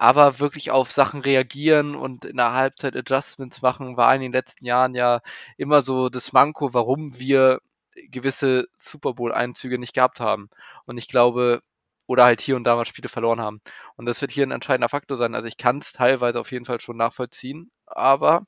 Aber 0.00 0.38
wirklich 0.38 0.70
auf 0.70 0.90
Sachen 0.90 1.20
reagieren 1.20 1.94
und 1.94 2.24
in 2.24 2.38
der 2.38 2.54
Halbzeit 2.54 2.96
Adjustments 2.96 3.60
machen, 3.60 3.98
war 3.98 4.14
in 4.14 4.22
den 4.22 4.32
letzten 4.32 4.64
Jahren 4.64 4.94
ja 4.94 5.20
immer 5.58 5.82
so 5.82 6.08
das 6.08 6.32
Manko, 6.32 6.72
warum 6.72 7.18
wir 7.18 7.60
gewisse 8.08 8.66
Super 8.76 9.12
Bowl-Einzüge 9.12 9.78
nicht 9.78 9.92
gehabt 9.92 10.18
haben. 10.18 10.48
Und 10.86 10.96
ich 10.96 11.06
glaube, 11.06 11.60
oder 12.06 12.24
halt 12.24 12.40
hier 12.40 12.56
und 12.56 12.64
da 12.64 12.76
mal 12.76 12.86
Spiele 12.86 13.10
verloren 13.10 13.42
haben. 13.42 13.60
Und 13.96 14.06
das 14.06 14.22
wird 14.22 14.30
hier 14.30 14.46
ein 14.46 14.52
entscheidender 14.52 14.88
Faktor 14.88 15.18
sein. 15.18 15.34
Also 15.34 15.48
ich 15.48 15.58
kann 15.58 15.76
es 15.76 15.92
teilweise 15.92 16.40
auf 16.40 16.50
jeden 16.50 16.64
Fall 16.64 16.80
schon 16.80 16.96
nachvollziehen, 16.96 17.70
aber 17.84 18.46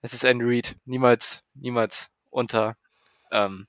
es 0.00 0.12
ist 0.12 0.24
Andy 0.24 0.44
Reid. 0.44 0.74
Niemals, 0.86 1.44
niemals 1.54 2.10
unter, 2.30 2.76
ähm, 3.30 3.68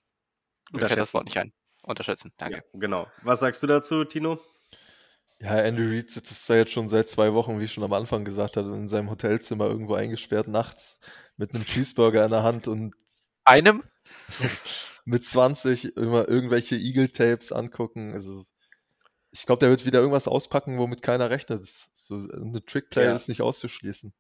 mir 0.72 0.80
fällt 0.80 1.00
das 1.00 1.14
Unterschätzen. 1.14 1.14
Wort 1.14 1.26
nicht 1.26 1.38
ein. 1.38 1.54
Unterschätzen. 1.84 2.34
Danke. 2.38 2.58
Ja, 2.58 2.80
genau. 2.80 3.08
Was 3.22 3.42
sagst 3.42 3.62
du 3.62 3.68
dazu, 3.68 4.06
Tino? 4.06 4.40
Ja, 5.46 5.60
Andy 5.60 5.84
Reid 5.84 6.10
sitzt 6.10 6.50
da 6.50 6.56
jetzt 6.56 6.72
schon 6.72 6.88
seit 6.88 7.08
zwei 7.08 7.34
Wochen, 7.36 7.60
wie 7.60 7.66
ich 7.66 7.74
schon 7.74 7.84
am 7.84 7.94
Anfang 7.94 8.26
gesagt 8.26 8.58
habe, 8.58 8.76
in 8.76 8.88
seinem 8.88 9.12
Hotelzimmer 9.12 9.68
irgendwo 9.68 9.94
eingesperrt, 9.94 10.48
nachts 10.48 11.00
mit 11.38 11.54
einem 11.54 11.66
Cheeseburger 11.66 12.26
in 12.26 12.32
der 12.32 12.42
Hand 12.42 12.68
und 12.68 12.96
Einem? 13.44 13.84
mit 15.06 15.24
20 15.24 15.98
immer 15.98 16.28
irgendwelche 16.28 16.76
Eagle-Tapes 16.76 17.52
angucken. 17.52 18.14
Also, 18.14 18.44
ich 19.30 19.46
glaube, 19.46 19.60
der 19.60 19.70
wird 19.70 19.86
wieder 19.86 20.00
irgendwas 20.00 20.28
auspacken, 20.28 20.80
womit 20.80 21.04
keiner 21.04 21.30
rechnet. 21.30 21.68
So 21.94 22.16
eine 22.16 22.66
Trickplay 22.66 23.06
Ja. 23.06 23.16
ist 23.16 23.30
nicht 23.30 23.44
auszuschließen. 23.44 24.14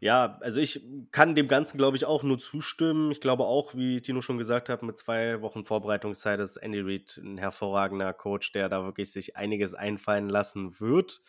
Ja, 0.00 0.38
also 0.40 0.60
ich 0.60 0.82
kann 1.12 1.34
dem 1.34 1.48
Ganzen, 1.48 1.78
glaube 1.78 1.96
ich, 1.96 2.04
auch 2.04 2.22
nur 2.22 2.38
zustimmen. 2.38 3.10
Ich 3.10 3.20
glaube 3.20 3.44
auch, 3.44 3.74
wie 3.74 4.00
Tino 4.02 4.20
schon 4.20 4.38
gesagt 4.38 4.68
hat, 4.68 4.82
mit 4.82 4.98
zwei 4.98 5.40
Wochen 5.40 5.64
Vorbereitungszeit 5.64 6.40
ist 6.40 6.56
Andy 6.56 6.80
Reid 6.80 7.18
ein 7.22 7.38
hervorragender 7.38 8.12
Coach, 8.12 8.52
der 8.52 8.68
da 8.68 8.84
wirklich 8.84 9.12
sich 9.12 9.36
einiges 9.36 9.74
einfallen 9.74 10.28
lassen 10.28 10.78
wird. 10.80 11.20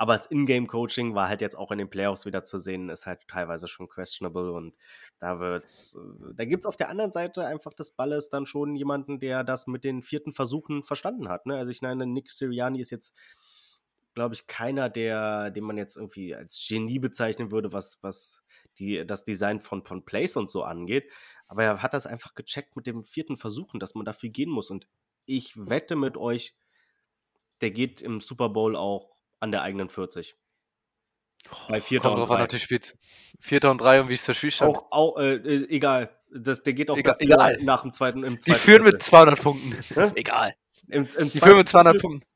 Aber 0.00 0.14
das 0.14 0.30
Ingame-Coaching 0.30 1.14
war 1.14 1.28
halt 1.28 1.42
jetzt 1.42 1.58
auch 1.58 1.70
in 1.72 1.76
den 1.76 1.90
Playoffs 1.90 2.24
wieder 2.24 2.42
zu 2.42 2.58
sehen, 2.58 2.88
ist 2.88 3.04
halt 3.04 3.20
teilweise 3.28 3.68
schon 3.68 3.86
questionable 3.86 4.52
und 4.52 4.74
da 5.18 5.40
wird's, 5.40 5.94
äh, 5.94 6.34
da 6.34 6.46
gibt's 6.46 6.64
auf 6.64 6.76
der 6.76 6.88
anderen 6.88 7.12
Seite 7.12 7.44
einfach 7.44 7.74
des 7.74 7.90
Balles 7.90 8.30
dann 8.30 8.46
schon 8.46 8.76
jemanden, 8.76 9.18
der 9.18 9.44
das 9.44 9.66
mit 9.66 9.84
den 9.84 10.02
vierten 10.02 10.32
Versuchen 10.32 10.82
verstanden 10.82 11.28
hat. 11.28 11.44
Ne? 11.44 11.58
Also 11.58 11.70
ich 11.70 11.82
meine, 11.82 12.06
Nick 12.06 12.30
Sirianni 12.30 12.80
ist 12.80 12.88
jetzt 12.88 13.14
glaube 14.14 14.34
ich, 14.34 14.46
keiner, 14.46 14.88
der, 14.88 15.50
den 15.50 15.64
man 15.64 15.76
jetzt 15.76 15.96
irgendwie 15.96 16.34
als 16.34 16.64
Genie 16.68 16.98
bezeichnen 16.98 17.50
würde, 17.50 17.72
was, 17.72 17.98
was 18.02 18.44
die, 18.78 19.04
das 19.06 19.24
Design 19.24 19.60
von, 19.60 19.84
von 19.84 20.04
Plays 20.04 20.36
und 20.36 20.50
so 20.50 20.62
angeht. 20.62 21.10
Aber 21.48 21.64
er 21.64 21.82
hat 21.82 21.94
das 21.94 22.06
einfach 22.06 22.34
gecheckt 22.34 22.76
mit 22.76 22.86
dem 22.86 23.02
vierten 23.04 23.36
Versuchen, 23.36 23.80
dass 23.80 23.94
man 23.94 24.04
dafür 24.04 24.28
gehen 24.30 24.50
muss. 24.50 24.70
Und 24.70 24.86
ich 25.26 25.52
wette 25.56 25.96
mit 25.96 26.16
euch, 26.16 26.54
der 27.60 27.70
geht 27.70 28.00
im 28.02 28.20
Super 28.20 28.48
Bowl 28.48 28.76
auch 28.76 29.08
an 29.38 29.50
der 29.52 29.62
eigenen 29.62 29.88
40. 29.88 30.36
Bei 31.68 31.80
Vierter 31.80 32.08
Kommt 32.10 32.14
und 32.14 32.20
drauf 32.20 32.30
an, 32.30 32.36
drei. 32.36 32.42
natürlich 32.42 32.64
spielt. 32.64 32.98
Vierter 33.40 33.70
und 33.70 33.80
drei 33.80 34.00
und 34.00 34.08
wie 34.08 34.14
ist 34.14 34.28
der 34.28 34.34
Spielstand? 34.34 34.76
Auch, 34.76 34.92
auch 34.92 35.18
äh, 35.18 35.34
äh, 35.36 35.68
egal. 35.70 36.14
Das, 36.32 36.62
der 36.62 36.74
geht 36.74 36.90
auch 36.90 36.96
Egal- 36.96 37.16
egal. 37.18 37.58
nach 37.62 37.82
dem 37.82 37.92
zweiten. 37.92 38.22
Im 38.22 38.34
Die 38.34 38.40
zweiten 38.40 38.58
führen 38.60 38.82
mit 38.84 38.92
Viertel. 39.02 39.08
200 39.08 39.40
Punkten. 39.42 39.72
Hä? 39.94 40.12
Egal. 40.14 40.54
Im, 40.88 41.08
im 41.18 41.30
Die 41.30 41.40
führen 41.40 41.56
mit 41.56 41.68
200 41.68 41.94
Viertel- 41.94 42.00
Punkten. 42.02 42.28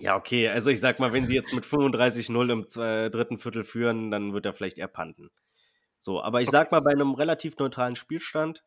Ja, 0.00 0.16
okay. 0.16 0.48
Also 0.48 0.70
ich 0.70 0.80
sag 0.80 0.98
mal, 0.98 1.12
wenn 1.12 1.28
die 1.28 1.34
jetzt 1.34 1.52
mit 1.54 1.64
35-0 1.64 2.50
im 2.50 2.68
zwei- 2.68 3.08
dritten 3.08 3.38
Viertel 3.38 3.64
führen, 3.64 4.10
dann 4.10 4.32
wird 4.32 4.44
er 4.46 4.52
vielleicht 4.52 4.78
eher 4.78 4.88
panten. 4.88 5.30
So, 5.98 6.22
aber 6.22 6.40
ich 6.42 6.48
Okay. 6.48 6.56
sag 6.58 6.72
mal, 6.72 6.80
bei 6.80 6.90
einem 6.92 7.14
relativ 7.14 7.56
neutralen 7.58 7.96
Spielstand, 7.96 8.64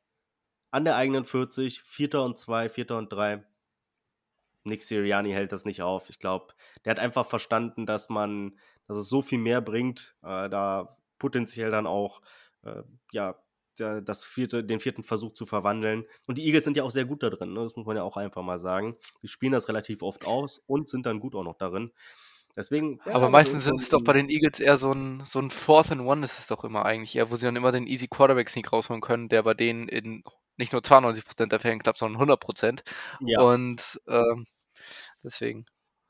an 0.71 0.85
der 0.85 0.95
eigenen 0.95 1.25
40, 1.25 1.81
Vierter 1.83 2.23
und 2.23 2.37
zwei, 2.37 2.69
Vierter 2.69 2.97
und 2.97 3.11
drei, 3.11 3.43
Nick 4.63 4.83
Sirianni 4.83 5.31
hält 5.31 5.51
das 5.51 5.65
nicht 5.65 5.81
auf. 5.81 6.09
Ich 6.09 6.19
glaube, 6.19 6.53
der 6.83 6.91
hat 6.91 6.99
einfach 6.99 7.25
verstanden, 7.25 7.85
dass 7.85 8.09
man, 8.09 8.59
dass 8.87 8.97
es 8.97 9.09
so 9.09 9.21
viel 9.21 9.39
mehr 9.39 9.61
bringt, 9.61 10.15
äh, 10.23 10.49
da 10.49 10.97
potenziell 11.19 11.71
dann 11.71 11.87
auch, 11.87 12.21
äh, 12.63 12.83
ja, 13.11 13.35
das 13.77 14.23
vierte, 14.23 14.63
den 14.63 14.79
vierten 14.79 15.03
Versuch 15.03 15.33
zu 15.33 15.45
verwandeln. 15.45 16.05
Und 16.25 16.37
die 16.37 16.45
Eagles 16.45 16.65
sind 16.65 16.77
ja 16.77 16.83
auch 16.83 16.91
sehr 16.91 17.05
gut 17.05 17.23
da 17.23 17.29
drin, 17.29 17.53
ne? 17.53 17.63
das 17.63 17.75
muss 17.75 17.85
man 17.85 17.95
ja 17.95 18.03
auch 18.03 18.17
einfach 18.17 18.41
mal 18.41 18.59
sagen. 18.59 18.95
Die 19.21 19.27
spielen 19.27 19.51
das 19.51 19.67
relativ 19.67 20.01
oft 20.01 20.25
aus 20.25 20.63
und 20.67 20.89
sind 20.89 21.05
dann 21.05 21.19
gut 21.19 21.35
auch 21.35 21.43
noch 21.43 21.57
darin. 21.57 21.91
Deswegen, 22.55 22.99
ja, 23.05 23.13
Aber 23.13 23.29
meistens 23.29 23.59
ist 23.59 23.65
sind 23.65 23.79
es 23.81 23.89
doch 23.89 24.03
bei 24.03 24.13
den 24.13 24.29
Eagles 24.29 24.59
eher 24.59 24.77
so 24.77 24.91
ein, 24.91 25.21
so 25.25 25.37
ein 25.39 25.51
Fourth 25.51 25.91
and 25.91 26.01
One 26.01 26.25
ist 26.25 26.39
es 26.39 26.47
doch 26.47 26.63
immer 26.63 26.85
eigentlich 26.85 27.15
eher, 27.15 27.29
wo 27.29 27.35
sie 27.35 27.45
dann 27.45 27.55
immer 27.55 27.71
den 27.71 27.85
Easy 27.85 28.07
Quarterback 28.07 28.49
Sneak 28.49 28.73
rausholen 28.73 29.01
können, 29.01 29.29
der 29.29 29.43
bei 29.43 29.53
denen 29.53 29.87
in 29.87 30.23
nicht 30.57 30.73
nur 30.73 30.81
92% 30.81 31.47
der 31.47 31.59
Fällen 31.59 31.77
klappt, 31.77 31.99
sondern 31.99 32.29
100%. 32.29 32.81
Ja. 33.21 33.41
Und 33.41 34.01
ähm, 34.07 34.47
deswegen, 35.23 35.67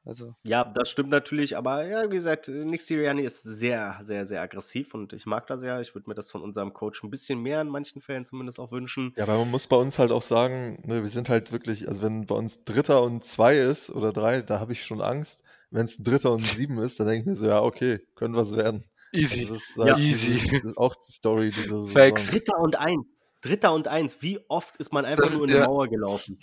also 0.08 0.34
Ja, 0.46 0.64
das 0.64 0.90
stimmt 0.90 1.10
natürlich, 1.10 1.58
aber 1.58 1.86
ja, 1.86 2.04
wie 2.10 2.16
gesagt, 2.16 2.48
Nick 2.48 2.82
Sirianni 2.82 3.22
ist 3.24 3.44
sehr, 3.44 3.98
sehr, 4.02 4.26
sehr 4.26 4.42
aggressiv 4.42 4.94
und 4.94 5.14
ich 5.14 5.26
mag 5.26 5.46
das 5.48 5.62
ja. 5.64 5.80
Ich 5.82 5.94
würde 5.94 6.10
mir 6.10 6.16
das 6.16 6.32
von 6.32 6.42
unserem 6.42 6.74
Coach 6.74 7.04
ein 7.04 7.10
bisschen 7.10 7.42
mehr 7.42 7.62
in 7.62 7.68
manchen 7.68 8.02
Fällen 8.02 8.26
zumindest 8.26 8.60
auch 8.60 8.72
wünschen. 8.72 9.14
Ja, 9.18 9.24
aber 9.24 9.38
man 9.38 9.52
muss 9.52 9.68
bei 9.68 9.76
uns 9.76 10.00
halt 10.00 10.12
auch 10.12 10.24
sagen, 10.24 10.82
ne, 10.86 11.04
wir 11.04 11.10
sind 11.10 11.30
halt 11.30 11.52
wirklich, 11.52 11.88
also 11.90 12.02
wenn 12.02 12.26
bei 12.26 12.36
uns 12.36 12.64
Dritter 12.64 13.04
und 13.04 13.24
zwei 13.26 13.58
ist 13.58 13.90
oder 13.90 14.14
drei, 14.14 14.42
da 14.42 14.60
habe 14.60 14.74
ich 14.74 14.86
schon 14.86 15.02
Angst. 15.02 15.44
Wenn 15.70 15.86
es 15.86 16.00
ein 16.00 16.06
Dritter 16.06 16.32
und 16.32 16.48
sieben 16.48 16.78
ist, 16.80 17.00
dann 17.00 17.08
denke 17.08 17.22
ich 17.22 17.26
mir 17.26 17.36
so, 17.36 17.46
ja, 17.46 17.62
okay, 17.62 18.00
können 18.16 18.36
was 18.36 18.56
werden. 18.56 18.86
easy. 19.12 19.42
Also 19.42 19.54
das 19.56 19.64
ist 19.64 19.76
Ja. 19.78 19.84
halt 19.86 20.00
Easy. 20.00 20.48
Das 20.52 20.64
ist 20.64 20.78
auch 20.78 20.96
die 20.96 21.12
Story 21.12 21.52
Facts. 21.92 22.28
Dritter 22.28 22.58
und 22.60 22.80
eins. 22.80 23.06
Dritter 23.42 23.74
und 23.74 23.88
eins. 23.88 24.22
Wie 24.22 24.40
oft 24.48 24.78
ist 24.78 24.94
man 24.94 25.06
einfach 25.06 25.26
Das- 25.26 25.34
nur 25.34 25.44
in 25.48 25.54
ja. 25.56 25.66
Mauer 25.66 25.88
gelaufen? 25.88 26.40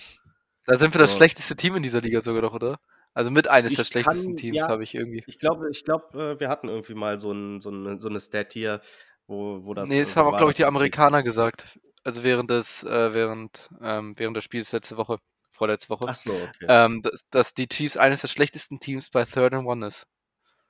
Da 0.67 0.79
sind 0.79 0.95
wir 0.95 0.99
das 0.99 1.11
So. 1.13 1.17
schlechteste 1.19 1.57
Team 1.57 1.77
in 1.77 1.83
dieser 1.83 2.01
Liga 2.01 2.21
sogar 2.23 2.43
doch, 2.43 2.55
oder? 2.55 2.79
Also 3.15 3.31
mit 3.31 3.49
eines 3.49 3.75
der 3.75 3.83
Ich 3.83 3.89
schlechtesten 3.89 4.31
kann- 4.31 4.37
Teams 4.37 4.57
ja. 4.59 4.69
habe 4.69 4.83
ich 4.83 4.95
irgendwie. 4.95 5.23
Ich 5.27 5.39
glaube, 5.39 5.71
ich 5.71 5.85
glaube, 5.85 6.39
wir 6.41 6.49
hatten 6.49 6.69
irgendwie 6.69 6.95
mal 6.95 7.19
so, 7.21 7.31
ein, 7.33 7.61
so, 7.61 7.71
eine, 7.71 7.99
so 8.01 8.09
eine 8.09 8.21
Stat 8.21 8.53
hier, 8.53 8.81
wo, 9.27 9.65
wo 9.65 9.73
das. 9.73 9.89
nee, 9.89 10.01
das 10.01 10.13
äh, 10.13 10.15
haben 10.17 10.27
auch, 10.35 10.37
glaube 10.37 10.51
ich, 10.51 10.57
die 10.57 10.65
Amerikaner 10.65 11.23
gesagt. 11.23 11.79
Also 12.03 12.23
während 12.25 12.51
des, 12.51 12.83
äh, 12.83 13.15
während, 13.15 13.71
ähm, 13.81 14.15
während 14.19 14.37
des 14.37 14.45
Spiels 14.45 14.73
letzte 14.73 14.97
Woche, 14.97 15.19
vorletzte 15.53 15.89
Woche. 15.91 16.05
Ach 16.09 16.15
so, 16.15 16.33
okay. 16.33 16.67
Ähm, 16.69 17.01
dass, 17.03 17.25
dass 17.31 17.55
die 17.55 17.69
Chiefs 17.69 17.97
eines 17.97 18.21
der 18.21 18.29
schlechtesten 18.29 18.81
Teams 18.81 19.09
bei 19.11 19.25
Third 19.25 19.55
and 19.55 19.67
One 19.67 19.87
ist. 19.87 20.07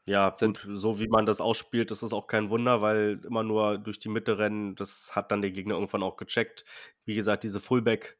Ja, 0.06 0.34
sind- 0.36 0.62
gut, 0.62 0.76
so 0.78 1.00
wie 1.00 1.08
man 1.08 1.24
das 1.24 1.40
ausspielt, 1.40 1.90
das 1.90 2.02
ist 2.02 2.12
auch 2.12 2.26
kein 2.26 2.50
Wunder, 2.50 2.82
weil 2.82 3.20
immer 3.26 3.42
nur 3.42 3.78
durch 3.78 3.98
die 3.98 4.10
Mitte 4.10 4.36
rennen, 4.38 4.74
das 4.76 5.16
hat 5.16 5.32
dann 5.32 5.40
der 5.40 5.50
Gegner 5.50 5.74
irgendwann 5.74 6.02
auch 6.02 6.16
gecheckt. 6.18 6.66
Wie 7.06 7.14
gesagt, 7.14 7.42
diese 7.42 7.58
Fullback 7.58 8.18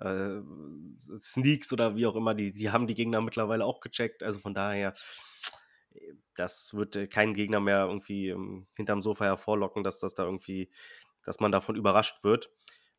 äh, 0.00 0.40
Sneaks 0.96 1.72
oder 1.72 1.96
wie 1.96 2.06
auch 2.06 2.16
immer, 2.16 2.34
die, 2.34 2.52
die 2.52 2.70
haben 2.70 2.86
die 2.86 2.94
Gegner 2.94 3.20
mittlerweile 3.20 3.64
auch 3.64 3.80
gecheckt. 3.80 4.22
Also 4.22 4.38
von 4.38 4.54
daher, 4.54 4.94
das 6.34 6.74
wird 6.74 6.96
äh, 6.96 7.06
kein 7.06 7.34
Gegner 7.34 7.60
mehr 7.60 7.86
irgendwie 7.86 8.28
ähm, 8.28 8.66
hinterm 8.76 9.02
Sofa 9.02 9.24
hervorlocken, 9.24 9.84
dass 9.84 9.98
das 9.98 10.14
da 10.14 10.24
irgendwie, 10.24 10.70
dass 11.24 11.40
man 11.40 11.52
davon 11.52 11.76
überrascht 11.76 12.24
wird. 12.24 12.50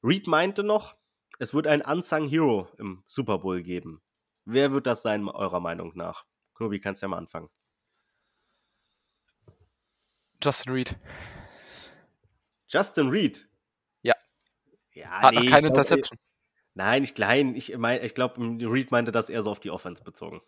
Reed 0.03 0.27
meinte 0.27 0.63
noch, 0.63 0.95
es 1.39 1.53
wird 1.53 1.67
einen 1.67 1.81
Unsung 1.81 2.27
Hero 2.27 2.69
im 2.77 3.03
Super 3.07 3.39
Bowl 3.39 3.63
geben. 3.63 4.01
Wer 4.45 4.71
wird 4.71 4.87
das 4.87 5.01
sein, 5.01 5.27
eurer 5.27 5.59
Meinung 5.59 5.93
nach? 5.95 6.25
Knobi, 6.55 6.79
kannst 6.79 7.01
ja 7.01 7.07
mal 7.07 7.17
anfangen. 7.17 7.49
Justin 10.43 10.73
Reed. 10.73 10.99
Justin 12.67 13.09
Reed. 13.09 13.49
Ja. 14.01 14.13
Ja, 14.91 15.09
Hat 15.09 15.33
noch 15.33 15.41
nee, 15.41 15.49
keine 15.49 15.67
ich 15.67 15.73
glaub, 15.73 15.85
Interception. 15.85 16.19
Nein, 16.76 17.03
ich 17.03 17.13
klein, 17.13 17.55
ich 17.55 17.76
mein, 17.78 18.03
ich 18.03 18.15
glaube, 18.15 18.41
Reed 18.41 18.91
meinte 18.91 19.11
das 19.11 19.30
eher 19.30 19.43
so 19.43 19.51
auf 19.51 19.59
die 19.59 19.69
Offense 19.69 20.03
bezogen. 20.03 20.41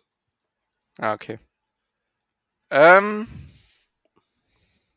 Ah, 0.98 1.14
okay. 1.14 1.38
Ähm. 2.70 3.28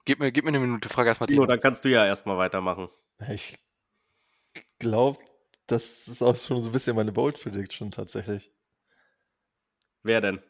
Gib 0.05 0.19
mir, 0.19 0.32
gib 0.32 0.43
mir 0.43 0.49
eine 0.49 0.59
Minute, 0.59 0.89
frag 0.89 1.05
erstmal 1.05 1.27
Tino, 1.27 1.45
dann 1.45 1.61
kannst 1.61 1.86
du 1.86 1.89
ja 1.89 2.03
erstmal 2.05 2.38
weitermachen. 2.38 2.89
Ich 3.30 3.59
glaube, 4.80 5.19
das 5.67 6.07
ist 6.07 6.23
auch 6.23 6.36
schon 6.36 6.61
so 6.61 6.69
ein 6.69 6.71
bisschen 6.71 6.95
meine 6.95 7.11
Bold 7.11 7.39
Prediction 7.39 7.91
tatsächlich. 7.91 8.51
Wer 10.01 10.21
denn? 10.21 10.41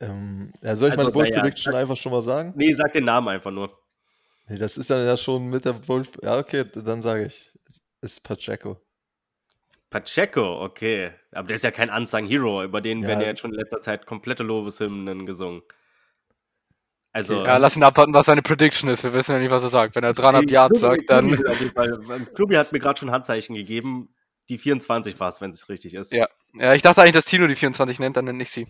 Ähm, 0.00 0.52
ja, 0.60 0.76
soll 0.76 0.88
ich 0.90 0.98
Also, 0.98 1.04
meine 1.04 1.12
Bold 1.12 1.32
Prediction 1.32 1.74
einfach 1.74 1.96
schon 1.96 2.12
mal 2.12 2.22
sagen? 2.22 2.52
Nee, 2.54 2.72
sag 2.72 2.92
den 2.92 3.04
Namen 3.04 3.28
einfach 3.28 3.50
nur. 3.50 3.78
Nee, 4.48 4.58
das 4.58 4.76
ist 4.76 4.90
dann 4.90 5.06
ja 5.06 5.16
schon 5.16 5.46
mit 5.46 5.64
der 5.64 5.72
Bold. 5.72 6.10
Ja, 6.22 6.38
okay, 6.38 6.66
dann 6.74 7.00
sage 7.00 7.26
ich. 7.26 7.50
Ist 8.02 8.22
Pacheco. 8.22 8.78
Pacheco, 9.90 10.62
okay. 10.64 11.12
Aber 11.32 11.46
der 11.48 11.56
ist 11.56 11.64
ja 11.64 11.70
kein 11.70 11.90
Unsung 11.90 12.26
Hero. 12.26 12.62
Über 12.64 12.80
den 12.80 13.02
Ja. 13.02 13.08
werden 13.08 13.20
ja 13.20 13.26
jetzt 13.28 13.40
schon 13.40 13.52
in 13.52 13.58
letzter 13.58 13.80
Zeit 13.80 14.06
komplette 14.06 14.42
Lobeshymnen 14.42 15.26
gesungen. 15.26 15.62
Also. 17.12 17.44
Ja, 17.44 17.56
lass 17.56 17.76
ihn 17.76 17.82
abwarten, 17.82 18.12
was 18.12 18.26
seine 18.26 18.42
Prediction 18.42 18.90
ist. 18.90 19.02
Wir 19.02 19.14
wissen 19.14 19.32
ja 19.32 19.38
nicht, 19.38 19.50
was 19.50 19.62
er 19.62 19.70
sagt. 19.70 19.94
Wenn 19.94 20.04
er 20.04 20.12
300 20.12 20.44
Nee, 20.44 20.52
Yards 20.52 20.80
sagt, 20.80 21.08
dann. 21.08 21.30
Klubi 22.34 22.56
hat 22.56 22.72
mir 22.72 22.78
gerade 22.78 22.98
schon 22.98 23.10
Handzeichen 23.10 23.54
gegeben. 23.54 24.14
Die 24.48 24.58
24 24.58 25.18
war 25.18 25.28
es, 25.28 25.40
wenn 25.40 25.50
es 25.50 25.68
richtig 25.68 25.94
ist. 25.94 26.12
Ja. 26.12 26.28
Ja, 26.52 26.74
ich 26.74 26.82
dachte 26.82 27.00
eigentlich, 27.00 27.14
dass 27.14 27.24
Tino 27.24 27.46
die 27.46 27.54
24 27.54 27.98
nennt, 28.00 28.16
dann 28.16 28.26
nenne 28.26 28.42
ich 28.42 28.50
sie. 28.50 28.66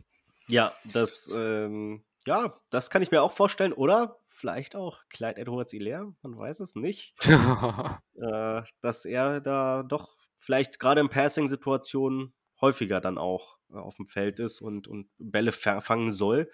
Ja, 0.48 0.72
das, 0.84 1.30
ähm, 1.34 2.04
ja, 2.26 2.54
das 2.70 2.88
kann 2.90 3.02
ich 3.02 3.10
mir 3.10 3.22
auch 3.22 3.32
vorstellen. 3.32 3.72
Oder 3.72 4.16
vielleicht 4.22 4.76
auch 4.76 5.00
Clyde 5.10 5.40
Edwards 5.40 5.72
Hilaire, 5.72 6.12
man 6.22 6.38
weiß 6.38 6.60
es 6.60 6.74
nicht. 6.76 7.14
äh, 8.14 8.62
dass 8.80 9.04
er 9.04 9.40
da 9.40 9.82
doch 9.82 10.15
vielleicht 10.46 10.78
gerade 10.78 11.00
in 11.00 11.08
Passing-Situationen 11.08 12.32
häufiger 12.60 13.00
dann 13.00 13.18
auch 13.18 13.58
äh, 13.70 13.76
auf 13.76 13.96
dem 13.96 14.06
Feld 14.06 14.38
ist 14.38 14.60
und, 14.60 14.86
und 14.88 15.10
Bälle 15.18 15.52
fa- 15.52 15.80
fangen 15.80 16.10
soll. 16.12 16.50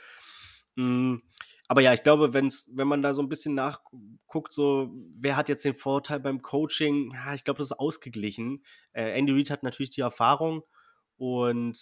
Mm, 0.76 1.16
aber 1.68 1.82
ja, 1.82 1.93
ich 1.93 2.03
glaube, 2.03 2.32
wenn's, 2.32 2.70
wenn 2.74 2.88
man 2.88 3.03
da 3.03 3.14
so 3.14 3.22
ein 3.22 3.28
bisschen 3.28 3.55
nachguckt, 3.55 4.53
so, 4.53 4.90
wer 5.18 5.36
hat 5.36 5.49
jetzt 5.49 5.64
den 5.64 5.74
Vorteil 5.74 6.20
beim 6.20 6.43
Coaching? 6.43 7.12
Ja, 7.12 7.34
ich 7.34 7.45
glaube, 7.45 7.59
das 7.59 7.70
ist 7.70 7.78
ausgeglichen. 7.78 8.64
Äh, 8.93 9.16
Andy 9.18 9.32
Reid 9.32 9.51
hat 9.51 9.62
natürlich 9.62 9.90
die 9.90 10.01
Erfahrung 10.01 10.64
und 11.16 11.78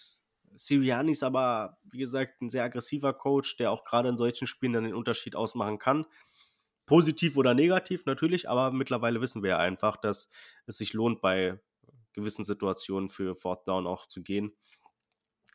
Sirianni 0.57 1.13
ist 1.13 1.23
aber, 1.23 1.79
wie 1.85 1.99
gesagt, 1.99 2.43
ein 2.43 2.51
sehr 2.51 2.65
aggressiver 2.65 3.15
Coach, 3.15 3.57
der 3.57 3.71
auch 3.71 3.85
gerade 3.85 4.09
in 4.09 4.17
solchen 4.17 4.49
Spielen 4.49 4.73
dann 4.73 4.85
den 4.85 4.95
Unterschied 4.95 5.37
ausmachen 5.37 5.79
kann. 5.79 6.07
Positiv 6.87 7.37
oder 7.37 7.55
negativ 7.55 8.05
natürlich, 8.05 8.49
aber 8.49 8.73
mittlerweile 8.73 9.21
wissen 9.21 9.45
wir 9.45 9.51
ja 9.51 9.59
einfach, 9.59 9.97
dass 9.97 10.29
es 10.67 10.79
sich 10.79 10.93
lohnt, 10.93 11.21
bei 11.21 11.61
gewissen 12.13 12.45
Situationen 12.45 13.09
für 13.09 13.35
Fourth 13.35 13.67
Down 13.67 13.87
auch 13.87 14.07
zu 14.07 14.23
gehen. 14.23 14.57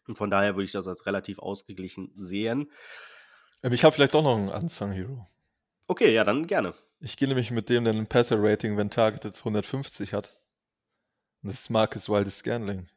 Und 0.07 0.17
von 0.17 0.29
daher 0.29 0.55
würde 0.55 0.65
ich 0.65 0.71
das 0.71 0.87
als 0.87 1.05
relativ 1.05 1.39
ausgeglichen 1.39 2.11
sehen. 2.15 2.71
Ähm, 3.63 3.73
ich 3.73 3.83
habe 3.83 3.95
vielleicht 3.95 4.13
doch 4.13 4.23
noch 4.23 4.35
einen 4.35 4.49
Unsung 4.49 4.91
Hero. 4.91 5.27
Okay, 5.87 6.13
ja, 6.13 6.23
dann 6.23 6.47
gerne. 6.47 6.73
Ich 6.99 7.17
gehe 7.17 7.27
nämlich 7.27 7.51
mit 7.51 7.69
dem, 7.69 7.83
der 7.83 7.93
ein 7.93 8.07
Passer-Rating, 8.07 8.77
wenn 8.77 8.89
targeted, 8.89 9.37
150 9.37 10.13
hat. 10.13 10.35
Und 11.41 11.51
das 11.51 11.61
ist 11.61 11.69
Marcus 11.69 12.09
Wildes 12.09 12.39
Scanling. 12.39 12.87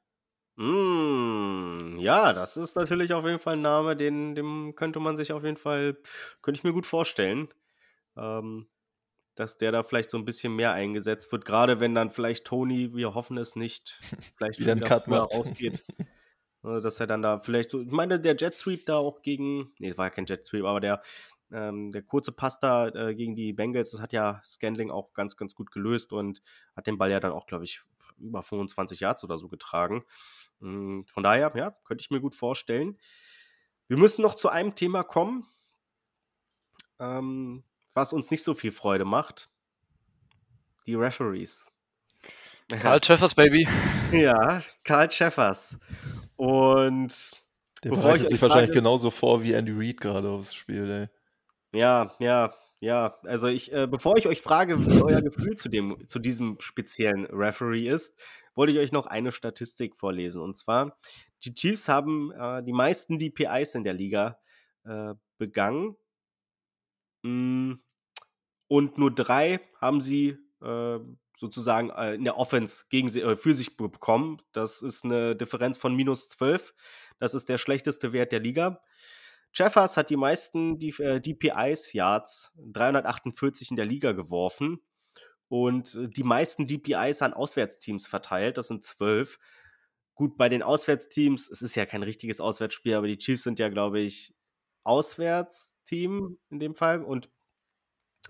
Mm, 0.56 1.98
ja, 1.98 2.32
das 2.32 2.56
ist 2.56 2.74
natürlich 2.76 3.12
auf 3.12 3.24
jeden 3.24 3.38
Fall 3.38 3.54
ein 3.54 3.62
Name, 3.62 3.96
den, 3.96 4.34
dem 4.34 4.74
könnte 4.74 5.00
man 5.00 5.16
sich 5.16 5.32
auf 5.32 5.44
jeden 5.44 5.56
Fall, 5.56 5.96
könnte 6.42 6.59
ich 6.59 6.64
mir 6.64 6.72
gut 6.72 6.86
vorstellen, 6.86 7.48
ähm, 8.16 8.66
dass 9.39 9.59
der 9.59 9.72
da 9.72 9.82
vielleicht 9.82 10.11
so 10.11 10.18
ein 10.18 10.24
bisschen 10.24 10.55
mehr 10.55 10.72
eingesetzt 10.72 11.30
wird. 11.32 11.45
Gerade 11.45 11.80
wenn 11.80 11.95
dann 11.95 12.11
vielleicht 12.11 12.45
Tony, 12.45 12.95
wir 12.95 13.14
hoffen 13.14 13.36
es 13.39 13.57
nicht, 13.57 14.01
vielleicht 14.36 14.59
Wieder 14.59 14.76
Cut 14.76 15.07
macht. 15.09 15.32
rausgeht. 15.32 15.84
Äh, 16.64 16.80
Dass 16.80 16.99
er 16.99 17.07
dann 17.07 17.22
da 17.22 17.39
vielleicht 17.39 17.70
so, 17.70 17.80
ich 17.82 17.93
meine, 17.93 18.18
der 18.18 18.34
Jet 18.34 18.59
Sweep 18.59 18.84
da 18.86 18.97
auch 18.97 19.22
gegen, 19.22 19.70
nee, 19.78 19.91
es 19.91 19.97
war 19.97 20.07
ja 20.07 20.11
kein 20.11 20.26
Jet 20.26 20.45
Sweep, 20.45 20.64
aber 20.64 20.80
der, 20.80 21.03
ähm, 21.53 21.93
der 21.93 22.03
kurze 22.03 22.32
Pass 22.32 22.59
da 22.59 22.89
äh, 22.89 23.14
gegen 23.14 23.36
die 23.36 23.53
Bengals, 23.53 23.93
das 23.93 24.01
hat 24.01 24.12
ja 24.12 24.43
Scandling 24.45 24.91
auch 24.91 25.12
ganz, 25.14 25.36
ganz 25.36 25.55
gut 25.55 25.70
gelöst 25.70 26.12
und 26.12 26.43
hat 26.74 26.89
den 26.89 26.99
Ball 26.99 27.12
ja 27.12 27.20
dann 27.20 27.30
auch, 27.30 27.47
glaube 27.47 27.62
ich, 27.62 27.80
über 28.18 28.43
25 28.43 28.99
Yards 28.99 29.22
oder 29.22 29.39
so 29.39 29.47
getragen. 29.47 30.05
Mm, 30.59 31.03
Von 31.07 31.22
daher, 31.22 31.53
ja, 31.55 31.70
könnte 31.84 32.03
ich 32.03 32.11
mir 32.11 32.20
gut 32.20 32.34
vorstellen. 32.34 32.99
Wir 33.86 33.97
müssen 33.97 34.22
noch 34.22 34.34
zu 34.34 34.49
einem 34.49 34.74
Thema 34.74 35.05
kommen, 35.05 35.47
ähm, 36.99 37.62
was 37.99 38.12
uns 38.12 38.30
nicht 38.30 38.44
so 38.44 38.55
viel 38.55 38.70
Freude 38.72 39.05
macht. 39.05 39.51
Die 40.86 40.94
Referees. 40.94 41.70
Karl 42.68 43.01
Treffers, 43.01 43.34
Baby. 43.34 43.66
Ja, 44.12 44.62
Karl 44.84 45.11
Schäffers. 45.11 45.78
Und 46.36 47.32
Der 47.82 47.90
Bevor 47.90 48.05
bereitet 48.05 48.24
ich 48.26 48.28
sich 48.28 48.34
euch 48.36 48.42
wahrscheinlich 48.42 48.68
frage- 48.70 48.80
genauso 48.80 49.11
vor 49.11 49.42
wie 49.42 49.53
Andy 49.53 49.72
Reid 49.74 50.01
gerade 50.01 50.28
aufs 50.30 50.55
Spiel, 50.55 50.90
ey. 50.90 51.78
ja, 51.78 52.14
ja, 52.20 52.53
ja. 52.80 53.16
Also 53.24 53.49
ich, 53.49 53.72
äh, 53.72 53.86
bevor 53.86 54.16
ich 54.16 54.26
euch 54.28 54.40
frage, 54.42 54.78
wie 54.86 55.03
euer 55.03 55.20
Gefühl 55.22 55.57
zu 55.57 55.68
dem, 55.68 56.07
zu 56.07 56.18
diesem 56.20 56.57
speziellen 56.61 57.26
Referee 57.26 57.88
ist, 57.88 58.16
wollte 58.55 58.72
ich 58.72 58.78
euch 58.78 58.92
noch 58.92 59.07
eine 59.07 59.32
Statistik 59.32 59.96
vorlesen. 59.96 60.40
Und 60.42 60.57
zwar, 60.57 60.96
die 61.44 61.55
Chiefs 61.55 61.88
haben 61.88 62.30
äh, 62.32 62.62
die 62.62 62.72
meisten 62.72 63.18
DPIs 63.18 63.74
in 63.74 63.82
der 63.84 63.94
Liga 63.94 64.38
äh, 64.84 65.14
begangen. 65.38 65.96
Mm, 67.22 67.74
und 68.69 68.99
nur 68.99 69.14
drei 69.14 69.61
haben 69.81 70.01
sie 70.01 70.39
äh, 70.62 70.99
sozusagen 71.39 71.91
äh, 71.91 72.14
in 72.14 72.25
der 72.25 72.37
Offense 72.37 72.85
gegen 72.91 73.09
sie, 73.09 73.23
äh, 73.23 73.37
für 73.37 73.55
sich 73.55 73.77
bekommen. 73.77 74.43
Das 74.53 74.83
ist 74.83 75.05
eine 75.05 75.37
Differenz 75.37 75.79
von 75.79 75.95
minus 75.95 76.29
12. 76.29 76.75
Das 77.19 77.35
ist 77.35 77.49
der 77.49 77.59
schlechteste 77.59 78.12
Wert 78.12 78.33
der 78.33 78.41
Liga. 78.41 78.81
Jeffers 79.55 79.97
hat 79.97 80.11
die 80.11 80.16
meisten 80.16 80.79
DPIs 80.79 81.93
Yards, 81.93 82.53
348 82.57 83.71
in 83.71 83.77
der 83.77 83.87
Liga 83.87 84.12
geworfen 84.12 84.81
und 85.49 85.95
äh, 85.95 86.09
die 86.09 86.23
meisten 86.23 86.66
DPIs 86.66 87.23
an 87.23 87.33
Auswärtsteams 87.33 88.07
verteilt. 88.07 88.59
Das 88.59 88.69
sind 88.69 88.85
zwölf. 88.85 89.39
Gut, 90.14 90.37
bei 90.37 90.49
den 90.49 90.62
Auswärtsteams, 90.62 91.49
es 91.49 91.62
ist 91.62 91.77
ja 91.77 91.87
kein 91.87 92.03
richtiges 92.03 92.41
Auswärtsspiel, 92.41 92.95
aber 92.95 93.07
die 93.07 93.19
Chiefs 93.19 93.45
sind 93.45 93.59
ja, 93.59 93.69
glaube 93.69 94.01
ich, 94.01 94.35
Auswärtsteam 94.85 96.39
in 96.51 96.59
dem 96.59 96.75
Fall 96.75 97.03
und 97.03 97.31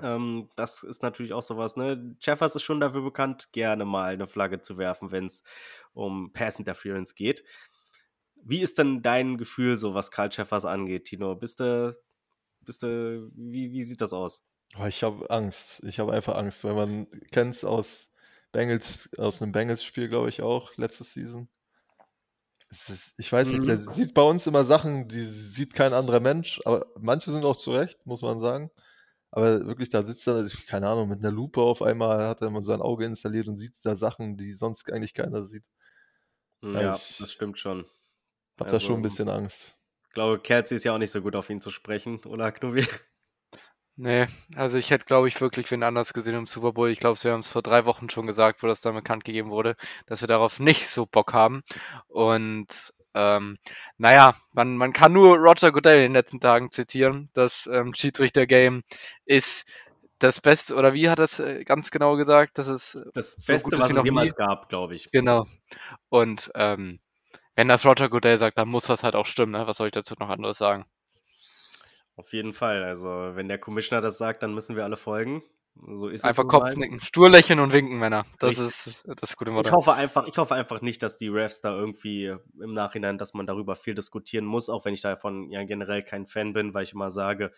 ähm, 0.02 0.48
das 0.56 0.82
ist 0.82 1.02
natürlich 1.02 1.32
auch 1.32 1.42
sowas, 1.42 1.76
ne? 1.76 2.16
Jeffers 2.20 2.56
ist 2.56 2.62
schon 2.62 2.80
dafür 2.80 3.02
bekannt, 3.02 3.52
gerne 3.52 3.84
mal 3.84 4.14
eine 4.14 4.26
Flagge 4.26 4.60
zu 4.60 4.78
werfen, 4.78 5.10
wenn 5.10 5.26
es 5.26 5.42
um 5.92 6.32
Pass 6.32 6.58
Interference 6.58 7.14
geht. 7.14 7.44
Wie 8.44 8.60
ist 8.60 8.78
denn 8.78 9.02
dein 9.02 9.36
Gefühl, 9.36 9.76
so 9.76 9.94
was 9.94 10.10
Karl 10.10 10.30
Jeffers 10.32 10.64
angeht, 10.64 11.06
Tino? 11.06 11.34
Bist 11.36 11.60
du, 11.60 11.92
bist 12.60 12.82
du, 12.82 13.30
wie, 13.34 13.72
wie 13.72 13.82
sieht 13.82 14.00
das 14.00 14.12
aus? 14.12 14.44
Oh, 14.78 14.84
ich 14.86 15.02
habe 15.02 15.28
Angst. 15.30 15.80
Ich 15.84 15.98
habe 15.98 16.12
einfach 16.12 16.36
Angst, 16.36 16.64
weil 16.64 16.74
man 16.74 17.06
kennt 17.30 17.54
es 17.56 17.64
aus 17.64 18.10
Bengals, 18.52 19.08
aus 19.18 19.42
einem 19.42 19.52
Bengals-Spiel, 19.52 20.08
glaube 20.08 20.28
ich, 20.28 20.42
auch, 20.42 20.76
letztes 20.76 21.14
Season. 21.14 21.48
Ist, 22.70 23.14
ich 23.16 23.32
weiß 23.32 23.48
nicht, 23.48 23.66
der 23.66 23.78
Mhm. 23.78 23.92
sieht 23.92 24.14
bei 24.14 24.22
uns 24.22 24.46
immer 24.46 24.64
Sachen, 24.64 25.08
die 25.08 25.24
sieht 25.24 25.74
kein 25.74 25.92
anderer 25.94 26.20
Mensch, 26.20 26.60
aber 26.64 26.86
manche 26.98 27.30
sind 27.30 27.44
auch 27.44 27.56
zurecht, 27.56 28.04
muss 28.06 28.22
man 28.22 28.40
sagen. 28.40 28.70
Aber 29.30 29.66
wirklich, 29.66 29.90
da 29.90 30.06
sitzt 30.06 30.26
er, 30.28 30.48
keine 30.68 30.88
Ahnung, 30.88 31.08
mit 31.08 31.20
einer 31.20 31.30
Lupe 31.32 31.60
auf 31.62 31.82
einmal 31.82 32.26
hat 32.28 32.42
er 32.42 32.50
mal 32.50 32.62
sein 32.62 32.82
Auge 32.82 33.04
installiert 33.06 33.48
und 33.48 33.56
sieht 33.56 33.74
da 33.84 33.96
Sachen, 33.96 34.36
die 34.36 34.52
sonst 34.54 34.90
eigentlich 34.92 35.14
keiner 35.14 35.44
sieht. 35.44 35.64
Ja, 36.62 36.82
Ja, 36.82 37.02
ich- 37.18 37.18
das 37.18 37.32
stimmt 37.32 37.58
schon. 37.58 37.84
Hab 38.60 38.68
da 38.68 38.78
schon 38.78 38.98
ein 38.98 39.02
Also, 39.02 39.02
bisschen 39.02 39.30
Angst. 39.30 39.74
Ich 40.08 40.14
glaube, 40.14 40.38
Kelsey 40.40 40.76
ist 40.76 40.84
ja 40.84 40.94
auch 40.94 40.98
nicht 40.98 41.10
so 41.12 41.22
gut 41.22 41.34
auf 41.36 41.48
ihn 41.50 41.60
zu 41.62 41.70
sprechen, 41.70 42.18
oder 42.26 42.52
Knubi? 42.52 42.86
Nee, 43.96 44.26
also 44.54 44.78
ich 44.78 44.90
hätte, 44.90 45.06
glaube 45.06 45.26
ich, 45.26 45.40
wirklich 45.40 45.70
wen 45.72 45.82
anders 45.82 46.12
gesehen 46.12 46.34
im 46.36 46.46
Super 46.46 46.72
Bowl. 46.72 46.88
Ich 46.90 47.00
glaube, 47.00 47.20
wir 47.22 47.32
haben 47.32 47.40
es 47.40 47.48
vor 47.48 47.62
drei 47.62 47.84
Wochen 47.84 48.08
schon 48.10 48.26
gesagt, 48.26 48.62
wo 48.62 48.68
das 48.68 48.80
dann 48.80 48.94
bekannt 48.94 49.24
gegeben 49.24 49.50
wurde, 49.50 49.74
dass 50.06 50.20
wir 50.20 50.28
darauf 50.28 50.60
nicht 50.60 50.86
so 50.88 51.04
Bock 51.04 51.32
haben. 51.32 51.62
Und 52.06 52.92
ähm, 53.18 53.58
naja, 53.96 54.34
man, 54.52 54.76
man 54.76 54.92
kann 54.92 55.12
nur 55.12 55.36
Roger 55.36 55.72
Goodell 55.72 55.96
in 55.98 56.02
den 56.10 56.12
letzten 56.12 56.38
Tagen 56.40 56.70
zitieren. 56.70 57.28
Das 57.34 57.68
ähm, 57.72 57.92
Schiedsrichter-Game 57.94 58.82
ist 59.24 59.66
das 60.20 60.40
Beste, 60.40 60.74
oder 60.76 60.94
wie 60.94 61.08
hat 61.10 61.18
er 61.18 61.24
es 61.26 61.38
äh, 61.40 61.64
ganz 61.64 61.90
genau 61.90 62.16
gesagt? 62.16 62.58
Das 62.58 62.68
ist 62.68 62.96
Das 63.14 63.32
so 63.32 63.52
Beste, 63.52 63.70
gut 63.70 63.80
was 63.80 63.90
es 63.90 63.96
noch 63.96 64.02
nie. 64.04 64.08
jemals 64.08 64.34
gab, 64.36 64.68
glaube 64.68 64.94
ich. 64.94 65.10
Genau. 65.10 65.44
Und 66.08 66.50
ähm, 66.54 67.00
wenn 67.56 67.68
das 67.68 67.84
Roger 67.84 68.08
Goodell 68.08 68.38
sagt, 68.38 68.56
dann 68.58 68.68
muss 68.68 68.84
das 68.84 69.02
halt 69.02 69.16
auch 69.16 69.26
stimmen. 69.26 69.52
Ne? 69.52 69.66
Was 69.66 69.78
soll 69.78 69.88
ich 69.88 69.92
dazu 69.92 70.14
noch 70.18 70.28
anderes 70.30 70.58
sagen? 70.58 70.86
Auf 72.16 72.32
jeden 72.32 72.52
Fall. 72.52 72.82
Also, 72.84 73.08
wenn 73.34 73.48
der 73.48 73.58
Commissioner 73.58 74.00
das 74.00 74.18
sagt, 74.18 74.42
dann 74.42 74.54
müssen 74.54 74.76
wir 74.76 74.84
alle 74.84 74.96
folgen. 74.96 75.42
So 75.86 76.08
ist 76.08 76.24
Einfach. 76.24 76.46
Kopfnicken, 76.46 77.00
stur 77.00 77.30
lächeln 77.30 77.60
und 77.60 77.72
winken, 77.72 77.98
Männer. 77.98 78.24
Das 78.38 78.58
Richtig. 78.58 78.64
ist 78.66 79.04
das 79.06 79.36
gute 79.36 79.50
Ich 79.50 79.56
Motto. 79.56 79.70
hoffe 79.72 79.94
einfach, 79.94 80.26
ich 80.26 80.36
hoffe 80.36 80.54
einfach 80.54 80.80
nicht, 80.80 81.02
dass 81.02 81.16
die 81.16 81.28
Refs 81.28 81.60
da 81.60 81.76
irgendwie 81.76 82.34
im 82.60 82.74
Nachhinein, 82.74 83.18
dass 83.18 83.34
man 83.34 83.46
darüber 83.46 83.76
viel 83.76 83.94
diskutieren 83.94 84.44
muss, 84.44 84.68
auch 84.68 84.84
wenn 84.84 84.94
ich 84.94 85.02
davon 85.02 85.50
ja 85.50 85.62
generell 85.64 86.02
kein 86.02 86.26
Fan 86.26 86.52
bin, 86.52 86.74
weil 86.74 86.82
ich 86.82 86.92
immer 86.92 87.10
sage, 87.10 87.52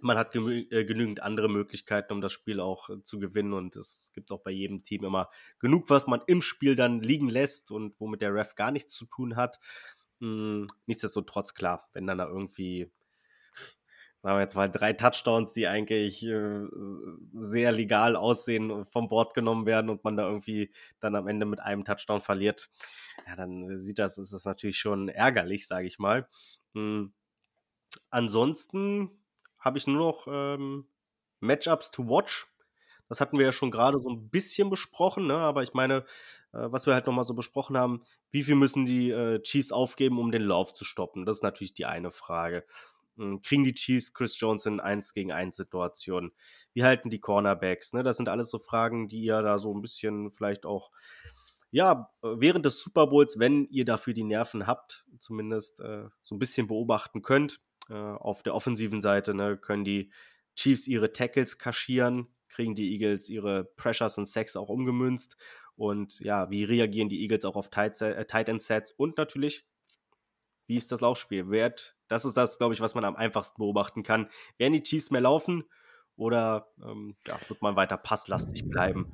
man 0.00 0.18
hat 0.18 0.34
äh, 0.36 0.84
genügend 0.84 1.22
andere 1.22 1.48
Möglichkeiten, 1.48 2.12
um 2.12 2.20
das 2.20 2.32
Spiel 2.32 2.60
auch 2.60 2.90
äh, 2.90 3.02
zu 3.02 3.18
gewinnen 3.18 3.52
und 3.54 3.74
es 3.76 4.10
gibt 4.12 4.30
auch 4.30 4.42
bei 4.42 4.50
jedem 4.50 4.84
Team 4.84 5.04
immer 5.04 5.30
genug, 5.58 5.90
was 5.90 6.06
man 6.06 6.20
im 6.26 6.42
Spiel 6.42 6.76
dann 6.76 7.00
liegen 7.00 7.28
lässt 7.28 7.70
und 7.70 7.98
womit 7.98 8.20
der 8.22 8.34
Ref 8.34 8.54
gar 8.54 8.70
nichts 8.70 8.92
zu 8.92 9.06
tun 9.06 9.36
hat. 9.36 9.58
Hm, 10.20 10.66
nichtsdestotrotz, 10.86 11.54
klar, 11.54 11.88
wenn 11.92 12.06
dann 12.06 12.18
da 12.18 12.28
irgendwie 12.28 12.90
sagen 14.24 14.38
wir 14.38 14.40
jetzt 14.40 14.56
mal, 14.56 14.70
drei 14.70 14.94
Touchdowns, 14.94 15.52
die 15.52 15.68
eigentlich 15.68 16.24
äh, 16.24 16.62
sehr 17.34 17.72
legal 17.72 18.16
aussehen, 18.16 18.70
und 18.70 18.90
vom 18.90 19.06
Board 19.06 19.34
genommen 19.34 19.66
werden 19.66 19.90
und 19.90 20.02
man 20.02 20.16
da 20.16 20.26
irgendwie 20.26 20.72
dann 20.98 21.14
am 21.14 21.28
Ende 21.28 21.44
mit 21.44 21.60
einem 21.60 21.84
Touchdown 21.84 22.22
verliert, 22.22 22.70
ja, 23.26 23.36
dann 23.36 23.78
sieht 23.78 23.98
das, 23.98 24.16
ist 24.16 24.32
das 24.32 24.46
natürlich 24.46 24.78
schon 24.78 25.10
ärgerlich, 25.10 25.66
sage 25.66 25.86
ich 25.86 25.98
mal. 25.98 26.26
Hm. 26.72 27.12
Ansonsten 28.08 29.10
habe 29.58 29.76
ich 29.76 29.86
nur 29.86 29.98
noch 29.98 30.26
ähm, 30.26 30.86
Matchups 31.40 31.90
to 31.90 32.08
watch. 32.08 32.46
Das 33.10 33.20
hatten 33.20 33.38
wir 33.38 33.44
ja 33.44 33.52
schon 33.52 33.70
gerade 33.70 33.98
so 33.98 34.08
ein 34.08 34.30
bisschen 34.30 34.70
besprochen, 34.70 35.26
ne? 35.26 35.36
aber 35.36 35.62
ich 35.62 35.74
meine, 35.74 35.96
äh, 36.54 36.72
was 36.72 36.86
wir 36.86 36.94
halt 36.94 37.06
nochmal 37.06 37.26
so 37.26 37.34
besprochen 37.34 37.76
haben, 37.76 38.02
wie 38.30 38.42
viel 38.42 38.54
müssen 38.54 38.86
die 38.86 39.10
äh, 39.10 39.42
Chiefs 39.42 39.70
aufgeben, 39.70 40.18
um 40.18 40.32
den 40.32 40.42
Lauf 40.42 40.72
zu 40.72 40.86
stoppen? 40.86 41.26
Das 41.26 41.36
ist 41.36 41.42
natürlich 41.42 41.74
die 41.74 41.84
eine 41.84 42.10
Frage. 42.10 42.64
Hm, 43.16 43.40
Kriegen 43.40 43.64
die 43.64 43.74
Chiefs 43.74 44.12
Chris 44.12 44.38
Jones 44.38 44.66
in 44.66 44.80
1 44.80 45.14
gegen 45.14 45.32
1 45.32 45.56
Situationen? 45.56 46.32
Wie 46.72 46.84
halten 46.84 47.10
die 47.10 47.20
Cornerbacks? 47.20 47.92
Ne? 47.92 48.02
Das 48.02 48.16
sind 48.16 48.28
alles 48.28 48.50
so 48.50 48.58
Fragen, 48.58 49.08
die 49.08 49.22
ihr 49.22 49.42
da 49.42 49.58
so 49.58 49.74
ein 49.74 49.82
bisschen 49.82 50.30
vielleicht 50.30 50.66
auch, 50.66 50.90
ja, 51.70 52.10
während 52.22 52.64
des 52.66 52.80
Super 52.80 53.08
Bowls, 53.08 53.38
wenn 53.38 53.66
ihr 53.70 53.84
dafür 53.84 54.14
die 54.14 54.24
Nerven 54.24 54.66
habt, 54.66 55.04
zumindest 55.18 55.80
äh, 55.80 56.04
so 56.22 56.34
ein 56.34 56.38
bisschen 56.38 56.66
beobachten 56.66 57.22
könnt. 57.22 57.60
Äh, 57.90 57.94
auf 57.94 58.42
der 58.42 58.54
offensiven 58.54 59.00
Seite 59.00 59.34
ne, 59.34 59.56
können 59.58 59.84
die 59.84 60.10
Chiefs 60.56 60.86
ihre 60.86 61.12
Tackles 61.12 61.58
kaschieren, 61.58 62.28
kriegen 62.48 62.74
die 62.74 62.92
Eagles 62.92 63.28
ihre 63.28 63.64
Pressures 63.64 64.18
und 64.18 64.26
Sacks 64.26 64.56
auch 64.56 64.68
umgemünzt. 64.68 65.36
Und 65.76 66.20
ja, 66.20 66.50
wie 66.50 66.64
reagieren 66.64 67.08
die 67.08 67.20
Eagles 67.22 67.44
auch 67.44 67.56
auf 67.56 67.68
Tight, 67.68 68.00
äh, 68.00 68.24
Tight 68.24 68.48
End 68.48 68.62
Sets? 68.62 68.92
Und 68.92 69.16
natürlich, 69.18 69.66
wie 70.66 70.76
ist 70.76 70.92
das 70.92 71.00
Laufspiel? 71.00 71.50
Wird, 71.50 71.96
das 72.08 72.24
ist 72.24 72.36
das, 72.36 72.58
glaube 72.58 72.74
ich, 72.74 72.80
was 72.80 72.94
man 72.94 73.04
am 73.04 73.16
einfachsten 73.16 73.60
beobachten 73.60 74.02
kann. 74.02 74.30
Werden 74.58 74.72
die 74.72 74.82
Chiefs 74.82 75.10
mehr 75.10 75.20
laufen 75.20 75.64
oder 76.16 76.68
ähm, 76.82 77.16
ja, 77.26 77.38
wird 77.48 77.62
man 77.62 77.76
weiter 77.76 77.96
passlastig 77.96 78.68
bleiben? 78.68 79.12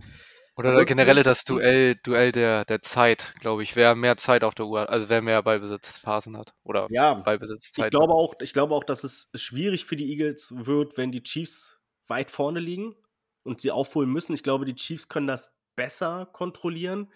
Oder 0.57 0.84
generell 0.84 1.22
das 1.22 1.44
Duell, 1.44 1.96
Duell 2.03 2.32
der, 2.32 2.66
der 2.66 2.82
Zeit, 2.82 3.34
glaube 3.40 3.62
ich. 3.62 3.76
Wer 3.76 3.94
mehr 3.94 4.18
Zeit 4.18 4.44
auf 4.44 4.55
der 4.55 4.66
Uhr 4.66 4.80
hat, 4.80 4.90
also 4.90 5.09
wer 5.09 5.22
mehr 5.22 5.42
Ballbesitzphasen 5.42 6.36
hat. 6.36 6.53
Oder 6.64 6.86
Ja, 6.90 7.14
Ballbesitzzeit. 7.14 7.86
Ich 7.86 7.90
glaube 7.98 8.12
auch, 8.12 8.34
ich 8.40 8.53
glaube 8.53 8.74
auch, 8.74 8.84
dass 8.84 9.03
es 9.03 9.30
schwierig 9.34 9.86
für 9.86 9.96
die 9.96 10.11
Eagles 10.11 10.53
wird, 10.55 10.98
wenn 10.98 11.12
die 11.12 11.22
Chiefs 11.22 11.80
weit 12.09 12.30
vorne 12.30 12.61
liegen 12.61 12.94
und 13.42 13.62
sie 13.62 13.70
aufholen 13.70 14.11
müssen. 14.11 14.34
Ich 14.34 14.42
glaube, 14.42 14.66
die 14.66 14.74
Chiefs 14.74 15.09
können 15.09 15.26
das 15.26 15.55
besser 15.76 16.28
kontrollieren. 16.32 17.11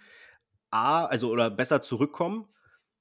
A, 0.71 1.05
also 1.05 1.29
oder 1.29 1.51
besser 1.51 1.83
zurückkommen, 1.83 2.49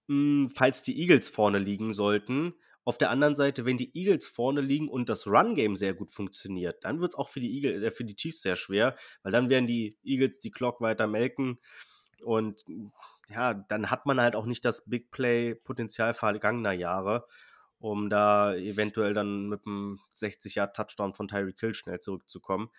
mh, 0.07 0.49
falls 0.53 0.81
die 0.83 0.99
Eagles 0.99 1.29
vorne 1.29 1.59
liegen 1.59 1.93
sollten. 1.93 2.53
Auf 2.85 2.97
der 2.97 3.09
anderen 3.11 3.35
Seite, 3.35 3.65
wenn 3.65 3.77
die 3.77 3.95
Eagles 3.97 4.27
vorne 4.27 4.59
liegen 4.61 4.89
und 4.89 5.07
das 5.07 5.25
Run-Game 5.25 5.75
sehr 5.77 5.93
gut 5.93 6.11
funktioniert, 6.11 6.83
dann 6.83 6.99
wird 6.99 7.13
es 7.13 7.17
auch 7.17 7.29
für 7.29 7.39
die, 7.39 7.55
Eagle, 7.55 7.83
äh, 7.83 7.91
für 7.91 8.03
die 8.03 8.15
Chiefs 8.15 8.41
sehr 8.41 8.55
schwer, 8.57 8.95
weil 9.23 9.31
dann 9.31 9.49
werden 9.49 9.67
die 9.67 9.97
Eagles 10.03 10.39
die 10.39 10.51
Clock 10.51 10.81
weiter 10.81 11.07
melken. 11.07 11.59
Und 12.23 12.63
ja, 13.29 13.53
dann 13.53 13.89
hat 13.89 14.05
man 14.05 14.19
halt 14.21 14.35
auch 14.35 14.45
nicht 14.45 14.65
das 14.65 14.89
Big 14.89 15.11
Play-Potenzial 15.11 16.13
vergangener 16.13 16.73
Jahre, 16.73 17.25
um 17.79 18.09
da 18.09 18.53
eventuell 18.55 19.13
dann 19.13 19.47
mit 19.49 19.65
einem 19.65 19.99
60-Jahr-Touchdown 20.13 21.13
von 21.13 21.27
Tyreek 21.27 21.59
Hill 21.59 21.73
schnell 21.73 21.99
zurückzukommen. 21.99 22.69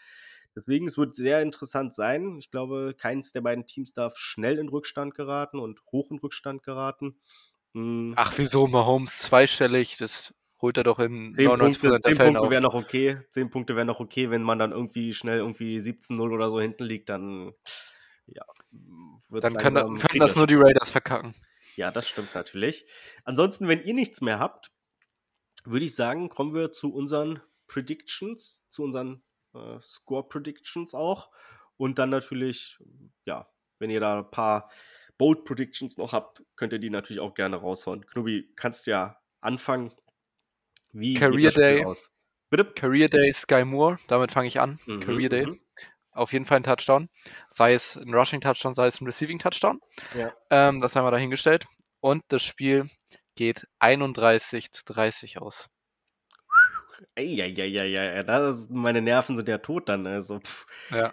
Deswegen, 0.56 0.86
es 0.86 0.96
wird 0.96 1.16
sehr 1.16 1.42
interessant 1.42 1.94
sein. 1.94 2.36
Ich 2.38 2.50
glaube, 2.50 2.94
keins 2.96 3.32
der 3.32 3.40
beiden 3.40 3.66
Teams 3.66 3.92
darf 3.92 4.16
schnell 4.16 4.58
in 4.58 4.68
Rückstand 4.68 5.14
geraten 5.14 5.58
und 5.58 5.80
hoch 5.90 6.10
in 6.10 6.18
Rückstand 6.18 6.62
geraten. 6.62 7.20
Hm, 7.74 8.14
Ach, 8.16 8.32
wieso? 8.36 8.68
Mahomes 8.68 9.18
zweistellig, 9.18 9.96
das 9.98 10.32
holt 10.60 10.76
er 10.78 10.84
doch 10.84 10.98
in 10.98 11.32
10 11.32 11.48
99% 11.48 11.58
Punkte, 11.58 11.88
der 11.88 12.00
10 12.00 12.14
Fällen 12.14 12.34
Punkte 12.34 12.50
wären 12.50 12.62
noch 12.62 12.74
okay. 12.74 13.18
10 13.30 13.50
Punkte 13.50 13.76
wären 13.76 13.86
noch 13.86 14.00
okay, 14.00 14.30
wenn 14.30 14.42
man 14.42 14.58
dann 14.58 14.70
irgendwie 14.72 15.12
schnell 15.12 15.38
irgendwie 15.38 15.78
17-0 15.78 16.20
oder 16.20 16.50
so 16.50 16.60
hinten 16.60 16.84
liegt, 16.84 17.08
dann 17.08 17.52
ja, 18.26 18.44
Dann 19.30 19.56
können, 19.56 19.74
langsam 19.74 19.98
können 19.98 20.20
das 20.20 20.36
nur 20.36 20.46
die 20.46 20.54
Raiders 20.54 20.90
verkacken. 20.90 21.34
Ja, 21.76 21.90
das 21.90 22.08
stimmt 22.08 22.34
natürlich. 22.34 22.86
Ansonsten, 23.24 23.68
wenn 23.68 23.82
ihr 23.82 23.94
nichts 23.94 24.20
mehr 24.20 24.38
habt, 24.38 24.70
würde 25.64 25.84
ich 25.84 25.94
sagen, 25.94 26.28
kommen 26.28 26.54
wir 26.54 26.70
zu 26.70 26.94
unseren 26.94 27.42
Predictions, 27.66 28.66
zu 28.68 28.82
unseren 28.82 29.22
äh, 29.54 29.80
Score 29.82 30.28
Predictions 30.28 30.94
auch. 30.94 31.30
Und 31.76 31.98
dann 31.98 32.10
natürlich, 32.10 32.78
ja, 33.24 33.48
wenn 33.78 33.90
ihr 33.90 34.00
da 34.00 34.18
ein 34.18 34.30
paar 34.30 34.70
Bold 35.18 35.44
Predictions 35.44 35.96
noch 35.96 36.12
habt, 36.12 36.44
könnt 36.56 36.72
ihr 36.72 36.78
die 36.78 36.90
natürlich 36.90 37.20
auch 37.20 37.34
gerne 37.34 37.56
raushauen. 37.56 38.06
Knubi, 38.06 38.52
kannst 38.56 38.86
ja 38.86 39.16
anfangen. 39.40 39.92
Wie 40.92 41.14
Career 41.14 41.50
Day. 41.50 41.84
aus? 41.84 42.10
Bitte? 42.50 42.64
Career 42.64 43.08
Day 43.08 43.32
Sky 43.32 43.64
Moore, 43.64 43.96
damit 44.06 44.30
fange 44.30 44.48
ich 44.48 44.60
an. 44.60 44.78
Mhm, 44.86 45.00
Career 45.00 45.28
Day. 45.28 45.46
mhm. 45.46 45.60
Auf 46.12 46.32
jeden 46.32 46.44
Fall 46.44 46.58
ein 46.58 46.62
Touchdown. 46.62 47.08
Sei 47.50 47.74
es 47.74 47.96
ein 47.96 48.14
Rushing 48.14 48.40
Touchdown, 48.40 48.74
sei 48.74 48.86
es 48.86 49.00
ein 49.00 49.06
Receiving 49.06 49.40
Touchdown. 49.40 49.80
Ja. 50.16 50.32
Ähm, 50.50 50.80
das 50.80 50.94
haben 50.94 51.04
wir 51.04 51.10
dahingestellt. 51.10 51.66
Und 52.00 52.22
das 52.28 52.42
Spiel 52.42 52.88
geht 53.34 53.66
31 53.80 54.70
zu 54.70 54.84
30 54.84 55.38
aus. 55.38 55.68
Eieieiei, 57.16 58.22
das, 58.22 58.68
meine 58.70 59.02
Nerven 59.02 59.36
sind 59.36 59.48
ja 59.48 59.58
tot 59.58 59.88
dann. 59.88 60.06
Also, 60.06 60.40
pff. 60.40 60.66
Ja. 60.90 61.12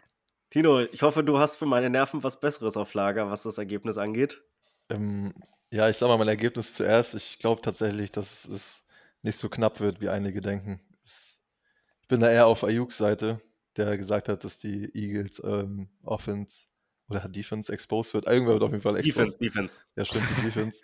Tino, 0.50 0.82
ich 0.82 1.02
hoffe, 1.02 1.24
du 1.24 1.40
hast 1.40 1.58
für 1.58 1.66
meine 1.66 1.90
Nerven 1.90 2.24
was 2.24 2.40
Besseres 2.40 2.76
auf 2.76 2.94
Lager, 2.94 3.30
was 3.30 3.44
das 3.44 3.58
Ergebnis 3.58 3.98
angeht. 3.98 4.44
Ähm, 4.90 5.34
ja, 5.72 5.90
ich 5.90 5.98
sag 5.98 6.08
mal 6.08 6.18
mein 6.18 6.28
Ergebnis 6.28 6.74
zuerst. 6.74 7.16
Ich 7.16 7.40
glaube 7.40 7.62
tatsächlich, 7.62 8.12
dass 8.12 8.46
es 8.46 8.84
nicht 9.22 9.38
so 9.38 9.48
knapp 9.48 9.80
wird, 9.80 10.02
wie 10.02 10.10
einige 10.10 10.42
denken. 10.42 10.82
Ich 11.04 12.08
bin 12.10 12.20
da 12.20 12.30
eher 12.30 12.48
auf 12.48 12.66
Ayuks 12.66 12.98
Seite, 12.98 13.42
der 13.78 13.98
gesagt 13.98 14.28
hat, 14.28 14.44
dass 14.44 14.60
die 14.60 14.92
Eagles 14.94 15.42
ähm, 15.46 15.88
Offense 16.04 16.68
oder 17.08 17.30
Defense 17.30 17.72
exposed 17.72 18.14
wird. 18.14 18.26
Irgendwer 18.26 18.54
wird 18.56 18.64
auf 18.64 18.72
jeden 18.72 18.84
Fall 18.84 18.98
exposed. 18.98 19.40
Defense, 19.40 19.80
Defense. 19.80 19.82
Ja, 19.96 20.06
stimmt, 20.06 20.28
die 20.38 20.42
Defense. 20.48 20.82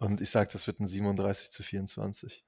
Und 0.00 0.20
ich 0.20 0.30
sage, 0.30 0.50
das 0.52 0.66
wird 0.66 0.80
ein 0.80 0.88
37 0.88 1.50
zu 1.50 1.62
24. 1.62 2.44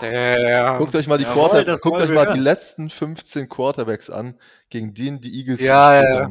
Damn. 0.00 0.78
Guckt 0.78 0.94
euch 0.96 1.06
mal 1.06 1.18
die, 1.18 1.24
Jawohl, 1.24 1.48
Quarter 1.50 1.76
guckt 1.78 1.96
euch 1.96 2.10
mal 2.10 2.32
die 2.32 2.40
letzten 2.40 2.90
15 2.90 3.48
Quarterbacks 3.48 4.10
an, 4.10 4.38
gegen 4.70 4.94
denen 4.94 5.20
die 5.20 5.38
Eagles 5.38 5.60
Ja, 5.60 6.02
ja, 6.02 6.14
ja. 6.14 6.30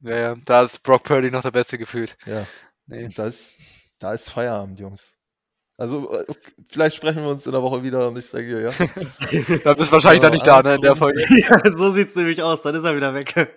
Ja, 0.00 0.36
da 0.44 0.62
ist 0.62 0.82
Brock 0.82 1.02
Purdy 1.04 1.30
noch 1.30 1.42
der 1.42 1.50
Beste 1.50 1.76
gefühlt. 1.76 2.16
Ja, 2.24 2.46
Nee. 2.86 3.08
da 3.14 3.26
ist, 3.26 3.58
da 3.98 4.14
ist 4.14 4.30
Feierabend, 4.30 4.78
Jungs. 4.78 5.16
Also, 5.76 6.12
äh, 6.12 6.24
okay, 6.26 6.52
vielleicht 6.70 6.96
sprechen 6.96 7.22
wir 7.22 7.30
uns 7.30 7.46
in 7.46 7.52
der 7.52 7.62
Woche 7.62 7.82
wieder 7.82 8.08
und 8.08 8.18
ich 8.18 8.26
sage 8.26 8.46
dir, 8.46 8.60
ja. 8.60 8.70
Da 9.64 9.74
bist 9.74 9.90
du 9.90 9.92
wahrscheinlich 9.92 10.22
dann 10.22 10.32
nicht 10.32 10.46
da, 10.46 10.62
ne, 10.62 10.74
in 10.74 10.80
der. 10.80 10.96
Folge. 10.96 11.24
ja, 11.36 11.60
so 11.70 11.90
sieht's 11.90 12.16
nämlich 12.16 12.42
aus, 12.42 12.62
dann 12.62 12.74
ist 12.74 12.84
er 12.84 12.96
wieder 12.96 13.14
weg. 13.14 13.54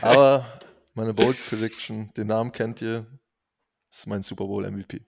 Aber 0.00 0.60
meine 0.94 1.12
Bold 1.14 1.36
Prediction, 1.48 2.12
den 2.16 2.28
Namen 2.28 2.52
kennt 2.52 2.82
ihr, 2.82 3.06
ist 3.90 4.06
mein 4.06 4.22
Super 4.22 4.44
Bowl 4.46 4.68
MVP. 4.68 5.02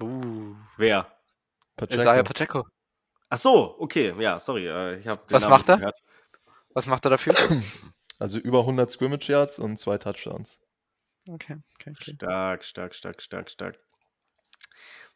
Uh, 0.00 0.54
Wer? 0.76 1.06
Isaiah 1.82 2.22
Pacheco. 2.22 2.62
Pacheco. 2.62 2.68
Ach 3.30 3.38
so, 3.38 3.76
okay, 3.78 4.14
ja, 4.18 4.40
sorry. 4.40 4.66
äh, 4.68 5.04
Was 5.28 5.42
Namen 5.42 5.50
macht 5.50 5.68
er? 5.68 5.76
gehört. 5.78 5.98
Was 6.74 6.86
macht 6.86 7.04
er 7.06 7.10
dafür? 7.10 7.34
Also 8.20 8.36
über 8.38 8.60
100 8.60 8.90
Scrimmage 8.90 9.28
Yards 9.28 9.60
und 9.60 9.76
zwei 9.78 9.96
Touchdowns. 9.96 10.58
Okay, 11.28 11.58
okay, 11.78 11.92
okay. 11.92 12.14
Stark, 12.16 12.64
stark, 12.64 12.92
stark, 12.92 13.22
stark, 13.22 13.48
stark. 13.48 13.78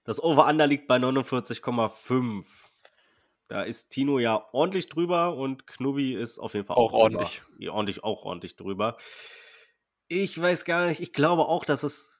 Das 0.04 0.22
Over-Under 0.22 0.68
liegt 0.68 0.86
bei 0.86 0.98
49,5. 0.98 2.44
Da 3.48 3.62
ist 3.62 3.88
Tino 3.88 4.20
ja 4.20 4.46
ordentlich 4.52 4.88
drüber 4.88 5.34
und 5.36 5.66
Knubi 5.66 6.14
ist 6.14 6.38
auf 6.38 6.54
jeden 6.54 6.64
Fall 6.64 6.76
Auch 6.76 6.92
auch, 6.92 6.98
ordentlich. 7.00 7.40
Drüber. 7.44 7.56
Ja, 7.64 7.72
ordentlich, 7.72 8.04
auch 8.04 8.24
ordentlich 8.24 8.54
drüber. 8.54 8.96
Ich 10.06 10.40
weiß 10.40 10.64
gar 10.64 10.86
nicht, 10.86 11.00
ich 11.00 11.12
glaube 11.12 11.46
auch, 11.46 11.64
dass 11.64 11.82
es 11.82 12.11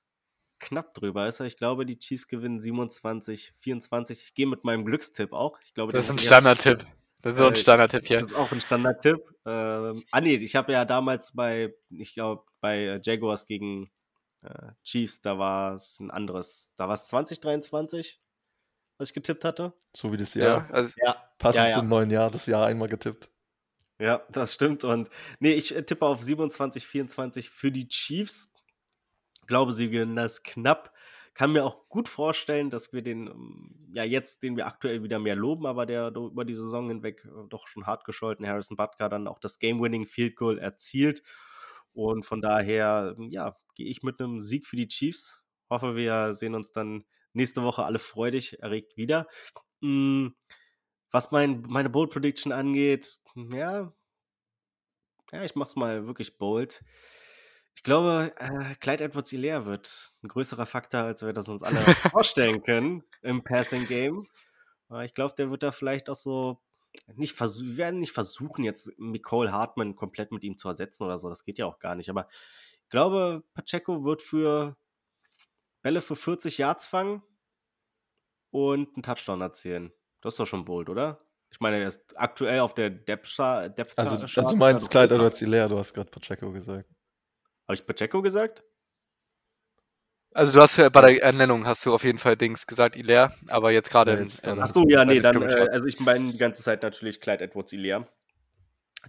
knapp 0.62 0.94
drüber 0.94 1.26
ist. 1.26 1.40
aber 1.40 1.48
Ich 1.48 1.56
glaube, 1.58 1.84
die 1.84 1.98
Chiefs 1.98 2.26
gewinnen 2.28 2.60
27, 2.60 3.52
24. 3.58 4.18
Ich 4.22 4.34
gehe 4.34 4.46
mit 4.46 4.64
meinem 4.64 4.84
Glückstipp 4.86 5.32
auch. 5.34 5.58
Ich 5.62 5.74
glaube, 5.74 5.92
Das 5.92 6.04
ist 6.04 6.10
den 6.10 6.16
ein 6.16 6.18
Standardtipp. 6.20 6.86
Das 7.20 7.34
ist 7.34 7.38
so 7.38 7.46
ein 7.46 7.56
Standardtipp 7.56 8.06
hier. 8.06 8.18
Das 8.20 8.28
ist 8.28 8.34
auch 8.36 8.50
ein 8.50 8.60
Standardtipp. 8.60 9.18
Ähm, 9.44 10.04
ah 10.10 10.20
nee, 10.20 10.36
ich 10.36 10.56
habe 10.56 10.72
ja 10.72 10.84
damals 10.84 11.34
bei, 11.34 11.74
ich 11.90 12.14
glaube, 12.14 12.44
bei 12.60 12.78
äh, 12.84 13.00
Jaguars 13.04 13.46
gegen 13.46 13.90
äh, 14.42 14.72
Chiefs, 14.82 15.20
da 15.20 15.38
war 15.38 15.74
es 15.74 16.00
ein 16.00 16.10
anderes. 16.10 16.72
Da 16.76 16.88
war 16.88 16.94
es 16.94 17.06
2023, 17.08 18.20
was 18.98 19.10
ich 19.10 19.14
getippt 19.14 19.44
hatte. 19.44 19.72
So 19.94 20.12
wie 20.12 20.16
das 20.16 20.34
Ja, 20.34 20.44
Jahr. 20.44 20.70
also 20.72 20.90
Ja, 21.04 21.16
Passend 21.38 21.56
ja, 21.64 21.68
ja. 21.70 21.78
zum 21.78 21.88
neuen 21.88 22.10
Jahr, 22.10 22.30
das 22.30 22.46
Jahr 22.46 22.66
einmal 22.66 22.88
getippt. 22.88 23.30
ja, 24.00 24.22
das 24.30 24.54
stimmt. 24.54 24.82
Und 24.84 25.08
nee, 25.38 25.52
ich 25.52 25.74
äh, 25.76 25.82
tippe 25.84 26.06
auf 26.06 26.22
27, 26.22 26.84
24 26.86 27.50
für 27.50 27.70
die 27.70 27.86
Chiefs. 27.88 28.51
Glaube, 29.46 29.72
sie 29.72 29.90
gewinnen 29.90 30.16
das 30.16 30.42
knapp. 30.42 30.92
Kann 31.34 31.52
mir 31.52 31.64
auch 31.64 31.88
gut 31.88 32.08
vorstellen, 32.08 32.68
dass 32.70 32.92
wir 32.92 33.02
den, 33.02 33.26
ähm, 33.26 33.90
ja, 33.94 34.04
jetzt, 34.04 34.42
den 34.42 34.56
wir 34.56 34.66
aktuell 34.66 35.02
wieder 35.02 35.18
mehr 35.18 35.34
loben, 35.36 35.66
aber 35.66 35.86
der 35.86 36.08
über 36.14 36.44
die 36.44 36.54
Saison 36.54 36.88
hinweg 36.88 37.24
äh, 37.24 37.48
doch 37.48 37.66
schon 37.68 37.86
hart 37.86 38.04
gescholten 38.04 38.46
Harrison 38.46 38.76
Butker 38.76 39.08
dann 39.08 39.26
auch 39.26 39.38
das 39.38 39.58
Game-Winning 39.58 40.06
Field 40.06 40.36
Goal 40.36 40.58
erzielt. 40.58 41.22
Und 41.92 42.24
von 42.24 42.40
daher, 42.42 43.14
ähm, 43.18 43.30
ja, 43.30 43.56
gehe 43.74 43.86
ich 43.88 44.02
mit 44.02 44.20
einem 44.20 44.40
Sieg 44.40 44.66
für 44.66 44.76
die 44.76 44.88
Chiefs. 44.88 45.42
Hoffe, 45.70 45.96
wir 45.96 46.34
sehen 46.34 46.54
uns 46.54 46.72
dann 46.72 47.04
nächste 47.32 47.62
Woche 47.62 47.84
alle 47.84 47.98
freudig 47.98 48.60
erregt 48.60 48.96
wieder. 48.96 49.26
Mm, 49.80 50.28
Was 51.12 51.30
mein, 51.30 51.62
meine 51.68 51.90
Bold 51.90 52.10
Prediction 52.10 52.52
angeht, 52.52 53.20
ja, 53.36 53.92
ja, 55.32 55.44
ich 55.44 55.54
mach's 55.54 55.76
mal 55.76 56.06
wirklich 56.06 56.36
bold. 56.38 56.82
Ich 57.74 57.82
glaube, 57.82 58.32
äh, 58.36 58.74
Clyde 58.76 59.04
Edwards 59.04 59.30
Hilaire 59.30 59.66
wird 59.66 60.12
ein 60.22 60.28
größerer 60.28 60.66
Faktor, 60.66 61.00
als 61.02 61.22
wir 61.22 61.32
das 61.32 61.48
uns 61.48 61.62
alle 61.62 61.80
vorstellen 62.10 62.62
können 62.62 63.02
im 63.22 63.42
Passing 63.42 63.86
Game. 63.86 64.26
Äh, 64.90 65.06
ich 65.06 65.14
glaube, 65.14 65.34
der 65.36 65.50
wird 65.50 65.62
da 65.62 65.72
vielleicht 65.72 66.10
auch 66.10 66.16
so 66.16 66.60
nicht 67.14 67.34
versuchen, 67.34 67.68
wir 67.68 67.76
werden 67.78 68.00
nicht 68.00 68.12
versuchen, 68.12 68.64
jetzt 68.64 68.92
Nicole 68.98 69.52
Hartman 69.52 69.96
komplett 69.96 70.30
mit 70.30 70.44
ihm 70.44 70.58
zu 70.58 70.68
ersetzen 70.68 71.04
oder 71.04 71.16
so. 71.16 71.28
Das 71.28 71.44
geht 71.44 71.58
ja 71.58 71.66
auch 71.66 71.78
gar 71.78 71.94
nicht. 71.94 72.10
Aber 72.10 72.28
ich 72.84 72.90
glaube, 72.90 73.42
Pacheco 73.54 74.04
wird 74.04 74.20
für 74.20 74.76
Bälle 75.82 76.00
für 76.00 76.16
40 76.16 76.58
Yards 76.58 76.84
fangen 76.84 77.22
und 78.50 78.94
einen 78.94 79.02
Touchdown 79.02 79.40
erzielen. 79.40 79.92
Das 80.20 80.34
ist 80.34 80.40
doch 80.40 80.46
schon 80.46 80.64
bold, 80.64 80.88
oder? 80.88 81.24
Ich 81.50 81.60
meine, 81.60 81.80
er 81.80 81.88
ist 81.88 82.18
aktuell 82.18 82.60
auf 82.60 82.74
der 82.74 82.90
Depth 82.90 83.26
Chart. 83.26 83.76
Depth 83.76 83.98
Also, 83.98 84.16
also 84.16 84.50
du 84.50 84.56
meinst 84.56 84.90
Clyde 84.90 85.14
Edwards 85.14 85.38
Hilaire, 85.38 85.68
du 85.68 85.78
hast 85.78 85.92
gerade 85.92 86.10
Pacheco 86.10 86.52
gesagt. 86.52 86.88
Habe 87.72 87.80
ich 87.80 87.86
Pacheco 87.86 88.20
gesagt? 88.20 88.64
Also 90.32 90.52
du 90.52 90.60
hast 90.60 90.76
ja 90.76 90.90
bei 90.90 91.00
der 91.00 91.22
Ernennung 91.22 91.66
hast 91.66 91.86
du 91.86 91.94
auf 91.94 92.04
jeden 92.04 92.18
Fall 92.18 92.36
Dings 92.36 92.66
gesagt, 92.66 92.96
Hilaire, 92.96 93.32
aber 93.48 93.72
jetzt 93.72 93.88
gerade 93.88 94.12
Ja, 94.12 94.20
jetzt 94.20 94.40
in, 94.40 94.44
gerade. 94.44 94.62
Ach 94.62 94.66
so, 94.66 94.86
ja, 94.86 95.06
nee, 95.06 95.20
dann, 95.20 95.40
äh, 95.40 95.68
also 95.70 95.88
ich 95.88 95.98
meine 95.98 96.32
die 96.32 96.36
ganze 96.36 96.62
Zeit 96.62 96.82
natürlich 96.82 97.18
Clyde 97.18 97.44
Edwards 97.44 97.72
Ilea. 97.72 98.06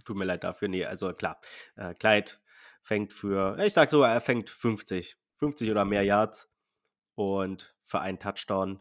Tut 0.06 0.16
mir 0.16 0.24
leid 0.24 0.44
dafür, 0.44 0.68
nee, 0.68 0.82
also 0.82 1.12
klar. 1.12 1.42
Äh, 1.76 1.92
Clyde 1.92 2.32
fängt 2.80 3.12
für, 3.12 3.58
ich 3.62 3.74
sag 3.74 3.90
sogar, 3.90 4.10
er 4.10 4.22
fängt 4.22 4.48
50, 4.48 5.18
50 5.36 5.70
oder 5.70 5.84
mehr 5.84 6.02
Yards 6.02 6.50
und 7.16 7.76
für 7.82 8.00
einen 8.00 8.18
Touchdown 8.18 8.80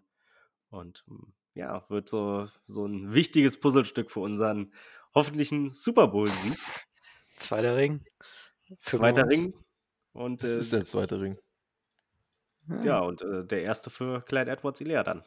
und 0.69 1.03
mm, 1.07 1.33
ja, 1.55 1.83
wird 1.89 2.07
so, 2.07 2.47
so 2.67 2.85
ein 2.85 3.13
wichtiges 3.13 3.59
Puzzlestück 3.59 4.09
für 4.09 4.21
unseren 4.21 4.73
hoffentlichen 5.13 5.67
Super 5.67 6.07
Bowl-Sieg. 6.07 6.57
Zweiter 7.35 7.75
Ring. 7.75 8.05
Zweiter. 8.79 9.27
Ring. 9.27 9.53
Und 10.13 10.43
Das 10.43 10.51
äh, 10.51 10.59
ist 10.59 10.71
der 10.73 10.85
zweite 10.85 11.19
Ring. 11.19 11.37
ja, 12.83 12.99
und 13.01 13.21
äh, 13.21 13.45
der 13.45 13.63
erste 13.63 13.89
für 13.89 14.21
Clyde 14.21 14.51
Edwards 14.51 14.79
Ilea 14.81 15.03
dann. 15.03 15.23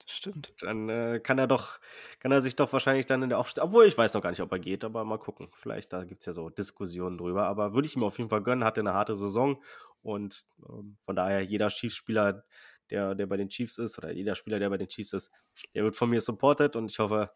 Das 0.00 0.10
stimmt. 0.12 0.54
Dann 0.60 0.88
äh, 0.88 1.20
kann 1.22 1.38
er 1.38 1.46
doch, 1.46 1.80
kann 2.20 2.32
er 2.32 2.40
sich 2.40 2.56
doch 2.56 2.72
wahrscheinlich 2.72 3.06
dann 3.06 3.22
in 3.22 3.28
der 3.28 3.38
Aufstellung, 3.38 3.68
obwohl 3.68 3.86
ich 3.86 3.98
weiß 3.98 4.14
noch 4.14 4.22
gar 4.22 4.30
nicht, 4.30 4.40
ob 4.40 4.50
er 4.52 4.58
geht, 4.58 4.84
aber 4.84 5.04
mal 5.04 5.18
gucken. 5.18 5.48
Vielleicht, 5.52 5.92
da 5.92 6.04
gibt 6.04 6.20
es 6.22 6.26
ja 6.26 6.32
so 6.32 6.48
Diskussionen 6.50 7.18
drüber. 7.18 7.46
Aber 7.46 7.74
würde 7.74 7.86
ich 7.86 7.96
ihm 7.96 8.04
auf 8.04 8.16
jeden 8.18 8.30
Fall 8.30 8.42
gönnen, 8.42 8.64
hatte 8.64 8.80
eine 8.80 8.94
harte 8.94 9.14
Saison 9.14 9.62
und 10.02 10.44
ähm, 10.68 10.96
von 11.02 11.16
daher 11.16 11.42
jeder 11.42 11.68
Chiefs-Spieler, 11.68 12.44
der, 12.90 13.14
der 13.14 13.26
bei 13.26 13.36
den 13.36 13.48
Chiefs 13.50 13.76
ist, 13.78 13.98
oder 13.98 14.10
jeder 14.12 14.34
Spieler, 14.34 14.58
der 14.58 14.70
bei 14.70 14.78
den 14.78 14.88
Chiefs 14.88 15.12
ist, 15.12 15.30
der 15.74 15.84
wird 15.84 15.94
von 15.96 16.08
mir 16.08 16.20
supported 16.20 16.74
und 16.76 16.90
ich 16.90 16.98
hoffe, 17.00 17.30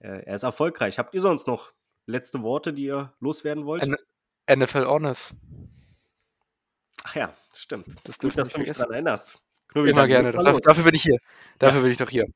äh, 0.00 0.24
er 0.24 0.34
ist 0.34 0.42
erfolgreich. 0.42 0.98
Habt 0.98 1.14
ihr 1.14 1.20
sonst 1.20 1.46
noch 1.46 1.72
letzte 2.06 2.42
Worte, 2.42 2.72
die 2.72 2.84
ihr 2.86 3.14
loswerden 3.20 3.64
wollt? 3.66 3.84
N- 3.84 3.96
NFL 4.58 4.86
Honors. 4.86 5.34
Ach 7.08 7.14
ja, 7.14 7.34
stimmt. 7.54 7.86
Das 8.04 8.18
Gut, 8.18 8.24
dürfen 8.24 8.36
wir 8.36 8.42
dass 8.42 8.48
nicht 8.48 8.54
du 8.56 8.60
mich 8.60 8.72
daran 8.76 8.92
erinnerst. 8.92 9.38
Knobi, 9.68 9.90
Immer 9.90 10.06
gerne. 10.06 10.32
Dafür, 10.32 10.60
dafür 10.60 10.84
bin 10.84 10.94
ich 10.94 11.02
hier. 11.02 11.18
Dafür 11.58 11.82
bin 11.82 11.90
ich 11.90 11.96
doch 11.96 12.10
hier. 12.10 12.26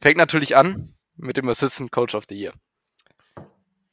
Fängt 0.00 0.16
natürlich 0.16 0.56
an 0.56 0.94
mit 1.16 1.36
dem 1.36 1.48
Assistant 1.48 1.92
Coach 1.92 2.14
of 2.14 2.24
the 2.28 2.34
Year. 2.34 2.52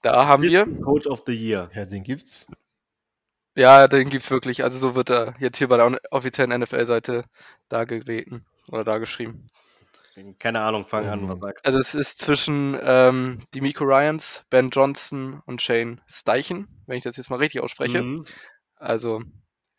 Da 0.01 0.25
haben 0.27 0.43
wir, 0.43 0.65
Coach 0.81 1.07
of 1.07 1.23
the 1.25 1.33
Year. 1.33 1.69
Ja, 1.73 1.85
den 1.85 2.03
gibt's. 2.03 2.47
ja, 3.55 3.87
den 3.89 4.09
gibt's 4.09 4.31
wirklich. 4.31 4.63
Also 4.63 4.79
so 4.79 4.95
wird 4.95 5.09
er 5.09 5.33
jetzt 5.39 5.57
hier 5.57 5.67
bei 5.67 5.75
der 5.75 5.99
offiziellen 6.11 6.57
NFL-Seite 6.61 7.25
dargelegen 7.67 8.45
oder 8.69 8.85
dargeschrieben. 8.85 9.49
Keine 10.37 10.61
Ahnung, 10.61 10.85
fang 10.85 11.07
an, 11.07 11.19
Ähm, 11.19 11.29
was 11.29 11.39
sagst 11.39 11.65
Also 11.65 11.79
es 11.79 11.93
ist 11.93 12.19
zwischen 12.19 12.77
ähm, 12.81 13.39
Demico 13.55 13.85
Ryans, 13.85 14.43
Ben 14.49 14.69
Johnson 14.69 15.41
und 15.45 15.61
Shane 15.61 16.01
Steichen, 16.07 16.67
wenn 16.87 16.97
ich 16.97 17.03
das 17.03 17.15
jetzt 17.17 17.29
mal 17.29 17.37
richtig 17.37 17.61
ausspreche. 17.61 18.01
Mhm. 18.01 18.25
Also 18.75 19.21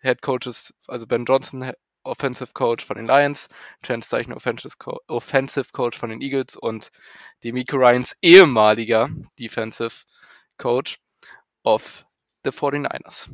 Head 0.00 0.22
Coaches, 0.22 0.74
also 0.86 1.06
Ben 1.06 1.24
Johnson, 1.24 1.72
Offensive 2.02 2.52
Coach 2.54 2.84
von 2.84 2.96
den 2.96 3.06
Lions, 3.06 3.48
Shane 3.84 4.02
Steichen, 4.02 4.32
Offensive, 4.32 4.74
Co 4.78 4.98
Offensive 5.08 5.72
Coach 5.72 5.98
von 5.98 6.10
den 6.10 6.22
Eagles 6.22 6.56
und 6.56 6.90
Demico 7.44 7.76
Ryans 7.76 8.16
ehemaliger 8.22 9.10
Defensive 9.38 10.04
Coach 10.56 10.98
of 11.62 12.06
the 12.44 12.50
49ers. 12.50 13.28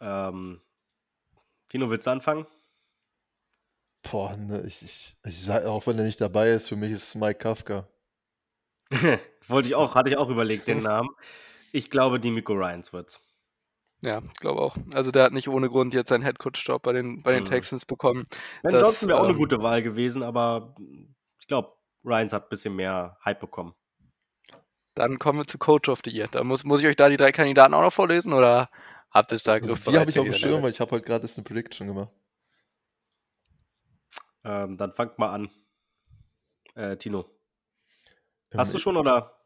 Ähm, 0.00 0.60
Tino, 1.68 1.88
willst 1.88 2.06
du 2.06 2.10
anfangen? 2.10 2.46
Boah, 4.10 4.36
ne, 4.36 4.62
ich, 4.66 4.82
ich, 4.82 5.16
ich 5.24 5.40
sag, 5.40 5.64
auch 5.64 5.86
wenn 5.86 5.98
er 5.98 6.04
nicht 6.04 6.20
dabei 6.20 6.50
ist, 6.50 6.68
für 6.68 6.76
mich 6.76 6.90
ist 6.90 7.08
es 7.08 7.14
Mike 7.14 7.38
Kafka. 7.38 7.86
Wollte 9.46 9.68
ich 9.68 9.74
auch, 9.76 9.94
hatte 9.94 10.10
ich 10.10 10.16
auch 10.16 10.28
überlegt, 10.28 10.66
den 10.66 10.82
Namen. 10.82 11.08
Ich 11.70 11.88
glaube, 11.88 12.18
die 12.18 12.30
Miko 12.30 12.52
Ryans 12.52 12.92
wird's. 12.92 13.20
Ja, 14.04 14.20
ich 14.20 14.40
glaube 14.40 14.60
auch. 14.60 14.76
Also 14.94 15.10
der 15.12 15.24
hat 15.24 15.32
nicht 15.32 15.48
ohne 15.48 15.68
Grund 15.68 15.94
jetzt 15.94 16.08
seinen 16.08 16.24
Head 16.24 16.38
Coach 16.38 16.66
Job 16.66 16.82
bei 16.82 16.92
den, 16.92 17.22
bei 17.22 17.32
den 17.32 17.44
Mhm. 17.44 17.48
Texans 17.48 17.84
bekommen. 17.84 18.26
Ben 18.62 18.72
Das, 18.72 18.82
Johnson 18.82 19.08
wäre 19.08 19.18
auch 19.20 19.24
eine 19.24 19.32
ähm, 19.32 19.38
gute 19.38 19.62
Wahl 19.62 19.82
gewesen, 19.82 20.22
aber 20.22 20.74
ich 21.40 21.46
glaube, 21.46 21.72
Ryans 22.04 22.32
hat 22.32 22.44
ein 22.44 22.48
bisschen 22.48 22.74
mehr 22.74 23.16
Hype 23.24 23.40
bekommen. 23.40 23.74
Dann 24.94 25.18
kommen 25.18 25.38
wir 25.38 25.46
zu 25.46 25.56
Coach 25.56 25.88
of 25.88 26.00
the 26.04 26.10
Year. 26.10 26.28
Da 26.30 26.42
muss, 26.44 26.64
muss 26.64 26.80
ich 26.80 26.86
euch 26.86 26.96
da 26.96 27.08
die 27.08 27.16
drei 27.16 27.32
Kandidaten 27.32 27.74
auch 27.74 27.80
noch 27.82 27.92
vorlesen 27.92 28.32
oder 28.32 28.68
habt 29.10 29.32
ihr 29.32 29.36
es 29.36 29.42
da 29.44 29.52
Also 29.52 29.74
die 29.74 29.98
habe 29.98 30.10
ich 30.10 30.18
auf 30.18 30.24
dem 30.24 30.34
Schirm, 30.34 30.62
weil 30.62 30.72
ich 30.72 30.80
habe 30.80 30.90
heute 30.90 31.04
gerade 31.06 31.24
erst 31.26 31.38
eine 31.38 31.44
Prediction 31.44 31.86
gemacht. 31.86 32.10
Ähm, 34.44 34.76
dann 34.76 34.92
fangt 34.92 35.18
mal 35.18 35.30
an. 35.32 35.50
Äh, 36.74 36.96
Tino. 36.96 37.30
Ähm, 38.50 38.58
Hast 38.58 38.74
du 38.74 38.78
schon 38.78 38.96
oder? 38.96 39.38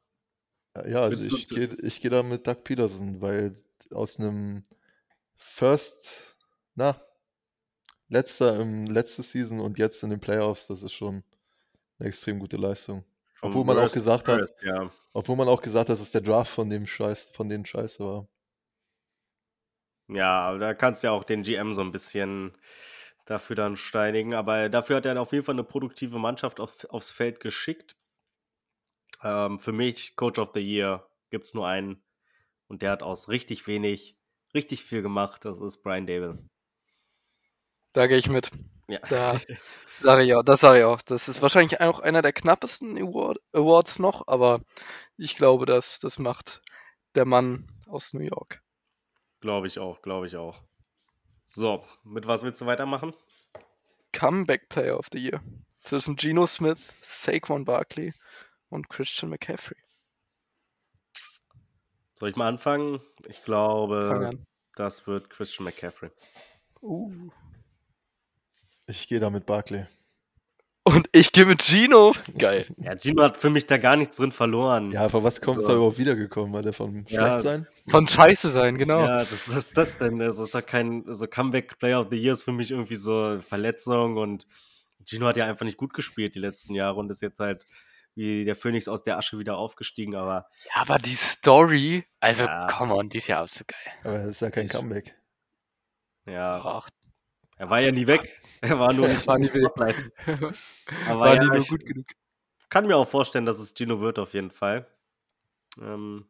Ja, 0.86 1.02
also 1.02 1.36
ich 1.36 1.48
gehe 1.48 1.74
ich 1.82 2.00
geh 2.00 2.08
da 2.08 2.22
mit 2.22 2.46
Doug 2.46 2.64
Peterson, 2.64 3.20
weil 3.20 3.56
aus 3.92 4.18
einem 4.18 4.64
First, 5.36 6.36
na, 6.74 7.00
letzter 8.08 8.60
im 8.60 8.86
letzte 8.86 9.22
Season 9.22 9.60
und 9.60 9.78
jetzt 9.78 10.02
in 10.02 10.10
den 10.10 10.20
Playoffs, 10.20 10.66
das 10.66 10.82
ist 10.82 10.92
schon 10.92 11.24
eine 11.98 12.08
extrem 12.08 12.38
gute 12.38 12.56
Leistung. 12.56 13.04
Obwohl 13.42 13.64
man 13.64 13.76
auch 13.76 13.82
Worst 13.82 13.94
gesagt 13.96 14.28
hat- 14.28 14.50
ja. 14.62 14.90
Obwohl 15.12 15.36
man 15.36 15.48
auch 15.48 15.62
gesagt 15.62 15.88
hat, 15.88 15.98
dass 15.98 16.10
der 16.10 16.20
Draft 16.20 16.50
von 16.52 16.68
dem 16.68 16.86
Scheiß, 16.86 17.30
von 17.30 17.48
denen 17.48 17.64
scheiße 17.64 18.00
war. 18.00 18.28
Ja, 20.08 20.42
aber 20.42 20.58
da 20.58 20.74
kannst 20.74 21.02
du 21.02 21.08
ja 21.08 21.12
auch 21.12 21.24
den 21.24 21.42
GM 21.42 21.74
so 21.74 21.80
ein 21.80 21.90
bisschen 21.90 22.56
dafür 23.24 23.56
dann 23.56 23.76
steinigen. 23.76 24.34
Aber 24.34 24.68
dafür 24.68 24.96
hat 24.96 25.06
er 25.06 25.20
auf 25.20 25.32
jeden 25.32 25.44
Fall 25.44 25.54
eine 25.54 25.64
produktive 25.64 26.18
Mannschaft 26.18 26.60
auf, 26.60 26.84
aufs 26.90 27.10
Feld 27.10 27.40
geschickt. 27.40 27.96
Ähm, 29.22 29.58
für 29.58 29.72
mich, 29.72 30.16
Coach 30.16 30.38
of 30.38 30.50
the 30.54 30.60
Year, 30.60 31.08
gibt 31.30 31.46
es 31.46 31.54
nur 31.54 31.66
einen. 31.66 32.02
Und 32.68 32.82
der 32.82 32.90
hat 32.90 33.02
aus 33.02 33.28
richtig 33.28 33.66
wenig 33.66 34.16
richtig 34.54 34.82
viel 34.82 35.02
gemacht. 35.02 35.44
Das 35.44 35.60
ist 35.60 35.82
Brian 35.82 36.06
Dable. 36.06 36.38
Da 37.92 38.06
gehe 38.06 38.16
ich 38.16 38.28
mit. 38.28 38.50
Ja. 38.88 38.98
Da 39.08 39.40
sage 39.88 40.24
ich 40.24 40.34
auch, 40.34 40.42
das 40.42 40.60
sage 40.60 40.80
ich 40.80 40.84
auch. 40.84 41.02
Das 41.02 41.28
ist 41.28 41.42
wahrscheinlich 41.42 41.80
auch 41.80 42.00
einer 42.00 42.22
der 42.22 42.32
knappesten 42.32 42.96
Award, 42.98 43.38
Awards 43.52 43.98
noch, 43.98 44.26
aber 44.26 44.60
ich 45.16 45.36
glaube, 45.36 45.66
dass 45.66 45.98
das 45.98 46.18
macht 46.18 46.62
der 47.14 47.24
Mann 47.24 47.66
aus 47.86 48.12
New 48.12 48.22
York. 48.22 48.62
Glaube 49.40 49.66
ich 49.66 49.78
auch, 49.78 50.02
glaube 50.02 50.26
ich 50.26 50.36
auch. 50.36 50.62
So, 51.44 51.84
mit 52.04 52.26
was 52.26 52.42
willst 52.42 52.60
du 52.60 52.66
weitermachen? 52.66 53.14
Comeback 54.12 54.68
Player 54.68 54.98
of 54.98 55.06
the 55.12 55.18
Year 55.18 55.40
zwischen 55.82 56.16
Geno 56.16 56.46
Smith, 56.46 56.80
Saquon 57.00 57.64
Barkley 57.64 58.12
und 58.68 58.88
Christian 58.88 59.30
McCaffrey. 59.30 59.85
Soll 62.18 62.30
ich 62.30 62.36
mal 62.36 62.48
anfangen? 62.48 63.00
Ich 63.28 63.44
glaube, 63.44 64.30
an. 64.32 64.44
das 64.74 65.06
wird 65.06 65.28
Christian 65.30 65.64
McCaffrey. 65.64 66.10
Uh. 66.82 67.12
Ich 68.86 69.06
gehe 69.08 69.20
da 69.20 69.30
mit 69.30 69.44
Barkley. 69.46 69.86
Und 70.84 71.08
ich 71.10 71.32
gehe 71.32 71.44
mit 71.44 71.62
Gino. 71.62 72.14
Geil. 72.38 72.66
Ja, 72.78 72.94
Gino 72.96 73.22
hat 73.24 73.36
für 73.36 73.50
mich 73.50 73.66
da 73.66 73.76
gar 73.76 73.96
nichts 73.96 74.16
drin 74.16 74.30
verloren. 74.30 74.92
Ja, 74.92 75.02
aber 75.04 75.24
was 75.24 75.40
kommt 75.40 75.60
So. 75.60 75.66
da 75.68 75.74
überhaupt 75.74 75.98
wiedergekommen? 75.98 76.52
War 76.52 76.62
der 76.62 76.72
von 76.72 77.04
Ja. 77.08 77.40
schlecht 77.40 77.44
sein? 77.44 77.66
Von 77.88 78.06
Scheiße 78.06 78.50
sein, 78.50 78.78
genau. 78.78 79.00
Ja, 79.00 79.24
das, 79.24 79.48
was 79.48 79.56
ist 79.56 79.76
das 79.76 79.98
denn? 79.98 80.18
Das 80.20 80.38
ist 80.38 80.54
doch 80.54 80.64
kein, 80.64 81.02
so 81.06 81.26
Comeback 81.26 81.78
Player 81.78 82.00
of 82.00 82.06
the 82.10 82.16
Year 82.16 82.32
ist 82.34 82.44
für 82.44 82.52
mich 82.52 82.70
irgendwie 82.70 82.94
so 82.94 83.40
Verletzung 83.40 84.16
und 84.16 84.46
Gino 85.04 85.26
hat 85.26 85.36
ja 85.36 85.46
einfach 85.46 85.64
nicht 85.66 85.76
gut 85.76 85.92
gespielt 85.92 86.34
die 86.36 86.40
letzten 86.40 86.74
Jahre 86.74 86.98
und 87.00 87.10
ist 87.10 87.20
jetzt 87.22 87.40
halt 87.40 87.66
wie 88.16 88.44
der 88.44 88.56
Phönix 88.56 88.88
aus 88.88 89.04
der 89.04 89.18
Asche 89.18 89.38
wieder 89.38 89.56
aufgestiegen, 89.58 90.16
aber 90.16 90.48
Ja, 90.74 90.80
aber 90.82 90.98
die 90.98 91.14
Story, 91.14 92.04
also 92.18 92.44
Ja. 92.44 92.66
come 92.66 92.94
on, 92.94 93.08
die 93.08 93.18
ist 93.18 93.28
ja 93.28 93.42
auch 93.44 93.48
so 93.48 93.62
geil. 93.64 93.94
Aber 94.02 94.18
das 94.24 94.32
ist 94.32 94.40
ja 94.40 94.50
kein 94.50 94.66
Ich- 94.66 94.72
Comeback. 94.72 95.14
ja, 96.26 96.60
Ach, 96.64 96.88
er 97.58 97.70
war 97.70 97.80
ja 97.80 97.92
nie 97.92 98.06
weg. 98.08 98.40
Er 98.62 98.78
war 98.78 98.92
nur 98.92 99.06
nicht 99.08 99.26
War 99.26 99.38
nie 99.38 99.52
weg. 99.52 100.12
Aber 101.06 101.20
war 101.20 101.34
ja, 101.34 101.40
die 101.40 101.46
nur 101.46 101.56
ich 101.58 101.68
gut 101.68 101.84
genug. 101.84 102.06
kann 102.70 102.86
mir 102.86 102.96
auch 102.96 103.08
vorstellen, 103.08 103.46
dass 103.46 103.58
es 103.60 103.74
Gino 103.76 104.00
wird 104.00 104.18
auf 104.18 104.34
jeden 104.34 104.50
Fall. 104.50 104.86
Ähm, 105.80 106.26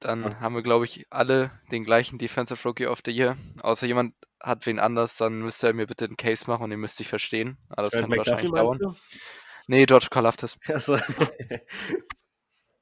Dann 0.00 0.24
Was- 0.24 0.40
haben 0.40 0.54
wir, 0.54 0.62
glaube 0.62 0.84
ich, 0.84 1.06
alle 1.10 1.50
den 1.70 1.84
gleichen 1.84 2.18
Defensive 2.18 2.66
Rookie 2.66 2.86
of 2.88 3.00
the 3.04 3.12
Year. 3.12 3.36
Außer 3.62 3.86
jemand 3.86 4.14
hat 4.40 4.66
wen 4.66 4.80
anders, 4.80 5.14
dann 5.16 5.40
müsste 5.42 5.68
er 5.68 5.74
mir 5.74 5.86
bitte 5.86 6.06
einen 6.06 6.16
Case 6.16 6.46
machen 6.50 6.64
und 6.64 6.70
den 6.70 6.80
müsste 6.80 7.02
ich 7.04 7.08
verstehen. 7.08 7.56
Aber 7.68 7.82
das 7.84 7.92
Trent 7.92 8.02
kann 8.08 8.10
McDuffie 8.10 8.30
wahrscheinlich 8.50 8.60
dauern. 8.60 8.78
meinst 8.82 9.20
Nee, 9.66 9.86
George 9.86 10.08
Kalaftis. 10.10 10.58
du? 10.66 10.72
Also, 10.74 10.96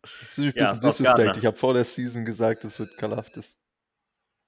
Das 0.03 0.23
ist 0.23 0.39
ein 0.39 0.53
Ja, 0.57 0.73
bisschen 0.73 0.91
Disrespect. 0.91 1.37
Ich 1.37 1.47
habe 1.47 1.57
vor 1.57 1.75
der 1.75 1.85
Season 1.85 2.25
gesagt, 2.25 2.65
es 2.65 2.79
wird 2.79 2.97
Kalaftis. 2.97 3.57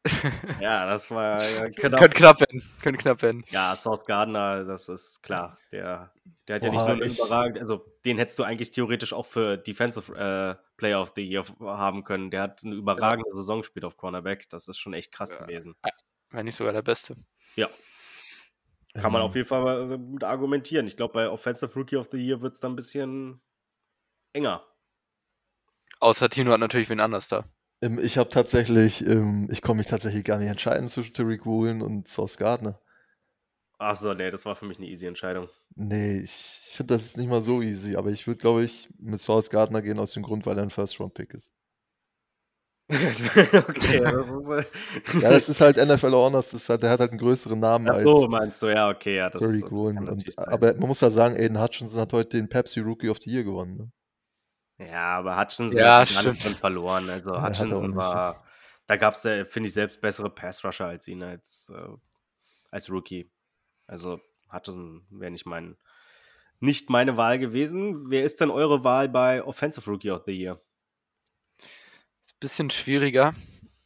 ja, 0.61 0.87
das 0.87 1.11
war 1.13 1.41
ja, 1.49 1.69
genau. 1.69 1.97
Könnte 1.99 2.17
knapp 2.17 2.41
werden. 2.41 2.61
Könnte 2.83 2.99
knapp 3.01 3.23
werden. 3.23 3.45
Ja, 3.51 3.77
South 3.77 4.05
Gardner, 4.05 4.65
das 4.65 4.89
ist 4.89 5.23
klar. 5.23 5.57
Der, 5.71 6.13
der 6.49 6.57
hat 6.57 6.65
ja 6.65 6.71
nicht 6.71 6.81
Boah, 6.81 6.95
nur 6.95 7.03
einen 7.03 7.11
ich- 7.13 7.19
überragend, 7.19 7.59
also 7.61 7.85
den 8.05 8.19
hättest 8.19 8.37
du 8.39 8.43
eigentlich 8.43 8.73
theoretisch 8.73 9.13
auch 9.13 9.27
für 9.27 9.57
Defensive 9.57 10.13
äh, 10.17 10.61
Player 10.77 11.01
of 11.01 11.13
the 11.15 11.23
Year 11.23 11.45
haben 11.61 12.03
können. 12.03 12.33
Der 12.33 12.43
hat 12.43 12.65
eine 12.65 12.75
überragende 12.75 13.31
Saison 13.33 13.61
gespielt 13.61 13.85
auf 13.85 13.97
Cornerback. 13.97 14.49
Das 14.51 14.67
ist 14.67 14.79
schon 14.79 14.93
echt 14.95 15.13
krass 15.13 15.31
Ja. 15.33 15.39
gewesen. 15.47 15.77
Wenn 16.31 16.47
nicht 16.47 16.57
sogar 16.57 16.73
der 16.73 16.83
Beste. 16.83 17.15
Kann 18.97 19.13
man 19.13 19.23
Ähm, 19.23 19.27
auf 19.27 19.35
jeden 19.35 19.49
Fall 19.49 19.93
äh, 19.93 19.99
gut 19.99 20.25
argumentieren. 20.25 20.87
Ich 20.87 20.97
glaube, 20.97 21.15
bei 21.15 21.29
Offensive 21.29 21.75
Rookie 21.75 21.97
of 21.97 22.09
the 22.13 22.19
Year 22.19 22.41
wird 22.43 22.55
es 22.55 22.61
dann 22.61 22.73
ein 22.73 22.77
bisschen 22.77 23.41
enger. 24.35 24.65
Außer 26.01 26.29
Tino 26.29 26.53
hat 26.53 26.61
natürlich 26.61 26.91
wen 26.91 27.01
anders 27.01 27.29
da. 27.29 27.45
Ähm, 27.83 27.99
Ich 27.99 28.17
habe 28.19 28.31
tatsächlich, 28.31 29.07
ähm, 29.07 29.49
ich 29.51 29.61
konnte 29.63 29.77
mich 29.79 29.87
tatsächlich 29.87 30.25
gar 30.25 30.39
nicht 30.39 30.49
entscheiden 30.49 30.89
zwischen 30.89 31.13
Tariq 31.15 31.45
Woolen 31.45 31.83
und 31.83 32.09
Sauce 32.09 32.37
Gardner. 32.39 32.81
Achso, 33.79 34.15
nee, 34.15 34.31
das 34.31 34.47
war 34.47 34.57
für 34.57 34.65
mich 34.65 34.79
eine 34.79 34.87
easy 34.89 35.07
Entscheidung. 35.07 35.49
Nee, 35.75 36.21
ich, 36.21 36.67
ich 36.71 36.77
finde, 36.77 36.95
das 36.95 37.05
ist 37.05 37.17
nicht 37.19 37.29
mal 37.29 37.43
so 37.43 37.61
easy, 37.63 37.97
aber 37.97 38.11
ich 38.11 38.27
würde, 38.27 38.41
glaube 38.41 38.65
ich, 38.65 38.89
mit 38.99 39.21
Sauce 39.21 39.51
Gardner 39.51 39.83
gehen 39.83 39.99
aus 39.99 40.13
dem 40.13 40.23
Grund, 40.23 40.47
weil 40.47 40.57
er 40.57 40.63
ein 40.63 40.71
First-Round-Pick 40.71 41.35
ist. 41.35 41.53
Okay, 42.93 44.01
das 45.05 45.15
ist, 45.15 45.23
Ja, 45.23 45.31
das 45.31 45.49
ist 45.49 45.61
halt 45.61 45.77
NFL 45.77 46.13
Honors, 46.13 46.51
das 46.51 46.63
ist 46.63 46.69
halt, 46.69 46.83
der 46.83 46.91
hat 46.91 47.01
halt 47.01 47.11
einen 47.11 47.21
größeren 47.21 47.59
Namen 47.59 47.89
Ach 47.89 47.95
als 47.95 48.03
so, 48.03 48.27
meinst 48.29 48.63
du, 48.63 48.69
ja, 48.69 48.91
okay, 48.91 49.17
ja, 49.17 49.31
das, 49.31 49.41
Tariq 49.41 49.63
das 49.63 49.73
Und, 49.73 50.39
aber 50.39 50.75
man 50.75 50.89
muss 50.89 51.01
ja 51.01 51.11
sagen, 51.11 51.37
Aiden 51.37 51.61
Hutchinson 51.61 52.01
hat 52.01 52.13
heute 52.13 52.37
den 52.37 52.49
Pepsi 52.49 52.81
Rookie 52.81 53.09
of 53.09 53.19
the 53.23 53.31
Year 53.31 53.45
gewonnen. 53.45 53.77
Ne? 53.77 54.89
Ja, 54.91 55.19
aber 55.19 55.39
Hutchinson 55.39 55.79
Ja, 55.79 56.01
hat 56.01 56.25
drin 56.25 56.57
verloren. 56.57 57.09
Also 57.09 57.35
Ja, 57.35 57.49
Hutchinson 57.49 57.89
nicht. 57.89 57.97
war, 57.97 58.45
da 58.87 58.97
gab 58.97 59.15
es, 59.15 59.23
finde 59.23 59.69
ich, 59.69 59.75
selbst 59.75 60.01
bessere 60.01 60.31
Pass-Rusher 60.31 60.87
als 60.87 61.09
ihn 61.09 61.23
als, 61.23 61.73
äh, 61.75 61.89
als 62.71 62.91
Rookie. 62.91 63.31
Also 63.87 64.21
Hutchinson 64.53 65.07
wäre 65.11 65.31
nicht 65.31 65.47
mein, 65.47 65.77
nicht 66.61 66.91
meine 66.91 67.17
Wahl 67.17 67.39
gewesen. 67.39 68.11
Wer 68.11 68.25
ist 68.25 68.41
denn 68.41 68.51
eure 68.51 68.85
Wahl 68.85 69.09
bei 69.09 69.43
Offensive 69.43 69.89
Rookie 69.91 70.11
of 70.11 70.23
the 70.27 70.33
Year? 70.33 70.61
Bisschen 72.43 72.71
schwieriger. 72.71 73.31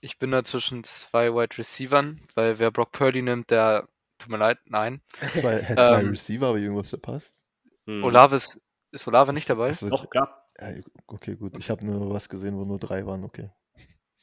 Ich 0.01 0.19
bin 0.19 0.31
da 0.31 0.43
zwischen 0.43 0.83
zwei 0.83 1.35
Wide 1.35 1.59
Receivern, 1.59 2.23
weil 2.35 2.59
wer 2.59 2.71
Brock 2.71 2.91
Purdy 2.93 3.21
nimmt, 3.21 3.51
der 3.51 3.87
tut 4.17 4.31
mir 4.31 4.39
leid, 4.39 4.57
nein. 4.65 5.03
Zwei, 5.35 5.61
hätte 5.61 5.75
zwei 5.75 6.01
Ähm, 6.01 6.09
Receiver, 6.09 6.47
aber 6.47 6.57
irgendwas 6.57 6.89
verpasst. 6.89 7.45
Hm. 7.85 8.03
Olave 8.03 8.37
ist, 8.37 8.59
ist 8.93 9.07
Olave 9.07 9.35
nicht 9.35 9.51
dabei? 9.51 9.79
Wird, 9.79 9.93
Doch, 9.93 10.09
klar. 10.09 10.49
ja, 10.59 10.73
okay, 11.07 11.37
gut. 11.37 11.53
Ich 11.59 11.69
habe 11.69 11.85
nur 11.85 12.15
was 12.15 12.31
gesehen, 12.31 12.57
wo 12.57 12.65
nur 12.65 12.79
drei 12.79 13.05
waren, 13.05 13.25
okay. 13.25 13.51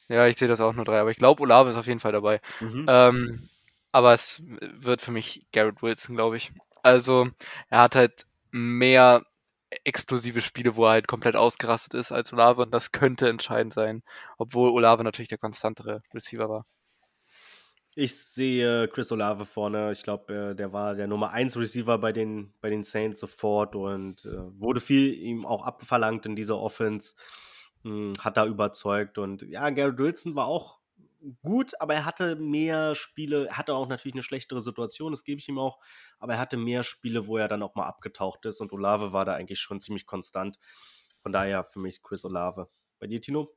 Ja, 0.08 0.26
ich 0.26 0.36
sehe 0.36 0.48
das 0.48 0.60
auch 0.60 0.72
nur 0.72 0.84
drei, 0.84 0.98
aber 0.98 1.12
ich 1.12 1.18
glaube, 1.18 1.40
Olave 1.40 1.70
ist 1.70 1.76
auf 1.76 1.86
jeden 1.86 2.00
Fall 2.00 2.10
dabei. 2.12 2.40
Mhm. 2.58 2.86
Ähm, 2.88 3.48
aber 3.92 4.14
es 4.14 4.42
wird 4.44 5.00
für 5.00 5.12
mich 5.12 5.46
Garrett 5.52 5.80
Wilson, 5.80 6.16
glaube 6.16 6.38
ich. 6.38 6.50
Also, 6.82 7.28
er 7.70 7.82
hat 7.82 7.94
halt 7.94 8.26
mehr 8.50 9.24
explosive 9.84 10.40
Spiele, 10.40 10.76
wo 10.76 10.84
er 10.86 10.92
halt 10.92 11.08
komplett 11.08 11.36
ausgerastet 11.36 11.94
ist 11.94 12.12
als 12.12 12.32
Olave 12.32 12.62
und 12.62 12.70
das 12.72 12.92
könnte 12.92 13.28
entscheidend 13.28 13.72
sein, 13.72 14.02
obwohl 14.38 14.70
Olave 14.70 15.04
natürlich 15.04 15.28
der 15.28 15.38
konstantere 15.38 16.02
Receiver 16.12 16.48
war. 16.48 16.66
Ich 17.96 18.16
sehe 18.16 18.88
Chris 18.88 19.12
Olave 19.12 19.44
vorne. 19.44 19.92
Ich 19.92 20.02
glaube, 20.02 20.50
äh, 20.50 20.54
der 20.56 20.72
war 20.72 20.96
der 20.96 21.06
Nummer 21.06 21.30
1 21.30 21.56
Receiver 21.56 21.96
bei 21.98 22.12
den, 22.12 22.52
bei 22.60 22.68
den 22.68 22.82
Saints 22.82 23.20
sofort 23.20 23.76
und 23.76 24.24
äh, 24.24 24.60
wurde 24.60 24.80
viel 24.80 25.14
ihm 25.14 25.46
auch 25.46 25.64
abverlangt 25.64 26.26
in 26.26 26.34
dieser 26.34 26.58
Offense. 26.58 27.14
Hm, 27.84 28.14
hat 28.18 28.36
da 28.36 28.46
überzeugt 28.46 29.18
und 29.18 29.42
ja, 29.42 29.68
Garrett 29.70 29.98
Wilson 29.98 30.34
war 30.34 30.46
auch 30.46 30.78
gut, 31.42 31.72
aber 31.80 31.94
er 31.94 32.04
hatte 32.04 32.36
mehr 32.36 32.94
Spiele, 32.94 33.46
er 33.48 33.56
hatte 33.58 33.74
auch 33.74 33.88
natürlich 33.88 34.14
eine 34.14 34.22
schlechtere 34.22 34.60
Situation, 34.60 35.12
das 35.12 35.24
gebe 35.24 35.40
ich 35.40 35.48
ihm 35.48 35.58
auch, 35.58 35.78
aber 36.18 36.34
er 36.34 36.38
hatte 36.40 36.56
mehr 36.56 36.82
Spiele, 36.82 37.26
wo 37.26 37.36
er 37.38 37.48
dann 37.48 37.62
auch 37.62 37.74
mal 37.74 37.86
abgetaucht 37.86 38.44
ist 38.46 38.60
und 38.60 38.72
Olave 38.72 39.12
war 39.12 39.24
da 39.24 39.34
eigentlich 39.34 39.60
schon 39.60 39.80
ziemlich 39.80 40.06
konstant. 40.06 40.58
Von 41.22 41.32
daher 41.32 41.64
für 41.64 41.78
mich 41.80 42.02
Chris 42.02 42.24
Olave. 42.24 42.68
Bei 42.98 43.06
dir, 43.06 43.20
Tino? 43.20 43.54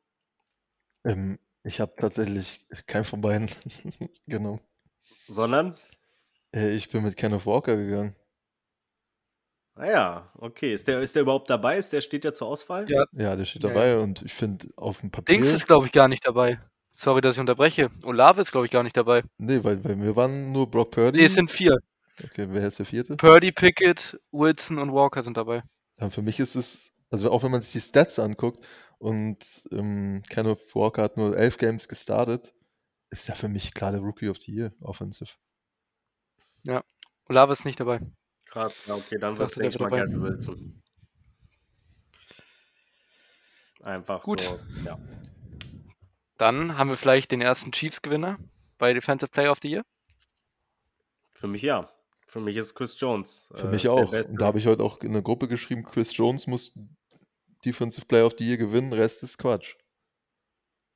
Ähm, 1.06 1.40
ich 1.64 1.80
habe 1.80 1.96
tatsächlich 1.98 2.68
keinen 2.86 3.06
von 3.06 3.22
beiden 3.22 3.50
genommen. 4.28 4.62
Sondern? 5.30 5.78
Äh, 6.54 6.72
ich 6.76 6.90
bin 6.90 7.04
mit 7.04 7.16
Kenneth 7.16 7.46
Walker 7.46 7.78
gegangen. 7.78 8.14
Naja, 9.76 10.32
Ah 10.34 10.40
okay. 10.40 10.74
Ist 10.74 10.88
der, 10.88 11.02
ist 11.02 11.16
der 11.16 11.22
überhaupt 11.24 11.50
dabei? 11.50 11.78
Ist 11.78 11.94
der, 11.94 12.02
steht 12.02 12.24
der 12.24 12.34
zur 12.34 12.48
Auswahl? 12.48 12.86
Ja. 12.90 13.06
Ja, 13.12 13.36
der 13.36 13.46
steht 13.46 13.64
Ja, 13.64 13.70
dabei 13.70 13.98
und 14.00 14.22
ich 14.24 14.34
finde 14.34 14.70
auf 14.76 15.00
dem 15.02 15.12
Papier. 15.12 15.36
Dings 15.36 15.54
ist, 15.54 15.68
glaube 15.68 15.86
ich, 15.86 15.92
gar 15.92 16.08
nicht 16.08 16.26
dabei. 16.26 16.60
Sorry, 17.00 17.22
dass 17.22 17.36
ich 17.36 17.40
unterbreche. 17.40 17.92
Olave 18.02 18.42
ist, 18.42 18.52
glaube 18.52 18.66
ich, 18.66 18.72
gar 18.72 18.82
nicht 18.82 18.98
dabei. 18.98 19.22
Nee, 19.38 19.64
weil, 19.64 19.84
weil 19.84 20.02
wir 20.02 20.16
waren 20.16 20.52
nur 20.52 20.68
Brock 20.70 20.90
Purdy. 20.90 21.20
Nee, 21.20 21.26
es 21.26 21.36
sind 21.36 21.52
vier. 21.52 21.78
Okay, 22.24 22.48
wer 22.50 22.68
ist 22.68 22.80
der 22.80 22.88
vierte? 22.88 23.16
Purdy, 23.18 23.52
Pickett, 23.52 24.20
Wilson 24.32 24.80
und 24.80 24.92
Walker 24.92 25.22
sind 25.22 25.38
dabei. 25.38 25.62
Ja, 26.00 26.10
für 26.10 26.24
mich 26.24 26.40
ist 26.40 26.56
es, 26.56 26.80
also 27.12 27.30
auch 27.30 27.44
wenn 27.44 27.52
man 27.52 27.62
sich 27.62 27.72
die 27.74 27.88
Stats 27.88 28.18
anguckt 28.18 28.66
und 28.98 29.38
ähm, 29.72 30.24
Kenneth 30.28 30.74
Walker 30.74 31.04
hat 31.04 31.18
nur 31.18 31.38
elf 31.38 31.60
Games 31.60 31.88
gestartet, 31.88 32.52
ist 33.12 33.28
ja 33.28 33.36
für 33.36 33.48
mich 33.48 33.76
klar 33.76 33.92
der 33.92 34.02
Rookie 34.02 34.30
of 34.30 34.38
the 34.38 34.52
Year 34.52 34.74
Offensive. 34.82 35.30
Ja, 36.64 36.84
Olave 37.30 37.54
ist 37.54 37.64
nicht 37.64 37.80
dabei. 37.80 38.00
Krass, 38.46 38.88
ja, 38.88 38.96
okay, 38.96 39.20
dann 39.20 39.38
wird 39.38 39.56
ich 39.56 39.78
mal. 39.78 39.92
Gary 39.92 40.20
Wilson. 40.20 40.82
Einfach 43.84 44.24
Gut. 44.24 44.42
so, 44.42 44.60
ja. 44.84 44.98
Dann 46.38 46.78
haben 46.78 46.90
wir 46.90 46.98
vielleicht 46.98 47.32
den 47.32 47.42
ersten 47.42 47.72
Chiefs-Gewinner 47.72 48.38
bei 48.78 48.94
Defensive 48.94 49.30
Player 49.30 49.52
of 49.52 49.60
the 49.62 49.70
Year. 49.70 49.86
Für 51.34 51.48
mich 51.48 51.62
ja. 51.62 51.90
Für 52.28 52.42
mich 52.42 52.58
ist 52.58 52.76
Chris 52.76 53.00
Jones. 53.00 53.50
Für 53.56 53.68
äh, 53.68 53.72
mich 53.72 53.88
auch. 53.88 54.12
Beste. 54.12 54.32
Und 54.32 54.42
da 54.42 54.48
habe 54.48 54.60
ich 54.60 54.68
heute 54.68 54.84
auch 54.84 55.00
in 55.02 55.14
der 55.14 55.22
Gruppe 55.22 55.48
geschrieben, 55.48 55.84
Chris 55.84 56.16
Jones 56.16 56.46
muss 56.46 56.78
Defensive 57.66 58.06
Player 58.06 58.26
of 58.26 58.36
the 58.38 58.46
Year 58.46 58.58
gewinnen, 58.58 58.94
Rest 58.94 59.24
ist 59.24 59.38
Quatsch. 59.38 59.76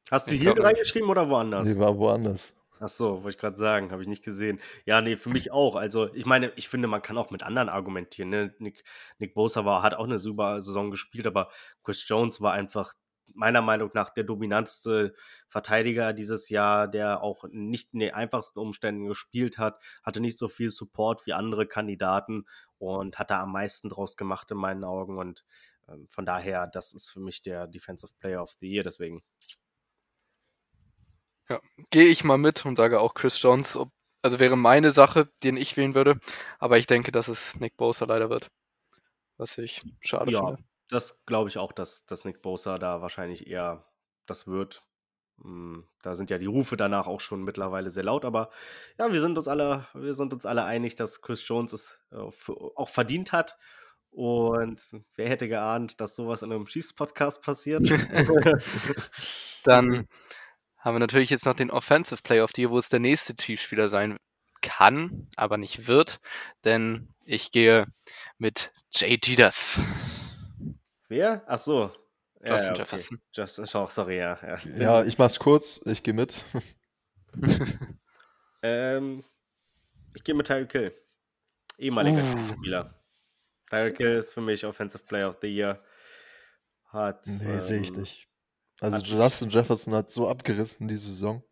Hast 0.10 0.30
du 0.30 0.36
Ich 0.36 0.42
hier 0.42 0.58
reingeschrieben 0.58 1.10
oder 1.10 1.30
woanders? 1.30 1.68
Nee, 1.68 1.80
war 1.80 1.98
woanders. 1.98 2.54
Ach 2.80 2.90
so, 2.90 3.24
wollte 3.24 3.30
ich 3.30 3.38
gerade 3.38 3.58
sagen, 3.58 3.92
habe 3.92 4.02
ich 4.02 4.08
nicht 4.08 4.24
gesehen. 4.24 4.60
Ja, 4.86 5.02
nee, 5.02 5.16
für 5.16 5.30
mich 5.30 5.52
auch. 5.52 5.76
Also, 5.76 6.12
ich 6.14 6.26
meine, 6.26 6.52
ich 6.56 6.68
finde, 6.68 6.88
man 6.88 7.02
kann 7.02 7.18
auch 7.18 7.30
mit 7.30 7.44
anderen 7.44 7.70
argumentieren. 7.70 8.30
Ne? 8.30 8.56
Nick, 8.58 8.84
Nick 9.20 9.36
Bosa 9.36 9.66
war, 9.66 9.84
hat 9.84 9.94
auch 9.94 10.06
eine 10.06 10.18
super 10.18 10.62
Saison 10.62 10.90
gespielt, 10.90 11.28
aber 11.28 11.52
Chris 11.84 12.08
Jones 12.08 12.42
war 12.42 12.54
einfach 12.54 12.94
meiner 13.34 13.62
Meinung 13.62 13.92
nach 13.94 14.10
der 14.10 14.24
dominantste 14.24 15.14
Verteidiger 15.48 16.14
dieses 16.14 16.50
Jahr, 16.50 16.88
der 16.88 17.24
auch 17.24 17.46
nicht 17.50 17.94
in 17.94 18.00
den 18.00 18.14
einfachsten 18.14 18.60
Umständen 18.60 19.08
gespielt 19.08 19.58
hat, 19.58 19.82
hatte 20.04 20.20
nicht 20.20 20.38
so 20.38 20.48
viel 20.48 20.70
Support 20.70 21.26
wie 21.26 21.34
andere 21.34 21.66
Kandidaten 21.68 22.46
und 22.78 23.20
hat 23.20 23.32
da 23.32 23.42
am 23.42 23.52
meisten 23.52 23.90
draus 23.90 24.18
gemacht 24.18 24.52
in 24.52 24.58
meinen 24.58 24.84
Augen. 24.84 25.18
Und 25.18 25.44
ähm, 25.88 26.08
von 26.10 26.26
daher, 26.26 26.68
das 26.68 26.94
ist 26.94 27.10
für 27.10 27.20
mich 27.20 27.42
der 27.42 27.68
Defensive 27.68 28.12
Player 28.20 28.42
of 28.44 28.56
the 28.60 28.68
Year. 28.68 28.84
Deswegen, 28.84 29.24
Gehe 31.90 32.06
ich 32.06 32.24
mal 32.24 32.38
mit 32.38 32.66
und 32.66 32.76
sage 32.76 33.00
auch 33.02 33.14
Chris 33.14 33.42
Jones. 33.42 33.76
Ob, 33.76 33.92
also 34.22 34.40
wäre 34.40 34.56
meine 34.56 34.92
Sache, 34.92 35.30
den 35.44 35.58
ich 35.58 35.76
wählen 35.78 35.96
würde. 35.96 36.20
Aber 36.60 36.78
ich 36.78 36.88
denke, 36.88 37.12
dass 37.12 37.28
es 37.28 37.60
Nick 37.60 37.76
Bosa 37.78 38.06
leider 38.06 38.30
wird. 38.30 38.50
Was 39.38 39.58
ich 39.58 39.82
schade 40.00 40.32
Ja. 40.32 40.46
finde. 40.46 40.64
Das 40.92 41.26
glaube 41.26 41.50
ich 41.50 41.58
auch, 41.58 41.72
dass, 41.72 42.06
dass 42.06 42.26
Nick 42.26 42.42
Bosa 42.42 42.78
da 42.78 43.02
wahrscheinlich 43.02 43.48
eher 43.48 43.86
das 44.26 44.46
wird. 44.46 44.84
Mm, 45.38 45.80
Da 46.02 46.14
sind 46.16 46.30
ja 46.30 46.38
die 46.38 46.48
Rufe 46.48 46.76
danach 46.76 47.08
auch 47.08 47.22
schon 47.22 47.44
mittlerweile 47.44 47.90
sehr 47.90 48.04
laut, 48.04 48.26
aber 48.26 48.52
ja, 49.00 49.12
wir 49.12 49.22
sind 49.22 49.38
uns 49.38 49.48
alle, 49.48 49.88
wir 49.94 50.14
sind 50.14 50.34
uns 50.34 50.46
alle 50.46 50.66
einig, 50.66 50.96
dass 50.96 51.22
Chris 51.22 51.48
Jones 51.48 51.72
es 51.74 52.00
äh, 52.12 52.18
auch 52.18 52.90
verdient 52.90 53.32
hat. 53.32 53.58
Und 54.10 54.82
wer 55.16 55.30
hätte 55.30 55.48
geahnt, 55.48 56.02
dass 56.02 56.16
sowas 56.16 56.42
in 56.42 56.52
einem 56.52 56.66
Chiefs-Podcast 56.66 57.42
passiert? 57.42 57.90
Dann 59.64 60.08
haben 60.78 60.96
wir 60.96 61.00
natürlich 61.00 61.30
jetzt 61.30 61.46
noch 61.46 61.54
den 61.54 61.72
Offensive 61.72 62.22
Player 62.22 62.44
of 62.44 62.52
the 62.54 62.64
Year, 62.64 62.72
wo 62.72 62.78
es 62.78 62.90
der 62.90 63.00
nächste 63.00 63.34
Chiefs-Spieler 63.34 63.88
sein 63.88 64.18
kann, 64.62 65.30
aber 65.38 65.58
nicht 65.58 65.88
wird. 65.88 66.20
Denn 66.66 67.14
ich 67.24 67.52
gehe 67.52 67.88
mit 68.38 68.74
Jay 68.92 69.18
Gidas. 69.18 69.80
Wer? 71.12 71.44
Ach 71.46 71.60
so. 71.60 71.92
Ja, 72.44 72.54
Justin 72.54 72.66
ja, 72.66 72.72
okay. 72.72 72.80
Jefferson. 72.80 73.22
Justin, 73.32 73.66
oh, 73.76 73.88
sorry, 73.88 74.18
ja. 74.18 74.40
ja. 74.42 74.58
Ja, 74.78 75.04
ich 75.04 75.20
mach's 75.20 75.38
kurz, 75.38 75.80
ich 75.86 76.02
gehe 76.02 76.16
mit. 76.16 76.34
Ähm, 78.64 79.24
ich 80.14 80.24
gehe 80.24 80.36
mit 80.36 80.48
Tyreek 80.48 80.72
Hill. 80.72 80.96
Ehemaliger 81.78 82.22
Oh. 82.22 82.36
Chiefs-Spieler. 82.36 83.04
Tyreek 83.68 83.98
Hill 83.98 84.18
ist 84.18 84.34
für 84.34 84.42
mich 84.42 84.66
Offensive 84.66 85.04
Player 85.04 85.30
of 85.30 85.38
the 85.42 85.48
Year. 85.48 85.84
Hat. 86.90 87.26
Nee, 87.26 87.60
sehe 87.62 87.82
ich 87.82 87.90
ähm, 87.90 88.02
nicht. 88.02 88.28
Also 88.82 88.98
Justin 88.98 89.50
Jefferson 89.50 89.94
hat 89.94 90.12
so 90.12 90.28
abgerissen 90.28 90.88
diese 90.88 91.08
Saison. 91.08 91.44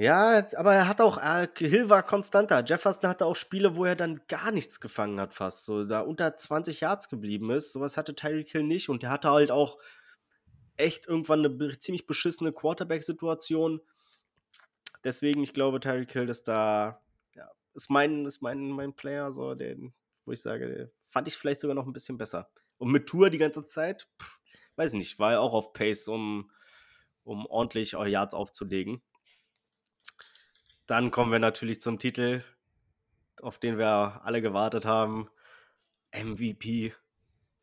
Ja, 0.00 0.46
aber 0.56 0.74
er 0.74 0.86
hat 0.86 1.00
auch, 1.00 1.18
äh, 1.18 1.48
Hill 1.56 1.90
war 1.90 2.04
konstanter. 2.04 2.62
Jefferson 2.64 3.10
hatte 3.10 3.26
auch 3.26 3.34
Spiele, 3.34 3.74
wo 3.74 3.84
er 3.84 3.96
dann 3.96 4.20
gar 4.28 4.52
nichts 4.52 4.80
gefangen 4.80 5.18
hat, 5.20 5.34
fast. 5.34 5.64
So, 5.64 5.84
da 5.84 6.02
unter 6.02 6.36
20 6.36 6.80
Yards 6.80 7.08
geblieben 7.08 7.50
ist. 7.50 7.72
Sowas 7.72 7.96
hatte 7.96 8.14
Tyreek 8.14 8.52
Hill 8.52 8.62
nicht. 8.62 8.88
Und 8.88 9.02
der 9.02 9.10
hatte 9.10 9.30
halt 9.30 9.50
auch 9.50 9.76
echt 10.76 11.08
irgendwann 11.08 11.44
eine 11.44 11.78
ziemlich 11.80 12.06
beschissene 12.06 12.52
Quarterback-Situation. 12.52 13.80
Deswegen, 15.02 15.42
ich 15.42 15.52
glaube, 15.52 15.80
Tyreek 15.80 16.12
Hill 16.12 16.28
ist 16.28 16.46
da, 16.46 17.02
ja, 17.34 17.50
ist 17.74 17.90
mein, 17.90 18.24
ist 18.24 18.40
mein, 18.40 18.70
mein 18.70 18.94
Player, 18.94 19.32
so, 19.32 19.56
den, 19.56 19.92
wo 20.24 20.30
ich 20.30 20.40
sage, 20.40 20.92
fand 21.02 21.26
ich 21.26 21.36
vielleicht 21.36 21.58
sogar 21.58 21.74
noch 21.74 21.86
ein 21.86 21.92
bisschen 21.92 22.18
besser. 22.18 22.48
Und 22.76 22.92
mit 22.92 23.08
Tour 23.08 23.30
die 23.30 23.38
ganze 23.38 23.64
Zeit, 23.64 24.06
pff, 24.22 24.38
weiß 24.76 24.92
nicht, 24.92 25.18
war 25.18 25.32
er 25.32 25.40
auch 25.40 25.54
auf 25.54 25.72
Pace, 25.72 26.06
um, 26.06 26.52
um 27.24 27.46
ordentlich 27.46 27.96
auch 27.96 28.06
Yards 28.06 28.34
aufzulegen. 28.34 29.02
Dann 30.88 31.10
kommen 31.10 31.30
wir 31.30 31.38
natürlich 31.38 31.82
zum 31.82 31.98
Titel, 31.98 32.42
auf 33.42 33.58
den 33.58 33.76
wir 33.76 34.22
alle 34.24 34.40
gewartet 34.40 34.86
haben. 34.86 35.28
MVP. 36.12 36.94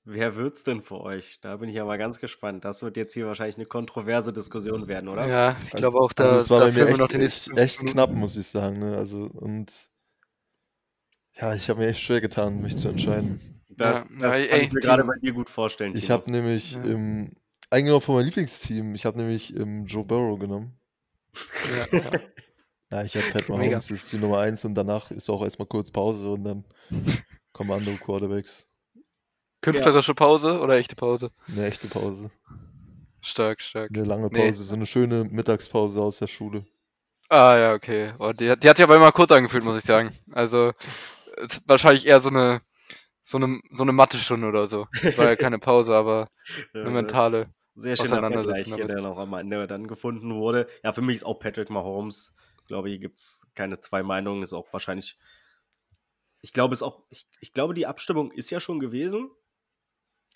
Wer 0.04 0.36
wird's 0.36 0.64
denn 0.64 0.84
für 0.84 1.02
euch? 1.02 1.40
Da 1.42 1.58
bin 1.58 1.68
ich 1.68 1.76
ja 1.76 1.84
mal 1.84 1.98
ganz 1.98 2.20
gespannt. 2.20 2.64
Das 2.64 2.84
wird 2.84 2.96
jetzt 2.98 3.16
hier 3.16 3.26
wahrscheinlich 3.26 3.56
eine 3.56 3.66
kontroverse 3.66 4.32
Diskussion 4.32 4.88
werden, 4.88 5.10
oder? 5.10 5.26
Ja, 5.28 5.58
ich 5.66 5.72
glaube 5.72 5.98
auch, 6.00 6.14
da, 6.14 6.26
also 6.26 6.36
es 6.38 6.50
war 6.52 6.60
da 6.60 6.66
bei 6.68 6.72
mir 6.74 6.88
echt, 6.88 7.00
noch 7.00 7.08
den 7.08 7.22
echt, 7.22 7.48
echt 7.58 7.78
15 7.78 7.88
knapp, 7.88 8.12
muss 8.12 8.38
ich 8.38 8.46
sagen. 8.46 8.78
Ne? 8.78 8.96
Also 8.96 9.28
und 9.34 9.72
ja, 11.34 11.56
ich 11.56 11.68
habe 11.68 11.80
mir 11.80 11.88
echt 11.88 12.02
schwer 12.02 12.22
getan, 12.22 12.62
mich 12.62 12.78
zu 12.78 12.90
entscheiden. 12.90 13.40
Das, 13.70 14.08
Ja, 14.08 14.20
das 14.20 14.48
kann 14.48 14.62
ich 14.62 14.72
mir 14.72 14.80
gerade 14.82 15.04
bei 15.04 15.18
dir 15.18 15.34
gut 15.34 15.50
vorstellen. 15.50 15.96
Ich 15.96 16.12
habe 16.12 16.30
nämlich 16.30 16.74
Ja. 16.74 16.84
im, 16.84 17.34
eigentlich 17.72 17.92
noch 17.92 18.04
von 18.04 18.16
meinem 18.16 18.26
Lieblingsteam, 18.26 18.94
ich 18.94 19.08
habe 19.08 19.18
nämlich 19.18 19.56
ähm, 19.56 19.88
Joe 19.88 20.06
Burrow 20.06 20.40
genommen. 20.40 20.80
Ja, 21.92 22.12
ja. 22.91 23.03
Ich 23.03 23.16
habe 23.16 23.26
Pat. 23.32 23.49
Mahomes, 23.49 23.91
ist 23.91 24.12
die 24.12 24.18
Nummer 24.18 24.40
1 24.40 24.66
und 24.66 24.76
danach 24.76 25.12
ist 25.12 25.30
auch 25.30 25.44
erstmal 25.44 25.68
kurz 25.68 25.91
Pause 25.91 26.32
und 26.32 26.44
dann 26.44 26.66
kommen 27.53 27.72
andere 27.72 27.98
Quarterbacks. 27.98 28.68
Künstlerische 29.62 30.14
Pause 30.14 30.60
oder 30.60 30.76
echte 30.76 30.95
Pause? 30.95 31.32
Eine 31.48 31.66
echte 31.66 31.88
Pause. 31.88 32.30
Stark, 33.22 33.62
stark. 33.62 33.90
Eine 33.91 34.06
lange 34.06 34.28
Nee. 34.32 34.45
Pause, 34.45 34.64
so 34.64 34.76
eine 34.76 34.86
schöne 34.86 35.24
Mittagspause 35.24 35.99
aus 36.02 36.20
der 36.20 36.28
Schule. 36.28 36.66
Ah 37.30 37.57
ja, 37.57 37.74
okay. 37.74 38.14
Oh, 38.20 38.32
die, 38.32 38.56
die 38.57 38.70
hat 38.70 38.78
sich 38.78 38.84
aber 38.84 38.95
immer 38.95 39.12
kurz 39.12 39.32
angefühlt, 39.32 39.64
muss 39.64 39.78
ich 39.78 39.84
sagen. 39.84 40.12
Also 40.32 40.74
wahrscheinlich 41.66 42.06
eher 42.06 42.20
so 42.20 42.30
eine 42.30 42.62
so 43.24 43.38
eine 43.38 43.60
so 43.72 43.84
eine 43.84 43.91
Mathestunde 43.91 44.48
oder 44.48 44.68
so. 44.68 44.88
War 45.16 45.26
ja 45.26 45.36
keine 45.36 45.57
Pause, 45.57 45.95
aber 45.95 46.28
eine 46.74 46.91
mentale. 46.91 47.48
Sehr 47.74 47.95
damit. 47.98 48.90
der 48.90 49.02
noch 49.02 49.18
am 49.18 49.34
Ende 49.34 49.68
dann 49.68 49.88
gefunden 49.88 50.36
wurde. 50.36 50.68
Ja, 50.84 50.94
für 50.94 51.02
mich 51.02 51.18
ist 51.18 51.26
auch 51.26 51.40
Patrick 51.40 51.70
Mahomes. 51.70 52.34
Ich 52.66 52.68
glaube, 52.68 52.90
hier 52.90 52.98
gibt 52.98 53.20
es 53.20 53.46
keine 53.54 53.80
zwei 53.80 54.02
Meinungen. 54.02 54.42
Ist 54.42 54.54
auch 54.54 54.66
wahrscheinlich. 54.74 55.20
Ich 56.42 56.52
glaube, 56.52 56.74
es 56.74 56.82
auch. 56.82 57.04
Ich, 57.10 57.28
ich 57.40 57.54
glaube, 57.54 57.76
die 57.76 57.86
Abstimmung 57.86 58.32
ist 58.32 58.50
ja 58.50 58.60
schon 58.60 58.80
gewesen. 58.80 59.30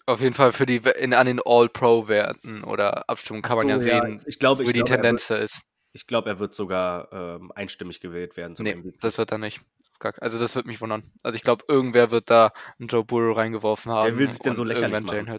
Auf 0.05 0.21
jeden 0.21 0.35
Fall 0.35 0.53
für 0.53 0.67
die 0.67 0.77
in, 0.99 1.15
an 1.15 1.25
den 1.25 1.41
All-Pro-Werten 1.43 2.63
oder 2.63 3.09
Abstimmungen 3.09 3.41
kann 3.41 3.57
Ach 3.57 3.63
man 3.63 3.69
ja 3.69 3.77
so, 3.79 3.83
sehen, 3.83 4.21
Ich 4.27 4.37
glaube, 4.37 4.59
wie 4.61 4.67
ich 4.67 4.73
die 4.73 4.79
glaube, 4.79 4.89
wird, 4.91 5.01
Tendenz 5.01 5.27
da 5.27 5.37
ist. 5.37 5.61
ich 5.93 6.05
glaube, 6.05 6.29
er 6.29 6.39
wird 6.39 6.53
sogar 6.53 7.11
ähm, 7.11 7.51
einstimmig 7.55 7.99
gewählt 7.99 8.37
werden 8.37 8.55
Nee, 8.59 8.75
MVP. 8.75 8.97
das 9.01 9.17
wird 9.17 9.31
er 9.31 9.37
nicht. 9.39 9.61
Also 10.19 10.39
das 10.39 10.55
wird 10.55 10.65
mich 10.65 10.79
wundern. 10.81 11.03
Also 11.23 11.35
ich 11.35 11.43
glaube, 11.43 11.65
irgendwer 11.67 12.09
wird 12.11 12.29
da 12.29 12.53
einen 12.79 12.87
Joe 12.87 13.03
Burrow 13.03 13.35
reingeworfen 13.35 13.91
haben. 13.91 14.17
will 14.17 14.29
sich 14.29 14.39
denn 14.39 14.55
so 14.55 14.63
lächerlich 14.63 15.01
machen? 15.01 15.37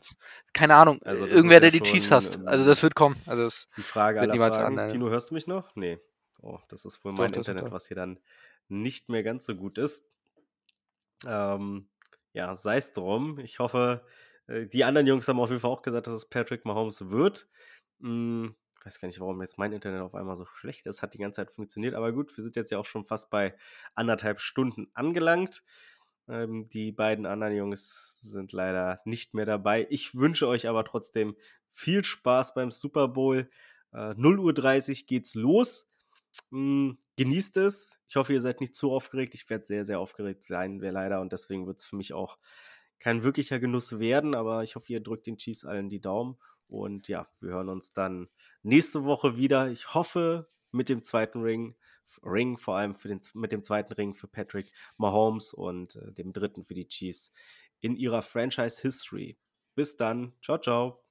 Keine 0.53 0.75
Ahnung. 0.75 1.01
Also 1.03 1.25
das 1.25 1.35
irgendwer, 1.35 1.57
ja 1.57 1.61
der 1.61 1.71
die 1.71 1.81
Chiefs 1.81 2.11
hasst. 2.11 2.37
ähm, 2.37 2.47
Also 2.47 2.65
das 2.67 2.83
wird 2.83 2.95
kommen. 2.95 3.17
Also 3.27 3.45
es, 3.45 3.69
Die 3.77 3.83
Frage 3.83 4.17
Wird 4.17 4.25
aller 4.25 4.33
niemals 4.35 4.57
Fragen. 4.57 4.69
anderen. 4.69 4.91
Tino, 4.91 5.09
hörst 5.09 5.31
du 5.31 5.35
mich 5.35 5.47
noch? 5.47 5.75
Nee. 5.77 5.99
Oh, 6.43 6.59
das 6.69 6.85
ist 6.85 7.05
wohl 7.05 7.13
mein 7.13 7.33
doch, 7.33 7.39
Internet, 7.39 7.67
doch. 7.67 7.73
was 7.73 7.89
hier 7.89 7.97
dann 7.97 8.19
nicht 8.69 9.09
mehr 9.09 9.23
ganz 9.23 9.47
so 9.47 9.55
gut 9.55 9.79
ist. 9.79 10.11
Ähm, 11.27 11.89
ja, 12.33 12.57
sei 12.57 12.77
es 12.77 12.93
drum. 12.93 13.39
Ich 13.39 13.59
hoffe, 13.59 14.05
äh, 14.47 14.67
die 14.67 14.85
anderen 14.85 15.07
Jungs 15.07 15.29
haben 15.29 15.41
auf 15.41 15.51
jeden 15.51 15.61
Fall 15.61 15.71
auch 15.71 15.83
gesagt, 15.83 16.07
dass 16.07 16.15
es 16.15 16.29
Patrick 16.29 16.65
Mahomes 16.65 17.11
wird. 17.11 17.49
Hm, 18.01 18.55
ich 18.79 18.87
weiß 18.87 19.01
gar 19.01 19.09
nicht, 19.09 19.21
warum 19.21 19.41
jetzt 19.43 19.59
mein 19.59 19.73
Internet 19.73 20.01
auf 20.01 20.15
einmal 20.15 20.37
so 20.37 20.47
schlecht 20.47 20.87
ist. 20.87 21.03
Hat 21.03 21.15
die 21.15 21.19
ganze 21.19 21.37
Zeit 21.37 21.53
funktioniert. 21.53 21.95
Aber 21.95 22.13
gut, 22.13 22.35
wir 22.37 22.43
sind 22.43 22.57
jetzt 22.57 22.71
ja 22.71 22.79
auch 22.79 22.87
schon 22.87 23.05
fast 23.05 23.31
bei 23.31 23.55
anderthalb 23.95 24.41
Stunden 24.41 24.91
angelangt. 24.95 25.63
Ähm, 26.29 26.69
die 26.69 26.93
beiden 26.93 27.27
anderen 27.27 27.55
Jungs 27.55 28.19
sind 28.21 28.53
leider 28.53 29.01
nicht 29.05 29.35
mehr 29.35 29.45
dabei. 29.47 29.87
Ich 29.91 30.15
wünsche 30.15 30.47
euch 30.49 30.69
aber 30.69 30.85
trotzdem 30.85 31.37
viel 31.69 32.05
Spaß 32.05 32.55
beim 32.55 32.71
Super 32.71 33.09
Bowl. 33.09 33.51
Äh, 33.93 34.15
0.30 34.15 35.03
Uhr 35.03 35.07
geht's 35.07 35.35
los. 35.35 35.90
Mm, 36.51 36.93
genießt 37.17 37.57
es. 37.59 38.01
Ich 38.09 38.17
hoffe, 38.17 38.33
ihr 38.33 38.41
seid 38.41 38.61
nicht 38.61 38.75
zu 38.75 38.93
aufgeregt. 38.93 39.35
Ich 39.35 39.49
werde 39.51 39.65
sehr, 39.67 39.85
sehr 39.85 40.01
aufgeregt 40.01 40.45
sein, 40.45 40.81
wäre 40.81 40.95
leider. 40.95 41.21
Und 41.21 41.33
deswegen 41.33 41.67
wird 41.67 41.79
es 41.79 41.85
für 41.85 41.97
mich 41.97 42.13
auch 42.13 42.39
kein 42.99 43.23
wirklicher 43.23 43.59
Genuss 43.61 43.99
werden. 43.99 44.35
Aber 44.35 44.63
ich 44.63 44.77
hoffe, 44.77 44.93
ihr 44.93 45.01
drückt 45.01 45.27
den 45.27 45.39
Chiefs 45.39 45.65
allen 45.65 45.89
die 45.89 46.01
Daumen. 46.01 46.39
Und 46.69 47.09
ja, 47.09 47.29
wir 47.41 47.51
hören 47.51 47.69
uns 47.69 47.93
dann 47.93 48.29
nächste 48.63 49.05
Woche 49.05 49.37
wieder. 49.37 49.71
Ich 49.71 49.95
hoffe, 49.95 50.49
mit 50.73 50.89
dem 50.89 51.03
zweiten 51.03 51.43
Ring. 51.43 51.77
Ring, 52.25 52.59
vor 52.59 52.77
allem 52.77 52.95
für 52.95 53.09
den, 53.09 53.21
mit 53.35 53.53
dem 53.53 53.63
zweiten 53.63 53.93
Ring 53.93 54.15
für 54.15 54.27
Patrick 54.27 54.73
Mahomes 54.97 55.55
und 55.55 55.97
äh, 55.97 56.13
dem 56.13 56.33
dritten 56.33 56.65
für 56.65 56.75
die 56.75 56.89
Chiefs 56.89 57.33
in 57.81 57.97
ihrer 57.97 58.23
Franchise 58.23 58.83
History. 58.83 59.39
Bis 59.75 59.97
dann. 59.97 60.35
Ciao, 60.43 60.59
ciao. 60.59 61.10